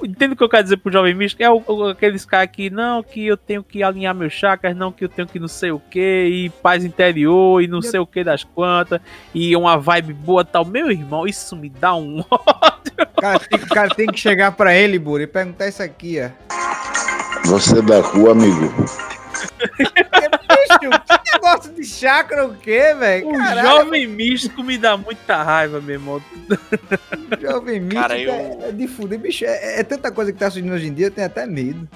Entendo 0.03 0.33
o 0.33 0.35
que 0.35 0.43
eu 0.43 0.49
quero 0.49 0.63
dizer 0.63 0.75
pro 0.77 0.91
jovem 0.91 1.13
místico? 1.13 1.41
É 1.41 1.49
o- 1.49 1.63
o- 1.65 1.87
aqueles 1.87 2.25
caras 2.25 2.49
que, 2.51 2.69
não, 2.69 3.01
que 3.01 3.25
eu 3.25 3.37
tenho 3.37 3.63
que 3.63 3.81
alinhar 3.81 4.13
meus 4.13 4.33
chakras, 4.33 4.75
não, 4.75 4.91
que 4.91 5.05
eu 5.05 5.09
tenho 5.09 5.25
que 5.27 5.39
não 5.39 5.47
sei 5.47 5.71
o 5.71 5.79
que, 5.79 5.99
e 6.27 6.49
paz 6.61 6.83
interior, 6.83 7.61
e 7.61 7.67
não 7.67 7.81
sei 7.81 7.99
o 8.01 8.05
que 8.05 8.21
das 8.21 8.43
quantas, 8.43 8.99
e 9.33 9.55
uma 9.55 9.77
vibe 9.77 10.11
boa 10.13 10.43
tal. 10.43 10.65
Meu 10.65 10.91
irmão, 10.91 11.25
isso 11.25 11.55
me 11.55 11.69
dá 11.69 11.95
um. 11.95 12.23
O 12.97 13.21
cara, 13.21 13.39
tem, 13.39 13.59
o 13.59 13.67
cara 13.67 13.95
tem 13.95 14.07
que 14.07 14.17
chegar 14.19 14.51
pra 14.53 14.73
ele, 14.73 14.97
Buri, 14.99 15.23
e 15.23 15.27
perguntar 15.27 15.67
isso 15.67 15.81
aqui, 15.83 16.17
ó. 16.21 16.29
Você 17.45 17.79
é 17.79 17.81
da 17.81 17.99
rua, 17.99 18.31
amigo? 18.31 18.71
Negócio 21.41 21.73
de 21.73 21.83
chakra 21.85 22.45
o 22.45 22.55
quê, 22.57 22.93
velho? 22.93 23.29
O 23.29 23.37
Caralho, 23.37 23.67
jovem 23.85 24.07
místico 24.07 24.63
me 24.63 24.77
dá 24.77 24.97
muita 24.97 25.41
raiva, 25.43 25.79
meu 25.81 25.95
irmão. 25.95 26.21
jovem 27.39 27.79
místico 27.79 28.01
Cara, 28.01 28.19
eu- 28.19 28.33
é, 28.33 28.69
é 28.69 28.71
de 28.71 28.87
fuder. 28.87 29.19
Bicho, 29.19 29.45
é, 29.45 29.79
é 29.79 29.83
tanta 29.83 30.11
coisa 30.11 30.31
que 30.31 30.39
tá 30.39 30.49
surgindo 30.49 30.73
hoje 30.73 30.87
em 30.87 30.93
dia, 30.93 31.07
eu 31.07 31.11
tenho 31.11 31.27
até 31.27 31.45
medo. 31.45 31.87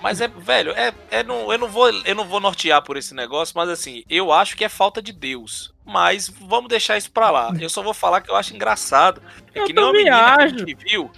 Mas 0.00 0.20
é, 0.20 0.28
velho, 0.28 0.72
é, 0.72 0.92
é 1.10 1.22
não, 1.22 1.50
eu, 1.52 1.58
não 1.58 1.68
vou, 1.68 1.88
eu 1.90 2.14
não 2.14 2.24
vou 2.26 2.38
nortear 2.40 2.82
por 2.82 2.96
esse 2.96 3.14
negócio, 3.14 3.54
mas 3.56 3.68
assim, 3.68 4.04
eu 4.08 4.32
acho 4.32 4.56
que 4.56 4.64
é 4.64 4.68
falta 4.68 5.00
de 5.02 5.12
Deus. 5.12 5.74
Mas 5.84 6.28
vamos 6.28 6.68
deixar 6.68 6.98
isso 6.98 7.10
pra 7.10 7.30
lá. 7.30 7.52
Eu 7.60 7.68
só 7.70 7.82
vou 7.82 7.94
falar 7.94 8.20
que 8.20 8.30
eu 8.30 8.36
acho 8.36 8.54
engraçado. 8.54 9.22
É 9.54 9.60
Eu 9.60 9.64
que 9.66 9.72
nem 9.72 9.84
uma 9.84 9.92
menina 9.92 10.16
que 10.16 10.22
a 10.42 10.44
acho. 10.44 10.58
gente 10.58 10.74
viu. 10.74 11.10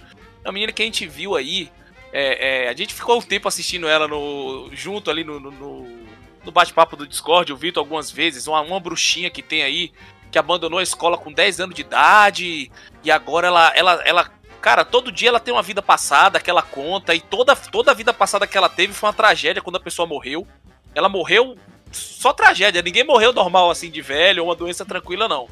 Uma 0.45 0.51
menina 0.53 0.71
que 0.71 0.81
a 0.81 0.85
gente 0.85 1.07
viu 1.07 1.35
aí. 1.35 1.71
é, 2.13 2.65
é, 2.65 2.69
a 2.69 2.73
gente 2.75 2.93
ficou 2.93 3.17
um 3.17 3.21
tempo 3.21 3.47
assistindo 3.47 3.87
ela 3.87 4.07
no, 4.07 4.69
junto 4.73 5.09
ali 5.11 5.23
no, 5.23 5.39
no, 5.39 5.51
no- 5.51 6.08
no 6.45 6.51
bate-papo 6.51 6.95
do 6.95 7.07
Discord. 7.07 7.51
Eu 7.51 7.57
vi 7.57 7.71
algumas 7.75 8.11
vezes. 8.11 8.47
Uma, 8.47 8.61
uma 8.61 8.79
bruxinha 8.79 9.29
que 9.29 9.41
tem 9.41 9.63
aí. 9.63 9.91
Que 10.31 10.37
abandonou 10.37 10.79
a 10.79 10.83
escola 10.83 11.17
com 11.17 11.31
10 11.31 11.59
anos 11.59 11.75
de 11.75 11.81
idade. 11.81 12.71
E 13.03 13.11
agora 13.11 13.47
ela, 13.47 13.71
ela, 13.75 13.93
ela 14.05 14.31
Cara, 14.61 14.83
todo 14.83 15.11
dia 15.11 15.29
ela 15.29 15.39
tem 15.39 15.53
uma 15.53 15.63
vida 15.63 15.81
passada 15.81 16.39
que 16.39 16.49
ela 16.49 16.61
conta, 16.61 17.15
e 17.15 17.21
toda, 17.21 17.55
toda 17.55 17.91
a 17.91 17.93
vida 17.93 18.13
passada 18.13 18.45
que 18.45 18.57
ela 18.57 18.67
teve 18.67 18.93
foi 18.93 19.07
uma 19.07 19.13
tragédia 19.13 19.61
quando 19.61 19.77
a 19.77 19.79
pessoa 19.79 20.05
morreu. 20.05 20.45
Ela 20.93 21.07
morreu 21.07 21.57
só 21.91 22.33
tragédia, 22.33 22.81
ninguém 22.81 23.03
morreu 23.03 23.31
normal 23.31 23.71
assim 23.71 23.89
de 23.89 24.01
velho 24.01 24.43
ou 24.43 24.49
uma 24.49 24.55
doença 24.55 24.85
tranquila, 24.85 25.27
não. 25.27 25.47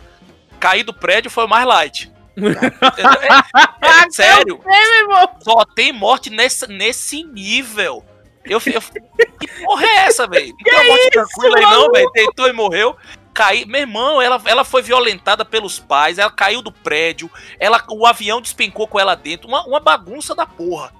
Cair 0.59 0.83
do 0.83 0.93
prédio 0.93 1.31
foi 1.31 1.45
o 1.45 1.47
mais 1.47 1.65
light. 1.65 2.11
Entendeu? 2.35 3.21
É, 3.81 4.05
é 4.05 4.09
sério. 4.11 4.61
Só 5.39 5.65
tem 5.65 5.93
morte 5.93 6.29
nesse, 6.29 6.67
nesse 6.67 7.23
nível. 7.23 8.05
Eu, 8.49 8.61
eu, 8.65 8.81
que 9.39 9.47
porra 9.63 9.85
é 9.85 9.95
essa, 10.07 10.27
velho? 10.27 10.47
Não 10.47 10.57
tem 10.57 10.73
uma 10.73 10.83
morte 10.83 11.09
tranquila 11.09 11.57
aí, 11.57 11.63
não, 11.63 11.91
velho. 11.91 12.11
Tentou 12.11 12.47
e 12.47 12.53
morreu. 12.53 12.95
Caí, 13.33 13.65
meu 13.65 13.81
irmão, 13.81 14.21
ela, 14.21 14.41
ela 14.45 14.63
foi 14.63 14.81
violentada 14.81 15.45
pelos 15.45 15.77
pais, 15.77 16.17
ela 16.17 16.31
caiu 16.31 16.59
do 16.59 16.71
prédio, 16.71 17.29
ela, 17.59 17.85
o 17.91 18.07
avião 18.07 18.41
despencou 18.41 18.87
com 18.87 18.99
ela 18.99 19.13
dentro, 19.13 19.47
uma, 19.47 19.63
uma 19.63 19.79
bagunça 19.79 20.33
da 20.33 20.43
porra. 20.43 20.91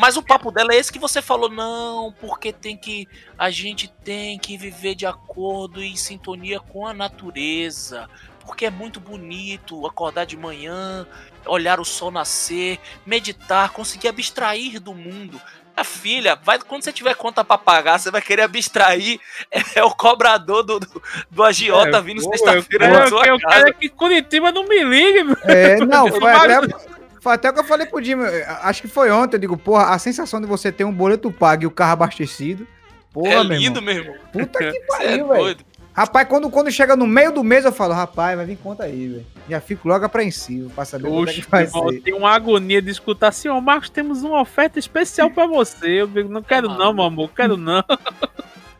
Mas 0.00 0.16
o 0.16 0.22
papo 0.22 0.50
dela 0.50 0.72
é 0.72 0.76
esse 0.76 0.92
que 0.92 0.98
você 0.98 1.20
falou, 1.20 1.50
não, 1.50 2.12
porque 2.20 2.52
tem 2.52 2.76
que. 2.76 3.06
A 3.36 3.50
gente 3.50 3.88
tem 3.88 4.38
que 4.38 4.56
viver 4.56 4.94
de 4.94 5.04
acordo 5.04 5.82
e 5.82 5.92
em 5.92 5.96
sintonia 5.96 6.60
com 6.60 6.86
a 6.86 6.94
natureza. 6.94 8.08
Porque 8.46 8.64
é 8.64 8.70
muito 8.70 8.98
bonito 8.98 9.86
acordar 9.86 10.24
de 10.24 10.36
manhã, 10.36 11.06
olhar 11.44 11.78
o 11.78 11.84
sol 11.84 12.10
nascer, 12.10 12.80
meditar, 13.04 13.70
conseguir 13.70 14.08
abstrair 14.08 14.80
do 14.80 14.94
mundo. 14.94 15.40
A 15.76 15.84
filha, 15.84 16.38
vai, 16.44 16.58
quando 16.58 16.82
você 16.82 16.92
tiver 16.92 17.14
conta 17.14 17.44
pra 17.44 17.56
pagar, 17.56 17.98
você 17.98 18.10
vai 18.10 18.20
querer 18.20 18.42
abstrair. 18.42 19.18
É, 19.74 19.82
o 19.82 19.90
cobrador 19.90 20.62
do, 20.62 20.80
do, 20.80 21.02
do 21.30 21.42
agiota 21.44 21.98
É, 21.98 22.02
vindo 22.02 22.20
sexta-feira 22.22 22.86
eu, 22.86 22.92
na 22.92 23.00
eu, 23.00 23.08
sua 23.08 23.26
eu 23.26 23.38
casa. 23.40 23.54
quero 23.54 23.68
é 23.68 23.72
que 23.72 23.88
Curitiba 23.88 24.52
não 24.52 24.66
me 24.66 24.82
ligue, 24.84 25.24
meu. 25.24 25.36
É, 25.44 25.76
não, 25.78 26.08
foi 26.08 26.32
até, 26.32 26.60
foi 27.20 27.34
até 27.34 27.50
o 27.50 27.52
que 27.54 27.60
eu 27.60 27.64
falei 27.64 27.86
pro 27.86 28.02
Jimmy. 28.02 28.24
Acho 28.62 28.82
que 28.82 28.88
foi 28.88 29.10
ontem. 29.10 29.36
Eu 29.36 29.40
digo, 29.40 29.56
porra, 29.56 29.94
a 29.94 29.98
sensação 29.98 30.40
de 30.40 30.46
você 30.46 30.70
ter 30.72 30.84
um 30.84 30.92
boleto 30.92 31.30
pago 31.30 31.62
e 31.62 31.66
o 31.66 31.70
carro 31.70 31.92
abastecido. 31.92 32.66
Porra, 33.12 33.34
É 33.34 33.44
meu 33.44 33.58
lindo, 33.58 33.80
irmão. 33.80 33.82
meu 33.82 34.04
irmão. 34.04 34.16
Puta 34.32 34.58
que 34.58 34.64
é 34.76 34.80
pariu, 34.86 35.28
velho. 35.28 35.56
Rapaz, 35.92 36.28
quando, 36.28 36.48
quando 36.48 36.70
chega 36.70 36.94
no 36.94 37.06
meio 37.06 37.32
do 37.32 37.42
mês, 37.42 37.64
eu 37.64 37.72
falo, 37.72 37.92
rapaz, 37.92 38.36
vai 38.36 38.46
vir 38.46 38.56
conta 38.56 38.84
aí, 38.84 39.08
velho. 39.08 39.26
Já 39.48 39.60
fico 39.60 39.88
logo 39.88 40.04
apreensivo 40.04 40.70
pra 40.70 40.84
saber 40.84 41.08
é 41.08 41.10
Oxe, 41.10 41.42
que 41.42 41.50
vai 41.50 41.64
irmão, 41.64 41.88
ser. 41.90 42.00
tem 42.00 42.14
uma 42.14 42.30
agonia 42.30 42.80
de 42.80 42.90
escutar 42.90 43.28
assim, 43.28 43.48
ó, 43.48 43.60
Marcos, 43.60 43.90
temos 43.90 44.22
uma 44.22 44.40
oferta 44.40 44.78
especial 44.78 45.30
pra 45.30 45.46
você. 45.46 46.00
Eu 46.02 46.06
digo, 46.06 46.28
não 46.28 46.42
quero 46.42 46.68
Tá 46.68 46.74
não, 46.78 46.92
meu 46.94 47.04
amor, 47.04 47.30
quero 47.34 47.56
não. 47.56 47.82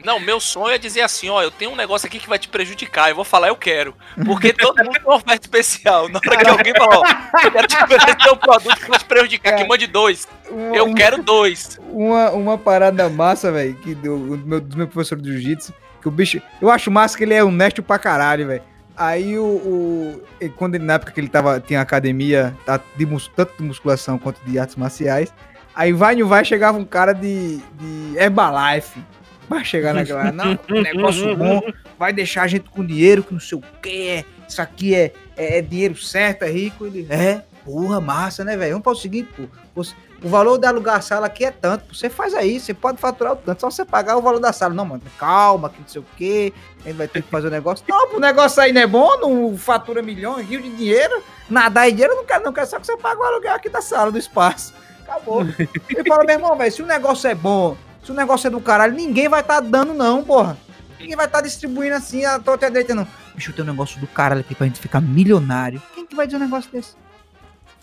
Não, 0.02 0.18
meu 0.18 0.40
sonho 0.40 0.72
é 0.74 0.78
dizer 0.78 1.02
assim, 1.02 1.28
ó, 1.28 1.42
eu 1.42 1.50
tenho 1.50 1.72
um 1.72 1.76
negócio 1.76 2.06
aqui 2.06 2.18
que 2.18 2.26
vai 2.26 2.38
te 2.38 2.48
prejudicar, 2.48 3.10
eu 3.10 3.14
vou 3.14 3.22
falar 3.22 3.48
eu 3.48 3.54
quero. 3.56 3.94
Porque 4.24 4.50
todo 4.56 4.78
mundo 4.78 4.92
tem 4.94 5.02
uma 5.04 5.16
oferta 5.16 5.44
especial. 5.44 6.08
Na 6.08 6.18
hora 6.26 6.38
que 6.42 6.48
alguém 6.48 6.72
fala, 6.74 6.96
ó, 7.00 7.44
eu 7.44 7.52
quero 7.52 7.66
te 7.68 7.76
oferecer 7.84 8.30
um 8.32 8.36
produto 8.38 8.76
que 8.80 8.88
vai 8.88 8.98
te 8.98 9.04
prejudicar, 9.04 9.56
que 9.56 9.64
mande 9.64 9.86
dois. 9.86 10.26
Uma- 10.50 10.74
Eu 10.74 10.94
quero 10.94 11.22
dois. 11.22 11.78
Uma, 11.90 12.30
uma 12.30 12.56
parada 12.56 13.10
massa, 13.10 13.52
velho, 13.52 13.74
que 13.74 13.94
do, 13.94 14.38
do 14.38 14.46
meu, 14.46 14.60
do 14.62 14.76
meu 14.78 14.88
professor 14.88 15.20
de 15.20 15.32
jiu-jitsu, 15.32 15.74
que 16.00 16.08
o 16.08 16.10
bicho. 16.10 16.40
Eu 16.60 16.70
acho 16.70 16.90
massa 16.90 17.16
que 17.16 17.24
ele 17.24 17.34
é 17.34 17.42
honesto 17.44 17.82
pra 17.82 17.98
caralho, 17.98 18.46
velho. 18.46 18.62
Aí 18.96 19.38
o. 19.38 19.42
o 19.44 20.22
quando 20.56 20.74
ele- 20.74 20.84
na 20.84 20.94
época 20.94 21.12
que 21.12 21.20
ele 21.20 21.28
tava, 21.28 21.60
tinha 21.60 21.80
academia, 21.80 22.54
tá, 22.66 22.78
de 22.96 23.06
tanto 23.34 23.54
de 23.58 23.62
musculação 23.62 24.18
quanto 24.18 24.40
de 24.44 24.58
artes 24.58 24.76
marciais. 24.76 25.32
Aí 25.74 25.92
vai 25.92 26.14
no 26.16 26.26
vai, 26.26 26.44
chegava 26.44 26.76
um 26.78 26.84
cara 26.84 27.12
de, 27.12 27.56
de 27.58 28.16
Herbalife. 28.18 29.00
Vai 29.48 29.64
chegar 29.64 29.94
naquela. 29.94 30.30
Não, 30.30 30.58
negócio 30.82 31.34
bom, 31.36 31.60
vai 31.98 32.12
deixar 32.12 32.42
a 32.42 32.46
gente 32.46 32.68
com 32.70 32.84
dinheiro, 32.84 33.22
que 33.22 33.32
não 33.32 33.40
sei 33.40 33.58
o 33.58 33.62
que. 33.82 34.24
Isso 34.48 34.60
aqui 34.60 34.94
é, 34.94 35.12
é, 35.36 35.58
é 35.58 35.62
dinheiro 35.62 35.96
certo, 35.96 36.42
é 36.42 36.50
rico. 36.50 36.86
Ele, 36.86 37.06
é, 37.08 37.42
porra, 37.64 38.00
massa, 38.00 38.44
né, 38.44 38.56
velho? 38.56 38.72
Vamos 38.72 38.84
para 38.84 38.92
o 38.92 38.96
seguinte, 38.96 39.28
pô. 39.36 39.44
Você- 39.74 39.94
o 40.22 40.28
valor 40.28 40.58
de 40.58 40.66
alugar 40.66 40.96
a 40.96 41.00
sala 41.00 41.26
aqui 41.26 41.44
é 41.44 41.50
tanto. 41.50 41.94
Você 41.94 42.10
faz 42.10 42.34
aí, 42.34 42.60
você 42.60 42.74
pode 42.74 42.98
faturar 42.98 43.32
o 43.32 43.36
tanto, 43.36 43.60
só 43.60 43.70
você 43.70 43.84
pagar 43.84 44.16
o 44.16 44.22
valor 44.22 44.38
da 44.38 44.52
sala. 44.52 44.74
Não, 44.74 44.84
mano, 44.84 45.02
calma, 45.18 45.70
que 45.70 45.80
não 45.80 45.88
sei 45.88 46.00
o 46.00 46.06
quê. 46.16 46.52
A 46.80 46.88
gente 46.88 46.96
vai 46.96 47.08
ter 47.08 47.22
que 47.22 47.30
fazer 47.30 47.48
o 47.48 47.50
negócio. 47.50 47.84
Não, 47.88 48.16
o 48.16 48.20
negócio 48.20 48.62
aí 48.62 48.72
não 48.72 48.82
é 48.82 48.86
bom, 48.86 49.18
não 49.18 49.56
fatura 49.56 50.02
milhões, 50.02 50.46
rio 50.46 50.60
de 50.60 50.70
dinheiro. 50.76 51.22
Nadar 51.48 51.88
em 51.88 51.92
dinheiro, 51.92 52.12
eu 52.12 52.16
não 52.18 52.24
quero, 52.24 52.44
não 52.44 52.52
quero 52.52 52.66
só 52.66 52.78
que 52.78 52.86
você 52.86 52.96
pague 52.96 53.20
o 53.20 53.24
aluguel 53.24 53.54
aqui 53.54 53.68
da 53.68 53.80
sala, 53.80 54.12
do 54.12 54.18
espaço. 54.18 54.74
Acabou. 55.02 55.42
Ele 55.88 56.04
fala, 56.06 56.24
meu 56.24 56.36
irmão, 56.36 56.56
velho, 56.56 56.72
se 56.72 56.82
o 56.82 56.86
negócio 56.86 57.28
é 57.28 57.34
bom, 57.34 57.76
se 58.04 58.10
o 58.10 58.14
negócio 58.14 58.46
é 58.46 58.50
do 58.50 58.60
caralho, 58.60 58.94
ninguém 58.94 59.28
vai 59.28 59.40
estar 59.40 59.60
dando, 59.60 59.94
não, 59.94 60.22
porra. 60.22 60.56
Ninguém 60.98 61.16
vai 61.16 61.26
estar 61.26 61.40
distribuindo 61.40 61.94
assim 61.94 62.26
a 62.26 62.38
torta 62.38 62.66
e 62.66 62.68
a 62.68 62.68
direita, 62.68 62.94
não. 62.94 63.08
Bicho, 63.34 63.54
tem 63.54 63.64
um 63.64 63.68
negócio 63.68 63.98
do 63.98 64.06
caralho 64.06 64.42
aqui 64.42 64.54
pra 64.54 64.66
gente 64.66 64.78
ficar 64.78 65.00
milionário. 65.00 65.80
Quem 65.94 66.04
que 66.04 66.14
vai 66.14 66.26
dizer 66.26 66.36
um 66.36 66.40
negócio 66.40 66.70
desse? 66.70 66.94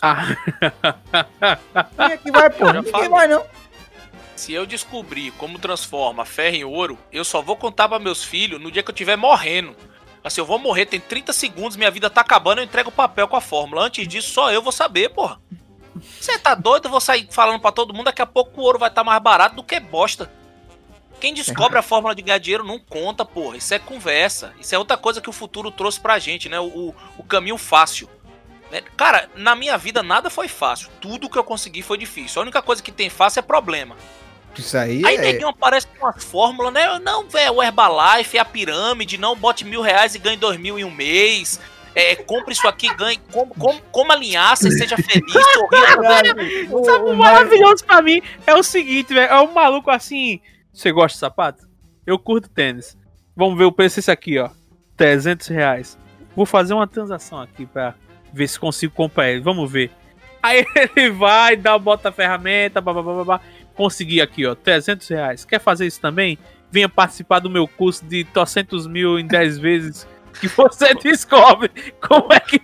Ah, 0.00 0.36
Quem 1.96 2.12
é 2.12 2.16
que 2.16 2.30
vai? 2.30 2.50
Já 2.52 2.72
Ninguém 2.72 3.08
vai, 3.08 3.26
não. 3.26 3.44
Se 4.36 4.52
eu 4.52 4.64
descobrir 4.64 5.32
como 5.32 5.58
transforma 5.58 6.24
ferro 6.24 6.56
em 6.56 6.64
ouro, 6.64 6.96
eu 7.10 7.24
só 7.24 7.42
vou 7.42 7.56
contar 7.56 7.88
pra 7.88 7.98
meus 7.98 8.22
filhos 8.22 8.60
no 8.60 8.70
dia 8.70 8.82
que 8.82 8.90
eu 8.90 8.94
estiver 8.94 9.16
morrendo. 9.16 9.74
Assim, 10.22 10.40
eu 10.40 10.46
vou 10.46 10.58
morrer, 10.58 10.86
tem 10.86 11.00
30 11.00 11.32
segundos, 11.32 11.76
minha 11.76 11.90
vida 11.90 12.08
tá 12.08 12.20
acabando, 12.20 12.58
eu 12.58 12.64
entrego 12.64 12.90
o 12.90 12.92
papel 12.92 13.26
com 13.26 13.34
a 13.36 13.40
fórmula. 13.40 13.82
Antes 13.84 14.06
disso, 14.06 14.30
só 14.32 14.52
eu 14.52 14.62
vou 14.62 14.72
saber, 14.72 15.08
porra. 15.08 15.40
Você 16.20 16.38
tá 16.38 16.54
doido? 16.54 16.86
Eu 16.86 16.90
vou 16.90 17.00
sair 17.00 17.26
falando 17.30 17.60
pra 17.60 17.72
todo 17.72 17.92
mundo, 17.92 18.04
daqui 18.04 18.22
a 18.22 18.26
pouco 18.26 18.60
o 18.60 18.64
ouro 18.64 18.78
vai 18.78 18.88
estar 18.88 19.02
mais 19.02 19.20
barato 19.20 19.56
do 19.56 19.64
que 19.64 19.80
bosta. 19.80 20.30
Quem 21.20 21.34
descobre 21.34 21.76
a 21.78 21.82
fórmula 21.82 22.14
de 22.14 22.22
ganhar 22.22 22.38
dinheiro 22.38 22.64
não 22.64 22.78
conta, 22.78 23.24
porra. 23.24 23.56
Isso 23.56 23.74
é 23.74 23.78
conversa. 23.78 24.54
Isso 24.60 24.72
é 24.72 24.78
outra 24.78 24.96
coisa 24.96 25.20
que 25.20 25.28
o 25.28 25.32
futuro 25.32 25.70
trouxe 25.70 25.98
pra 25.98 26.18
gente, 26.18 26.48
né? 26.48 26.60
O, 26.60 26.66
o, 26.66 26.94
o 27.18 27.24
caminho 27.24 27.58
fácil. 27.58 28.08
Né? 28.70 28.82
Cara, 28.96 29.28
na 29.34 29.54
minha 29.54 29.76
vida 29.76 30.02
nada 30.02 30.30
foi 30.30 30.48
fácil. 30.48 30.88
Tudo 31.00 31.28
que 31.28 31.38
eu 31.38 31.44
consegui 31.44 31.82
foi 31.82 31.98
difícil. 31.98 32.40
A 32.40 32.42
única 32.42 32.62
coisa 32.62 32.82
que 32.82 32.92
tem 32.92 33.08
fácil 33.08 33.40
é 33.40 33.42
problema. 33.42 33.96
Isso 34.56 34.76
aí, 34.76 35.04
Aí 35.04 35.16
é... 35.16 35.20
neguinho 35.20 35.48
aparece 35.48 35.86
com 35.86 36.04
umas 36.04 36.24
fórmulas, 36.24 36.72
né? 36.72 36.98
Não, 36.98 37.28
velho, 37.28 37.54
o 37.54 37.62
Herbalife, 37.62 38.36
é 38.36 38.40
a 38.40 38.44
pirâmide, 38.44 39.18
não 39.18 39.36
bote 39.36 39.64
mil 39.64 39.80
reais 39.80 40.14
e 40.14 40.18
ganhe 40.18 40.36
dois 40.36 40.58
mil 40.58 40.78
em 40.78 40.84
um 40.84 40.90
mês. 40.90 41.60
É, 41.94 42.14
compre 42.14 42.52
isso 42.52 42.68
aqui, 42.68 42.92
ganhe, 42.94 43.18
com, 43.32 43.48
com, 43.48 43.78
coma 43.90 44.14
linhaça 44.14 44.68
e 44.68 44.72
seja 44.72 44.96
feliz, 44.96 45.32
sorria. 45.52 46.68
o, 46.70 46.84
Sabe 46.84 47.04
o 47.04 47.12
o 47.12 47.16
maravilhoso 47.16 47.84
pra 47.84 48.00
mim 48.02 48.22
é 48.46 48.54
o 48.54 48.62
seguinte, 48.62 49.14
velho. 49.14 49.30
É 49.30 49.40
um 49.40 49.52
maluco 49.52 49.90
assim. 49.90 50.40
Você 50.72 50.92
gosta 50.92 51.14
de 51.14 51.20
sapato? 51.20 51.68
Eu 52.06 52.18
curto 52.18 52.48
tênis. 52.48 52.96
Vamos 53.34 53.58
ver 53.58 53.64
o 53.64 53.72
preço 53.72 53.96
desse 53.96 54.10
aqui, 54.10 54.38
ó. 54.38 54.50
300 54.96 55.48
reais. 55.48 55.98
Vou 56.36 56.46
fazer 56.46 56.74
uma 56.74 56.86
transação 56.86 57.40
aqui 57.40 57.66
pra 57.66 57.94
ver 58.32 58.48
se 58.48 58.58
consigo 58.58 58.92
comprar 58.94 59.30
ele. 59.30 59.40
Vamos 59.40 59.70
ver. 59.70 59.90
Aí 60.42 60.64
ele 60.96 61.10
vai, 61.10 61.56
dá, 61.56 61.78
bota 61.78 62.08
a 62.08 62.12
ferramenta, 62.12 62.80
babá, 62.80 63.02
babá. 63.02 63.40
Consegui 63.74 64.20
aqui, 64.20 64.46
ó. 64.46 64.54
300 64.54 65.06
reais. 65.08 65.44
Quer 65.44 65.60
fazer 65.60 65.86
isso 65.86 66.00
também? 66.00 66.38
Venha 66.70 66.88
participar 66.88 67.38
do 67.38 67.48
meu 67.48 67.66
curso 67.66 68.04
de 68.04 68.24
300 68.24 68.86
mil 68.86 69.18
em 69.18 69.26
10 69.26 69.58
vezes. 69.60 70.06
Que 70.40 70.48
você 70.48 70.94
descobre 71.02 71.70
como 72.06 72.32
é 72.32 72.40
que 72.40 72.60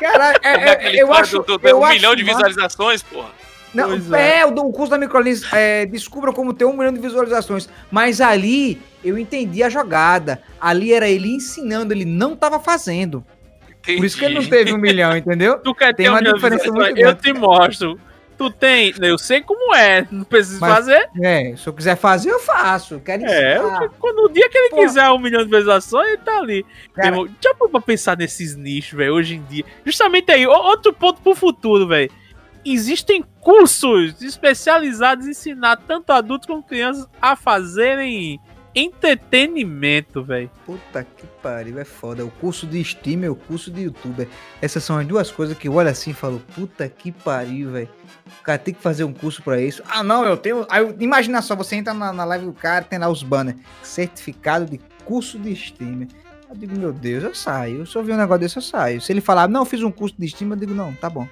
Caralho, 0.00 0.38
é, 0.42 0.50
é 0.52 0.96
é, 0.96 1.02
eu 1.02 1.12
acho. 1.12 1.38
do, 1.42 1.58
do- 1.58 1.68
eu 1.68 1.80
um 1.80 1.84
acho 1.84 1.94
milhão 1.94 2.16
de 2.16 2.22
massa. 2.24 2.36
visualizações, 2.36 3.02
porra. 3.02 3.30
Não, 3.74 3.88
Pois 3.88 4.12
é. 4.12 4.40
é. 4.40 4.46
o 4.46 4.50
do 4.50 4.62
curso 4.70 4.90
da 4.90 4.98
Microlins, 4.98 5.50
é, 5.52 5.86
descubra 5.86 6.30
como 6.32 6.52
ter 6.52 6.64
um 6.66 6.76
milhão 6.76 6.92
de 6.92 7.00
visualizações. 7.00 7.68
Mas 7.90 8.20
ali 8.20 8.80
eu 9.02 9.16
entendi 9.18 9.62
a 9.62 9.70
jogada. 9.70 10.42
Ali 10.60 10.92
era 10.92 11.08
ele 11.08 11.28
ensinando, 11.34 11.92
ele 11.92 12.04
não 12.04 12.36
tava 12.36 12.58
fazendo. 12.60 13.24
Por 13.84 14.04
isso 14.04 14.16
que 14.18 14.24
ele 14.24 14.34
não 14.34 14.42
Entendi. 14.42 14.56
teve 14.64 14.72
um 14.72 14.78
milhão, 14.78 15.16
entendeu? 15.16 15.58
tu 15.58 15.74
quer 15.74 15.94
Tem 15.94 16.04
ter 16.04 16.10
uma 16.10 16.18
um 16.18 16.20
milhão 16.20 16.34
diferença 16.34 16.64
visualizações. 16.64 17.04
muito 17.04 17.26
Eu 17.28 17.34
te 17.34 17.38
mostro. 17.38 18.00
Tu 18.38 18.50
tem. 18.50 18.94
Eu 19.00 19.18
sei 19.18 19.40
como 19.40 19.74
é. 19.74 20.06
Não 20.10 20.24
preciso 20.24 20.58
Mas- 20.60 20.74
fazer. 20.74 21.08
É, 21.22 21.54
se 21.54 21.66
eu 21.66 21.72
quiser 21.72 21.96
fazer, 21.96 22.30
eu 22.30 22.40
faço. 22.40 22.94
Eu 22.94 23.00
quero 23.00 23.24
É, 23.24 23.58
eu- 23.58 23.90
quando 24.00 24.20
o 24.24 24.28
dia 24.28 24.48
que 24.48 24.56
ele 24.58 24.70
quiser 24.70 25.08
um 25.10 25.18
milhão 25.18 25.40
de 25.40 25.44
visualizações, 25.44 26.08
ele 26.08 26.16
tá 26.18 26.38
ali. 26.38 26.64
Cara, 26.94 27.08
irmão, 27.08 27.28
já 27.42 27.54
pra 27.54 27.80
pensar 27.80 28.16
nesses 28.16 28.56
nichos, 28.56 28.96
velho, 28.96 29.14
hoje 29.14 29.36
em 29.36 29.42
dia. 29.42 29.64
Justamente 29.84 30.32
aí, 30.32 30.46
outro 30.46 30.92
ponto 30.92 31.20
pro 31.20 31.34
futuro, 31.34 31.86
velho. 31.86 32.10
Existem 32.64 33.24
cursos 33.40 34.20
especializados 34.22 35.26
em 35.26 35.30
ensinar 35.30 35.76
tanto 35.76 36.10
adultos 36.10 36.46
como 36.46 36.62
crianças 36.62 37.06
a 37.20 37.36
fazerem 37.36 38.40
entretenimento, 38.74 40.22
velho. 40.22 40.50
Puta 40.64 41.04
que 41.04 41.26
pariu, 41.42 41.78
é 41.78 41.84
foda. 41.84 42.24
O 42.24 42.30
curso 42.30 42.66
de 42.66 42.80
streamer, 42.80 43.30
o 43.30 43.36
curso 43.36 43.70
de 43.70 43.82
youtuber. 43.82 44.28
Essas 44.60 44.82
são 44.84 44.98
as 44.98 45.06
duas 45.06 45.30
coisas 45.30 45.56
que 45.56 45.68
eu 45.68 45.74
olho 45.74 45.88
assim 45.88 46.10
e 46.10 46.14
falo, 46.14 46.42
puta 46.54 46.88
que 46.88 47.12
pariu, 47.12 47.70
velho. 47.72 47.88
O 48.40 48.42
cara 48.42 48.58
tem 48.58 48.72
que 48.72 48.80
fazer 48.80 49.04
um 49.04 49.12
curso 49.12 49.42
pra 49.42 49.60
isso. 49.60 49.82
Ah, 49.88 50.02
não, 50.02 50.24
eu 50.24 50.36
tenho. 50.36 50.66
Aí, 50.70 50.94
imagina 51.00 51.42
só, 51.42 51.54
você 51.54 51.76
entra 51.76 51.92
na, 51.92 52.12
na 52.12 52.24
live 52.24 52.46
do 52.46 52.52
cara, 52.52 52.84
tem 52.84 52.98
lá 52.98 53.08
os 53.08 53.22
banners. 53.22 53.58
Certificado 53.82 54.66
de 54.66 54.78
curso 55.04 55.38
de 55.38 55.52
streamer. 55.52 56.08
Eu 56.48 56.56
digo, 56.56 56.78
meu 56.78 56.92
Deus, 56.92 57.24
eu 57.24 57.34
saio. 57.34 57.86
Se 57.86 57.96
eu 57.96 58.04
ver 58.04 58.12
um 58.12 58.18
negócio 58.18 58.40
desse, 58.40 58.56
eu 58.56 58.62
saio. 58.62 59.00
Se 59.00 59.12
ele 59.12 59.20
falar, 59.20 59.48
não, 59.48 59.64
fiz 59.64 59.82
um 59.82 59.90
curso 59.90 60.14
de 60.18 60.26
streamer, 60.26 60.56
eu 60.56 60.60
digo, 60.60 60.74
não, 60.74 60.92
tá 60.94 61.08
bom. 61.08 61.26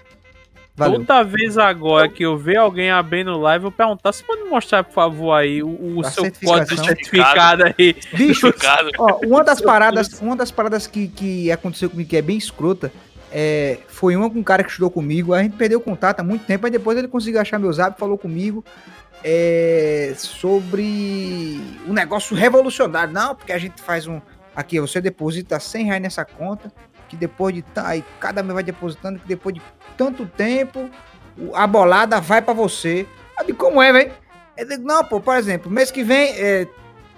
Valeu. 0.76 1.00
Toda 1.00 1.22
vez 1.24 1.58
agora 1.58 2.08
que 2.08 2.22
eu 2.24 2.38
ver 2.38 2.56
alguém 2.56 2.90
abrindo 2.90 3.36
live, 3.38 3.64
eu 3.64 3.70
vou 3.70 3.76
perguntar: 3.76 4.12
você 4.12 4.22
pode 4.24 4.42
me 4.42 4.48
mostrar, 4.48 4.82
por 4.84 4.92
favor, 4.94 5.32
aí 5.34 5.62
o, 5.62 5.98
o 5.98 6.04
seu 6.04 6.24
código 6.46 6.84
certificado 6.84 7.64
aí? 7.78 7.96
Bicho. 8.14 8.52
Ó, 8.98 9.20
uma 9.26 9.44
das 9.44 9.60
paradas, 9.62 10.20
uma 10.20 10.34
das 10.36 10.50
paradas 10.50 10.86
que, 10.86 11.08
que 11.08 11.52
aconteceu 11.52 11.90
comigo 11.90 12.08
que 12.08 12.16
é 12.16 12.22
bem 12.22 12.38
escrota, 12.38 12.90
é, 13.30 13.78
foi 13.88 14.16
uma 14.16 14.30
com 14.30 14.38
um 14.38 14.42
cara 14.42 14.62
que 14.64 14.70
estudou 14.70 14.90
comigo, 14.90 15.34
a 15.34 15.42
gente 15.42 15.56
perdeu 15.56 15.80
contato 15.80 16.20
há 16.20 16.24
muito 16.24 16.44
tempo, 16.46 16.64
aí 16.66 16.72
depois 16.72 16.96
ele 16.96 17.08
conseguiu 17.08 17.40
achar 17.40 17.58
meu 17.58 17.72
zap, 17.72 17.98
falou 17.98 18.16
comigo 18.16 18.64
é, 19.22 20.14
sobre 20.16 21.60
um 21.86 21.92
negócio 21.92 22.34
revolucionário. 22.34 23.12
Não, 23.12 23.34
porque 23.34 23.52
a 23.52 23.58
gente 23.58 23.80
faz 23.82 24.06
um. 24.06 24.20
Aqui, 24.54 24.80
você 24.80 25.00
deposita 25.00 25.60
100 25.60 25.84
reais 25.84 26.02
nessa 26.02 26.24
conta, 26.24 26.72
que 27.08 27.16
depois 27.16 27.54
de. 27.54 27.62
ta- 27.62 27.86
Aí 27.88 28.04
cada 28.18 28.42
mês 28.42 28.54
vai 28.54 28.62
depositando, 28.62 29.18
que 29.18 29.28
depois 29.28 29.54
de 29.54 29.60
tanto 30.00 30.24
tempo, 30.24 30.88
a 31.52 31.66
bolada 31.66 32.18
vai 32.22 32.40
pra 32.40 32.54
você. 32.54 33.06
Eu 33.38 33.44
digo, 33.44 33.58
como 33.58 33.82
é, 33.82 33.92
velho? 33.92 34.12
Eu 34.56 34.66
digo, 34.66 34.82
não, 34.82 35.04
pô, 35.04 35.20
por 35.20 35.36
exemplo, 35.36 35.70
mês 35.70 35.90
que 35.90 36.02
vem, 36.02 36.32
é, 36.38 36.66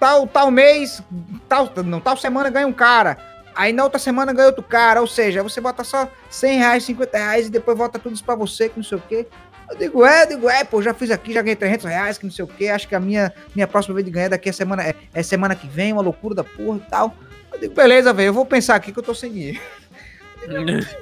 tal, 0.01 0.27
tal 0.27 0.51
mês, 0.51 1.01
tal, 1.49 1.71
não, 1.85 2.01
tal 2.01 2.17
semana 2.17 2.51
ganha 2.51 2.67
um 2.67 2.73
cara. 2.73 3.17
Aí 3.55 3.73
na 3.73 3.85
outra 3.85 4.01
semana 4.01 4.33
ganha 4.33 4.49
outro 4.49 4.65
cara. 4.65 5.01
Ou 5.01 5.07
seja, 5.07 5.45
você 5.45 5.61
bota 5.61 5.85
só 5.85 6.11
100 6.29 6.59
reais, 6.59 6.83
50 6.83 7.17
reais 7.17 7.47
e 7.47 7.51
depois 7.51 7.79
volta 7.79 8.01
tudo 8.01 8.15
isso 8.15 8.25
pra 8.25 8.35
você, 8.35 8.69
que 8.69 8.79
não 8.79 8.85
sei 8.85 8.99
o 8.99 9.03
quê. 9.09 9.29
Eu 9.71 9.79
digo, 9.79 10.05
é, 10.05 10.25
eu 10.25 10.29
digo, 10.31 10.51
é, 10.51 10.65
pô, 10.65 10.83
já 10.83 10.93
fiz 10.93 11.13
aqui, 11.13 11.33
já 11.33 11.41
ganhei 11.41 11.55
300 11.55 11.87
reais, 11.87 12.19
que 12.19 12.25
não 12.25 12.33
sei 12.33 12.45
o 12.45 12.49
quê. 12.49 12.67
Acho 12.67 12.89
que 12.89 12.97
a 12.97 13.01
minha, 13.01 13.33
minha 13.55 13.69
próxima 13.69 13.95
vez 13.95 14.05
de 14.05 14.11
ganhar 14.11 14.31
daqui 14.31 14.51
a 14.51 14.53
semana 14.53 14.83
é, 14.83 14.97
é 15.15 15.23
semana 15.23 15.55
que 15.55 15.69
vem, 15.69 15.93
uma 15.93 16.03
loucura 16.03 16.35
da 16.35 16.43
porra 16.43 16.79
e 16.79 16.91
tal. 16.91 17.15
Eu 17.53 17.61
digo, 17.61 17.75
beleza, 17.75 18.13
velho, 18.13 18.31
eu 18.31 18.35
vou 18.35 18.45
pensar 18.45 18.75
aqui 18.75 18.93
que 18.93 18.99
eu 18.99 19.05
tô 19.05 19.15
sem 19.15 19.31
dinheiro. 19.31 19.61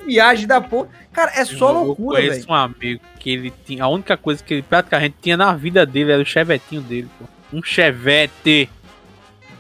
Viagem 0.07 0.47
da 0.47 0.61
porra. 0.61 0.89
Cara, 1.13 1.33
é 1.35 1.45
só 1.45 1.71
Eu 1.71 1.85
loucura, 1.85 2.19
conheço 2.21 2.41
velho. 2.41 2.51
um 2.51 2.55
amigo 2.55 3.01
que 3.19 3.31
ele 3.31 3.53
tinha. 3.65 3.85
A 3.85 3.89
única 3.89 4.17
coisa 4.17 4.43
que 4.43 4.55
ele 4.55 4.63
praticamente 4.63 5.17
tinha 5.21 5.37
na 5.37 5.55
vida 5.55 5.85
dele 5.87 6.13
era 6.13 6.23
o 6.23 6.27
chevetinho 6.27 6.83
dele, 6.83 7.09
pô. 7.19 7.25
Um 7.53 7.63
chevette. 7.63 8.69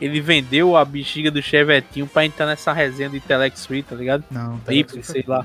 Ele 0.01 0.20
vendeu 0.20 0.77
a 0.77 0.85
bexiga 0.85 1.31
do 1.31 1.43
chevetinho 1.43 2.07
pra 2.07 2.24
entrar 2.24 2.47
nessa 2.47 2.73
resenha 2.73 3.11
de 3.11 3.20
Telex 3.20 3.66
Free, 3.66 3.82
tá 3.82 3.94
ligado? 3.94 4.24
Não, 4.31 4.57
tá 4.59 4.66
Triple, 4.66 5.02
sei 5.05 5.24
lá. 5.27 5.44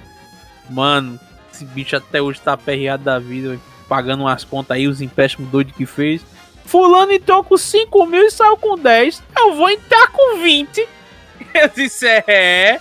Mano, 0.70 1.20
esse 1.53 1.66
bicho 1.66 1.95
até 1.98 2.22
hoje 2.22 2.40
tá 2.40 2.53
aperreado 2.53 3.03
da 3.03 3.20
vida, 3.20 3.49
velho. 3.49 3.62
pagando 3.90 4.22
umas 4.24 4.44
contas 4.45 4.78
aí, 4.78 4.88
os 4.88 5.02
empréstimos 5.02 5.49
doidos 5.52 5.76
que 5.76 5.86
fez. 5.86 6.26
Fulano 6.66 7.12
entrou 7.12 7.44
com 7.44 7.57
5 7.57 8.06
mil 8.07 8.24
e 8.24 8.32
saiu 8.32 8.56
com 8.57 8.78
10. 8.78 9.22
Eu 9.38 9.56
vou 9.56 9.70
entrar 9.70 10.07
com 10.12 10.38
20. 10.41 10.88
Eu 11.53 11.70
disse, 11.76 12.07
é. 12.07 12.80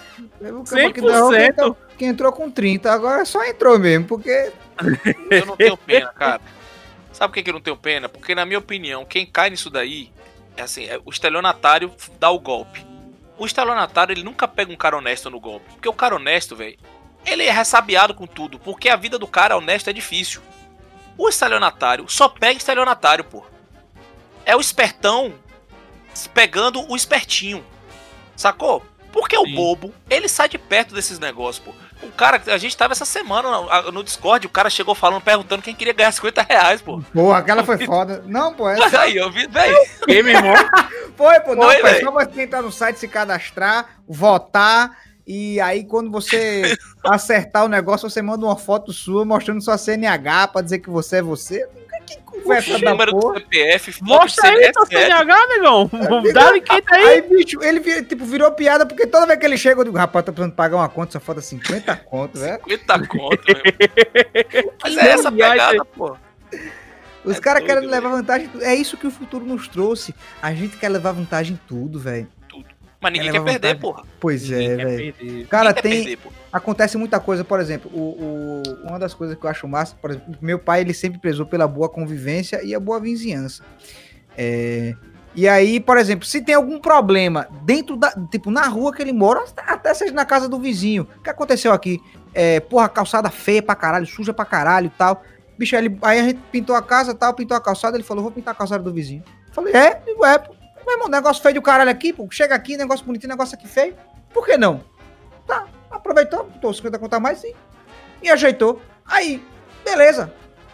Um 0.52 0.64
cara 0.64 0.92
que 0.92 1.00
derrubou 1.00 1.30
que 1.30 1.36
100%. 1.36 1.76
entrou- 2.00 2.32
com 2.32 2.50
30, 2.50 2.92
agora 2.92 3.24
só 3.24 3.44
entrou 3.44 3.78
mesmo, 3.78 4.06
porque 4.06 4.52
Eu 5.30 5.46
não 5.46 5.56
tenho 5.56 5.76
pena, 5.76 6.08
cara. 6.12 6.40
Sabe 7.12 7.28
por 7.30 7.34
que 7.34 7.42
que 7.44 7.50
eu 7.50 7.54
não 7.54 7.60
tenho 7.60 7.76
pena? 7.76 8.08
Porque, 8.08 8.34
na 8.34 8.44
minha 8.44 8.58
opinião, 8.58 9.04
quem 9.04 9.24
cai 9.24 9.50
nisso 9.50 9.70
daí 9.70 10.10
É 10.56 10.62
assim, 10.62 10.84
é, 10.86 11.00
o 11.04 11.10
estelionatário 11.10 11.92
dá 12.18 12.30
o 12.30 12.38
golpe. 12.38 12.84
O 13.38 13.44
estelionatário, 13.46 14.12
ele 14.12 14.22
nunca 14.22 14.46
pega 14.46 14.72
um 14.72 14.76
cara 14.76 14.96
honesto 14.96 15.28
no 15.28 15.40
golpe. 15.40 15.66
Porque 15.72 15.88
o 15.88 15.92
cara 15.92 16.14
honesto, 16.16 16.54
velho, 16.54 16.76
ele 17.26 17.42
é 17.44 17.50
ressabiado 17.50 18.14
com 18.14 18.24
tudo. 18.26 18.58
Porque 18.60 18.88
a 18.88 18.94
vida 18.96 19.18
do 19.18 19.26
cara 19.26 19.56
honesto 19.56 19.90
é 19.90 19.92
difícil. 19.92 20.40
O 21.18 21.28
estelionatário 21.28 22.08
só 22.08 22.28
pega 22.28 22.56
estelionatário, 22.56 23.24
pô. 23.24 23.44
É 24.46 24.54
o 24.54 24.60
espertão 24.60 25.34
pegando 26.32 26.88
o 26.90 26.94
espertinho. 26.94 27.64
Sacou? 28.36 28.84
Porque 29.14 29.38
o 29.38 29.44
Sim. 29.44 29.54
bobo, 29.54 29.94
ele 30.10 30.28
sai 30.28 30.48
de 30.48 30.58
perto 30.58 30.92
desses 30.92 31.20
negócios, 31.20 31.64
pô. 31.64 31.72
O 32.04 32.10
cara, 32.10 32.42
a 32.48 32.58
gente 32.58 32.76
tava 32.76 32.94
essa 32.94 33.04
semana 33.04 33.48
no, 33.48 33.92
no 33.92 34.02
Discord, 34.02 34.44
o 34.44 34.50
cara 34.50 34.68
chegou 34.68 34.92
falando, 34.92 35.22
perguntando 35.22 35.62
quem 35.62 35.72
queria 35.72 35.92
ganhar 35.92 36.10
50 36.10 36.42
reais, 36.42 36.82
pô. 36.82 37.00
Porra, 37.12 37.38
aquela 37.38 37.62
foi 37.62 37.78
foda. 37.86 38.24
Não, 38.26 38.52
pô, 38.52 38.68
é 38.68 38.76
Mas 38.76 38.92
aí, 38.92 39.16
eu 39.16 39.30
vi, 39.30 39.46
velho. 39.46 39.76
E, 40.08 40.20
meu 40.20 40.34
irmão, 40.34 40.54
Foi, 41.16 41.38
pô, 41.38 41.54
não, 41.54 41.62
Foi, 41.62 41.80
pô, 41.80 41.86
é 41.86 42.00
só 42.00 42.10
você 42.10 42.42
entrar 42.42 42.60
no 42.60 42.72
site, 42.72 42.98
se 42.98 43.06
cadastrar, 43.06 44.00
votar, 44.08 44.98
e 45.24 45.60
aí 45.60 45.84
quando 45.84 46.10
você 46.10 46.76
acertar 47.06 47.64
o 47.64 47.68
negócio, 47.68 48.10
você 48.10 48.20
manda 48.20 48.44
uma 48.44 48.56
foto 48.56 48.92
sua 48.92 49.24
mostrando 49.24 49.62
sua 49.62 49.78
CNH 49.78 50.48
pra 50.48 50.60
dizer 50.60 50.80
que 50.80 50.90
você 50.90 51.18
é 51.18 51.22
você. 51.22 51.68
Que 52.44 52.48
conversa 52.48 52.78
da 52.78 52.90
número 52.90 53.12
do 53.12 53.18
porra. 53.20 53.34
CPF, 53.40 53.92
foto 53.92 54.04
mostra 54.04 54.48
aí 54.48 54.72
tua 54.72 54.86
CNH. 54.86 55.16
CNH, 55.18 55.46
negão. 55.48 55.90
Dá 56.32 56.50
liquida 56.52 56.82
aí. 56.92 57.04
Aí, 57.08 57.22
bicho, 57.22 57.62
ele 57.62 58.02
tipo, 58.04 58.24
virou 58.24 58.50
piada, 58.52 58.84
porque 58.86 59.06
toda 59.06 59.26
vez 59.26 59.38
que 59.38 59.46
ele 59.46 59.56
chega, 59.56 59.80
eu 59.80 59.84
digo, 59.84 59.96
rapaz, 59.96 60.24
tô 60.24 60.32
precisando 60.32 60.54
pagar 60.54 60.76
uma 60.76 60.88
conta, 60.88 61.12
só 61.12 61.20
falta 61.20 61.40
50 61.40 61.96
conto, 61.96 62.38
velho. 62.38 62.60
50 62.68 63.06
conto, 63.08 63.42
meu. 63.46 64.72
Mas 64.82 64.96
é 64.96 65.08
essa 65.10 65.32
pegada, 65.32 65.84
pô. 65.84 66.16
Os 67.24 67.38
É 67.38 67.40
caras 67.40 67.62
querem 67.64 67.80
velho. 67.80 67.90
levar 67.90 68.08
vantagem 68.10 68.46
em 68.46 68.50
tudo. 68.50 68.64
É 68.64 68.74
isso 68.74 68.96
que 68.98 69.06
o 69.06 69.10
futuro 69.10 69.44
nos 69.46 69.66
trouxe. 69.66 70.14
A 70.42 70.52
gente 70.52 70.76
quer 70.76 70.90
levar 70.90 71.12
vantagem 71.12 71.54
em 71.54 71.60
tudo, 71.66 71.98
velho. 71.98 72.28
Mas 73.00 73.12
ninguém 73.12 73.28
Ela 73.28 73.38
quer 73.38 73.44
perder, 73.44 73.68
vantagem. 73.74 73.80
porra. 73.80 74.02
Pois 74.20 74.50
é, 74.50 74.56
Ninguém 74.58 74.76
quer 74.76 74.86
velho. 74.86 75.46
Cara, 75.48 75.68
Ninguém 75.70 75.82
quer 75.82 75.82
tem, 75.82 76.04
perder. 76.18 76.18
Acontece 76.54 76.96
muita 76.96 77.18
coisa, 77.20 77.44
por 77.44 77.58
exemplo, 77.60 77.90
o, 77.92 77.98
o- 78.62 78.86
uma 78.88 78.98
das 78.98 79.12
coisas 79.12 79.36
que 79.36 79.44
eu 79.44 79.50
acho 79.50 79.66
massa, 79.68 79.94
por 80.00 80.10
exemplo, 80.10 80.34
meu 80.40 80.58
pai 80.58 80.80
ele 80.82 80.94
sempre 80.94 81.18
prezou 81.18 81.44
pela 81.44 81.66
boa 81.68 81.88
convivência 81.88 82.62
e 82.62 82.74
a 82.74 82.80
boa 82.80 83.00
vizinhança. 83.00 83.62
É, 84.38 84.94
e 85.34 85.48
aí, 85.48 85.80
por 85.80 85.96
exemplo, 85.96 86.24
se 86.24 86.40
tem 86.40 86.54
algum 86.54 86.78
problema 86.78 87.48
dentro 87.62 87.96
da, 87.96 88.12
tipo, 88.30 88.50
na 88.50 88.66
rua 88.68 88.92
que 88.94 89.02
ele 89.02 89.12
mora, 89.12 89.44
até 89.66 89.92
seja 89.92 90.12
na 90.12 90.24
casa 90.24 90.48
do 90.48 90.58
vizinho, 90.60 91.08
o 91.18 91.22
que 91.22 91.28
aconteceu 91.30 91.72
aqui? 91.72 92.00
É, 92.32 92.60
porra, 92.60 92.88
calçada 92.88 93.28
feia 93.30 93.62
pra 93.62 93.74
caralho, 93.74 94.06
suja 94.06 94.32
pra 94.32 94.44
caralho 94.44 94.86
e 94.86 94.90
tal. 94.90 95.22
Bicho, 95.58 95.74
ele, 95.76 95.98
aí 96.02 96.20
a 96.20 96.22
gente 96.24 96.40
pintou 96.52 96.74
a 96.74 96.82
casa 96.82 97.14
tal, 97.14 97.34
pintou 97.34 97.56
a 97.56 97.60
calçada, 97.60 97.96
ele 97.96 98.04
falou, 98.04 98.22
vou 98.22 98.32
pintar 98.32 98.54
a 98.54 98.56
calçada 98.56 98.82
do 98.82 98.92
vizinho. 98.92 99.22
Falei, 99.52 99.74
é, 99.74 100.00
é, 100.24 100.38
pô. 100.38 100.54
Meu 100.86 100.94
irmão, 100.96 101.08
negócio 101.08 101.42
feio 101.42 101.54
do 101.54 101.62
caralho 101.62 101.90
aqui, 101.90 102.12
pô, 102.12 102.28
chega 102.30 102.54
aqui, 102.54 102.76
negócio 102.76 103.04
bonitinho, 103.06 103.30
negócio 103.30 103.56
aqui 103.56 103.66
feio. 103.66 103.94
Por 104.32 104.44
que 104.44 104.56
não? 104.56 104.82
Tá, 105.46 105.66
aproveitou, 106.04 106.44
botou 106.44 106.72
50 106.74 106.98
conto 106.98 107.14
a 107.14 107.20
mais 107.20 107.42
e, 107.42 107.54
e 108.22 108.28
ajeitou. 108.28 108.80
Aí, 109.06 109.42
beleza. 109.84 110.32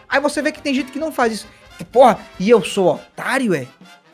Aí 0.09 0.19
você 0.19 0.41
vê 0.41 0.51
que 0.51 0.61
tem 0.61 0.73
gente 0.73 0.91
que 0.91 0.99
não 0.99 1.11
faz 1.11 1.33
isso. 1.33 1.47
Porra, 1.91 2.19
e 2.39 2.49
eu 2.49 2.63
sou 2.63 2.93
otário, 2.95 3.53
é? 3.55 3.65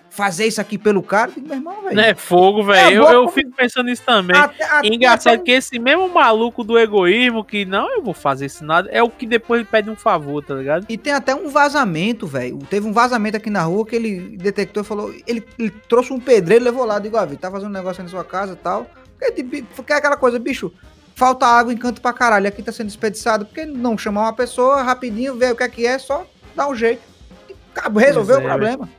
Fazer 0.10 0.48
isso 0.48 0.60
aqui 0.61 0.77
pelo 0.80 1.03
cara? 1.03 1.31
Digo, 1.31 1.48
Meu 1.48 1.57
irmão, 1.57 1.81
velho. 1.84 1.95
Não 1.95 2.03
é 2.03 2.15
fogo, 2.15 2.64
velho. 2.64 2.88
É 2.88 2.98
eu, 2.98 3.03
eu 3.23 3.27
fico 3.30 3.52
pensando 3.52 3.85
nisso 3.88 4.02
também. 4.03 4.35
Até- 4.35 4.64
até- 4.64 4.88
engraçado 4.88 5.34
até- 5.35 5.44
que 5.44 5.52
esse 5.52 5.77
mesmo 5.77 6.07
maluco 6.10 6.64
do 6.64 6.77
egoísmo, 6.80 7.44
que 7.44 7.65
não, 7.65 7.91
eu 7.94 8.02
vou 8.02 8.14
fazer 8.15 8.45
isso 8.48 8.64
nada, 8.65 8.89
é 8.91 9.03
o 9.03 9.10
que 9.11 9.27
depois 9.27 9.60
ele 9.61 9.69
pede 9.69 9.89
um 9.91 9.95
favor, 9.95 10.44
tá 10.44 10.56
ligado? 10.56 10.85
E 10.89 10.98
tem 10.98 11.14
até 11.14 11.35
um 11.35 11.49
vazamento, 11.49 12.26
velho. 12.26 12.57
Teve 12.69 12.88
um 12.88 12.94
vazamento 12.94 13.38
aqui 13.38 13.49
na 13.52 13.61
rua 13.64 13.85
que 13.85 13.95
ele 13.95 14.38
detectou 14.38 14.81
e 14.81 14.85
falou. 14.85 15.14
Ele, 15.27 15.45
ele 15.60 15.69
trouxe 15.88 16.11
um 16.11 16.19
pedreiro 16.19 16.64
e 16.64 16.65
levou 16.65 16.84
lá. 16.85 16.98
Digo, 16.98 17.15
ó, 17.18 17.23
Vitor, 17.26 17.38
tá 17.39 17.52
fazendo 17.52 17.69
um 17.69 17.73
negócio 17.73 18.02
aí 18.02 18.06
na 18.06 18.10
sua 18.11 18.23
casa 18.23 18.53
e 18.53 18.57
tal. 18.57 18.88
Porque, 19.19 19.31
tipo, 19.44 19.68
porque 19.76 19.94
é 19.94 19.98
aquela 19.98 20.18
coisa, 20.18 20.39
bicho. 20.39 20.72
Falta 21.18 21.48
água 21.48 21.73
em 21.73 21.77
canto 21.77 21.99
pra 21.99 22.14
caralho. 22.14 22.48
Aqui 22.48 22.61
tá 22.61 22.72
sendo 22.72 22.85
desperdiçado. 22.85 23.44
Por 23.44 23.56
que 23.56 23.65
não 23.65 23.98
chamar 23.98 24.22
uma 24.22 24.34
pessoa 24.34 24.84
rapidinho, 24.84 25.35
ver 25.35 25.52
o 25.52 25.56
que 25.56 25.64
é 25.64 25.68
que 25.68 25.84
é, 25.84 25.98
só 25.98 26.27
dar 26.56 26.68
um 26.68 26.76
jeito. 26.76 27.02
E 27.49 27.99
resolveu 27.99 28.35
Pois 28.35 28.45
o 28.45 28.48
é, 28.48 28.52
problema. 28.52 28.85
Tá 28.85 28.91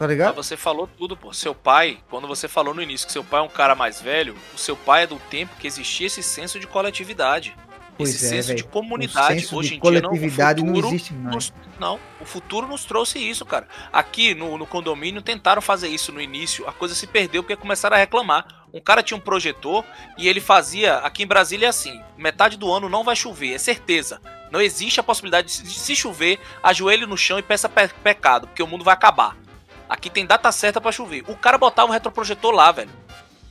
Mas 0.00 0.08
ligado? 0.08 0.34
você 0.34 0.56
falou 0.56 0.86
tudo, 0.86 1.14
pô. 1.14 1.34
Seu 1.34 1.54
pai, 1.54 1.98
quando 2.08 2.26
você 2.26 2.48
falou 2.48 2.72
no 2.72 2.80
início 2.80 3.06
que 3.06 3.12
seu 3.12 3.22
pai 3.22 3.40
é 3.40 3.42
um 3.42 3.48
cara 3.50 3.74
mais 3.74 4.00
velho, 4.00 4.34
o 4.54 4.58
seu 4.58 4.74
pai 4.74 5.02
é 5.02 5.06
do 5.06 5.16
tempo 5.28 5.54
que 5.58 5.66
existia 5.66 6.06
esse 6.06 6.22
senso 6.22 6.58
de 6.58 6.66
coletividade. 6.66 7.54
Pois 7.96 8.10
esse 8.10 8.26
é, 8.26 8.28
senso 8.28 8.48
velho. 8.48 8.56
de 8.58 8.64
comunidade. 8.64 9.40
senso 9.40 9.56
Hoje 9.56 9.70
de 9.70 9.74
em 9.76 9.80
dia 9.80 9.90
não. 9.92 9.98
O 9.98 10.02
coletividade 10.12 10.62
não 10.64 10.76
existe 10.76 11.12
mais. 11.14 11.34
nos- 11.34 11.52
não, 11.78 11.98
o 12.20 12.24
futuro 12.24 12.66
nos 12.66 12.84
trouxe 12.84 13.18
isso, 13.18 13.44
cara. 13.46 13.66
Aqui 13.92 14.34
no, 14.34 14.56
no 14.58 14.66
condomínio 14.66 15.22
tentaram 15.22 15.62
fazer 15.62 15.88
isso 15.88 16.10
no 16.12 16.20
início, 16.20 16.66
a 16.68 16.72
coisa 16.72 16.94
se 16.94 17.06
perdeu 17.06 17.42
porque 17.42 17.56
começaram 17.56 17.96
a 17.96 17.98
reclamar. 17.98 18.46
Um 18.72 18.80
cara 18.80 19.02
tinha 19.02 19.16
um 19.16 19.20
projetor 19.20 19.84
e 20.18 20.26
ele 20.28 20.40
fazia. 20.40 20.96
Aqui 20.98 21.22
em 21.22 21.26
Brasília 21.26 21.66
é 21.66 21.68
assim: 21.68 22.00
metade 22.18 22.56
do 22.56 22.72
ano 22.72 22.88
não 22.88 23.04
vai 23.04 23.14
chover, 23.14 23.54
é 23.54 23.58
certeza. 23.58 24.20
Não 24.50 24.60
existe 24.60 24.98
a 24.98 25.02
possibilidade 25.02 25.46
de 25.62 25.70
se- 25.70 25.96
chover, 25.96 26.38
ajoelhe 26.62 27.06
no 27.06 27.16
chão 27.16 27.38
e 27.38 27.42
peça 27.42 27.68
pe- 27.68 27.88
pecado, 28.02 28.46
porque 28.48 28.62
o 28.62 28.66
mundo 28.66 28.84
vai 28.84 28.94
acabar. 28.94 29.36
Aqui 29.88 30.08
tem 30.08 30.24
data 30.26 30.50
certa 30.50 30.80
pra 30.80 30.90
chover. 30.92 31.22
O 31.28 31.36
cara 31.36 31.58
botava 31.58 31.88
um 31.88 31.92
retroprojetor 31.92 32.52
lá, 32.52 32.72
velho. 32.72 32.90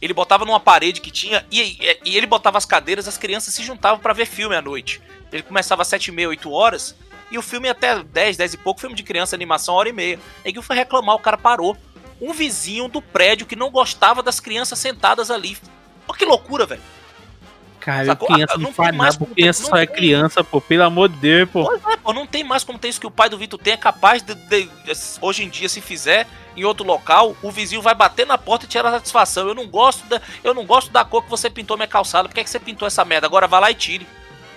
Ele 0.04 0.14
botava 0.14 0.44
numa 0.44 0.60
parede 0.60 1.00
que 1.00 1.10
tinha. 1.10 1.46
E, 1.50 1.62
e- 2.04 2.18
ele 2.18 2.28
botava 2.28 2.58
as 2.58 2.66
cadeiras, 2.66 3.08
as 3.08 3.18
crianças 3.18 3.54
se 3.54 3.64
juntavam 3.64 4.00
pra 4.00 4.12
ver 4.12 4.26
filme 4.26 4.54
à 4.54 4.62
noite. 4.62 5.02
Ele 5.32 5.42
começava 5.42 5.82
às 5.82 5.88
7 5.88 6.08
e 6.08 6.12
meia, 6.12 6.28
8 6.28 6.52
horas. 6.52 6.94
E 7.32 7.38
o 7.38 7.42
filme 7.42 7.70
até 7.70 8.04
10, 8.04 8.36
10 8.36 8.54
e 8.54 8.58
pouco, 8.58 8.82
filme 8.82 8.98
de 8.98 9.02
criança, 9.02 9.34
animação, 9.34 9.76
hora 9.76 9.88
e 9.88 9.94
meia. 9.94 10.20
Aí 10.44 10.52
que 10.52 10.62
foi 10.62 10.76
reclamar, 10.76 11.16
o 11.16 11.20
cara 11.20 11.38
parou. 11.38 11.78
Um 12.20 12.34
vizinho 12.34 12.90
do 12.90 13.02
prédio 13.02 13.48
que 13.48 13.56
não 13.56 13.72
gostava 13.72 14.22
das 14.22 14.42
crianças 14.42 14.78
sentadas 14.78 15.32
ali. 15.32 15.58
Pô, 16.06 16.14
que 16.14 16.26
loucura, 16.26 16.66
velho. 16.66 16.82
Cara, 17.84 18.06
Sacou? 18.06 18.28
criança 18.30 18.54
Ah, 18.54 18.58
não, 18.58 18.64
não 18.66 18.74
faz 18.74 18.96
nada, 18.96 19.26
criança 19.36 19.64
não 19.64 19.70
só 19.70 19.76
é 19.78 19.86
tem. 19.86 19.96
criança, 19.96 20.44
pô, 20.44 20.62
pelo 20.62 20.84
amor 20.84 21.10
de 21.10 21.18
Deus, 21.18 21.50
pô. 21.50 21.66
Pois 21.66 21.82
é, 21.86 21.98
pô, 21.98 22.14
não 22.14 22.26
tem 22.26 22.44
mais 22.44 22.64
como 22.64 22.80
ter 22.80 22.88
isso 22.88 23.00
que 23.00 23.08
o 23.08 23.12
pai 23.12 23.28
do 23.30 23.38
Vitor 23.38 23.60
tem. 23.60 23.74
É 23.74 23.78
capaz 23.78 24.22
de, 24.24 24.34
de- 24.36 24.70
hoje 25.22 25.44
em 25.44 25.50
dia, 25.50 25.68
se 25.68 25.82
fizer 25.82 26.26
em 26.56 26.64
outro 26.64 26.86
local, 26.86 27.36
o 27.42 27.52
vizinho 27.52 27.82
vai 27.82 27.94
bater 27.94 28.26
na 28.26 28.38
porta 28.38 28.66
e 28.66 28.68
tirar 28.70 28.88
a 28.90 28.94
satisfação. 28.94 29.48
Eu 29.48 29.56
não 29.56 29.68
gosto 29.68 30.06
da, 30.08 30.22
eu 30.44 30.54
não 30.54 30.66
gosto 30.66 30.92
da 30.92 31.04
cor 31.04 31.24
que 31.24 31.30
você 31.30 31.50
pintou 31.50 31.76
minha 31.76 31.88
calçada. 31.88 32.30
Por 32.30 32.36
que, 32.36 32.40
é 32.40 32.44
que 32.44 32.50
você 32.50 32.60
pintou 32.60 32.88
essa 32.88 33.04
merda? 33.04 33.28
Agora 33.28 33.48
vai 33.48 33.60
lá 33.60 33.70
e 33.72 33.76
tire. 33.76 34.08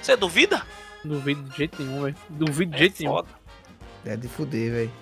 Você 0.00 0.14
duvida? 0.16 0.62
Duvido 1.04 1.42
de 1.50 1.56
jeito 1.56 1.82
nenhum, 1.82 2.02
velho. 2.02 2.16
Duvido 2.28 2.70
de 2.70 2.76
É 2.76 2.78
jeito 2.80 2.96
nenhum. 3.00 3.12
foda. 3.14 3.28
É 4.04 4.16
de 4.16 4.28
fuder, 4.28 4.70
velho. 4.72 4.92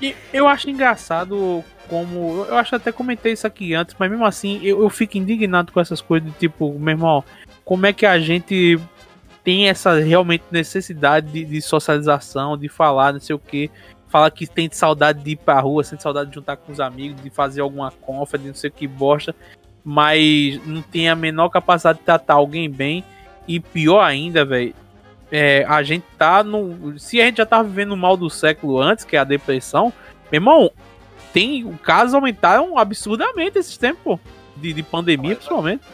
E 0.00 0.14
eu 0.32 0.46
acho 0.46 0.70
engraçado 0.70 1.64
como. 1.88 2.44
Eu 2.48 2.56
acho 2.56 2.76
até 2.76 2.92
comentei 2.92 3.32
isso 3.32 3.46
aqui 3.46 3.74
antes, 3.74 3.94
mas 3.98 4.10
mesmo 4.10 4.24
assim 4.24 4.60
eu, 4.62 4.82
eu 4.82 4.90
fico 4.90 5.18
indignado 5.18 5.72
com 5.72 5.80
essas 5.80 6.00
coisas 6.00 6.30
de 6.30 6.38
tipo, 6.38 6.78
meu 6.78 6.92
irmão, 6.92 7.24
como 7.64 7.86
é 7.86 7.92
que 7.92 8.06
a 8.06 8.18
gente 8.18 8.78
tem 9.42 9.68
essa 9.68 9.98
realmente 10.00 10.44
necessidade 10.50 11.30
de, 11.30 11.44
de 11.44 11.62
socialização, 11.62 12.56
de 12.56 12.68
falar, 12.68 13.12
não 13.12 13.20
sei 13.20 13.34
o 13.34 13.38
que. 13.38 13.70
Falar 14.08 14.30
que 14.30 14.46
tem 14.46 14.68
saudade 14.70 15.22
de 15.22 15.32
ir 15.32 15.36
pra 15.36 15.60
rua, 15.60 15.84
sente 15.84 16.02
saudade 16.02 16.30
de 16.30 16.34
juntar 16.36 16.56
com 16.56 16.72
os 16.72 16.80
amigos, 16.80 17.22
de 17.22 17.30
fazer 17.30 17.60
alguma 17.60 17.90
confa, 17.90 18.38
de 18.38 18.48
não 18.48 18.54
sei 18.54 18.70
o 18.70 18.72
que 18.72 18.86
bosta, 18.86 19.34
mas 19.84 20.60
não 20.66 20.82
tem 20.82 21.08
a 21.08 21.14
menor 21.14 21.48
capacidade 21.48 21.98
de 21.98 22.04
tratar 22.04 22.34
alguém 22.34 22.70
bem. 22.70 23.04
E 23.46 23.60
pior 23.60 24.00
ainda, 24.00 24.44
velho, 24.44 24.74
é, 25.30 25.64
a 25.68 25.82
gente 25.82 26.04
tá 26.16 26.42
no. 26.44 26.98
Se 26.98 27.20
a 27.20 27.24
gente 27.24 27.38
já 27.38 27.46
tava 27.46 27.64
vivendo 27.64 27.92
o 27.92 27.96
mal 27.96 28.16
do 28.16 28.30
século 28.30 28.80
antes, 28.80 29.04
que 29.04 29.16
é 29.16 29.18
a 29.18 29.24
depressão, 29.24 29.92
meu 30.30 30.38
irmão, 30.38 30.70
tem. 31.32 31.64
Os 31.64 31.80
casos 31.80 32.14
aumentaram 32.14 32.78
absurdamente 32.78 33.58
esses 33.58 33.76
tempos, 33.76 34.02
pô. 34.02 34.20
De, 34.56 34.72
de 34.72 34.82
pandemia, 34.82 35.30
Mas, 35.30 35.38
principalmente. 35.38 35.84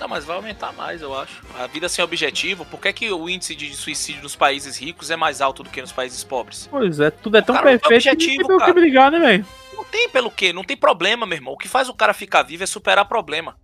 Não, 0.00 0.08
mas 0.08 0.24
vai 0.24 0.36
aumentar 0.36 0.72
mais, 0.72 1.00
eu 1.02 1.18
acho. 1.18 1.42
A 1.58 1.66
vida 1.66 1.88
sem 1.88 2.04
objetivo, 2.04 2.64
por 2.66 2.80
que, 2.80 2.92
que 2.92 3.10
o 3.10 3.28
índice 3.28 3.54
de 3.54 3.74
suicídio 3.74 4.22
nos 4.22 4.36
países 4.36 4.78
ricos 4.78 5.10
é 5.10 5.16
mais 5.16 5.40
alto 5.40 5.62
do 5.62 5.70
que 5.70 5.80
nos 5.80 5.92
países 5.92 6.22
pobres? 6.22 6.68
Pois 6.70 7.00
é, 7.00 7.10
tudo 7.10 7.36
é 7.38 7.42
tão 7.42 7.54
cara 7.54 7.72
não 7.72 7.78
perfeito 7.78 8.02
que 8.02 8.08
objetivo, 8.10 8.32
não 8.32 8.36
tem 8.36 8.46
pelo 8.46 8.58
que 8.58 8.64
cara. 8.66 8.80
brigar, 8.80 9.10
né, 9.10 9.18
velho? 9.18 9.46
Não 9.74 9.84
tem 9.84 10.08
pelo 10.08 10.30
quê? 10.30 10.52
Não 10.52 10.64
tem 10.64 10.76
problema, 10.76 11.26
meu 11.26 11.36
irmão. 11.36 11.54
O 11.54 11.58
que 11.58 11.68
faz 11.68 11.88
o 11.88 11.94
cara 11.94 12.12
ficar 12.12 12.42
vivo 12.42 12.62
é 12.62 12.66
superar 12.66 13.06
problema. 13.06 13.56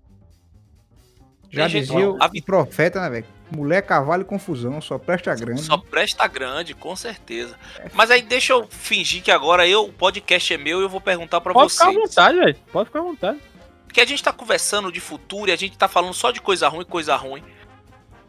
Já 1.51 1.69
dizia 1.69 2.11
o 2.11 2.17
A 2.23 2.27
o 2.27 2.43
profeta, 2.43 3.01
né, 3.01 3.11
velho? 3.11 3.27
Mulher, 3.55 3.83
cavalo 3.83 4.23
e 4.23 4.25
confusão, 4.25 4.81
só 4.81 4.99
presta 4.99 5.35
grande. 5.35 5.63
Só 5.63 5.77
presta 5.77 6.27
grande, 6.27 6.75
com 6.75 6.95
certeza. 6.97 7.57
Mas 7.93 8.11
aí 8.11 8.23
deixa 8.23 8.53
eu 8.53 8.67
fingir 8.71 9.23
que 9.23 9.31
agora 9.31 9.67
eu, 9.67 9.85
o 9.85 9.93
podcast 9.93 10.55
é 10.55 10.57
meu 10.59 10.81
e 10.81 10.85
eu 10.85 10.89
vou 10.89 11.01
perguntar 11.01 11.41
pra 11.41 11.53
Pode 11.53 11.73
ficar 11.73 11.89
à 11.89 11.93
vocês. 11.93 12.09
vontade, 12.09 12.39
velho. 12.39 12.57
Pode 12.73 12.87
ficar 12.89 12.99
à 13.01 13.03
vontade. 13.03 13.39
Porque 13.87 14.01
a 14.01 14.07
gente 14.07 14.23
tá 14.23 14.33
conversando 14.33 14.91
de 14.91 15.01
futuro 15.01 15.51
e 15.51 15.53
a 15.53 15.57
gente 15.57 15.77
tá 15.77 15.87
falando 15.87 16.15
só 16.15 16.31
de 16.31 16.41
coisa 16.41 16.67
ruim, 16.69 16.85
coisa 16.85 17.15
ruim. 17.15 17.43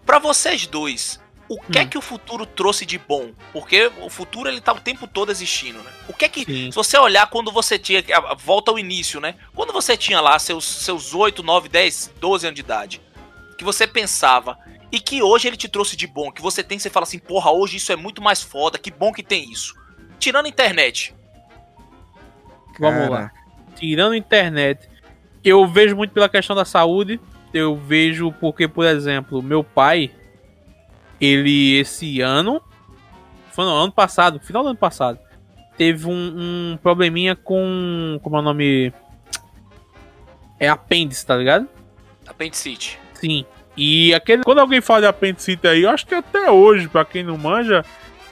Pra 0.06 0.20
vocês 0.20 0.68
dois, 0.68 1.22
o 1.48 1.58
que 1.62 1.80
é 1.80 1.84
Hum. 1.84 1.88
que 1.88 1.98
o 1.98 2.02
futuro 2.02 2.45
trouxe 2.45 2.86
de 2.86 2.98
bom? 2.98 3.32
Porque 3.54 3.90
o 4.02 4.10
futuro 4.10 4.50
ele 4.50 4.60
tá 4.60 4.74
o 4.74 4.80
tempo 4.82 5.08
todo 5.08 5.32
existindo, 5.32 5.80
né? 5.82 5.90
O 6.10 6.14
que 6.14 6.26
é 6.26 6.30
que 6.30 6.44
Sim. 6.44 6.70
se 6.72 6.76
você 6.76 6.98
olhar 6.98 7.30
quando 7.30 7.50
você 7.52 7.80
tinha. 7.80 8.04
Volta 8.38 8.72
ao 8.72 8.78
início, 8.80 9.22
né? 9.22 9.36
Quando 9.56 9.72
você 9.72 9.95
tinha 9.95 10.20
lá 10.20 10.38
seus, 10.38 10.66
seus 10.66 11.14
8, 11.16 11.41
9, 11.41 11.70
10, 11.70 12.12
12 12.20 12.45
anos 12.48 12.56
de 12.56 12.62
idade, 12.62 13.02
que 13.58 13.64
você 13.64 13.88
pensava, 13.88 14.58
e 14.94 14.99
que 14.99 15.24
hoje 15.24 15.48
ele 15.48 15.57
te 15.57 15.68
trouxe 15.68 15.98
de 15.98 16.06
bom, 16.06 16.32
que 16.32 16.40
você 16.40 16.64
tem, 16.64 16.78
você 16.78 16.88
fala 16.88 17.03
assim, 17.03 17.18
porra, 17.18 17.52
hoje 17.52 17.78
isso 17.78 17.91
é 17.91 17.95
muito 17.95 18.22
mais 18.22 18.44
foda, 18.44 18.78
que 18.78 18.91
bom 18.91 19.11
que 19.11 19.24
tem 19.24 19.52
isso. 19.52 19.74
Tirando 20.20 20.45
a 20.45 20.49
internet. 20.49 21.15
Vamos 22.80 23.10
lá. 23.10 23.32
tirando 23.76 24.14
a 24.14 24.18
internet, 24.18 24.88
eu 25.44 25.68
vejo 25.68 25.95
muito 25.95 26.14
pela 26.14 26.30
questão 26.30 26.56
da 26.56 26.64
saúde. 26.64 27.20
Eu 27.52 27.76
vejo 27.76 28.32
porque, 28.34 28.68
por 28.68 28.86
exemplo, 28.86 29.41
meu 29.41 29.64
pai, 29.64 30.11
ele 31.20 31.80
esse 31.80 32.22
ano, 32.22 32.61
foi 33.52 33.65
no 33.65 33.72
ano 33.72 33.91
passado, 33.91 34.40
final 34.40 34.61
do 34.61 34.70
ano 34.70 34.78
passado, 34.78 35.20
teve 35.76 36.07
um, 36.07 36.74
um 36.74 36.78
probleminha 36.78 37.36
com. 37.36 38.20
Como 38.22 38.36
é 38.36 38.40
o 38.40 38.44
nome? 38.44 38.94
É 40.60 40.70
apêndice, 40.70 41.26
tá 41.26 41.36
ligado? 41.36 41.68
Apendicite. 42.28 42.99
Sim. 43.15 43.44
E 43.76 44.14
aquele, 44.14 44.44
quando 44.44 44.60
alguém 44.60 44.82
fala 44.82 45.02
de 45.02 45.08
apendicite 45.08 45.68
aí, 45.68 45.84
eu 45.84 45.90
acho 45.90 46.06
que 46.06 46.14
até 46.14 46.52
hoje, 46.52 46.88
pra 46.88 47.04
quem 47.04 47.24
não 47.24 47.38
manja, 47.38 47.84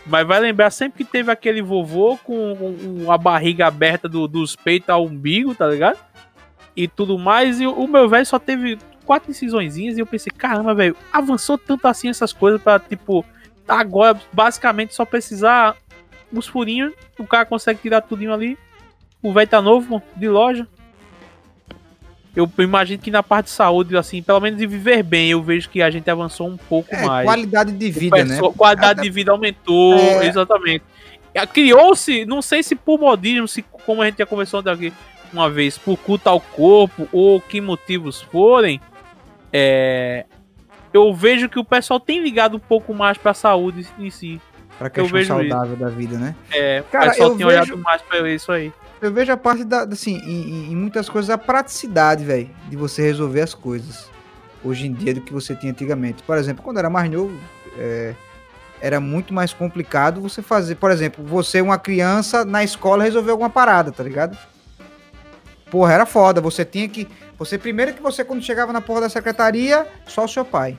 mas 0.05 0.25
vai 0.25 0.39
lembrar 0.39 0.69
sempre 0.69 1.03
que 1.03 1.11
teve 1.11 1.31
aquele 1.31 1.61
vovô 1.61 2.17
com, 2.17 2.55
com 2.55 3.11
a 3.11 3.17
barriga 3.17 3.67
aberta 3.67 4.07
do, 4.07 4.27
dos 4.27 4.55
peitos 4.55 4.89
ao 4.89 5.05
umbigo, 5.05 5.55
tá 5.55 5.67
ligado? 5.67 5.97
E 6.75 6.87
tudo 6.87 7.17
mais. 7.17 7.59
E 7.59 7.67
o, 7.67 7.87
meu 7.87 8.07
velho 8.07 8.25
só 8.25 8.39
teve 8.39 8.77
quatro 9.05 9.31
incisõezinhas 9.31 9.97
e 9.97 9.99
eu 9.99 10.05
pensei, 10.05 10.31
caramba, 10.35 10.73
velho, 10.73 10.95
avançou 11.11 11.57
tanto 11.57 11.87
assim 11.87 12.09
essas 12.09 12.31
coisas 12.31 12.61
pra, 12.61 12.79
tipo, 12.79 13.25
agora 13.67 14.19
basicamente 14.31 14.93
só 14.93 15.05
precisar 15.05 15.75
os 16.31 16.47
furinhos, 16.47 16.93
o 17.19 17.27
cara 17.27 17.45
consegue 17.45 17.81
tirar 17.81 18.01
tudinho 18.01 18.33
ali. 18.33 18.57
O 19.21 19.33
velho 19.33 19.47
tá 19.47 19.61
novo, 19.61 20.01
de 20.15 20.27
loja. 20.27 20.67
Eu 22.35 22.49
imagino 22.59 23.01
que 23.01 23.11
na 23.11 23.21
parte 23.21 23.45
de 23.47 23.51
saúde, 23.51 23.97
assim, 23.97 24.21
pelo 24.23 24.39
menos 24.39 24.57
de 24.57 24.65
viver 24.65 25.03
bem, 25.03 25.31
eu 25.31 25.43
vejo 25.43 25.69
que 25.69 25.81
a 25.81 25.89
gente 25.91 26.09
avançou 26.09 26.47
um 26.47 26.55
pouco 26.55 26.93
É, 26.95 27.05
mais. 27.05 27.25
qualidade 27.25 27.71
de 27.73 27.91
vida, 27.91 28.23
né? 28.23 28.35
pessoal- 28.35 28.53
Qualidade 28.53 28.91
Até- 28.93 29.01
de 29.01 29.09
vida 29.09 29.31
aumentou, 29.31 29.95
É. 29.95 30.27
exatamente. 30.27 30.83
Ah, 31.35 31.45
Criou-se, 31.45 32.25
não 32.25 32.41
sei 32.41 32.63
se 32.63 32.73
por 32.75 32.99
modismo, 32.99 33.47
se 33.47 33.61
como 33.85 34.01
a 34.01 34.05
gente 34.05 34.17
já 34.19 34.25
conversou 34.25 34.61
daqui 34.61 34.93
uma 35.33 35.49
vez, 35.49 35.77
por 35.77 35.97
culto 35.97 36.29
ao 36.29 36.39
corpo 36.39 37.07
ou 37.11 37.39
que 37.41 37.59
motivos 37.61 38.21
forem, 38.21 38.79
é, 39.51 40.25
eu 40.93 41.13
vejo 41.13 41.49
que 41.49 41.59
o 41.59 41.63
pessoal 41.65 41.99
tem 41.99 42.21
ligado 42.21 42.55
um 42.55 42.59
pouco 42.59 42.93
mais 42.93 43.17
pra 43.17 43.33
saúde 43.33 43.85
em 43.99 44.09
si. 44.09 44.39
Pra 44.77 44.87
eu 44.87 44.91
questão 44.91 45.11
vejo 45.11 45.27
saudável 45.27 45.75
da 45.75 45.89
vida, 45.89 46.17
né? 46.17 46.35
É, 46.51 46.83
Cara, 46.91 47.05
o 47.05 47.09
pessoal 47.11 47.29
eu 47.31 47.37
tem 47.37 47.45
vejo- 47.47 47.59
olhado 47.61 47.77
mais 47.77 48.01
pra 48.01 48.29
isso 48.29 48.51
aí. 48.51 48.71
Eu 49.01 49.11
vejo 49.11 49.31
a 49.31 49.37
parte 49.37 49.63
da, 49.63 49.83
assim, 49.83 50.17
em, 50.17 50.71
em- 50.71 50.75
muitas 50.75 51.09
coisas, 51.09 51.29
a 51.29 51.37
praticidade, 51.37 52.23
velho, 52.23 52.49
de 52.69 52.75
você 52.75 53.01
resolver 53.01 53.41
as 53.41 53.53
coisas 53.53 54.09
hoje 54.63 54.85
em 54.85 54.93
dia 54.93 55.13
do 55.13 55.21
que 55.21 55.33
você 55.33 55.55
tinha 55.55 55.71
antigamente. 55.71 56.21
Por 56.21 56.37
exemplo, 56.37 56.63
quando 56.63 56.77
era 56.77 56.89
mais 56.89 57.09
novo, 57.09 57.35
é, 57.77 58.13
era 58.79 58.99
muito 58.99 59.33
mais 59.33 59.53
complicado 59.53 60.21
você 60.21 60.41
fazer, 60.43 60.75
por 60.75 60.91
exemplo, 60.91 61.25
você, 61.25 61.61
uma 61.61 61.79
criança, 61.79 62.45
na 62.45 62.63
escola 62.63 63.03
resolver 63.03 63.31
alguma 63.31 63.49
parada, 63.49 63.91
tá 63.91 64.03
ligado? 64.03 64.37
Porra, 65.71 65.93
era 65.93 66.05
foda. 66.05 66.39
Você 66.41 66.63
tinha 66.65 66.87
que. 66.87 67.07
Você, 67.39 67.57
primeiro 67.57 67.93
que 67.93 68.01
você, 68.01 68.23
quando 68.23 68.43
chegava 68.43 68.71
na 68.71 68.81
porra 68.81 69.01
da 69.01 69.09
secretaria, 69.09 69.87
só 70.05 70.25
o 70.25 70.27
seu 70.27 70.45
pai. 70.45 70.77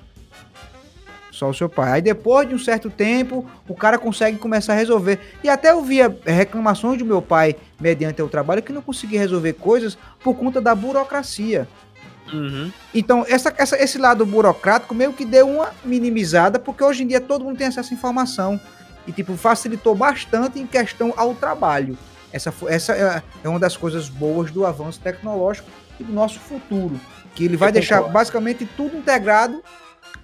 Só 1.33 1.49
o 1.49 1.55
seu 1.55 1.69
pai. 1.69 1.93
Aí 1.93 2.03
depois 2.03 2.47
de 2.49 2.55
um 2.55 2.59
certo 2.59 2.89
tempo, 2.91 3.45
o 3.67 3.75
cara 3.75 3.99
consegue 3.99 4.37
começar 4.37 4.75
a 4.75 4.77
resolver. 4.77 5.19
E 5.43 5.49
até 5.49 5.71
eu 5.71 5.83
via 5.83 6.15
reclamações 6.27 6.99
do 6.99 7.05
meu 7.07 7.21
pai, 7.23 7.57
mediante 7.81 8.21
o 8.23 8.29
trabalho, 8.29 8.63
que 8.63 8.71
não 8.73 8.83
conseguia 8.83 9.19
resolver 9.19 9.55
coisas 9.55 9.97
por 10.23 10.35
conta 10.37 10.61
da 10.61 10.75
burocracia. 10.75 11.67
Uhum. 12.33 12.71
Então, 12.95 13.25
essa, 13.29 13.53
essa- 13.57 13.83
esse 13.83 13.97
lado 13.99 14.25
burocrático 14.27 14.95
meio 14.95 15.13
que 15.15 15.25
deu 15.25 15.49
uma 15.49 15.71
minimizada, 15.85 16.59
porque 16.59 16.85
hoje 16.85 17.03
em 17.03 17.07
dia 17.07 17.21
todo 17.21 17.45
mundo 17.45 17.57
tem 17.57 17.67
acesso 17.67 17.93
à 17.93 17.97
informação. 17.97 18.61
E, 19.07 19.11
tipo, 19.13 19.35
facilitou 19.37 19.95
bastante 19.95 20.61
em 20.61 20.67
questão 20.67 21.13
ao 21.17 21.35
trabalho. 21.35 21.97
Essa, 22.33 22.53
essa 22.69 22.93
é- 22.93 23.23
é 23.43 23.49
uma 23.49 23.59
das 23.59 23.77
coisas 23.77 24.09
boas 24.09 24.51
do 24.51 24.65
avanço 24.67 25.01
tecnológico 25.01 25.69
e 25.99 26.05
do 26.05 26.13
nosso 26.13 26.39
futuro. 26.39 27.01
Que 27.35 27.45
ele 27.47 27.57
vai 27.57 27.71
Eu 27.71 27.73
deixar 27.73 27.97
concordo. 27.97 28.13
basicamente 28.15 28.69
tudo 28.77 28.97
integrado 28.97 29.63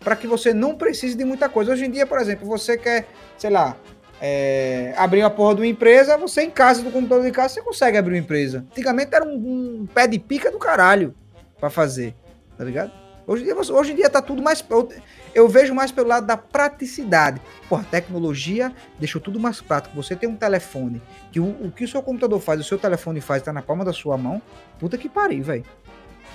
para 0.01 0.16
que 0.16 0.27
você 0.27 0.53
não 0.55 0.75
precise 0.75 1.16
de 1.16 1.25
muita 1.25 1.49
coisa. 1.49 1.73
Hoje 1.73 1.85
em 1.85 1.91
dia, 1.91 2.07
por 2.07 2.19
exemplo, 2.19 2.47
você 2.47 2.77
quer, 2.77 3.07
sei 3.37 3.51
lá, 3.51 3.77
é, 4.20 4.95
abrir 4.97 5.23
uma 5.23 5.31
porra 5.31 5.55
de 5.55 5.61
uma 5.62 5.66
empresa, 5.66 6.16
você 6.16 6.43
em 6.43 6.51
casa, 6.51 6.83
do 6.83 6.91
computador 6.91 7.25
de 7.25 7.31
casa, 7.31 7.55
você 7.55 7.62
consegue 7.62 7.97
abrir 7.97 8.15
uma 8.15 8.20
empresa. 8.20 8.65
Antigamente 8.70 9.15
era 9.15 9.25
um, 9.25 9.83
um 9.83 9.87
pé 9.87 10.07
de 10.07 10.19
pica 10.19 10.51
do 10.51 10.59
caralho 10.59 11.15
para 11.59 11.70
fazer, 11.70 12.15
tá 12.57 12.65
ligado? 12.65 12.93
Hoje 13.27 13.43
em, 13.43 13.45
dia, 13.45 13.55
hoje 13.55 13.93
em 13.93 13.95
dia 13.95 14.09
tá 14.09 14.23
tudo 14.23 14.43
mais. 14.43 14.65
Eu, 14.70 14.89
eu 15.35 15.49
vejo 15.49 15.75
mais 15.75 15.93
pelo 15.93 16.09
lado 16.09 16.27
da 16.27 16.35
praticidade. 16.35 17.39
Porra, 17.69 17.85
tecnologia 17.91 18.73
deixou 18.99 19.20
tudo 19.20 19.39
mais 19.39 19.61
prático. 19.61 19.95
Você 19.95 20.16
tem 20.16 20.27
um 20.27 20.35
telefone, 20.35 21.03
que 21.31 21.39
o, 21.39 21.45
o 21.66 21.70
que 21.70 21.85
o 21.85 21.89
seu 21.89 22.03
computador 22.03 22.41
faz, 22.41 22.59
o 22.59 22.65
seu 22.65 22.79
telefone 22.79 23.20
faz, 23.20 23.43
tá 23.43 23.53
na 23.53 23.61
palma 23.61 23.85
da 23.85 23.93
sua 23.93 24.16
mão. 24.16 24.41
Puta 24.79 24.97
que 24.97 25.11
pariu, 25.11 25.45
velho. 25.45 25.65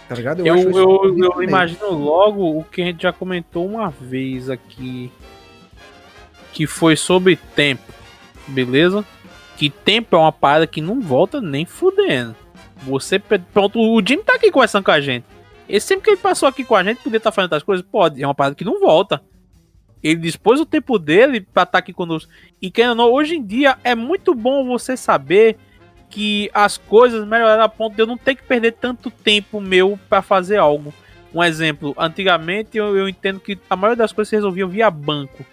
Tá 0.07 0.15
ligado? 0.15 0.45
Eu, 0.45 0.55
eu, 0.55 1.05
eu 1.05 1.13
mesmo. 1.13 1.43
imagino 1.43 1.91
logo 1.91 2.59
o 2.59 2.63
que 2.63 2.81
a 2.81 2.85
gente 2.85 3.01
já 3.01 3.13
comentou 3.13 3.65
uma 3.65 3.89
vez 3.89 4.49
aqui. 4.49 5.11
Que 6.51 6.67
foi 6.67 6.95
sobre 6.95 7.35
tempo. 7.35 7.91
Beleza? 8.47 9.05
Que 9.57 9.69
tempo 9.69 10.15
é 10.15 10.19
uma 10.19 10.31
parada 10.31 10.67
que 10.67 10.81
não 10.81 10.99
volta 10.99 11.41
nem 11.41 11.65
fudendo. 11.65 12.35
Você. 12.77 13.17
Pronto, 13.17 13.79
o 13.79 14.01
Jimmy 14.05 14.23
tá 14.23 14.33
aqui 14.35 14.51
conversando 14.51 14.83
com 14.83 14.91
a 14.91 15.01
gente. 15.01 15.25
Ele 15.67 15.79
sempre 15.79 16.03
que 16.03 16.09
ele 16.11 16.17
passou 16.17 16.47
aqui 16.47 16.63
com 16.63 16.75
a 16.75 16.83
gente, 16.83 17.01
podia 17.01 17.17
estar 17.17 17.31
fazendo 17.31 17.45
outras 17.53 17.63
coisas? 17.63 17.85
Pode. 17.89 18.21
É 18.21 18.27
uma 18.27 18.35
parada 18.35 18.55
que 18.55 18.65
não 18.65 18.79
volta. 18.79 19.23
Ele 20.03 20.17
dispôs 20.17 20.59
o 20.59 20.65
tempo 20.65 20.99
dele 20.99 21.39
pra 21.39 21.63
estar 21.63 21.77
aqui 21.77 21.93
conosco. 21.93 22.29
E 22.61 22.69
quem 22.69 22.93
não, 22.93 23.09
hoje 23.09 23.37
em 23.37 23.43
dia 23.43 23.77
é 23.83 23.95
muito 23.95 24.35
bom 24.35 24.65
você 24.65 24.97
saber 24.97 25.57
que 26.13 26.51
as 26.53 26.77
coisas 26.77 27.25
melhoraram 27.27 27.63
a 27.63 27.67
ponto 27.69 27.95
de 27.95 28.03
eu 28.03 28.05
não 28.05 28.15
ter 28.15 28.35
que 28.35 28.43
perder 28.43 28.73
tanto 28.73 29.09
tempo 29.09 29.59
meu 29.59 29.97
pra 30.07 30.21
fazer 30.21 30.57
algo. 30.57 30.93
Um 31.33 31.43
exemplo, 31.43 31.95
antigamente 31.97 32.77
eu, 32.77 32.95
eu 32.95 33.09
entendo 33.09 33.39
que 33.39 33.57
a 33.67 33.75
maioria 33.75 33.97
das 33.97 34.11
coisas 34.11 34.29
se 34.29 34.35
resolviam 34.35 34.69
via 34.69 34.91
banco. 34.91 35.43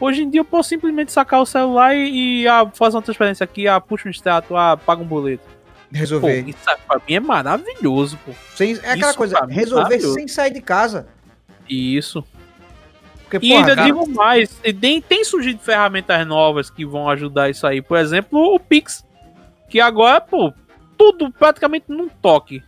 Hoje 0.00 0.22
em 0.22 0.30
dia 0.30 0.40
eu 0.40 0.46
posso 0.46 0.70
simplesmente 0.70 1.12
sacar 1.12 1.42
o 1.42 1.46
celular 1.46 1.94
e, 1.94 2.40
e 2.42 2.48
ah, 2.48 2.66
fazer 2.72 2.96
uma 2.96 3.02
transferência 3.02 3.44
aqui, 3.44 3.68
ah, 3.68 3.78
puxa 3.78 4.08
um 4.08 4.10
extrato, 4.10 4.56
ah, 4.56 4.78
paga 4.78 5.02
um 5.02 5.06
boleto. 5.06 5.44
Pô, 5.44 5.96
Resolver. 5.96 6.48
isso 6.48 6.58
pra 6.86 6.96
mim 7.06 7.14
é 7.14 7.20
maravilhoso, 7.20 8.18
pô. 8.24 8.32
Sem- 8.54 8.78
é 8.82 8.92
aquela 8.92 9.10
isso 9.10 9.18
coisa, 9.18 9.38
é 9.46 9.52
resolver 9.52 10.00
sem 10.00 10.26
sair 10.26 10.52
de 10.54 10.62
casa. 10.62 11.06
Isso. 11.68 12.24
Porque, 13.28 13.46
E 13.46 13.50
porra, 13.50 13.60
ainda 13.60 13.76
cara, 13.76 13.86
digo 13.86 14.08
mais, 14.08 14.48
tem, 14.80 15.02
tem 15.02 15.22
surgido 15.22 15.60
ferramentas 15.60 16.26
novas 16.26 16.70
que 16.70 16.86
vão 16.86 17.10
ajudar 17.10 17.50
isso 17.50 17.66
aí. 17.66 17.82
Por 17.82 17.98
exemplo, 17.98 18.54
o 18.54 18.58
Pix. 18.58 19.04
Que 19.68 19.80
agora, 19.80 20.20
pô, 20.20 20.52
tudo 20.96 21.30
praticamente 21.30 21.86
num 21.88 22.08
toque. 22.08 22.62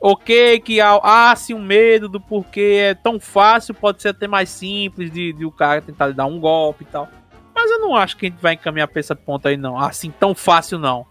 Ok, 0.00 0.60
que 0.60 0.80
há, 0.80 0.98
há 1.02 1.34
sim 1.34 1.54
um 1.54 1.62
medo 1.62 2.08
do 2.08 2.20
porquê 2.20 2.90
é 2.90 2.94
tão 2.94 3.18
fácil, 3.18 3.74
pode 3.74 4.00
ser 4.00 4.10
até 4.10 4.28
mais 4.28 4.48
simples 4.48 5.10
de, 5.10 5.32
de 5.32 5.44
o 5.44 5.50
cara 5.50 5.82
tentar 5.82 6.12
dar 6.12 6.26
um 6.26 6.38
golpe 6.38 6.84
e 6.84 6.86
tal. 6.86 7.08
Mas 7.52 7.68
eu 7.72 7.80
não 7.80 7.96
acho 7.96 8.16
que 8.16 8.26
a 8.26 8.28
gente 8.28 8.40
vai 8.40 8.54
encaminhar 8.54 8.86
pra 8.86 9.00
esse 9.00 9.12
ponto 9.16 9.48
aí, 9.48 9.56
não. 9.56 9.76
Assim, 9.76 10.12
tão 10.12 10.32
fácil, 10.32 10.78
não. 10.78 11.04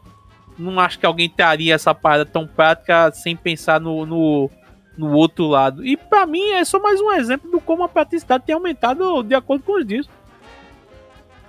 Não 0.57 0.79
acho 0.79 0.97
que 0.97 1.05
alguém 1.05 1.29
teria 1.29 1.75
essa 1.75 1.93
parada 1.93 2.25
tão 2.25 2.47
prática 2.47 3.11
sem 3.11 3.35
pensar 3.35 3.81
no, 3.81 4.05
no, 4.05 4.49
no 4.97 5.11
outro 5.11 5.45
lado. 5.45 5.85
E 5.85 5.97
pra 5.97 6.25
mim 6.25 6.51
é 6.51 6.63
só 6.63 6.79
mais 6.79 7.01
um 7.01 7.11
exemplo 7.11 7.51
do 7.51 7.59
como 7.59 7.83
a 7.83 7.89
praticidade 7.89 8.45
tem 8.45 8.55
aumentado 8.55 9.21
de 9.23 9.35
acordo 9.35 9.63
com 9.63 9.77
os 9.77 9.85
dias. 9.85 10.09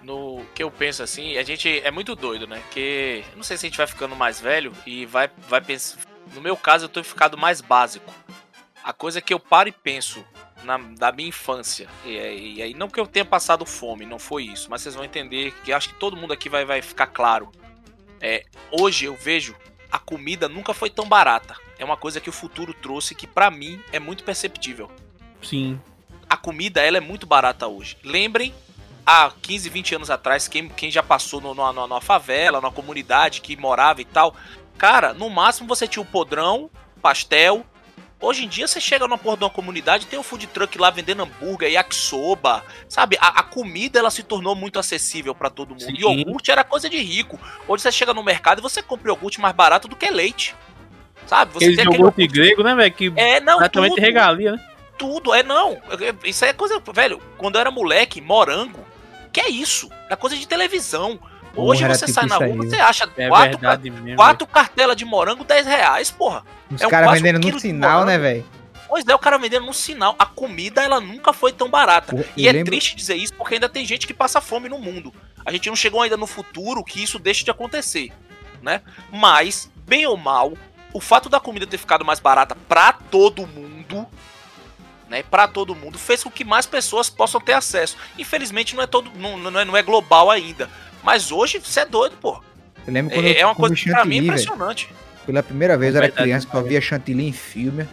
No 0.09 0.43
que 0.55 0.63
eu 0.63 0.71
penso 0.71 1.03
assim, 1.03 1.37
a 1.37 1.43
gente 1.43 1.81
é 1.81 1.91
muito 1.91 2.15
doido, 2.17 2.47
né? 2.47 2.63
Que 2.71 3.23
eu 3.31 3.37
não 3.37 3.43
sei 3.43 3.59
se 3.59 3.67
a 3.67 3.69
gente 3.69 3.77
vai 3.77 3.87
ficando 3.87 4.17
mais 4.17 4.41
velho 4.41 4.73
e 4.87 5.05
vai, 5.05 5.29
vai 5.47 5.61
pensar. 5.61 5.99
No 6.33 6.41
meu 6.41 6.57
caso, 6.57 6.87
eu 6.87 6.89
tô 6.89 7.05
ficado 7.05 7.37
mais 7.37 7.61
básico. 7.61 8.11
A 8.83 8.95
coisa 8.95 9.21
que 9.21 9.35
eu 9.35 9.39
paro 9.39 9.69
e 9.69 9.73
penso 9.73 10.25
na, 10.65 10.79
da 10.79 11.13
minha 11.13 11.29
infância, 11.29 11.89
e, 12.07 12.63
aí- 12.63 12.73
não 12.75 12.89
que 12.89 12.99
eu 12.99 13.07
tenha 13.07 13.25
passado 13.25 13.67
fome, 13.67 14.07
não 14.07 14.19
foi 14.19 14.45
isso, 14.45 14.71
mas 14.71 14.81
vocês 14.81 14.95
vão 14.95 15.05
entender 15.05 15.53
que 15.63 15.75
acho 15.75 15.91
que 15.91 15.95
todo 15.97 16.17
mundo 16.17 16.33
aqui 16.33 16.49
vai, 16.49 16.65
vai 16.65 16.81
ficar 16.81 17.09
claro. 17.09 17.53
É, 18.19 18.45
hoje 18.73 19.05
eu 19.05 19.15
vejo 19.15 19.55
a 19.93 19.99
comida 19.99 20.49
nunca 20.49 20.73
foi 20.73 20.89
tão 20.89 21.07
barata. 21.07 21.55
É 21.79 21.85
uma 21.85 21.99
coisa 21.99 22.19
que 22.19 22.31
o 22.31 22.33
futuro 22.33 22.73
trouxe 22.73 23.15
que 23.15 23.27
pra 23.27 23.51
mim 23.51 23.79
é 23.93 23.99
muito 24.01 24.25
perceptível 24.25 24.91
Sim. 25.43 25.79
a 26.29 26.37
comida 26.37 26.81
ela 26.83 26.97
é 26.97 27.01
muito 27.01 27.27
barata 27.27 27.67
hoje. 27.69 27.97
Lembrem, 28.03 28.53
há 29.09 29.33
15, 29.41 29.71
20 29.71 29.95
anos 29.95 30.11
atrás, 30.11 30.47
quem, 30.47 30.69
quem 30.69 30.91
já 30.91 31.03
passou 31.03 31.41
no- 31.41 31.55
numa, 31.55 31.73
numa 31.73 32.01
favela, 32.01 32.61
numa 32.61 32.71
comunidade 32.71 33.41
que 33.41 33.57
morava 33.57 34.03
e 34.03 34.05
tal, 34.05 34.37
cara, 34.77 35.15
no 35.15 35.31
máximo 35.31 35.67
você 35.67 35.89
tinha 35.89 36.03
o 36.03 36.07
podrão, 36.07 36.69
pastel. 37.01 37.65
Hoje 38.21 38.45
em 38.45 38.49
dia 38.49 38.67
você 38.69 38.81
chega 38.81 39.07
numa 39.07 39.17
porra 39.17 39.37
de 39.39 39.45
uma 39.45 39.51
comunidade, 39.51 40.05
tem 40.07 40.19
um 40.19 40.23
food 40.25 40.47
truck 40.49 40.77
lá 40.77 40.91
vendendo 40.91 41.23
hambúrguer, 41.23 41.71
yakisoba, 41.71 42.63
sabe? 42.89 43.17
A, 43.21 43.41
a 43.41 43.43
comida 43.45 43.99
ela 43.99 44.11
se 44.11 44.23
tornou 44.25 44.55
muito 44.55 44.79
acessível 44.79 45.35
pra 45.35 45.49
todo 45.49 45.71
mundo. 45.71 45.83
Sim. 45.85 45.95
Iogurte 45.97 46.51
era 46.51 46.63
coisa 46.65 46.91
de 46.91 46.99
rico. 46.99 47.41
Hoje 47.67 47.83
você 47.85 47.93
chega 47.93 48.13
no 48.13 48.23
mercado 48.23 48.59
e 48.59 48.63
você 48.63 48.83
compra 48.83 49.11
iogurte 49.11 49.41
mais 49.41 49.55
barato 49.55 49.89
do 49.89 49.97
que 49.97 50.11
leite. 50.11 50.55
Sabe? 51.27 51.53
Você 51.55 51.65
Aquele 51.67 51.77
tem 51.77 51.85
aquele 51.87 52.03
iogurte 52.03 52.27
grego, 52.27 52.63
né, 52.63 52.75
velho? 52.75 52.93
Que 52.95 53.13
É, 53.17 53.41
não, 53.41 53.59
praticamente 53.59 53.95
tudo 53.95 54.05
regalia, 54.05 54.53
né? 54.53 54.69
tudo. 54.99 55.33
É 55.33 55.45
não. 55.45 55.81
Isso 56.25 56.45
aí 56.45 56.51
é 56.51 56.55
coisa. 56.55 56.83
Velho, 56.93 57.23
quando 57.39 57.55
eu 57.55 57.61
era 57.61 57.71
moleque, 57.71 58.21
morango. 58.21 58.85
Que 59.39 59.45
é 59.47 59.51
isso? 59.51 59.89
É 60.11 60.17
coisa 60.17 60.37
de 60.37 60.49
televisão. 60.49 61.19
Hoje 61.55 61.85
era 61.85 61.95
você 61.95 62.07
tipo 62.07 62.15
sai 62.21 62.27
na 62.27 62.37
rua, 62.37 62.57
você 62.57 62.77
acha 62.77 63.09
É 63.17 63.29
quatro, 63.29 63.59
verdade 63.59 63.93
quatro 64.17 64.47
cartelas 64.47 64.97
de 64.97 65.05
morango, 65.05 65.45
10 65.45 65.67
reais, 65.67 66.11
porra. 66.11 66.45
Os 66.71 66.81
É 66.81 66.87
um 66.87 66.91
caras 66.91 67.13
vendendo 67.21 67.39
no 67.51 67.61
sinal, 67.61 68.05
né, 68.05 68.19
velho? 68.19 68.45
Pois 68.89 69.07
é, 69.07 69.15
o 69.15 69.19
cara 69.19 69.39
vendendo 69.39 69.67
no 69.67 69.73
sinal. 69.75 70.15
A 70.19 70.27
comida, 70.27 70.83
ela 70.83 71.01
nunca 71.01 71.33
foi 71.33 71.53
tão 71.53 71.69
barata. 71.69 72.15
Eu- 72.17 72.25
e 72.37 72.47
eu 72.47 72.51
é 72.51 72.53
lembro- 72.53 72.71
triste 72.73 72.97
dizer 72.97 73.15
isso 73.17 73.33
porque 73.35 73.55
ainda 73.55 73.69
tem 73.69 73.85
gente 73.85 74.07
que 74.07 74.15
passa 74.15 74.41
fome 74.41 74.69
no 74.69 74.79
mundo. 74.79 75.13
A 75.45 75.53
gente 75.53 75.69
não 75.69 75.77
chegou 75.77 76.03
ainda 76.03 76.17
no 76.17 76.27
futuro 76.27 76.83
que 76.85 77.03
isso 77.03 77.19
deixe 77.19 77.45
de 77.45 77.51
acontecer, 77.51 78.13
né? 78.63 78.83
Mas, 79.13 79.71
bem 79.87 80.07
ou 80.07 80.17
mal, 80.17 80.53
o 80.93 81.01
fato 81.01 81.29
da 81.29 81.39
comida 81.41 81.67
ter 81.67 81.79
ficado 81.79 82.05
mais 82.05 82.19
barata 82.21 82.57
pra 82.69 82.93
todo 82.93 83.47
mundo, 83.47 84.07
né? 85.09 85.23
Pra 85.23 85.49
todo 85.49 85.75
mundo, 85.75 85.99
fez 85.99 86.23
com 86.23 86.31
que 86.31 86.45
mais 86.45 86.67
pessoas 86.67 87.09
possam 87.11 87.41
ter 87.41 87.53
acesso. 87.55 87.97
Infelizmente 88.19 88.75
não 88.77 88.83
é 88.83 88.87
todo, 88.87 89.11
não, 89.17 89.37
não, 89.37 89.61
é, 89.61 89.65
não 89.65 89.77
é 89.77 89.83
global 89.83 90.31
ainda. 90.31 90.69
Mas 91.03 91.31
hoje 91.33 91.59
você 91.63 91.81
é 91.81 91.85
doido, 91.87 92.17
pô. 92.21 92.43
Eu 92.87 92.93
lembro 92.93 93.15
quando 93.15 93.27
É, 93.27 93.33
é 93.33 93.43
eu 93.43 93.49
uma 93.49 93.55
comi 93.55 93.69
coisa 93.69 93.83
que 93.83 93.91
pra 93.91 94.05
mim 94.05 94.17
é 94.19 94.23
impressionante. 94.23 94.89
Pela 95.27 95.43
primeira 95.43 95.77
vez 95.77 95.95
eu 95.95 96.03
era 96.03 96.11
criança 96.11 96.47
que 96.47 96.55
eu 96.55 96.61
cara. 96.61 96.69
via 96.69 96.81
chantilly 96.81 97.29
em 97.29 97.33
filme. 97.33 97.87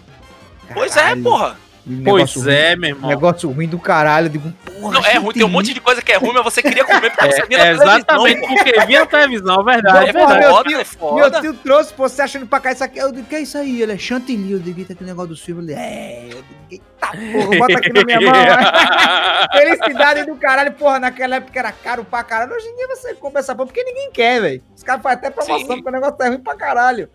Pois 0.73 0.95
é, 0.95 1.01
Caralho, 1.01 1.23
porra. 1.23 1.59
Pois 2.03 2.47
é, 2.47 2.69
ruim, 2.71 2.79
meu 2.79 2.89
irmão. 2.89 3.09
Negócio 3.09 3.49
ruim 3.51 3.67
do 3.67 3.77
caralho. 3.77 4.25
Eu 4.25 4.29
digo, 4.31 4.51
porra. 4.79 4.93
Não, 4.93 5.05
é 5.05 5.17
ruim, 5.17 5.33
tem 5.33 5.43
um 5.43 5.47
monte 5.49 5.73
de 5.73 5.79
coisa 5.79 6.01
que 6.01 6.11
é 6.11 6.17
ruim, 6.17 6.31
mas 6.33 6.43
você 6.43 6.61
queria 6.63 6.83
comer 6.83 7.11
porque 7.11 7.31
você 7.31 7.45
via 7.45 7.57
na 7.59 7.63
É, 7.63 7.67
televisão, 7.75 7.95
exatamente, 7.97 8.41
pô. 8.41 8.47
porque 8.55 8.85
via 8.87 8.99
na 9.01 9.05
televisão, 9.05 9.63
verdade, 9.63 10.09
É 10.09 10.13
verdade. 10.13 10.39
meu 10.39 10.49
foda, 10.51 10.69
tio- 10.69 10.73
é 10.73 10.77
Meu 10.77 10.85
foda. 10.85 11.41
tio 11.41 11.53
trouxe, 11.53 11.93
pô, 11.93 12.09
você 12.09 12.21
achando 12.23 12.47
pra 12.47 12.59
cá 12.59 12.71
isso 12.71 12.83
aqui. 12.83 12.97
Eu 12.97 13.11
digo, 13.11 13.27
que 13.27 13.35
é 13.35 13.41
isso 13.41 13.57
aí? 13.57 13.81
Ele 13.81 13.93
é 13.93 13.97
chantilly. 13.97 14.51
Eu 14.53 14.59
digo, 14.59 14.79
eita, 14.79 14.93
aquele 14.93 15.09
negócio 15.11 15.29
do 15.29 15.37
filme. 15.37 15.63
Ele, 15.63 15.73
é. 15.79 16.23
Eu 16.31 16.43
digo, 16.43 16.43
eita 16.71 17.07
porra, 17.07 17.57
bota 17.59 17.77
aqui 17.77 17.93
na 17.93 18.03
minha 18.03 18.21
mão. 18.21 18.33
Felicidade 19.53 20.25
do 20.25 20.35
caralho, 20.37 20.71
porra, 20.73 20.99
naquela 20.99 21.35
época 21.35 21.59
era 21.59 21.71
caro 21.71 22.03
pra 22.03 22.23
caralho. 22.23 22.53
Hoje 22.55 22.67
em 22.67 22.75
dia 22.75 22.87
você 22.87 23.13
compra 23.13 23.39
essa 23.41 23.53
porra 23.55 23.67
porque 23.67 23.83
ninguém 23.83 24.09
quer, 24.11 24.41
velho. 24.41 24.63
Os 24.75 24.83
caras 24.83 25.01
fazem 25.03 25.17
até 25.19 25.29
promoção 25.29 25.59
Sim. 25.59 25.67
porque 25.67 25.89
o 25.89 25.91
negócio 25.91 26.15
tá 26.17 26.27
ruim 26.27 26.39
pra 26.39 26.55
caralho. 26.55 27.09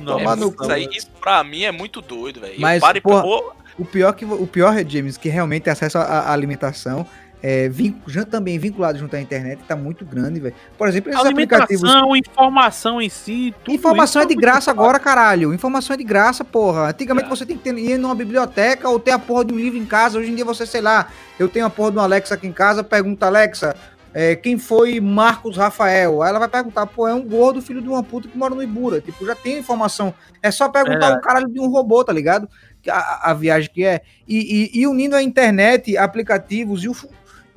Não, 0.00 0.18
Tomar 0.18 0.36
no 0.36 0.48
isso, 0.48 0.70
aí, 0.72 0.88
isso 0.92 1.10
pra 1.20 1.42
mim 1.44 1.62
é 1.62 1.72
muito 1.72 2.00
doido, 2.00 2.40
velho. 2.40 2.54
Mas, 2.58 2.80
paro 2.80 2.98
e 2.98 3.00
porra, 3.00 3.22
pô, 3.22 3.52
O 3.78 3.84
pior, 3.84 4.12
que, 4.12 4.24
o 4.24 4.46
pior, 4.46 4.74
James, 4.86 5.16
que 5.16 5.28
realmente 5.28 5.62
tem 5.62 5.72
acesso 5.72 5.96
à- 5.98 6.30
alimentação, 6.32 7.06
é, 7.42 7.66
vin- 7.70 7.96
já 8.06 8.22
também 8.26 8.58
vinculado 8.58 8.98
junto 8.98 9.16
à 9.16 9.20
internet, 9.20 9.60
tá 9.66 9.74
muito 9.74 10.04
grande, 10.04 10.38
velho. 10.40 10.54
Por 10.76 10.86
exemplo, 10.86 11.10
esses 11.10 11.24
aplicativos. 11.24 11.84
Alimentação, 11.84 12.14
informação 12.16 13.00
em 13.00 13.08
si, 13.08 13.54
tudo 13.64 13.74
Informação 13.74 14.20
é 14.20 14.26
de 14.26 14.34
muito 14.34 14.42
graça 14.42 14.70
agora, 14.70 14.98
caralho. 14.98 15.54
Informação 15.54 15.94
é 15.94 15.96
de 15.96 16.04
graça, 16.04 16.44
porra. 16.44 16.90
Antigamente 16.90 17.26
É. 17.26 17.30
você 17.30 17.46
tem 17.46 17.56
que 17.56 17.62
ter, 17.62 17.78
ir 17.78 17.96
numa 17.96 18.14
biblioteca 18.14 18.86
ou 18.90 18.98
ter 19.00 19.12
a 19.12 19.18
porra 19.18 19.46
de 19.46 19.54
um 19.54 19.56
livro 19.56 19.78
em 19.78 19.86
casa. 19.86 20.18
Hoje 20.18 20.30
em 20.30 20.34
dia 20.34 20.44
você, 20.44 20.66
sei 20.66 20.82
lá, 20.82 21.08
eu 21.38 21.48
tenho 21.48 21.64
a 21.64 21.70
porra 21.70 21.92
de 21.92 21.96
um 21.96 22.00
Alexa 22.02 22.34
aqui 22.34 22.46
em 22.46 22.52
casa, 22.52 22.84
pergunta, 22.84 23.24
Alexa, 23.26 23.74
é, 24.12 24.34
quem 24.36 24.58
foi 24.58 25.00
Marcos 25.00 25.56
Rafael? 25.56 26.22
Aí 26.22 26.30
ela 26.30 26.38
vai 26.38 26.48
perguntar, 26.48 26.86
pô, 26.86 27.06
é 27.06 27.14
um 27.14 27.22
gordo 27.22 27.62
filho 27.62 27.80
de 27.80 27.88
uma 27.88 28.02
puta 28.02 28.28
que 28.28 28.36
mora 28.36 28.54
no 28.54 28.62
Ibura. 28.62 29.00
Tipo, 29.00 29.24
já 29.26 29.34
tem 29.34 29.58
informação. 29.58 30.12
É 30.42 30.50
só 30.50 30.68
perguntar 30.68 30.98
Verdade. 30.98 31.18
um 31.18 31.20
caralho 31.20 31.48
de 31.48 31.60
um 31.60 31.68
robô, 31.68 32.02
tá 32.04 32.12
ligado? 32.12 32.48
A, 32.88 33.30
a 33.30 33.34
viagem 33.34 33.70
que 33.72 33.84
é. 33.84 34.00
E, 34.26 34.70
e- 34.74 34.80
e 34.80 34.86
unindo 34.86 35.14
a 35.14 35.22
internet, 35.22 35.96
aplicativos 35.96 36.82
e 36.84 36.88
o. 36.88 36.96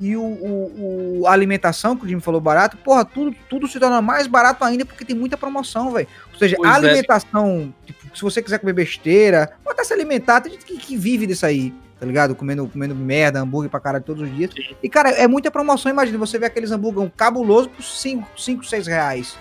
E 0.00 0.16
o, 0.16 0.22
o- 0.22 1.20
o- 1.22 1.26
alimentação, 1.28 1.96
que 1.96 2.04
o 2.04 2.08
Jimmy 2.08 2.20
falou 2.20 2.40
barato, 2.40 2.76
porra, 2.76 3.04
tudo, 3.04 3.34
tudo 3.48 3.68
se 3.68 3.78
torna 3.78 4.02
mais 4.02 4.26
barato 4.26 4.64
ainda 4.64 4.84
porque 4.84 5.04
tem 5.04 5.14
muita 5.16 5.36
promoção, 5.36 5.92
velho. 5.92 6.08
Ou 6.32 6.38
seja, 6.38 6.56
Pois 6.56 6.68
a 6.68 6.74
é. 6.74 6.76
alimentação, 6.76 7.72
tipo, 7.86 8.14
se 8.14 8.20
você 8.20 8.42
quiser 8.42 8.58
comer 8.58 8.72
besteira, 8.72 9.52
ou 9.64 9.70
até 9.70 9.84
se 9.84 9.92
alimentar, 9.94 10.40
tem 10.40 10.52
gente 10.52 10.64
que, 10.64 10.76
que 10.76 10.96
vive 10.96 11.26
disso 11.28 11.46
aí, 11.46 11.72
tá 12.04 12.06
ligado? 12.06 12.34
Comendo, 12.34 12.68
comendo 12.68 12.94
merda, 12.94 13.40
hambúrguer 13.40 13.70
pra 13.70 13.80
caralho 13.80 14.04
todos 14.04 14.22
os 14.22 14.34
dias. 14.36 14.50
Sim. 14.54 14.76
E, 14.82 14.88
cara, 14.90 15.08
é 15.10 15.26
muita 15.26 15.50
promoção. 15.50 15.90
Imagina, 15.90 16.18
você 16.18 16.38
vê 16.38 16.44
aqueles 16.46 16.70
hambúrguer 16.70 17.10
cabuloso 17.16 17.70
por 17.70 17.82
5, 17.82 18.28
6 18.36 18.86
reais, 18.86 19.36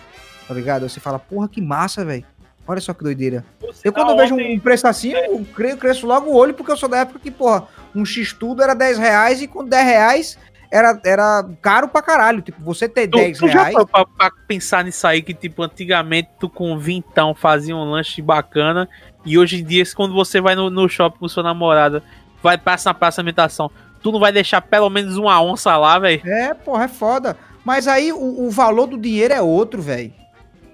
tá 0.48 0.54
ligado? 0.54 0.88
Você 0.88 1.00
fala, 1.02 1.20
porra, 1.20 1.50
que 1.50 1.62
massa, 1.62 2.06
velho. 2.06 2.26
Olha 2.66 2.80
só 2.80 2.94
que 2.94 3.04
doideira. 3.04 3.44
Eu 3.84 3.92
quando 3.92 4.12
eu 4.12 4.18
vejo 4.18 4.36
um 4.36 4.58
preço 4.58 4.88
assim, 4.88 5.12
eu 5.12 5.46
cre- 5.54 5.76
cresço 5.76 6.08
logo 6.08 6.30
o 6.30 6.36
olho, 6.36 6.54
porque 6.54 6.72
eu 6.72 6.78
sou 6.78 6.88
da 6.88 7.00
época 7.00 7.20
que, 7.20 7.30
porra, 7.30 7.68
um 7.94 8.06
X-tudo 8.06 8.64
era 8.64 8.74
10 8.74 8.98
reais 8.98 9.42
e 9.42 9.48
com 9.48 9.66
10 9.66 9.86
reais 9.86 10.40
era, 10.72 10.98
era 11.04 11.46
caro 11.62 11.90
pra 11.90 12.02
caralho. 12.02 12.42
Tipo, 12.42 12.62
você 12.64 12.88
ter 12.88 13.10
Tu, 13.10 13.18
10 13.18 13.38
tu 13.38 13.48
já 13.50 13.64
reais... 13.64 13.74
foi 13.74 13.86
pra, 13.86 14.06
pra 14.06 14.32
pensar 14.48 14.86
nisso 14.86 15.06
aí, 15.06 15.22
que 15.22 15.34
tipo, 15.34 15.62
antigamente 15.62 16.30
tu 16.40 16.50
com 16.50 16.78
vintão 16.80 17.36
fazia 17.36 17.76
um 17.76 17.84
lanche 17.84 18.22
bacana, 18.22 18.88
e 19.26 19.38
hoje 19.38 19.62
em 19.62 19.64
dia, 19.66 19.84
quando 19.96 20.14
você 20.14 20.42
vai 20.42 20.56
no, 20.56 20.70
no 20.70 20.88
shopping 20.90 21.20
com 21.20 21.28
sua 21.30 21.44
namorada, 21.44 22.02
vai 22.44 22.58
passa 22.58 22.90
na 22.90 22.94
praça 22.94 23.16
de 23.16 23.22
alimentação, 23.22 23.72
tu 24.02 24.12
não 24.12 24.20
vai 24.20 24.32
deixar 24.32 24.62
pelo 24.62 24.90
menos 24.90 25.18
uma 25.18 25.42
onça 25.42 25.76
lá, 25.78 25.98
velho? 25.98 26.22
É, 26.26 26.54
porra, 26.54 26.84
é 26.84 26.88
foda. 26.88 27.38
Mas 27.64 27.88
aí 27.88 28.12
o, 28.12 28.46
o 28.46 28.52
valor 28.52 28.86
do 28.88 28.98
dinheiro 28.98 29.34
é 29.34 29.42
outro, 29.42 29.82
velho. 29.82 30.14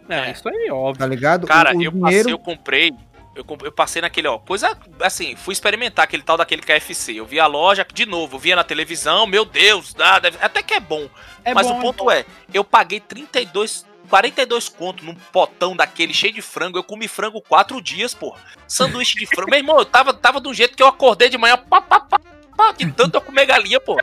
É, 0.10 0.32
isso 0.32 0.50
aí, 0.50 0.72
óbvio. 0.72 1.00
Tá 1.00 1.06
ligado? 1.06 1.46
Cara, 1.46 1.72
o, 1.74 1.78
o 1.78 1.84
eu 1.84 1.92
dinheiro... 1.92 2.02
passei, 2.02 2.34
eu 2.34 2.40
comprei. 2.40 2.94
Eu, 3.36 3.46
eu 3.64 3.72
passei 3.72 4.02
naquele, 4.02 4.28
ó, 4.28 4.38
coisa 4.40 4.76
assim, 5.02 5.36
fui 5.36 5.54
experimentar 5.54 6.04
aquele 6.04 6.24
tal 6.24 6.36
daquele 6.36 6.62
KFC. 6.64 7.14
Eu 7.14 7.26
vi 7.26 7.40
a 7.40 7.46
loja, 7.46 7.86
de 7.94 8.06
novo, 8.06 8.36
eu 8.36 8.40
via 8.40 8.56
na 8.56 8.64
televisão, 8.64 9.26
meu 9.28 9.46
Deus, 9.46 9.94
dá, 9.94 10.20
deve- 10.20 10.40
até 10.42 10.62
que 10.64 10.74
é 10.74 10.80
bom. 10.80 11.08
É 11.46 11.54
mas 11.54 11.68
bom, 11.68 11.78
o 11.78 11.82
ponto 11.82 12.12
é, 12.12 12.26
eu 12.54 12.64
paguei 12.64 13.00
32, 13.00 13.86
42 14.10 14.68
conto 14.70 15.06
num 15.06 15.14
potão 15.32 15.76
daquele 15.76 16.14
cheio 16.14 16.34
de 16.34 16.42
frango. 16.42 16.78
Eu 16.78 16.84
comi 16.84 17.08
frango 17.08 17.42
quatro 17.42 17.82
dias, 17.82 18.14
pô. 18.14 18.36
Sanduíche 18.68 19.18
de 19.18 19.26
frango. 19.28 19.50
Meu 19.50 19.60
irmão, 19.60 19.78
eu 19.78 19.86
tava, 19.86 20.14
tava 20.14 20.40
do 20.40 20.54
jeito 20.54 20.76
que 20.76 20.84
eu 20.84 20.88
acordei 20.88 21.30
de 21.30 21.38
manhã, 21.38 21.58
pá, 21.58 21.82
pá, 21.82 22.00
pá, 22.00 22.20
pá, 22.58 22.72
de 22.72 22.92
tanto 22.92 23.16
eu 23.16 23.22
comer 23.22 23.46
galinha, 23.46 23.80
pô. 23.80 23.98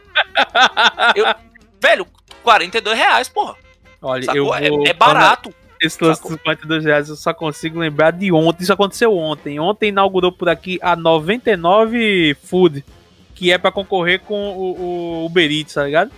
Eu- 1.14 1.26
velho, 1.82 2.06
42 2.42 2.96
reais, 2.96 3.28
porra. 3.28 3.56
Olha, 4.00 4.22
Sacou? 4.24 4.40
eu 4.40 4.54
É- 4.54 4.68
vou, 4.70 4.86
é, 4.86 4.92
barato. 4.92 5.52
Esse 5.80 6.02
lance 6.02 6.22
dos 6.22 6.36
42 6.40 6.84
reais 6.84 7.08
eu 7.10 7.16
só 7.16 7.34
consigo 7.34 7.78
lembrar 7.78 8.10
de 8.12 8.32
ontem. 8.32 8.62
Isso 8.62 8.72
aconteceu 8.72 9.14
ontem. 9.16 9.60
Ontem 9.60 9.88
inaugurou 9.88 10.32
por 10.32 10.48
aqui 10.48 10.78
a 10.80 10.96
99 10.96 12.34
Food, 12.44 12.82
que 13.34 13.52
é 13.52 13.58
pra 13.58 13.70
concorrer 13.70 14.20
com 14.20 14.56
o, 14.56 14.80
o 15.22 15.26
Uber 15.26 15.50
Eats, 15.50 15.74
tá 15.74 15.84
ligado? 15.84 16.10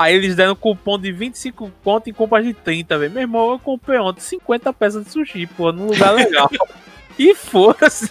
Aí 0.00 0.14
eles 0.14 0.34
deram 0.34 0.56
cupom 0.56 0.98
de 0.98 1.12
25 1.12 1.70
conto 1.84 2.08
em 2.08 2.12
compras 2.14 2.42
de 2.42 2.54
30, 2.54 2.98
velho. 2.98 3.12
Meu 3.12 3.20
irmão, 3.20 3.50
eu 3.50 3.58
comprei 3.58 3.98
ontem 3.98 4.22
50 4.22 4.72
peças 4.72 5.04
de 5.04 5.10
sushi, 5.10 5.46
pô, 5.46 5.70
num 5.72 5.88
lugar 5.88 6.12
legal. 6.12 6.50
e 7.18 7.34
foda-se. 7.34 8.10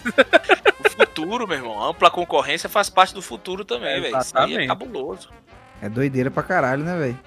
O 0.84 0.88
futuro, 0.88 1.48
meu 1.48 1.56
irmão. 1.56 1.82
Ampla 1.82 2.08
concorrência 2.08 2.68
faz 2.68 2.88
parte 2.88 3.12
do 3.12 3.20
futuro 3.20 3.64
também, 3.64 4.00
velho. 4.00 4.16
Isso 4.20 4.38
aí 4.38 4.54
é 4.54 4.66
cabuloso. 4.68 5.30
É 5.82 5.88
doideira 5.88 6.30
pra 6.30 6.44
caralho, 6.44 6.84
né, 6.84 6.96
velho? 6.96 7.18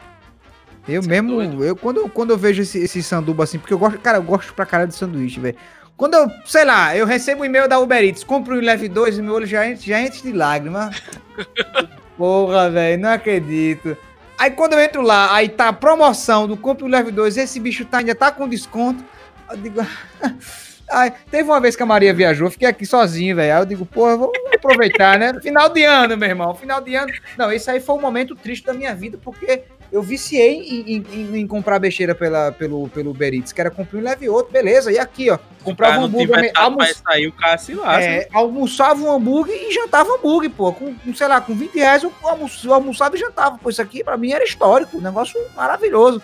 Eu 0.88 1.04
Cê 1.04 1.10
é 1.10 1.12
mesmo, 1.12 1.36
doido. 1.36 1.66
eu 1.66 1.76
quando, 1.76 2.08
quando 2.08 2.30
eu 2.30 2.38
vejo 2.38 2.62
esse, 2.62 2.78
esse 2.80 3.04
sanduba 3.04 3.44
assim, 3.44 3.60
porque 3.60 3.74
eu 3.74 3.78
gosto, 3.78 4.00
cara, 4.00 4.20
eu 4.20 4.24
gosto 4.24 4.54
pra 4.54 4.66
caralho 4.66 4.88
de 4.88 4.96
sanduíche, 4.96 5.42
velho. 5.42 5.58
Quando 5.98 6.14
eu, 6.14 6.32
sei 6.46 6.64
lá, 6.64 6.96
eu 6.96 7.06
recebo 7.06 7.42
um 7.42 7.46
e-mail 7.46 7.68
da 7.68 7.80
Uber 7.80 8.02
Eats, 8.02 8.24
compro 8.24 8.56
um 8.56 8.62
leve 8.62 8.88
dois 8.88 9.18
e 9.18 9.22
meu 9.22 9.34
olho 9.34 9.46
já 9.46 9.68
enche, 9.68 9.90
já 9.90 10.02
enche 10.02 10.24
de 10.24 10.32
lágrima. 10.32 10.90
Porra, 12.18 12.70
velho, 12.70 13.02
não 13.02 13.10
acredito. 13.10 13.98
Aí 14.38 14.52
quando 14.52 14.74
eu 14.74 14.80
entro 14.80 15.02
lá, 15.02 15.34
aí 15.34 15.50
tá 15.50 15.70
a 15.70 15.74
promoção 15.74 16.48
do 16.48 16.58
compre 16.58 16.84
um 16.84 16.88
leve 16.88 17.12
dois, 17.12 17.38
esse 17.38 17.60
bicho 17.60 17.86
tá, 17.86 18.00
ainda 18.00 18.16
tá 18.16 18.32
com 18.32 18.48
desconto. 18.48 19.04
Eu 19.50 19.58
digo, 19.58 19.80
Ai, 20.90 21.14
teve 21.32 21.50
uma 21.50 21.60
vez 21.60 21.76
que 21.76 21.82
a 21.84 21.86
Maria 21.86 22.14
viajou, 22.14 22.52
fiquei 22.52 22.68
aqui 22.68 22.86
sozinho, 22.86 23.36
velho. 23.36 23.54
Aí 23.54 23.62
eu 23.62 23.66
digo, 23.66 23.86
porra, 23.86 24.18
vou 24.18 24.32
aproveitar, 24.54 25.18
né? 25.18 25.34
Final 25.42 25.70
de 25.70 25.84
ano, 25.84 26.16
meu 26.18 26.30
irmão. 26.30 26.54
Final 26.54 26.82
de 26.82 26.94
ano. 26.94 27.12
Não, 27.38 27.52
esse 27.52 27.70
aí 27.72 27.80
foi 27.80 27.96
um 27.96 28.02
momento 28.02 28.36
triste 28.36 28.66
da 28.66 28.74
minha 28.74 28.94
vida, 28.94 29.18
porque 29.24 29.64
eu 29.94 30.02
viciei 30.02 30.56
em, 30.60 30.98
em- 30.98 31.38
em- 31.42 31.48
comprar 31.48 31.78
besteira 31.80 32.16
pela, 32.16 32.52
pelo, 32.52 32.90
pelo 32.90 33.12
Uber 33.12 33.34
Eats, 33.34 33.54
que 33.54 33.62
era 33.62 33.70
comprar 33.70 34.00
um 34.00 34.02
leve 34.04 34.28
outro, 34.28 34.52
beleza. 34.52 34.92
E 34.92 34.98
aqui, 34.98 35.30
ó, 35.30 35.38
comprava 35.64 36.00
um 36.00 36.06
hambúrguer, 36.06 36.36
tiver 36.48 36.52
almo- 36.56 36.78
pra 36.80 36.88
sair, 36.94 37.28
o 37.28 37.32
cara 37.32 37.58
se 37.60 37.74
lasca. 37.76 38.02
é, 38.04 38.28
almoçava 38.34 39.00
um 39.04 39.12
hambúrguer 39.12 39.56
e 39.56 39.72
jantava 39.72 40.10
hambúrguer, 40.16 40.50
pô. 40.50 40.74
Com, 40.74 40.96
com, 40.96 41.14
sei 41.14 41.28
lá, 41.28 41.40
com 41.40 41.54
20 41.54 41.76
reais 41.76 42.02
eu, 42.04 42.12
almo- 42.24 42.50
eu 42.64 42.74
almoçava 42.74 43.16
e 43.16 43.20
jantava. 43.20 43.58
Pô, 43.60 43.70
isso 43.70 43.82
aqui 43.82 44.04
pra 44.04 44.18
mim 44.18 44.32
era 44.32 44.44
histórico, 44.44 44.98
um 44.98 45.02
negócio 45.02 45.40
maravilhoso. 45.56 46.22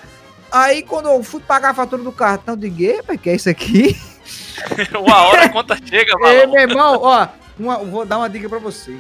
Aí 0.52 0.82
quando 0.82 1.08
eu 1.08 1.22
fui 1.22 1.40
pagar 1.40 1.70
a 1.70 1.74
fatura 1.76 2.02
do 2.02 2.12
cartão, 2.12 2.56
eu 2.56 2.60
digo, 2.60 2.82
epa, 2.84 3.16
que 3.16 3.30
é 3.30 3.36
isso 3.36 3.50
aqui? 3.50 3.96
Uma 5.00 5.28
hora 5.28 5.44
a 5.44 5.50
conta 5.50 5.78
chega, 5.86 6.12
mano. 6.20 6.52
meu 6.52 6.62
irmão, 6.62 7.00
ó, 7.04 7.28
uma- 7.60 7.78
vou 7.78 8.04
dar 8.06 8.18
uma 8.18 8.30
dica 8.30 8.50
pra 8.50 8.58
vocês. 8.60 9.00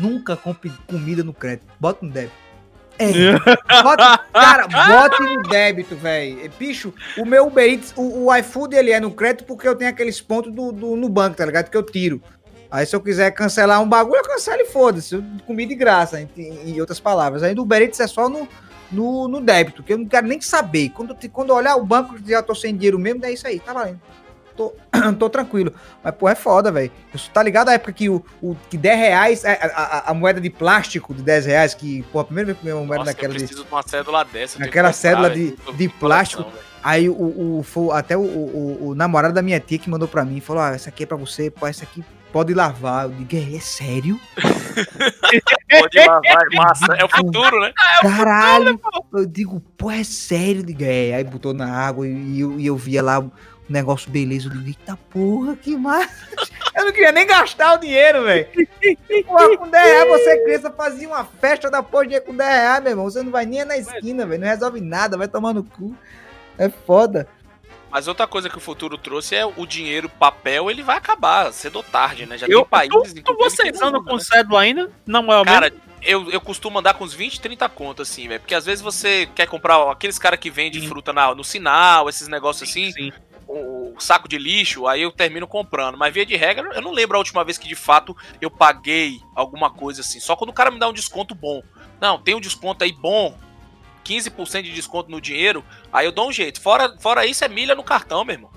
Nunca 0.00 0.36
compre 0.36 0.70
comida 0.86 1.22
no 1.24 1.32
crédito. 1.32 1.66
Bota 1.80 2.04
no 2.04 2.12
débito. 2.12 2.43
É. 2.98 3.34
Bota, 3.82 4.18
cara, 4.32 4.66
bote 4.68 5.22
no 5.22 5.42
débito, 5.42 5.96
velho. 5.96 6.50
Bicho, 6.58 6.92
o 7.18 7.24
meu 7.24 7.46
Uber 7.46 7.68
Eats, 7.68 7.92
o, 7.96 8.26
o 8.26 8.36
iFood, 8.36 8.76
ele 8.76 8.92
é 8.92 9.00
no 9.00 9.10
crédito 9.10 9.44
porque 9.44 9.66
eu 9.66 9.74
tenho 9.74 9.90
aqueles 9.90 10.20
pontos 10.20 10.52
do, 10.52 10.70
do- 10.72 10.96
no 10.96 11.08
banco, 11.08 11.36
tá 11.36 11.44
ligado? 11.44 11.70
Que 11.70 11.76
eu 11.76 11.82
tiro. 11.82 12.22
Aí 12.70 12.86
se 12.86 12.94
eu 12.94 13.00
quiser 13.00 13.30
cancelar 13.32 13.80
um 13.82 13.88
bagulho, 13.88 14.18
eu 14.18 14.24
cancelo 14.24 14.60
e 14.62 14.66
foda-se. 14.66 15.14
Eu- 15.14 15.24
Comida 15.46 15.68
de 15.70 15.74
graça, 15.74 16.20
em, 16.20 16.28
em 16.36 16.80
outras 16.80 17.00
palavras. 17.00 17.42
Aí 17.42 17.54
do 17.54 17.62
Uber 17.62 17.82
Eats 17.82 17.98
é 18.00 18.06
só 18.06 18.28
no, 18.28 18.48
no, 18.92 19.26
no 19.28 19.40
débito, 19.40 19.82
que 19.82 19.92
eu 19.92 19.98
não 19.98 20.06
quero 20.06 20.26
nem 20.26 20.40
saber. 20.40 20.90
Quando, 20.90 21.16
quando 21.32 21.50
olhar 21.52 21.76
o 21.76 21.84
banco, 21.84 22.14
já 22.26 22.42
tô 22.42 22.54
sem 22.54 22.74
dinheiro 22.76 22.98
mesmo, 22.98 23.24
é 23.24 23.32
isso 23.32 23.46
aí, 23.46 23.58
tá 23.60 23.72
valendo. 23.72 24.00
Tô, 24.56 24.72
tô 25.18 25.28
tranquilo. 25.30 25.72
Mas, 26.02 26.14
pô, 26.14 26.28
é 26.28 26.34
foda, 26.34 26.70
velho. 26.72 26.90
Tá 27.32 27.42
ligado 27.42 27.68
a 27.68 27.74
época 27.74 27.92
que 27.92 28.08
o, 28.08 28.24
o 28.42 28.56
que 28.70 28.76
10 28.76 28.98
reais, 28.98 29.44
a, 29.44 29.52
a, 29.52 30.10
a 30.10 30.14
moeda 30.14 30.40
de 30.40 30.50
plástico 30.50 31.12
de 31.14 31.22
10 31.22 31.46
reais, 31.46 31.74
que, 31.74 32.02
pô, 32.12 32.20
a 32.20 32.24
primeira 32.24 32.46
vez 32.46 32.58
que 32.58 32.66
eu 32.66 32.76
uma 32.76 32.86
moeda 32.86 33.00
Nossa, 33.00 33.12
daquela 33.12 33.34
eu 33.34 33.38
preciso 33.38 33.64
de 33.64 33.70
uma 33.70 33.82
cédula 33.82 34.24
dessa. 34.24 34.54
eu 34.54 34.58
tenho 34.58 34.68
Aquela 34.70 34.90
que 34.90 34.94
comprar, 34.96 35.10
cédula 35.10 35.28
velho. 35.28 35.56
de- 35.66 35.72
de 35.76 35.88
plástico. 35.88 36.42
coração. 36.44 36.62
Aí 36.82 37.08
o, 37.08 37.14
o, 37.14 37.62
foi 37.62 37.96
até 37.96 38.14
o, 38.14 38.20
o, 38.20 38.88
o 38.88 38.94
namorado 38.94 39.32
da 39.32 39.40
minha 39.40 39.58
tia 39.58 39.78
que 39.78 39.88
mandou 39.88 40.06
pra 40.06 40.22
mim, 40.22 40.38
falou, 40.40 40.62
ah, 40.62 40.74
essa 40.74 40.90
aqui 40.90 41.04
é 41.04 41.06
pra 41.06 41.16
você, 41.16 41.50
pô, 41.50 41.66
essa 41.66 41.84
aqui 41.84 42.04
pode 42.30 42.52
lavar. 42.52 43.04
Eu 43.04 43.10
digo, 43.12 43.36
é, 43.36 43.56
é 43.56 43.60
sério? 43.60 44.20
Pode 45.70 45.98
lavar, 45.98 46.22
é 46.52 46.56
massa. 46.56 46.94
É 46.98 47.04
o 47.04 47.08
futuro, 47.08 47.60
né? 47.60 47.72
Caralho! 48.00 48.80
Eu 49.12 49.26
digo, 49.26 49.60
pô, 49.76 49.90
é 49.90 50.04
sério? 50.04 50.60
Eu 50.60 50.64
digo, 50.66 50.84
é. 50.84 51.14
Aí 51.14 51.24
botou 51.24 51.54
na 51.54 51.70
água 51.72 52.06
e 52.06 52.40
eu, 52.40 52.58
e 52.60 52.66
eu 52.66 52.76
via 52.76 53.02
lá 53.02 53.24
negócio 53.68 54.10
beleza. 54.10 54.48
Eu 54.48 54.52
digo, 54.52 54.66
eita 54.66 54.98
porra, 55.10 55.56
que 55.56 55.76
massa! 55.76 56.10
Eu 56.76 56.86
não 56.86 56.92
queria 56.92 57.12
nem 57.12 57.24
gastar 57.26 57.74
o 57.74 57.78
dinheiro, 57.78 58.24
velho. 58.24 58.48
Com 59.58 59.68
10 59.70 59.84
reais 59.84 60.08
você 60.08 60.42
criança 60.42 60.72
fazia 60.72 61.06
uma 61.06 61.24
festa 61.24 61.70
da 61.70 61.82
porra 61.84 62.02
de 62.02 62.08
dinheiro 62.08 62.26
com 62.26 62.34
10 62.36 62.50
reais, 62.50 62.82
meu 62.82 62.90
irmão. 62.92 63.04
Você 63.04 63.22
não 63.22 63.30
vai 63.30 63.46
nem 63.46 63.64
na 63.64 63.76
esquina, 63.76 64.26
velho. 64.26 64.40
Não 64.40 64.48
resolve 64.48 64.80
nada, 64.80 65.16
vai 65.16 65.28
tomar 65.28 65.54
no 65.54 65.62
cu. 65.62 65.96
É 66.58 66.68
foda. 66.68 67.28
Mas 67.90 68.08
outra 68.08 68.26
coisa 68.26 68.50
que 68.50 68.58
o 68.58 68.60
futuro 68.60 68.98
trouxe 68.98 69.36
é 69.36 69.46
o 69.46 69.64
dinheiro 69.64 70.08
papel, 70.08 70.68
ele 70.68 70.82
vai 70.82 70.96
acabar 70.96 71.52
cedo 71.52 71.76
ou 71.76 71.82
tarde, 71.84 72.26
né? 72.26 72.36
Já 72.36 72.48
Eu, 72.48 72.62
tem 72.62 72.68
países. 72.68 73.14
tu, 73.14 73.22
tu, 73.22 73.36
vocês 73.36 73.80
andam 73.80 74.00
usa, 74.00 74.10
com 74.10 74.16
né? 74.16 74.22
cédula 74.22 74.60
ainda? 74.62 74.90
Não 75.06 75.32
é 75.32 75.40
o 75.40 75.44
Cara, 75.44 75.72
eu, 76.02 76.28
eu 76.28 76.40
costumo 76.40 76.80
andar 76.80 76.94
com 76.94 77.04
uns 77.04 77.14
20, 77.14 77.40
30 77.40 77.68
contas, 77.68 78.10
assim, 78.10 78.26
velho. 78.26 78.40
Porque 78.40 78.54
às 78.54 78.66
vezes 78.66 78.82
você 78.82 79.28
quer 79.32 79.46
comprar 79.46 79.90
aqueles 79.92 80.18
caras 80.18 80.40
que 80.40 80.50
vendem 80.50 80.80
Sim. 80.80 80.88
fruta 80.88 81.12
na- 81.12 81.34
no 81.36 81.44
sinal, 81.44 82.08
esses 82.08 82.26
negócios 82.26 82.68
assim, 82.68 82.90
Sim. 82.90 83.12
O, 83.46 83.94
o 83.96 84.00
saco 84.00 84.28
de 84.28 84.38
lixo, 84.38 84.86
aí 84.86 85.02
eu 85.02 85.12
termino 85.12 85.46
comprando. 85.46 85.96
Mas 85.98 86.12
via 86.12 86.24
de 86.26 86.36
regra, 86.36 86.70
eu 86.74 86.82
não 86.82 86.92
lembro 86.92 87.16
a 87.16 87.18
última 87.18 87.44
vez 87.44 87.58
que 87.58 87.68
de 87.68 87.74
fato 87.74 88.16
eu 88.40 88.50
paguei 88.50 89.20
alguma 89.34 89.70
coisa 89.70 90.00
assim. 90.00 90.20
Só 90.20 90.34
quando 90.36 90.50
o 90.50 90.54
cara 90.54 90.70
me 90.70 90.78
dá 90.78 90.88
um 90.88 90.92
desconto 90.92 91.34
bom. 91.34 91.62
Não, 92.00 92.18
tem 92.20 92.34
um 92.34 92.40
desconto 92.40 92.84
aí 92.84 92.92
bom. 92.92 93.36
15% 94.04 94.62
de 94.62 94.72
desconto 94.72 95.10
no 95.10 95.18
dinheiro, 95.18 95.64
aí 95.90 96.04
eu 96.06 96.12
dou 96.12 96.28
um 96.28 96.32
jeito. 96.32 96.60
Fora, 96.60 96.94
fora 96.98 97.24
isso, 97.24 97.42
é 97.42 97.48
milha 97.48 97.74
no 97.74 97.82
cartão, 97.82 98.22
meu 98.22 98.34
irmão. 98.34 98.50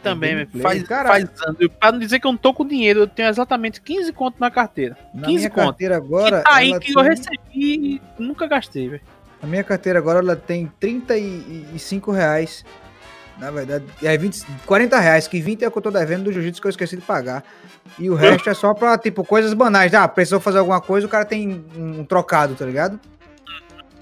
Também, 0.00 0.30
Gameplay, 0.32 0.62
faz, 0.62 0.82
caralho. 0.84 1.26
faz 1.26 1.42
anos. 1.42 1.68
Pra 1.80 1.90
não 1.90 1.98
dizer 1.98 2.20
que 2.20 2.26
eu 2.26 2.30
não 2.30 2.36
tô 2.38 2.52
com 2.54 2.64
dinheiro, 2.64 3.00
eu 3.00 3.06
tenho 3.08 3.28
exatamente 3.28 3.80
15 3.80 4.12
conto 4.12 4.36
na 4.38 4.50
carteira. 4.50 4.96
Na 5.14 5.26
15 5.26 5.38
minha 5.38 5.50
conto. 5.50 5.64
carteira 5.64 5.96
agora. 5.96 6.38
que 6.38 6.44
tá 6.44 6.54
aí 6.54 6.78
que 6.78 6.90
eu 6.92 7.00
tem- 7.00 7.10
recebi 7.10 7.38
e 7.56 8.02
nunca 8.18 8.46
gastei, 8.46 8.88
velho. 8.90 9.02
A 9.42 9.46
minha 9.46 9.64
carteira 9.64 9.98
agora 9.98 10.20
ela 10.20 10.36
tem 10.36 10.70
35 10.78 12.12
reais. 12.12 12.64
Na 13.38 13.50
verdade, 13.50 13.84
é 14.02 14.16
20, 14.16 14.44
40 14.64 14.98
reais, 15.00 15.26
que 15.26 15.40
20 15.40 15.64
é 15.64 15.68
o 15.68 15.70
que 15.70 15.78
eu 15.78 15.82
tô 15.82 15.90
devendo 15.90 16.24
do 16.24 16.32
jiu-jitsu 16.32 16.60
que 16.60 16.66
eu 16.68 16.70
esqueci 16.70 16.96
de 16.96 17.02
pagar. 17.02 17.42
E 17.98 18.08
o 18.08 18.14
resto 18.14 18.48
é 18.48 18.54
só 18.54 18.72
pra, 18.72 18.96
tipo, 18.96 19.24
coisas 19.24 19.52
banais. 19.54 19.92
Ah, 19.92 20.06
precisou 20.06 20.38
fazer 20.40 20.58
alguma 20.58 20.80
coisa, 20.80 21.06
o 21.06 21.10
cara 21.10 21.24
tem 21.24 21.64
um 21.76 22.04
trocado, 22.04 22.54
tá 22.54 22.64
ligado? 22.64 22.98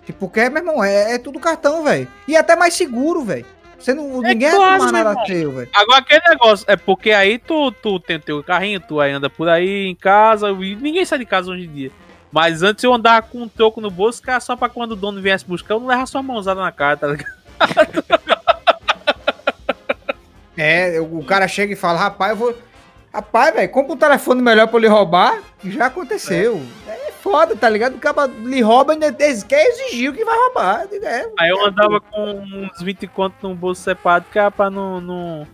Tipo, 0.05 0.19
porque, 0.19 0.49
meu 0.51 0.59
irmão, 0.59 0.85
é, 0.85 1.15
é 1.15 1.19
tudo 1.19 1.39
cartão, 1.41 1.83
velho. 1.85 2.07
E 2.29 2.37
até 2.37 2.55
mais 2.57 2.75
seguro, 2.75 3.25
velho. 3.25 3.47
Você 3.79 3.95
não, 3.95 4.25
É 4.25 4.29
ninguém 4.29 4.51
quase, 4.51 4.59
vai 4.61 4.79
tomar 4.79 4.93
meu 4.93 5.05
nada 5.05 5.11
irmão. 5.11 5.27
cheio, 5.27 5.53
velho. 5.53 5.69
Agora 5.73 5.99
aquele 5.99 6.29
negócio, 6.29 6.65
é 6.69 6.77
porque 6.77 7.11
aí 7.11 7.39
tu, 7.39 7.73
tu 7.73 7.99
tem 7.99 8.21
teu 8.21 8.43
carrinho, 8.45 8.81
tu 8.81 9.01
aí 9.01 9.13
anda 9.13 9.29
por 9.31 9.49
aí 9.49 9.87
em 9.87 9.95
casa, 9.95 10.51
e 10.51 10.77
ninguém 10.77 11.05
sai 11.05 11.19
de 11.19 11.27
casa 11.27 11.51
hoje 11.51 11.65
em 11.65 11.73
dia. 11.73 11.91
Mas 12.31 12.63
antes 12.63 12.85
eu 12.85 12.93
andava 12.95 13.23
com 13.27 13.43
um 13.43 13.49
troco 13.49 13.81
no 13.81 13.91
bolso, 13.91 14.23
que 14.23 14.31
era 14.31 14.41
só 14.41 14.55
pra 14.57 14.69
quando 14.69 14.93
o 14.93 14.97
dono 14.97 15.21
viesse 15.21 15.45
buscar, 15.45 15.75
eu 15.75 15.81
não 15.81 15.87
levar 15.89 16.07
sua 16.07 16.23
mãozada 16.23 16.61
na 16.61 16.71
cara, 16.71 16.97
tá 16.97 17.07
ligado? 17.09 17.33
É, 20.63 21.01
o 21.01 21.25
cara 21.25 21.49
chega 21.49 21.73
e 21.73 21.77
fala, 21.77 21.99
rapaz, 21.99 22.31
eu 22.31 22.37
vou. 22.37 22.55
Rapaz, 23.13 23.55
velho, 23.55 23.69
compra 23.69 23.93
um 23.93 23.97
telefone 23.97 24.41
melhor 24.41 24.69
pra 24.69 24.77
eu 24.77 24.81
lhe 24.81 24.89
roubar, 24.89 25.39
já 25.65 25.87
aconteceu. 25.87 26.63
É, 26.89 27.13
foda, 27.21 27.55
tá 27.55 27.69
ligado? 27.69 27.97
O 27.97 27.99
cara 27.99 28.27
lhe 28.27 28.63
rouba 28.63 28.95
e 28.95 29.05
ainda 29.05 29.13
quer 29.47 29.67
exigir 29.67 30.11
o 30.11 30.15
que 30.15 30.25
vai 30.25 30.35
roubar. 30.35 30.87
Digo, 30.87 31.05
É, 31.05 31.29
Aí 31.39 31.51
eu 31.51 31.67
andava 31.67 32.01
com 32.01 32.43
uns 32.73 32.81
20 32.81 33.07
conto 33.09 33.35
num 33.43 33.55
bolso 33.55 33.83
separado, 33.83 34.27
que 34.33 34.39
era 34.39 34.51
pra 34.51 34.71
não, 34.71 35.01
não 35.01 35.47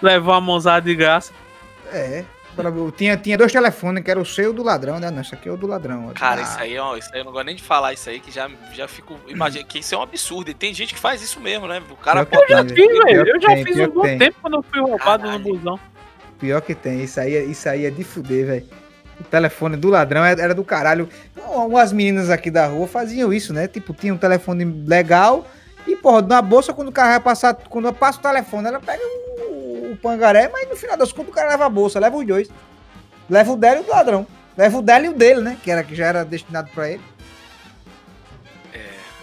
levar 0.00 0.34
uma 0.34 0.40
mãozada 0.40 0.86
de 0.86 0.94
graça. 0.94 1.32
É. 1.92 2.24
Eu 2.58 2.90
Tinha, 2.92 3.16
tinha 3.16 3.36
dois 3.38 3.52
telefones, 3.52 4.02
que 4.02 4.10
era 4.10 4.20
o 4.20 4.24
seu 4.24 4.44
e 4.44 4.48
o 4.48 4.52
do 4.52 4.62
ladrão, 4.62 4.98
né? 4.98 5.10
Não, 5.10 5.20
esse 5.20 5.34
aqui 5.34 5.48
é 5.48 5.52
o 5.52 5.56
do 5.56 5.66
ladrão. 5.66 6.10
Cara, 6.14 6.40
Ah, 6.40 6.44
isso 6.44 6.58
aí, 6.58 6.78
ó, 6.78 6.96
isso 6.96 7.10
aí 7.12 7.20
eu 7.20 7.24
não 7.24 7.32
gosto 7.32 7.46
nem 7.46 7.56
de 7.56 7.62
falar 7.62 7.92
isso 7.92 8.08
aí, 8.08 8.20
que 8.20 8.30
já, 8.30 8.50
já 8.72 8.86
fico. 8.88 9.16
Imagina 9.28 9.64
que 9.64 9.78
isso 9.80 9.94
é 9.94 9.98
um 9.98 10.02
absurdo. 10.02 10.50
E 10.50 10.54
tem 10.54 10.72
gente 10.74 10.94
que 10.94 11.00
faz 11.00 11.20
isso 11.22 11.38
mesmo, 11.40 11.66
né? 11.66 11.82
O 11.90 11.96
cara 11.96 12.24
Pior 12.24 12.44
que 12.46 12.54
pode. 12.54 12.74
tem, 12.74 12.88
Sim, 12.88 13.02
velho, 13.04 13.28
eu 13.28 13.40
já 13.40 13.48
tem, 13.48 13.64
fiz 13.64 13.78
um 13.78 13.88
bom 13.88 14.02
tem. 14.02 14.18
tempo 14.18 14.36
quando 14.40 14.54
eu 14.54 14.62
fui 14.62 14.80
roubado 14.80 15.24
Caralho. 15.24 15.38
no 15.44 15.54
busão. 15.54 15.80
Pior 16.38 16.60
que 16.60 16.74
tem, 16.74 17.02
isso 17.02 17.18
aí, 17.20 17.34
é- 17.34 17.44
isso 17.44 17.68
aí 17.68 17.84
é 17.86 17.90
de 17.90 18.04
fuder, 18.04 18.46
velho. 18.46 18.66
O 19.18 19.24
telefone 19.24 19.76
do 19.76 19.88
ladrão 19.88 20.22
era 20.24 20.54
do 20.54 20.62
caralho. 20.62 21.08
Umas 21.48 21.90
meninas 21.92 22.28
aqui 22.28 22.50
da 22.50 22.66
rua 22.66 22.86
faziam 22.86 23.32
isso, 23.32 23.52
né? 23.54 23.66
Tipo, 23.66 23.94
tinha 23.94 24.12
um 24.12 24.18
telefone 24.18 24.64
legal 24.86 25.46
e, 25.86 25.96
porra, 25.96 26.20
na 26.20 26.42
bolsa, 26.42 26.74
quando 26.74 26.88
o 26.88 26.92
cara 26.92 27.10
vai 27.12 27.20
passar, 27.20 27.54
quando 27.54 27.86
eu 27.86 27.94
passo 27.94 28.18
o 28.18 28.22
telefone, 28.22 28.68
ela 28.68 28.78
pega 28.80 29.00
o, 29.02 29.25
o 29.96 30.00
pangaré, 30.00 30.48
mas 30.52 30.68
no 30.68 30.76
final 30.76 30.96
das 30.96 31.12
contas 31.12 31.32
o 31.32 31.34
cara 31.34 31.50
leva 31.50 31.66
a 31.66 31.68
bolsa, 31.68 31.98
leva 31.98 32.16
os 32.16 32.26
dois. 32.26 32.48
Leva 33.28 33.52
o 33.52 33.56
dela 33.56 33.78
e 33.78 33.80
o 33.80 33.84
do 33.84 33.90
ladrão. 33.90 34.26
Leva 34.56 34.78
o 34.78 34.82
dela 34.82 35.06
e 35.06 35.08
o 35.08 35.12
dele, 35.12 35.40
né? 35.40 35.58
Que, 35.62 35.70
era, 35.70 35.82
que 35.82 35.94
já 35.94 36.06
era 36.06 36.24
destinado 36.24 36.70
pra 36.72 36.88
ele. 36.90 37.02
É, 38.72 38.78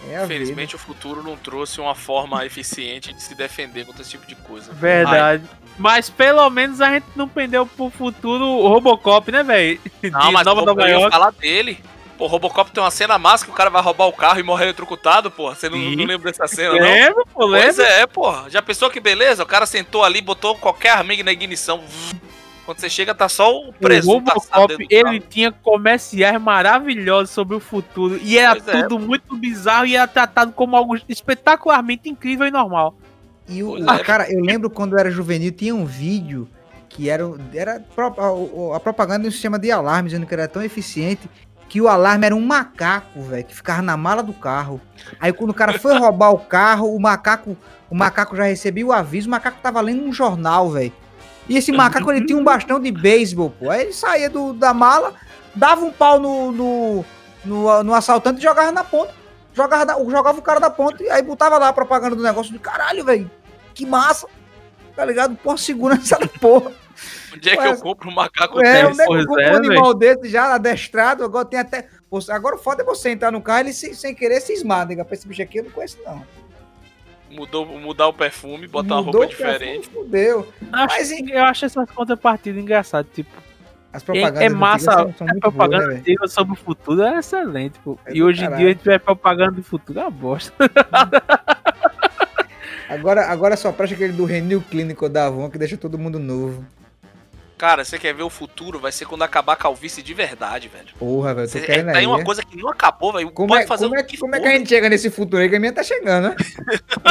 vida. 0.06 0.24
Infelizmente, 0.24 0.76
o 0.76 0.78
futuro 0.78 1.22
não 1.22 1.36
trouxe 1.36 1.80
uma 1.80 1.94
forma 1.94 2.44
eficiente 2.44 3.12
de 3.12 3.22
se 3.22 3.34
defender 3.34 3.86
contra 3.86 4.02
esse 4.02 4.10
tipo 4.10 4.26
de 4.26 4.34
coisa. 4.34 4.72
Verdade. 4.72 5.44
Mas 5.78 6.08
pelo 6.08 6.48
menos 6.50 6.80
a 6.80 6.90
gente 6.90 7.06
não 7.16 7.28
pendeu 7.28 7.66
pro 7.66 7.90
futuro 7.90 8.44
o 8.44 8.68
Robocop, 8.68 9.32
né, 9.32 9.42
velho? 9.42 9.80
Ai, 10.02 10.10
não, 10.10 10.32
mas 10.32 10.46
Nova 10.46 10.62
Nova 10.62 10.82
eu 10.82 10.86
ia 10.86 10.92
York. 10.94 11.10
falar 11.10 11.32
dele. 11.32 11.82
Pô, 12.16 12.26
Robocop 12.28 12.70
tem 12.70 12.82
uma 12.82 12.90
cena 12.92 13.18
massa 13.18 13.44
que 13.44 13.50
o 13.50 13.54
cara 13.54 13.70
vai 13.70 13.82
roubar 13.82 14.06
o 14.06 14.12
carro 14.12 14.38
e 14.38 14.42
morrer 14.42 14.64
eletrocutado, 14.66 15.30
pô. 15.30 15.52
Você 15.52 15.68
não, 15.68 15.76
não 15.78 16.04
lembra 16.04 16.30
dessa 16.30 16.46
cena, 16.46 16.74
não? 16.74 16.80
Lembra, 16.80 17.24
pô, 17.26 17.48
Pois 17.48 17.76
lembra? 17.76 17.92
é, 17.92 18.06
pô. 18.06 18.32
Já 18.48 18.62
pensou 18.62 18.88
que 18.88 19.00
beleza? 19.00 19.42
O 19.42 19.46
cara 19.46 19.66
sentou 19.66 20.04
ali, 20.04 20.20
botou 20.20 20.54
qualquer 20.56 20.90
arminho 20.90 21.24
na 21.24 21.32
ignição. 21.32 21.82
Quando 22.64 22.78
você 22.78 22.88
chega, 22.88 23.14
tá 23.14 23.28
só 23.28 23.52
o 23.52 23.70
O 23.70 23.72
presunto 23.72 24.30
assado 24.30 24.72
Robocop, 24.74 24.86
ele 24.88 25.20
tinha 25.20 25.50
comerciais 25.52 26.40
maravilhosos 26.40 27.30
sobre 27.30 27.56
o 27.56 27.60
futuro. 27.60 28.18
E 28.22 28.38
era 28.38 28.54
Pois 28.60 28.68
é. 28.68 28.82
tudo 28.82 28.98
muito 28.98 29.36
bizarro 29.36 29.84
e 29.84 29.96
era 29.96 30.06
tratado 30.06 30.52
como 30.52 30.76
algo 30.76 30.96
espetacularmente 31.08 32.08
incrível 32.08 32.46
e 32.46 32.50
normal. 32.50 32.94
E 33.48 33.62
o, 33.62 33.70
Pois 33.72 33.84
o- 33.86 33.90
é. 33.90 33.98
cara, 34.04 34.32
eu 34.32 34.40
lembro 34.40 34.70
quando 34.70 34.92
eu 34.94 34.98
era 35.00 35.10
juvenil, 35.10 35.50
tinha 35.52 35.74
um 35.74 35.84
vídeo 35.84 36.48
que 36.88 37.10
era, 37.10 37.24
era 37.52 37.84
a, 37.98 38.32
o- 38.32 38.72
a 38.72 38.78
propaganda 38.80 39.22
de 39.22 39.28
um 39.28 39.32
sistema 39.32 39.58
de 39.58 39.70
alarme, 39.70 40.08
dizendo 40.08 40.24
que 40.26 40.32
era 40.32 40.46
tão 40.48 40.62
eficiente 40.62 41.28
que 41.74 41.80
o 41.80 41.88
alarme 41.88 42.24
era 42.24 42.36
um 42.36 42.40
macaco, 42.40 43.20
velho, 43.20 43.42
que 43.42 43.52
ficava 43.52 43.82
na 43.82 43.96
mala 43.96 44.22
do 44.22 44.32
carro. 44.32 44.80
Aí 45.18 45.32
quando 45.32 45.50
o 45.50 45.54
cara 45.54 45.76
foi 45.76 45.98
roubar 45.98 46.30
o 46.30 46.38
carro, 46.38 46.94
o 46.94 47.00
macaco, 47.00 47.56
o 47.90 47.96
macaco 47.96 48.36
já 48.36 48.44
recebia 48.44 48.86
o 48.86 48.92
aviso, 48.92 49.26
o 49.26 49.30
macaco 49.32 49.58
tava 49.60 49.80
lendo 49.80 50.04
um 50.04 50.12
jornal, 50.12 50.70
velho. 50.70 50.92
E 51.48 51.56
esse 51.56 51.72
macaco 51.72 52.12
ele 52.12 52.24
tinha 52.24 52.38
um 52.38 52.44
bastão 52.44 52.78
de 52.78 52.92
beisebol, 52.92 53.50
pô. 53.50 53.70
Aí 53.70 53.80
ele 53.80 53.92
saía 53.92 54.30
do, 54.30 54.52
da 54.52 54.72
mala, 54.72 55.14
dava 55.52 55.84
um 55.84 55.90
pau 55.90 56.20
no, 56.20 56.52
no, 56.52 57.04
no, 57.44 57.82
no 57.82 57.92
assaltante 57.92 58.38
e 58.38 58.42
jogava 58.44 58.70
na 58.70 58.84
ponta. 58.84 59.12
Jogava, 59.52 59.94
jogava 60.08 60.38
o 60.38 60.42
cara 60.42 60.60
da 60.60 60.70
ponta 60.70 61.02
e 61.02 61.10
aí 61.10 61.22
botava 61.22 61.58
lá 61.58 61.70
a 61.70 61.72
propaganda 61.72 62.14
do 62.14 62.22
negócio 62.22 62.52
de 62.52 62.58
caralho, 62.60 63.04
velho. 63.04 63.28
Que 63.74 63.84
massa. 63.84 64.28
Tá 64.94 65.04
ligado? 65.04 65.34
Porra, 65.34 65.56
segurança 65.56 66.16
da 66.20 66.28
porra. 66.28 66.70
Onde 67.36 67.48
é 67.50 67.56
que 67.56 67.66
eu 67.66 67.76
compro 67.78 68.08
um 68.08 68.14
macaco 68.14 68.60
É, 68.60 68.86
desse? 68.86 69.00
é 69.02 69.06
pois 69.06 69.20
eu 69.22 69.26
compro 69.26 69.42
é, 69.42 69.52
um 69.52 69.56
animal 69.56 69.94
desse 69.94 70.28
já 70.28 70.54
adestrado? 70.54 71.24
Agora 71.24 71.44
tem 71.44 71.58
até. 71.60 71.88
Agora 72.30 72.54
o 72.54 72.58
foda 72.58 72.82
é 72.82 72.84
você 72.84 73.10
entrar 73.10 73.30
no 73.32 73.42
carro 73.42 73.58
e 73.58 73.62
ele 73.62 73.72
sem, 73.72 73.92
sem 73.94 74.14
querer 74.14 74.40
cismar, 74.40 74.86
nega. 74.86 75.04
Pra 75.04 75.14
esse 75.14 75.26
bicho 75.26 75.42
aqui 75.42 75.58
eu 75.58 75.64
não 75.64 75.70
conheço, 75.72 75.98
não. 76.04 76.22
Mudou, 77.30 77.66
mudar 77.66 78.06
o 78.06 78.12
perfume, 78.12 78.68
botar 78.68 78.94
uma 78.94 79.02
Mudou 79.02 79.22
roupa 79.22 79.34
o 79.34 79.36
perfume, 79.36 79.58
diferente. 79.58 79.90
Fudeu. 79.90 80.48
Acho- 80.72 80.96
Mas, 80.96 81.10
eu 81.10 81.44
acho 81.44 81.64
essas 81.64 81.90
contrapartidas 81.90 82.62
engraçadas. 82.62 83.10
Tipo, 83.12 83.30
As 83.92 84.02
é, 84.02 84.04
propagandas 84.06 84.40
é 84.42 84.48
massa. 84.48 84.92
são, 84.92 85.14
são 85.14 85.26
a 85.26 85.30
muito 85.32 85.40
boas, 85.42 85.54
propaganda 85.54 85.78
né, 85.82 85.86
velho? 85.88 85.98
antiga 86.00 86.28
sobre 86.28 86.52
o 86.52 86.56
futuro 86.56 87.02
é 87.02 87.18
excelente, 87.18 87.80
pô. 87.80 87.98
É 88.06 88.14
e 88.14 88.22
hoje 88.22 88.42
em 88.42 88.44
caralho. 88.44 88.58
dia 88.60 88.68
a 88.68 88.72
gente 88.74 88.84
vê 88.84 88.98
propaganda 89.00 89.50
do 89.52 89.62
futuro, 89.64 89.98
é 89.98 90.02
uma 90.02 90.10
bosta. 90.12 90.52
Agora, 92.88 93.26
agora 93.26 93.56
só 93.56 93.72
presta 93.72 93.94
aquele 93.94 94.12
do 94.12 94.24
Renew 94.24 94.60
Clínico 94.60 95.08
da 95.08 95.26
Avon 95.26 95.48
que 95.50 95.58
deixa 95.58 95.76
todo 95.76 95.98
mundo 95.98 96.18
novo. 96.18 96.64
Cara, 97.56 97.84
você 97.84 97.98
quer 97.98 98.12
ver 98.12 98.24
o 98.24 98.30
futuro? 98.30 98.80
Vai 98.80 98.90
ser 98.90 99.06
quando 99.06 99.22
acabar 99.22 99.52
a 99.52 99.56
calvície 99.56 100.02
de 100.02 100.12
verdade, 100.12 100.66
velho. 100.68 100.88
Porra, 100.98 101.32
velho, 101.34 101.46
tô 101.46 101.52
Cê, 101.52 101.58
é, 101.60 101.62
querendo 101.66 101.92
tá 101.92 101.98
aí 101.98 102.06
uma 102.06 102.20
é. 102.20 102.24
coisa 102.24 102.42
que 102.44 102.56
não 102.56 102.68
acabou, 102.68 103.12
velho. 103.12 103.30
Como, 103.30 103.48
Pode 103.48 103.62
é, 103.62 103.66
fazer 103.66 103.84
como, 103.84 103.96
é, 103.98 104.02
que 104.02 104.18
como 104.18 104.34
é 104.34 104.40
que 104.40 104.48
a 104.48 104.52
gente 104.58 104.68
chega 104.68 104.88
nesse 104.88 105.08
futuro 105.08 105.40
aí? 105.40 105.48
Que 105.48 105.56
a 105.56 105.60
minha 105.60 105.72
tá 105.72 105.82
chegando, 105.82 106.30
né? 106.30 106.36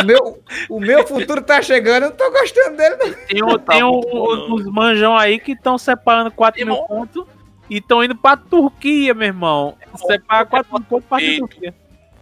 o, 0.01 0.03
meu, 0.03 0.43
o 0.69 0.79
meu 0.81 1.07
futuro 1.07 1.41
tá 1.41 1.61
chegando, 1.61 2.03
eu 2.03 2.09
não 2.09 2.17
tô 2.17 2.29
gostando 2.29 2.75
dele, 2.75 2.95
não. 2.97 3.13
Tem, 3.25 3.43
um, 3.43 3.57
Tá 3.57 3.73
tem 3.73 3.83
um- 3.83 4.53
uns 4.53 4.65
manjão 4.65 5.17
aí 5.17 5.39
que 5.39 5.53
estão 5.53 5.77
separando 5.77 6.29
4 6.31 6.59
mil 6.65 6.73
Irmão. 6.75 6.87
pontos 6.87 7.25
e 7.69 7.77
estão 7.77 8.03
indo 8.03 8.15
pra 8.15 8.35
Turquia, 8.35 9.13
meu 9.13 9.27
irmão. 9.27 9.77
Separa 9.95 10.45
4 10.45 10.73
mil 10.73 10.83
pontos 10.83 11.07
pra. 11.07 11.19
Turquia. 11.19 11.73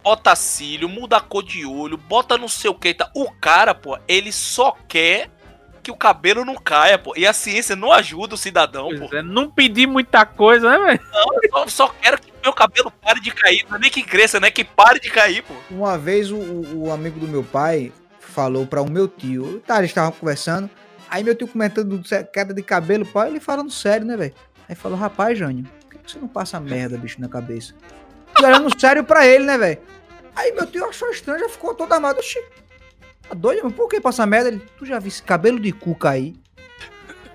Bota 0.04 0.36
cílio, 0.36 0.88
muda 0.90 1.18
a 1.18 1.22
cor 1.22 1.44
de 1.44 1.66
olho, 1.66 1.96
bota 1.98 2.38
não 2.38 2.48
sei 2.48 2.70
o 2.70 2.76
que. 2.76 2.94
Tá. 2.94 3.10
O 3.16 3.32
cara, 3.32 3.74
pô, 3.76 3.98
ele 4.08 4.32
só 4.32 4.76
quer 4.88 5.30
que 5.82 5.92
o 5.92 5.96
cabelo 5.96 6.46
não 6.46 6.56
caia, 6.56 6.98
pô. 6.98 7.14
E 7.18 7.26
a 7.26 7.34
ciência 7.34 7.76
não 7.76 7.92
ajuda 7.92 8.36
o 8.36 8.38
cidadão, 8.38 8.90
pô. 8.90 9.08
Pois 9.10 9.14
é, 9.14 9.22
não 9.22 9.50
pedi 9.50 9.86
muita 9.88 10.26
coisa, 10.26 10.70
né, 10.70 10.78
velho? 10.86 11.00
Eu 11.56 11.70
só 11.70 11.88
quero 11.90 12.20
que 12.22 12.32
meu 12.44 12.54
cabelo 12.54 12.92
pare 12.92 13.20
de 13.20 13.32
cair. 13.32 13.66
Não 13.70 13.78
é 13.78 13.80
nem 13.80 13.90
que 13.92 14.02
cresça, 14.04 14.40
né? 14.40 14.50
Que 14.52 14.64
pare 14.64 15.00
de 15.00 15.10
cair, 15.10 15.44
pô. 15.44 15.54
Uma 15.70 15.98
vez 15.98 16.32
o, 16.32 16.38
o- 16.38 16.92
amigo 16.92 17.20
do 17.20 17.28
meu 17.28 17.44
pai 17.44 17.92
falou 18.20 18.66
para 18.66 18.82
o 18.82 18.90
meu 18.90 19.08
tio, 19.08 19.62
tá, 19.68 19.78
eles 19.80 19.92
estavam 19.92 20.12
conversando, 20.14 20.70
aí 21.10 21.22
meu 21.24 21.36
tio 21.36 21.48
comentando 21.48 22.02
queda 22.32 22.54
de 22.54 22.64
cabelo, 22.64 23.06
pai, 23.06 23.28
ele 23.30 23.40
falando 23.42 23.70
sério, 23.70 24.08
né, 24.08 24.16
velho? 24.16 24.34
Aí 24.70 24.76
falou, 24.76 24.98
rapaz, 24.98 25.38
Jânio, 25.38 25.66
por 25.90 26.00
que 26.00 26.12
você 26.12 26.18
não 26.18 26.30
passa 26.30 26.58
merda, 26.60 26.98
bicho, 26.98 27.20
na 27.20 27.28
cabeça? 27.28 27.74
E 28.40 28.46
olhando 28.46 28.80
sério 28.80 29.04
pra 29.04 29.28
ele, 29.28 29.44
né, 29.44 29.58
velho? 29.58 29.80
Aí 30.34 30.54
meu 30.54 30.66
tio 30.66 30.86
achou 30.86 31.10
estranho, 31.10 31.40
já 31.42 31.50
ficou 31.50 31.74
todo 31.76 31.92
amado. 31.92 32.20
Oxi, 32.20 32.40
tá 33.32 33.36
doido, 33.36 33.62
mas 33.64 33.74
por 33.74 33.88
que 33.88 34.02
passar 34.02 34.26
merda? 34.26 34.50
Ele, 34.50 34.62
tu 34.78 34.86
já 34.86 35.00
viu 35.00 35.08
esse 35.08 35.24
cabelo 35.24 35.60
de 35.60 35.72
cu 35.72 35.96
cair? 35.96 36.36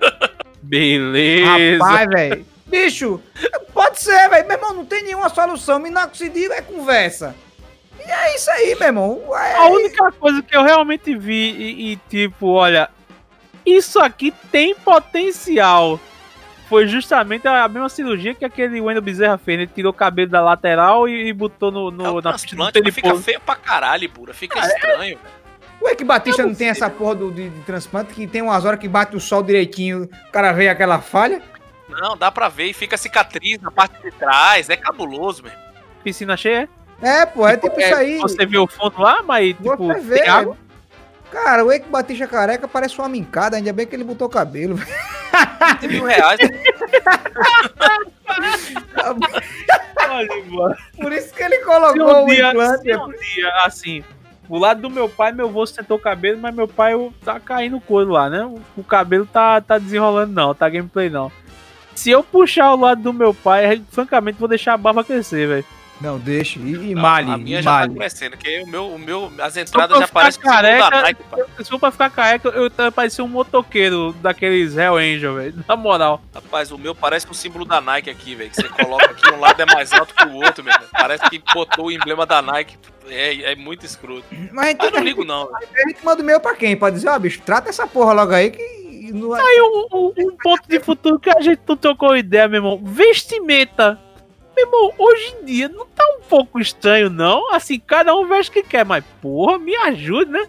Beleza. 0.62 1.78
Rapaz, 1.78 2.08
velho. 2.08 2.46
Bicho, 2.66 3.20
pode 3.72 4.00
ser, 4.00 4.28
velho. 4.28 4.46
Meu 4.46 4.56
irmão, 4.56 4.74
não 4.74 4.84
tem 4.84 5.02
nenhuma 5.02 5.28
solução. 5.28 5.78
Minoxidil 5.78 6.52
é 6.52 6.60
conversa. 6.60 7.34
E 8.04 8.10
é 8.10 8.36
isso 8.36 8.50
aí, 8.50 8.74
meu 8.74 8.88
irmão. 8.88 9.22
É 9.36 9.56
A 9.56 9.68
única 9.68 10.12
coisa 10.12 10.42
que 10.42 10.56
eu 10.56 10.62
realmente 10.62 11.16
vi 11.16 11.52
e, 11.52 11.92
e, 11.92 11.96
tipo, 12.08 12.48
olha, 12.48 12.90
isso 13.64 13.98
aqui 14.00 14.32
tem 14.50 14.74
potencial. 14.74 15.98
Foi 16.68 16.88
justamente 16.88 17.46
a 17.46 17.68
mesma 17.68 17.88
cirurgia 17.88 18.34
que 18.34 18.44
aquele 18.44 18.80
Wendel 18.80 19.00
Bezerra 19.00 19.38
fez. 19.38 19.56
né? 19.56 19.64
Ele 19.64 19.72
tirou 19.72 19.90
o 19.90 19.94
cabelo 19.94 20.28
da 20.28 20.42
lateral 20.42 21.08
e, 21.08 21.28
e 21.28 21.32
botou 21.32 21.70
no, 21.70 21.92
no, 21.92 22.04
É 22.04 22.10
o 22.10 22.14
na 22.16 22.30
transplante, 22.30 22.80
mas 22.82 22.92
fica 22.94 23.14
feio 23.16 23.40
pra 23.40 23.54
caralho, 23.54 24.08
Bura. 24.10 24.34
Fica 24.34 24.58
estranho. 24.58 25.16
O 25.80 25.88
Eike 25.88 26.04
Batista 26.04 26.44
não 26.44 26.54
tem 26.54 26.68
essa 26.68 26.88
porra 26.90 27.14
do, 27.14 27.30
de, 27.30 27.48
de 27.48 27.60
transplante 27.60 28.12
que 28.14 28.26
tem 28.26 28.42
umas 28.42 28.64
horas 28.64 28.80
que 28.80 28.88
bate 28.88 29.14
o 29.16 29.20
sol 29.20 29.42
direitinho, 29.42 30.08
o 30.28 30.32
cara 30.32 30.52
vê 30.52 30.68
aquela 30.68 31.00
falha. 31.00 31.40
Não, 31.88 32.16
dá 32.16 32.30
pra 32.30 32.48
ver 32.48 32.64
e 32.66 32.72
fica 32.72 32.96
cicatriz 32.96 33.60
na 33.60 33.70
parte 33.70 34.02
de 34.02 34.10
trás. 34.10 34.68
É 34.68 34.76
cabuloso, 34.76 35.42
meu. 35.42 35.52
Piscina 36.02 36.36
cheia? 36.36 36.68
É, 37.00 37.24
pô, 37.26 37.46
é 37.46 37.56
tipo 37.56 37.78
É, 37.80 37.84
isso 37.84 37.94
aí. 37.94 38.18
Você 38.18 38.44
vê 38.46 38.58
o 38.58 38.66
fundo 38.66 39.00
lá, 39.00 39.22
mas 39.22 39.54
tipo, 39.54 39.76
Você 39.76 40.00
vê, 40.00 40.18
tem 40.20 40.28
água. 40.28 40.56
Cara, 41.30 41.64
o 41.64 41.72
Eike 41.72 41.88
Batista 41.88 42.26
careca 42.26 42.66
parece 42.66 42.98
uma 42.98 43.08
mincada, 43.08 43.56
ainda 43.56 43.72
bem 43.72 43.86
que 43.86 43.94
ele 43.94 44.04
botou 44.04 44.28
cabelo. 44.28 44.76
velho. 44.76 44.90
20 45.80 45.88
mil 45.90 46.04
reais. 46.04 46.38
Olha, 50.08 50.44
mano. 50.48 50.76
Por 50.96 51.12
isso 51.12 51.34
que 51.34 51.42
ele 51.42 51.58
colocou 51.58 52.22
um 52.22 52.26
o 52.26 52.32
implante. 52.32 52.82
se 52.82 52.96
um 52.96 53.08
dia, 53.10 53.52
assim, 53.64 54.04
do 54.48 54.56
lado 54.58 54.80
do 54.82 54.90
meu 54.90 55.08
pai, 55.08 55.32
meu 55.32 55.48
avô 55.48 55.66
sentou 55.66 55.96
o 55.96 56.00
cabelo, 56.00 56.38
mas 56.40 56.54
meu 56.54 56.68
pai 56.68 56.94
o- 56.94 57.12
tá 57.24 57.38
caindo 57.40 57.80
coisa 57.80 58.10
lá, 58.10 58.30
né? 58.30 58.44
O, 58.44 58.60
o 58.76 58.84
cabelo 58.84 59.26
tá, 59.26 59.60
tá 59.60 59.78
desenrolando 59.78 60.32
não, 60.32 60.54
tá 60.54 60.68
gameplay 60.68 61.08
não. 61.10 61.30
Se 61.94 62.10
eu 62.10 62.22
puxar 62.22 62.72
o 62.74 62.80
lado 62.80 63.02
do 63.02 63.12
meu 63.12 63.32
pai, 63.32 63.82
francamente 63.90 64.38
vou 64.38 64.48
deixar 64.48 64.74
a 64.74 64.76
barba 64.76 65.02
crescer, 65.02 65.48
velho. 65.48 65.64
Não, 66.00 66.18
deixa. 66.18 66.58
E, 66.58 66.62
e 66.90 66.94
Não, 66.94 67.00
malhe, 67.02 67.30
a 67.30 67.38
minha 67.38 67.60
e 67.60 67.62
já 67.62 67.70
tá 67.70 67.76
malhe. 67.78 67.94
crescendo, 67.94 68.32
porque 68.36 68.60
o 68.62 68.66
meu, 68.66 68.86
o 68.88 68.98
meu, 68.98 69.32
as 69.40 69.56
entradas 69.56 69.98
já 69.98 70.08
parecem 70.08 70.42
símbolo 70.42 70.54
da 70.56 70.62
careca, 70.62 71.02
Nike, 71.02 71.22
pai. 71.30 71.42
Se 71.64 71.70
for 71.70 71.78
pra 71.78 71.90
ficar 71.90 72.10
careca, 72.10 72.48
eu 72.50 72.64
ia 72.78 72.92
parecer 72.92 73.22
um 73.22 73.28
motoqueiro 73.28 74.12
daqueles 74.20 74.76
Hell 74.76 74.96
Angel, 74.96 75.34
velho. 75.36 75.64
Na 75.66 75.74
moral. 75.76 76.20
Rapaz, 76.34 76.70
o 76.70 76.76
meu 76.78 76.94
parece 76.94 77.26
o 77.30 77.34
símbolo 77.34 77.64
da 77.64 77.80
Nike 77.80 78.10
aqui, 78.10 78.34
velho. 78.34 78.50
Que 78.50 78.56
você 78.56 78.68
coloca 78.68 79.06
aqui, 79.06 79.30
um 79.30 79.40
lado 79.40 79.60
é 79.62 79.66
mais 79.66 79.92
alto 79.92 80.14
que 80.14 80.26
o 80.26 80.34
outro, 80.34 80.62
meu. 80.62 80.74
Parece 80.92 81.28
que 81.30 81.42
botou 81.54 81.86
o 81.86 81.90
emblema 81.90 82.26
da 82.26 82.42
Nike. 82.42 82.76
É, 83.08 83.52
é 83.52 83.56
muito 83.56 83.86
escroto. 83.86 84.24
Mas 84.52 84.66
a 84.66 84.68
gente, 84.70 84.82
Mas 84.82 84.92
não 84.92 85.00
ligo, 85.02 85.24
não. 85.24 85.48
a 85.54 85.88
gente 85.88 86.04
manda 86.04 86.22
o 86.22 86.24
meu 86.26 86.40
pra 86.40 86.54
quem? 86.56 86.76
Pra 86.76 86.90
dizer, 86.90 87.08
ó, 87.08 87.18
bicho, 87.18 87.40
trata 87.46 87.70
essa 87.70 87.86
porra 87.86 88.12
logo 88.12 88.32
aí 88.34 88.50
que 88.50 89.12
não 89.14 89.34
é. 89.36 89.40
Aí 89.40 89.60
um, 89.62 89.86
um- 89.96 90.12
um 90.18 90.36
ponto 90.42 90.68
de 90.68 90.80
futuro 90.80 91.18
que 91.18 91.30
a 91.30 91.40
gente 91.40 91.60
não 91.68 91.76
trocou 91.76 92.16
ideia, 92.16 92.48
meu 92.48 92.58
irmão. 92.58 92.80
Vestimenta. 92.84 93.98
Meu 94.56 94.64
irmão, 94.64 94.94
hoje 94.96 95.34
em 95.34 95.44
dia 95.44 95.68
não 95.68 95.86
tá 95.86 96.02
um 96.16 96.22
pouco 96.22 96.58
estranho, 96.58 97.10
não? 97.10 97.52
Assim, 97.52 97.78
cada 97.78 98.16
um 98.16 98.26
veste 98.26 98.50
o 98.50 98.54
que 98.54 98.62
quer, 98.62 98.86
mas 98.86 99.04
porra, 99.20 99.58
me 99.58 99.76
ajude, 99.76 100.30
né? 100.30 100.48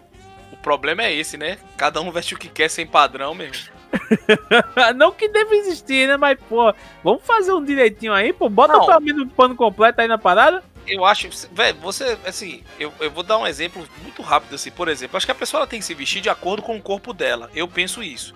O 0.50 0.56
problema 0.56 1.02
é 1.02 1.12
esse, 1.12 1.36
né? 1.36 1.58
Cada 1.76 2.00
um 2.00 2.10
veste 2.10 2.34
o 2.34 2.38
que 2.38 2.48
quer 2.48 2.70
sem 2.70 2.86
padrão, 2.86 3.34
mesmo. 3.34 3.70
não 4.96 5.12
que 5.12 5.28
deve 5.28 5.56
existir, 5.56 6.08
né? 6.08 6.16
Mas, 6.16 6.38
pô, 6.48 6.74
vamos 7.04 7.22
fazer 7.22 7.52
um 7.52 7.62
direitinho 7.62 8.14
aí, 8.14 8.32
pô. 8.32 8.48
Bota 8.48 8.72
Não. 8.78 8.86
pra 8.86 8.98
mim 8.98 9.12
no 9.12 9.26
pano 9.26 9.54
completo 9.54 10.00
aí 10.00 10.08
na 10.08 10.18
parada. 10.18 10.64
Eu 10.86 11.04
acho, 11.04 11.28
velho, 11.52 11.76
você, 11.80 12.16
assim, 12.24 12.62
eu, 12.80 12.90
eu 13.00 13.10
vou 13.10 13.22
dar 13.22 13.36
um 13.36 13.46
exemplo 13.46 13.86
muito 14.02 14.22
rápido, 14.22 14.54
assim, 14.54 14.70
por 14.70 14.88
exemplo. 14.88 15.18
Acho 15.18 15.26
que 15.26 15.32
a 15.32 15.34
pessoa 15.34 15.66
tem 15.66 15.80
que 15.80 15.84
se 15.84 15.92
vestir 15.92 16.22
de 16.22 16.30
acordo 16.30 16.62
com 16.62 16.76
o 16.76 16.82
corpo 16.82 17.12
dela. 17.12 17.50
Eu 17.54 17.68
penso 17.68 18.02
isso. 18.02 18.34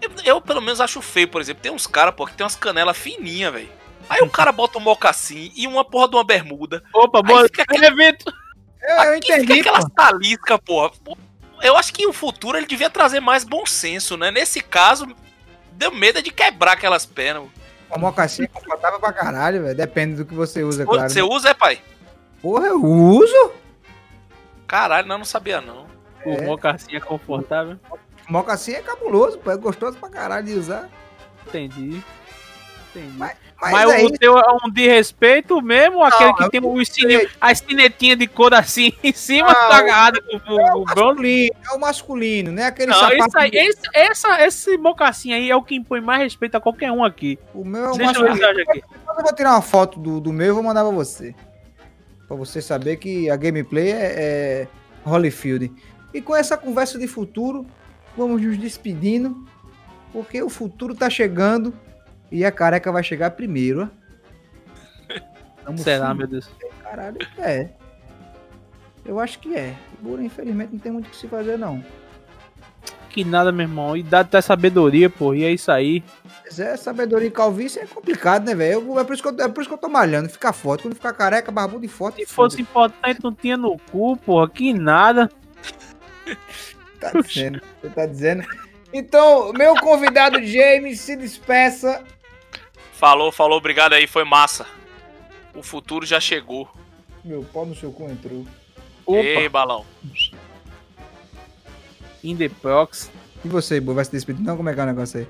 Eu, 0.00 0.10
eu, 0.24 0.40
pelo 0.40 0.60
menos, 0.60 0.80
acho 0.80 1.02
feio, 1.02 1.26
por 1.26 1.40
exemplo. 1.40 1.62
Tem 1.62 1.72
uns 1.72 1.88
caras, 1.88 2.14
pô, 2.14 2.26
que 2.26 2.34
tem 2.34 2.44
umas 2.44 2.54
canelas 2.54 2.96
fininhas, 2.96 3.52
velho. 3.52 3.79
Aí 4.10 4.20
o 4.22 4.28
cara 4.28 4.50
bota 4.50 4.76
um 4.76 4.80
mocassim 4.80 5.52
e 5.54 5.66
uma 5.68 5.84
porra 5.84 6.08
de 6.08 6.16
uma 6.16 6.24
bermuda. 6.24 6.82
Opa, 6.92 7.22
boa. 7.22 7.44
fica 7.44 7.62
aquele- 7.62 7.86
Evento. 7.86 8.24
Eu, 8.82 8.88
eu 8.96 9.00
Aqui 9.16 9.26
fica 9.32 9.36
entendi, 9.42 9.60
aquelas 9.60 9.84
pô. 9.84 9.90
taliscas, 9.90 10.58
porra. 10.66 10.90
Eu 11.62 11.76
acho 11.76 11.92
que 11.94 12.06
o 12.06 12.12
futuro 12.12 12.56
ele 12.58 12.66
devia 12.66 12.90
trazer 12.90 13.20
mais 13.20 13.44
bom 13.44 13.64
senso, 13.64 14.16
né? 14.16 14.30
Nesse 14.32 14.60
caso, 14.62 15.06
deu 15.72 15.92
medo 15.92 16.20
de 16.22 16.30
quebrar 16.32 16.72
aquelas 16.72 17.06
pernas. 17.06 17.44
A 17.90 17.98
mocassim 17.98 18.44
é 18.44 18.46
confortável 18.48 18.98
pra 18.98 19.12
caralho, 19.12 19.62
velho. 19.62 19.76
Depende 19.76 20.16
do 20.16 20.24
que 20.24 20.34
você 20.34 20.62
usa, 20.64 20.84
claro. 20.84 21.08
Você 21.08 21.22
usa, 21.22 21.50
é, 21.50 21.54
pai? 21.54 21.80
Porra, 22.42 22.66
eu 22.66 22.82
uso. 22.82 23.52
Caralho, 24.66 25.06
não, 25.06 25.18
não 25.18 25.24
sabia, 25.24 25.60
não. 25.60 25.86
O 26.24 26.30
É. 26.32 26.42
mocassim 26.46 26.96
é 26.96 27.00
confortável. 27.00 27.78
Mocassim 28.28 28.72
é 28.72 28.80
cabuloso, 28.82 29.38
pô. 29.38 29.50
É 29.50 29.56
gostoso 29.56 29.98
pra 29.98 30.08
caralho 30.08 30.46
de 30.46 30.54
usar. 30.54 30.88
Entendi. 31.46 32.02
Entendi. 32.90 33.16
Mas, 33.16 33.36
Mas, 33.60 33.72
Mas, 33.72 33.90
é 33.90 34.04
o 34.06 34.10
teu 34.10 34.38
é 34.38 34.44
um 34.64 34.70
de 34.70 34.88
respeito 34.88 35.60
mesmo, 35.60 36.02
aquele 36.02 36.32
que 36.32 36.42
eu 36.44 36.50
tem 36.50 36.60
não 36.62 36.72
o 36.72 36.84
sininho, 36.84 37.28
a 37.38 37.54
sinetinha 37.54 38.16
de 38.16 38.26
cor 38.26 38.54
assim 38.54 38.90
em 39.04 39.12
cima, 39.12 39.48
Não, 39.48 39.54
tá 39.54 39.76
agarrada 39.76 40.22
com 40.22 40.36
o, 40.54 40.60
É 40.60 40.74
o 40.74 40.78
o 40.78 40.84
bronze. 40.84 40.94
masculino, 40.94 41.54
é 41.70 41.74
o 41.74 41.78
masculino, 41.80 42.52
né? 42.52 42.64
Aquele 42.64 42.90
Não, 42.90 42.98
sapato. 42.98 43.38
aí, 43.38 43.50
esse, 43.52 43.80
essa, 43.94 44.42
esse 44.46 44.78
mocassim 44.78 45.34
aí 45.34 45.50
é 45.50 45.56
o 45.56 45.62
que 45.62 45.74
impõe 45.74 46.00
mais 46.00 46.22
respeito 46.22 46.56
a 46.56 46.60
qualquer 46.60 46.90
um 46.90 47.04
aqui. 47.04 47.38
O 47.54 47.62
meu 47.64 47.84
é 47.84 47.90
o 47.90 47.96
Deixa 47.96 48.18
eu 48.18 48.22
masculino. 48.28 48.46
acha 48.46 48.62
aqui. 48.62 48.82
Eu 49.08 49.22
vou 49.24 49.34
tirar 49.34 49.50
uma 49.52 49.62
foto 49.62 50.00
do, 50.00 50.20
do 50.20 50.32
meu 50.32 50.48
e 50.48 50.52
vou 50.52 50.62
mandar 50.62 50.82
pra 50.82 50.90
você. 50.92 51.34
Pra 52.26 52.36
você 52.36 52.62
saber 52.62 52.96
que 52.96 53.28
a 53.28 53.36
gameplay 53.36 53.90
é, 53.92 54.14
é 54.16 54.68
Holyfield. 55.04 55.70
E 56.14 56.22
com 56.22 56.34
essa 56.34 56.56
conversa 56.56 56.98
de 56.98 57.06
futuro, 57.06 57.66
vamos 58.16 58.40
nos 58.40 58.56
despedindo. 58.56 59.36
Porque 60.12 60.42
o 60.42 60.48
futuro 60.48 60.94
tá 60.94 61.10
chegando 61.10 61.74
e 62.30 62.44
a 62.44 62.52
careca 62.52 62.90
vai 62.92 63.02
chegar 63.02 63.30
primeiro, 63.32 63.82
ó. 63.84 64.00
Tamo 65.64 65.78
Será, 65.78 66.06
fudido, 66.06 66.18
meu 66.18 66.26
Deus? 66.26 66.50
Caralho, 66.82 67.18
é. 67.38 67.68
Eu 69.04 69.18
acho 69.18 69.38
que 69.38 69.54
é. 69.54 69.74
Bura, 70.00 70.22
infelizmente, 70.22 70.72
não 70.72 70.78
tem 70.78 70.92
muito 70.92 71.06
o 71.06 71.10
que 71.10 71.16
se 71.16 71.26
fazer, 71.28 71.58
não. 71.58 71.82
Que 73.08 73.24
nada, 73.24 73.50
meu 73.50 73.64
irmão. 73.64 73.96
Idade 73.96 74.30
tá 74.30 74.40
sabedoria, 74.40 75.10
pô. 75.10 75.34
E 75.34 75.44
é 75.44 75.50
isso 75.50 75.70
aí. 75.72 76.02
Mas 76.44 76.60
é 76.60 76.76
sabedoria 76.76 77.26
e 77.26 77.30
calvície 77.30 77.80
é 77.80 77.86
complicado, 77.86 78.46
né, 78.46 78.54
velho? 78.54 78.98
É, 78.98 79.04
por 79.04 79.12
isso 79.14 79.22
que 79.22 79.28
eu- 79.28 79.44
é 79.44 79.48
por 79.48 79.60
isso 79.60 79.68
que 79.68 79.74
eu 79.74 79.78
tô 79.78 79.88
malhando, 79.88 80.28
ficar 80.28 80.52
forte. 80.52 80.82
Quando 80.82 80.94
ficar 80.94 81.12
careca, 81.12 81.50
barbudo 81.50 81.84
e 81.84 81.88
forte. 81.88 82.20
Se 82.24 82.26
fosse 82.26 82.62
importante, 82.62 83.20
não 83.22 83.34
tinha 83.34 83.56
no 83.56 83.76
cu, 83.90 84.16
porra. 84.16 84.48
Que 84.48 84.72
nada. 84.72 85.28
Tá 87.00 87.10
dizendo, 87.20 87.60
você 87.80 87.88
tá 87.88 88.06
dizendo. 88.06 88.44
Então, 88.92 89.52
meu 89.54 89.74
convidado 89.76 90.42
James 90.44 91.00
se 91.00 91.16
despeça. 91.16 92.04
Falou, 93.00 93.32
falou, 93.32 93.56
obrigado 93.56 93.94
aí, 93.94 94.06
foi 94.06 94.24
massa. 94.24 94.66
O 95.54 95.62
futuro 95.62 96.04
já 96.04 96.20
chegou. 96.20 96.68
Meu 97.24 97.42
pau 97.50 97.64
no 97.64 97.74
seu 97.74 97.90
cu 97.90 98.04
entrou. 98.10 98.44
Opa, 99.06 99.18
Ei, 99.18 99.48
balão. 99.48 99.86
in 102.22 102.36
the 102.36 102.50
prox. 102.50 103.10
E 103.42 103.48
você, 103.48 103.80
Bo, 103.80 103.94
vai 103.94 104.04
se 104.04 104.10
despedir? 104.10 104.44
Não, 104.44 104.54
como 104.54 104.68
é 104.68 104.74
que 104.74 104.80
é 104.80 104.82
o 104.82 104.86
negócio 104.86 105.20
aí? 105.20 105.28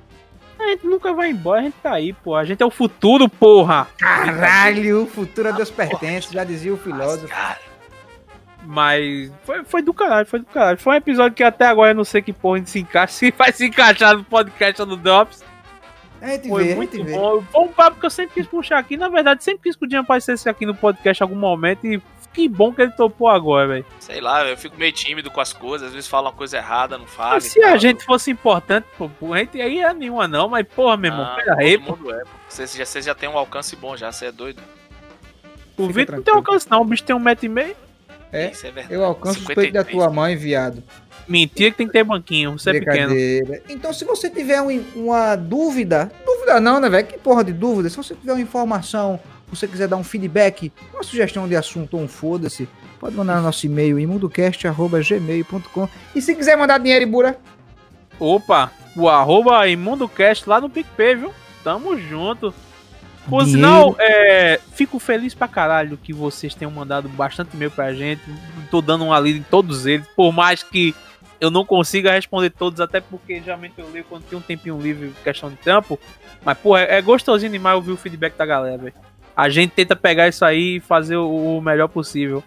A 0.58 0.70
gente 0.72 0.84
nunca 0.84 1.12
vai 1.12 1.30
embora, 1.30 1.60
a 1.60 1.62
gente 1.62 1.76
tá 1.80 1.92
aí, 1.92 2.12
porra. 2.12 2.40
A 2.40 2.44
gente 2.44 2.60
é 2.60 2.66
o 2.66 2.72
futuro, 2.72 3.28
porra. 3.28 3.86
Caralho, 3.96 5.04
o 5.04 5.06
futuro 5.06 5.50
a 5.50 5.52
Deus 5.52 5.70
pertence, 5.70 6.34
já 6.34 6.42
dizia 6.42 6.74
o 6.74 6.76
filósofo. 6.76 7.28
Cara, 7.28 7.60
Mas 8.64 9.32
foi, 9.44 9.64
foi 9.64 9.80
do 9.80 9.94
caralho, 9.94 10.26
foi 10.26 10.40
do 10.40 10.46
caralho. 10.46 10.76
Foi 10.76 10.94
um 10.94 10.96
episódio 10.96 11.36
que 11.36 11.44
até 11.44 11.66
agora 11.66 11.92
eu 11.92 11.94
não 11.94 12.04
sei 12.04 12.20
que 12.20 12.32
porra 12.32 12.56
a 12.56 12.58
gente 12.58 12.70
se 12.70 12.80
encaixa, 12.80 13.12
se 13.14 13.30
vai 13.30 13.52
se 13.52 13.66
encaixar 13.66 14.16
no 14.16 14.24
podcast 14.24 14.82
ou 14.82 14.88
no 14.88 14.96
Drops. 14.96 15.48
Gente 16.22 16.48
Foi 16.48 16.64
vê, 16.64 16.74
muito 16.74 17.02
bom. 17.04 17.42
Foi 17.50 17.62
um 17.64 17.68
papo 17.68 17.98
que 17.98 18.06
eu 18.06 18.10
sempre 18.10 18.34
quis 18.34 18.46
puxar 18.46 18.78
aqui. 18.78 18.96
Na 18.96 19.08
verdade, 19.08 19.42
sempre 19.42 19.62
quis 19.64 19.76
que 19.76 19.86
o 19.86 19.90
Jean 19.90 20.00
aparecesse 20.00 20.48
aqui 20.48 20.66
no 20.66 20.74
podcast 20.74 21.22
em 21.22 21.24
algum 21.24 21.36
momento. 21.38 21.86
E 21.86 22.00
que 22.32 22.48
bom 22.48 22.72
que 22.72 22.80
ele 22.82 22.92
topou 22.92 23.28
agora, 23.28 23.66
velho. 23.66 23.86
sei 23.98 24.20
lá, 24.20 24.46
eu 24.46 24.56
fico 24.56 24.76
meio 24.78 24.92
tímido 24.92 25.30
com 25.30 25.40
as 25.40 25.52
coisas, 25.52 25.88
às 25.88 25.94
vezes 25.94 26.08
fala 26.08 26.28
uma 26.28 26.36
coisa 26.36 26.58
errada, 26.58 26.96
não 26.96 27.06
fala. 27.06 27.34
Mas 27.34 27.46
e 27.46 27.50
se 27.50 27.62
a 27.62 27.76
gente 27.76 28.04
fosse 28.04 28.30
importante, 28.30 28.86
pô, 28.96 29.10
a 29.34 29.38
gente 29.38 29.60
aí 29.60 29.78
é 29.78 29.92
nenhuma 29.92 30.28
não. 30.28 30.48
Mas 30.48 30.66
porra, 30.68 30.96
meu 30.96 31.10
irmão, 31.10 31.26
Ah, 31.26 31.34
pera 31.36 31.56
aí, 31.58 31.76
todo 31.78 31.86
pô. 31.86 31.96
mundo 31.96 32.14
é, 32.14 32.20
pô. 32.20 32.30
Vocês 32.48 32.72
já, 32.74 33.00
já 33.00 33.14
têm 33.14 33.28
um 33.28 33.36
alcance 33.38 33.74
bom 33.74 33.96
já, 33.96 34.12
você 34.12 34.26
é 34.26 34.32
doido. 34.32 34.62
O 35.76 35.86
Fica 35.86 35.92
Vitor 35.98 36.16
não 36.16 36.22
tem 36.22 36.34
alcance 36.34 36.70
não, 36.70 36.82
o 36.82 36.84
bicho 36.84 37.02
tem 37.02 37.16
um 37.16 37.20
metro 37.20 37.46
e 37.46 37.48
meio. 37.48 37.76
É, 38.32 38.50
Isso 38.50 38.64
é 38.66 38.70
verdade. 38.70 38.94
Eu 38.94 39.04
alcanço 39.04 39.40
os 39.40 39.44
peitos 39.46 39.72
da 39.72 39.80
53. 39.82 39.96
tua 39.96 40.10
mãe, 40.14 40.36
viado. 40.36 40.84
Mentira 41.30 41.70
que 41.70 41.76
tem 41.76 41.86
que 41.86 41.92
ter 41.92 42.02
banquinho, 42.04 42.58
você 42.58 42.70
é 42.70 42.72
pequeno. 42.80 43.14
Então, 43.68 43.92
se 43.92 44.04
você 44.04 44.28
tiver 44.28 44.60
um- 44.60 44.84
uma 44.96 45.36
dúvida, 45.36 46.10
dúvida 46.26 46.58
não, 46.60 46.80
né, 46.80 46.88
velho? 46.90 47.06
Que 47.06 47.18
porra 47.18 47.44
de 47.44 47.52
dúvida? 47.52 47.88
Se 47.88 47.96
você 47.96 48.14
tiver 48.14 48.32
uma 48.32 48.40
informação, 48.40 49.20
você 49.48 49.68
quiser 49.68 49.86
dar 49.86 49.96
um 49.96 50.02
feedback, 50.04 50.72
uma 50.92 51.02
sugestão 51.04 51.46
de 51.48 51.54
assunto 51.54 51.96
ou 51.96 52.02
um 52.02 52.08
foda-se, 52.08 52.68
pode 52.98 53.14
mandar 53.16 53.36
no 53.36 53.42
nosso 53.42 53.64
e-mail 53.64 53.98
imundocast.gmail.com. 53.98 55.88
E 56.14 56.20
se 56.20 56.34
quiser 56.34 56.56
mandar 56.56 56.78
dinheiro, 56.78 57.04
Ibura, 57.04 57.38
Opa, 58.18 58.70
o 58.96 59.08
arroba 59.08 59.66
ImundoCast 59.68 60.46
lá 60.48 60.60
no 60.60 60.68
PicPay, 60.68 61.14
viu? 61.14 61.32
Tamo 61.64 61.96
junto. 61.98 62.52
Por 63.28 63.44
Dinheiro. 63.44 63.50
sinal, 63.68 63.96
é, 63.98 64.58
fico 64.74 64.98
feliz 64.98 65.32
pra 65.34 65.46
caralho 65.46 65.96
que 65.96 66.12
vocês 66.12 66.54
tenham 66.54 66.70
mandado 66.72 67.08
bastante 67.08 67.54
e-mail 67.54 67.70
pra 67.70 67.94
gente. 67.94 68.20
Tô 68.70 68.80
dando 68.82 69.04
uma 69.04 69.18
lida 69.20 69.38
em 69.38 69.42
todos 69.42 69.86
eles, 69.86 70.06
por 70.16 70.32
mais 70.32 70.62
que 70.62 70.94
eu 71.40 71.50
não 71.50 71.64
consiga 71.64 72.12
responder 72.12 72.50
todos, 72.50 72.80
até 72.80 73.00
porque 73.00 73.40
geralmente 73.40 73.74
eu 73.78 73.90
leio 73.90 74.04
quando 74.04 74.24
tem 74.24 74.38
um 74.38 74.42
tempinho 74.42 74.78
livre, 74.78 75.14
questão 75.24 75.48
de 75.48 75.56
tempo. 75.56 75.98
Mas, 76.44 76.58
pô, 76.58 76.76
é, 76.76 76.98
é 76.98 77.02
gostosinho 77.02 77.50
demais 77.50 77.76
ouvir 77.76 77.92
o 77.92 77.96
feedback 77.96 78.34
da 78.36 78.44
galera, 78.44 78.76
velho. 78.76 78.94
A 79.36 79.48
gente 79.48 79.70
tenta 79.70 79.96
pegar 79.96 80.28
isso 80.28 80.44
aí 80.44 80.76
e 80.76 80.80
fazer 80.80 81.16
o, 81.16 81.58
o 81.58 81.62
melhor 81.62 81.88
possível. 81.88 82.44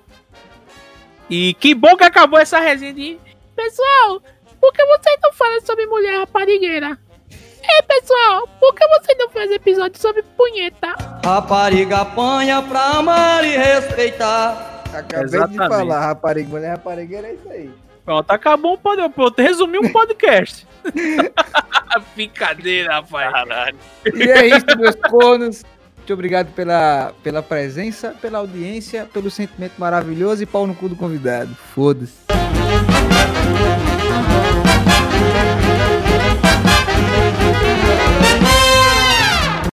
E 1.29 1.53
que 1.55 1.73
bom 1.73 1.95
que 1.97 2.03
acabou 2.03 2.37
essa 2.39 2.59
resenha 2.59 2.93
de. 2.93 3.17
Pessoal, 3.55 4.21
por 4.61 4.71
que 4.71 4.85
vocês 4.85 5.17
não 5.23 5.33
falam 5.33 5.61
sobre 5.61 5.85
mulher 5.87 6.19
raparigueira? 6.19 6.97
É, 7.63 7.81
pessoal, 7.81 8.47
por 8.59 8.75
que 8.75 8.85
vocês 8.87 9.17
não 9.17 9.29
fazem 9.29 9.55
episódio 9.55 9.99
sobre 9.99 10.21
punheta? 10.21 10.93
Rapariga 11.25 11.99
apanha 11.99 12.61
pra 12.61 12.97
amar 12.97 13.45
e 13.45 13.55
respeitar. 13.57 14.83
acabei 14.93 15.29
de 15.29 15.35
Exatamente. 15.35 15.69
falar, 15.69 15.99
rapariga, 16.01 16.49
mulher 16.49 16.71
raparigueira 16.71 17.27
é 17.29 17.33
isso 17.33 17.49
aí. 17.49 17.82
Pronto, 18.05 18.25
tá 18.25 18.35
acabou 18.35 18.73
um 18.73 18.77
podcast. 18.77 19.13
Pronto, 19.13 19.41
resumi 19.41 19.77
um 19.79 19.91
podcast. 19.91 20.67
Brincadeira, 22.15 22.95
rapaz. 22.95 23.31
Caralho. 23.31 23.77
E 24.13 24.23
é 24.23 24.47
isso, 24.47 24.65
meus 24.77 24.95
conos. 24.95 25.63
Muito 25.97 26.13
obrigado 26.13 26.53
pela, 26.53 27.13
pela 27.23 27.41
presença, 27.41 28.13
pela 28.21 28.39
audiência, 28.39 29.07
pelo 29.13 29.31
sentimento 29.31 29.75
maravilhoso 29.77 30.43
e 30.43 30.45
pau 30.45 30.67
no 30.67 30.75
cu 30.75 30.89
do 30.89 30.97
convidado. 30.97 31.55
Foda-se. 31.73 32.13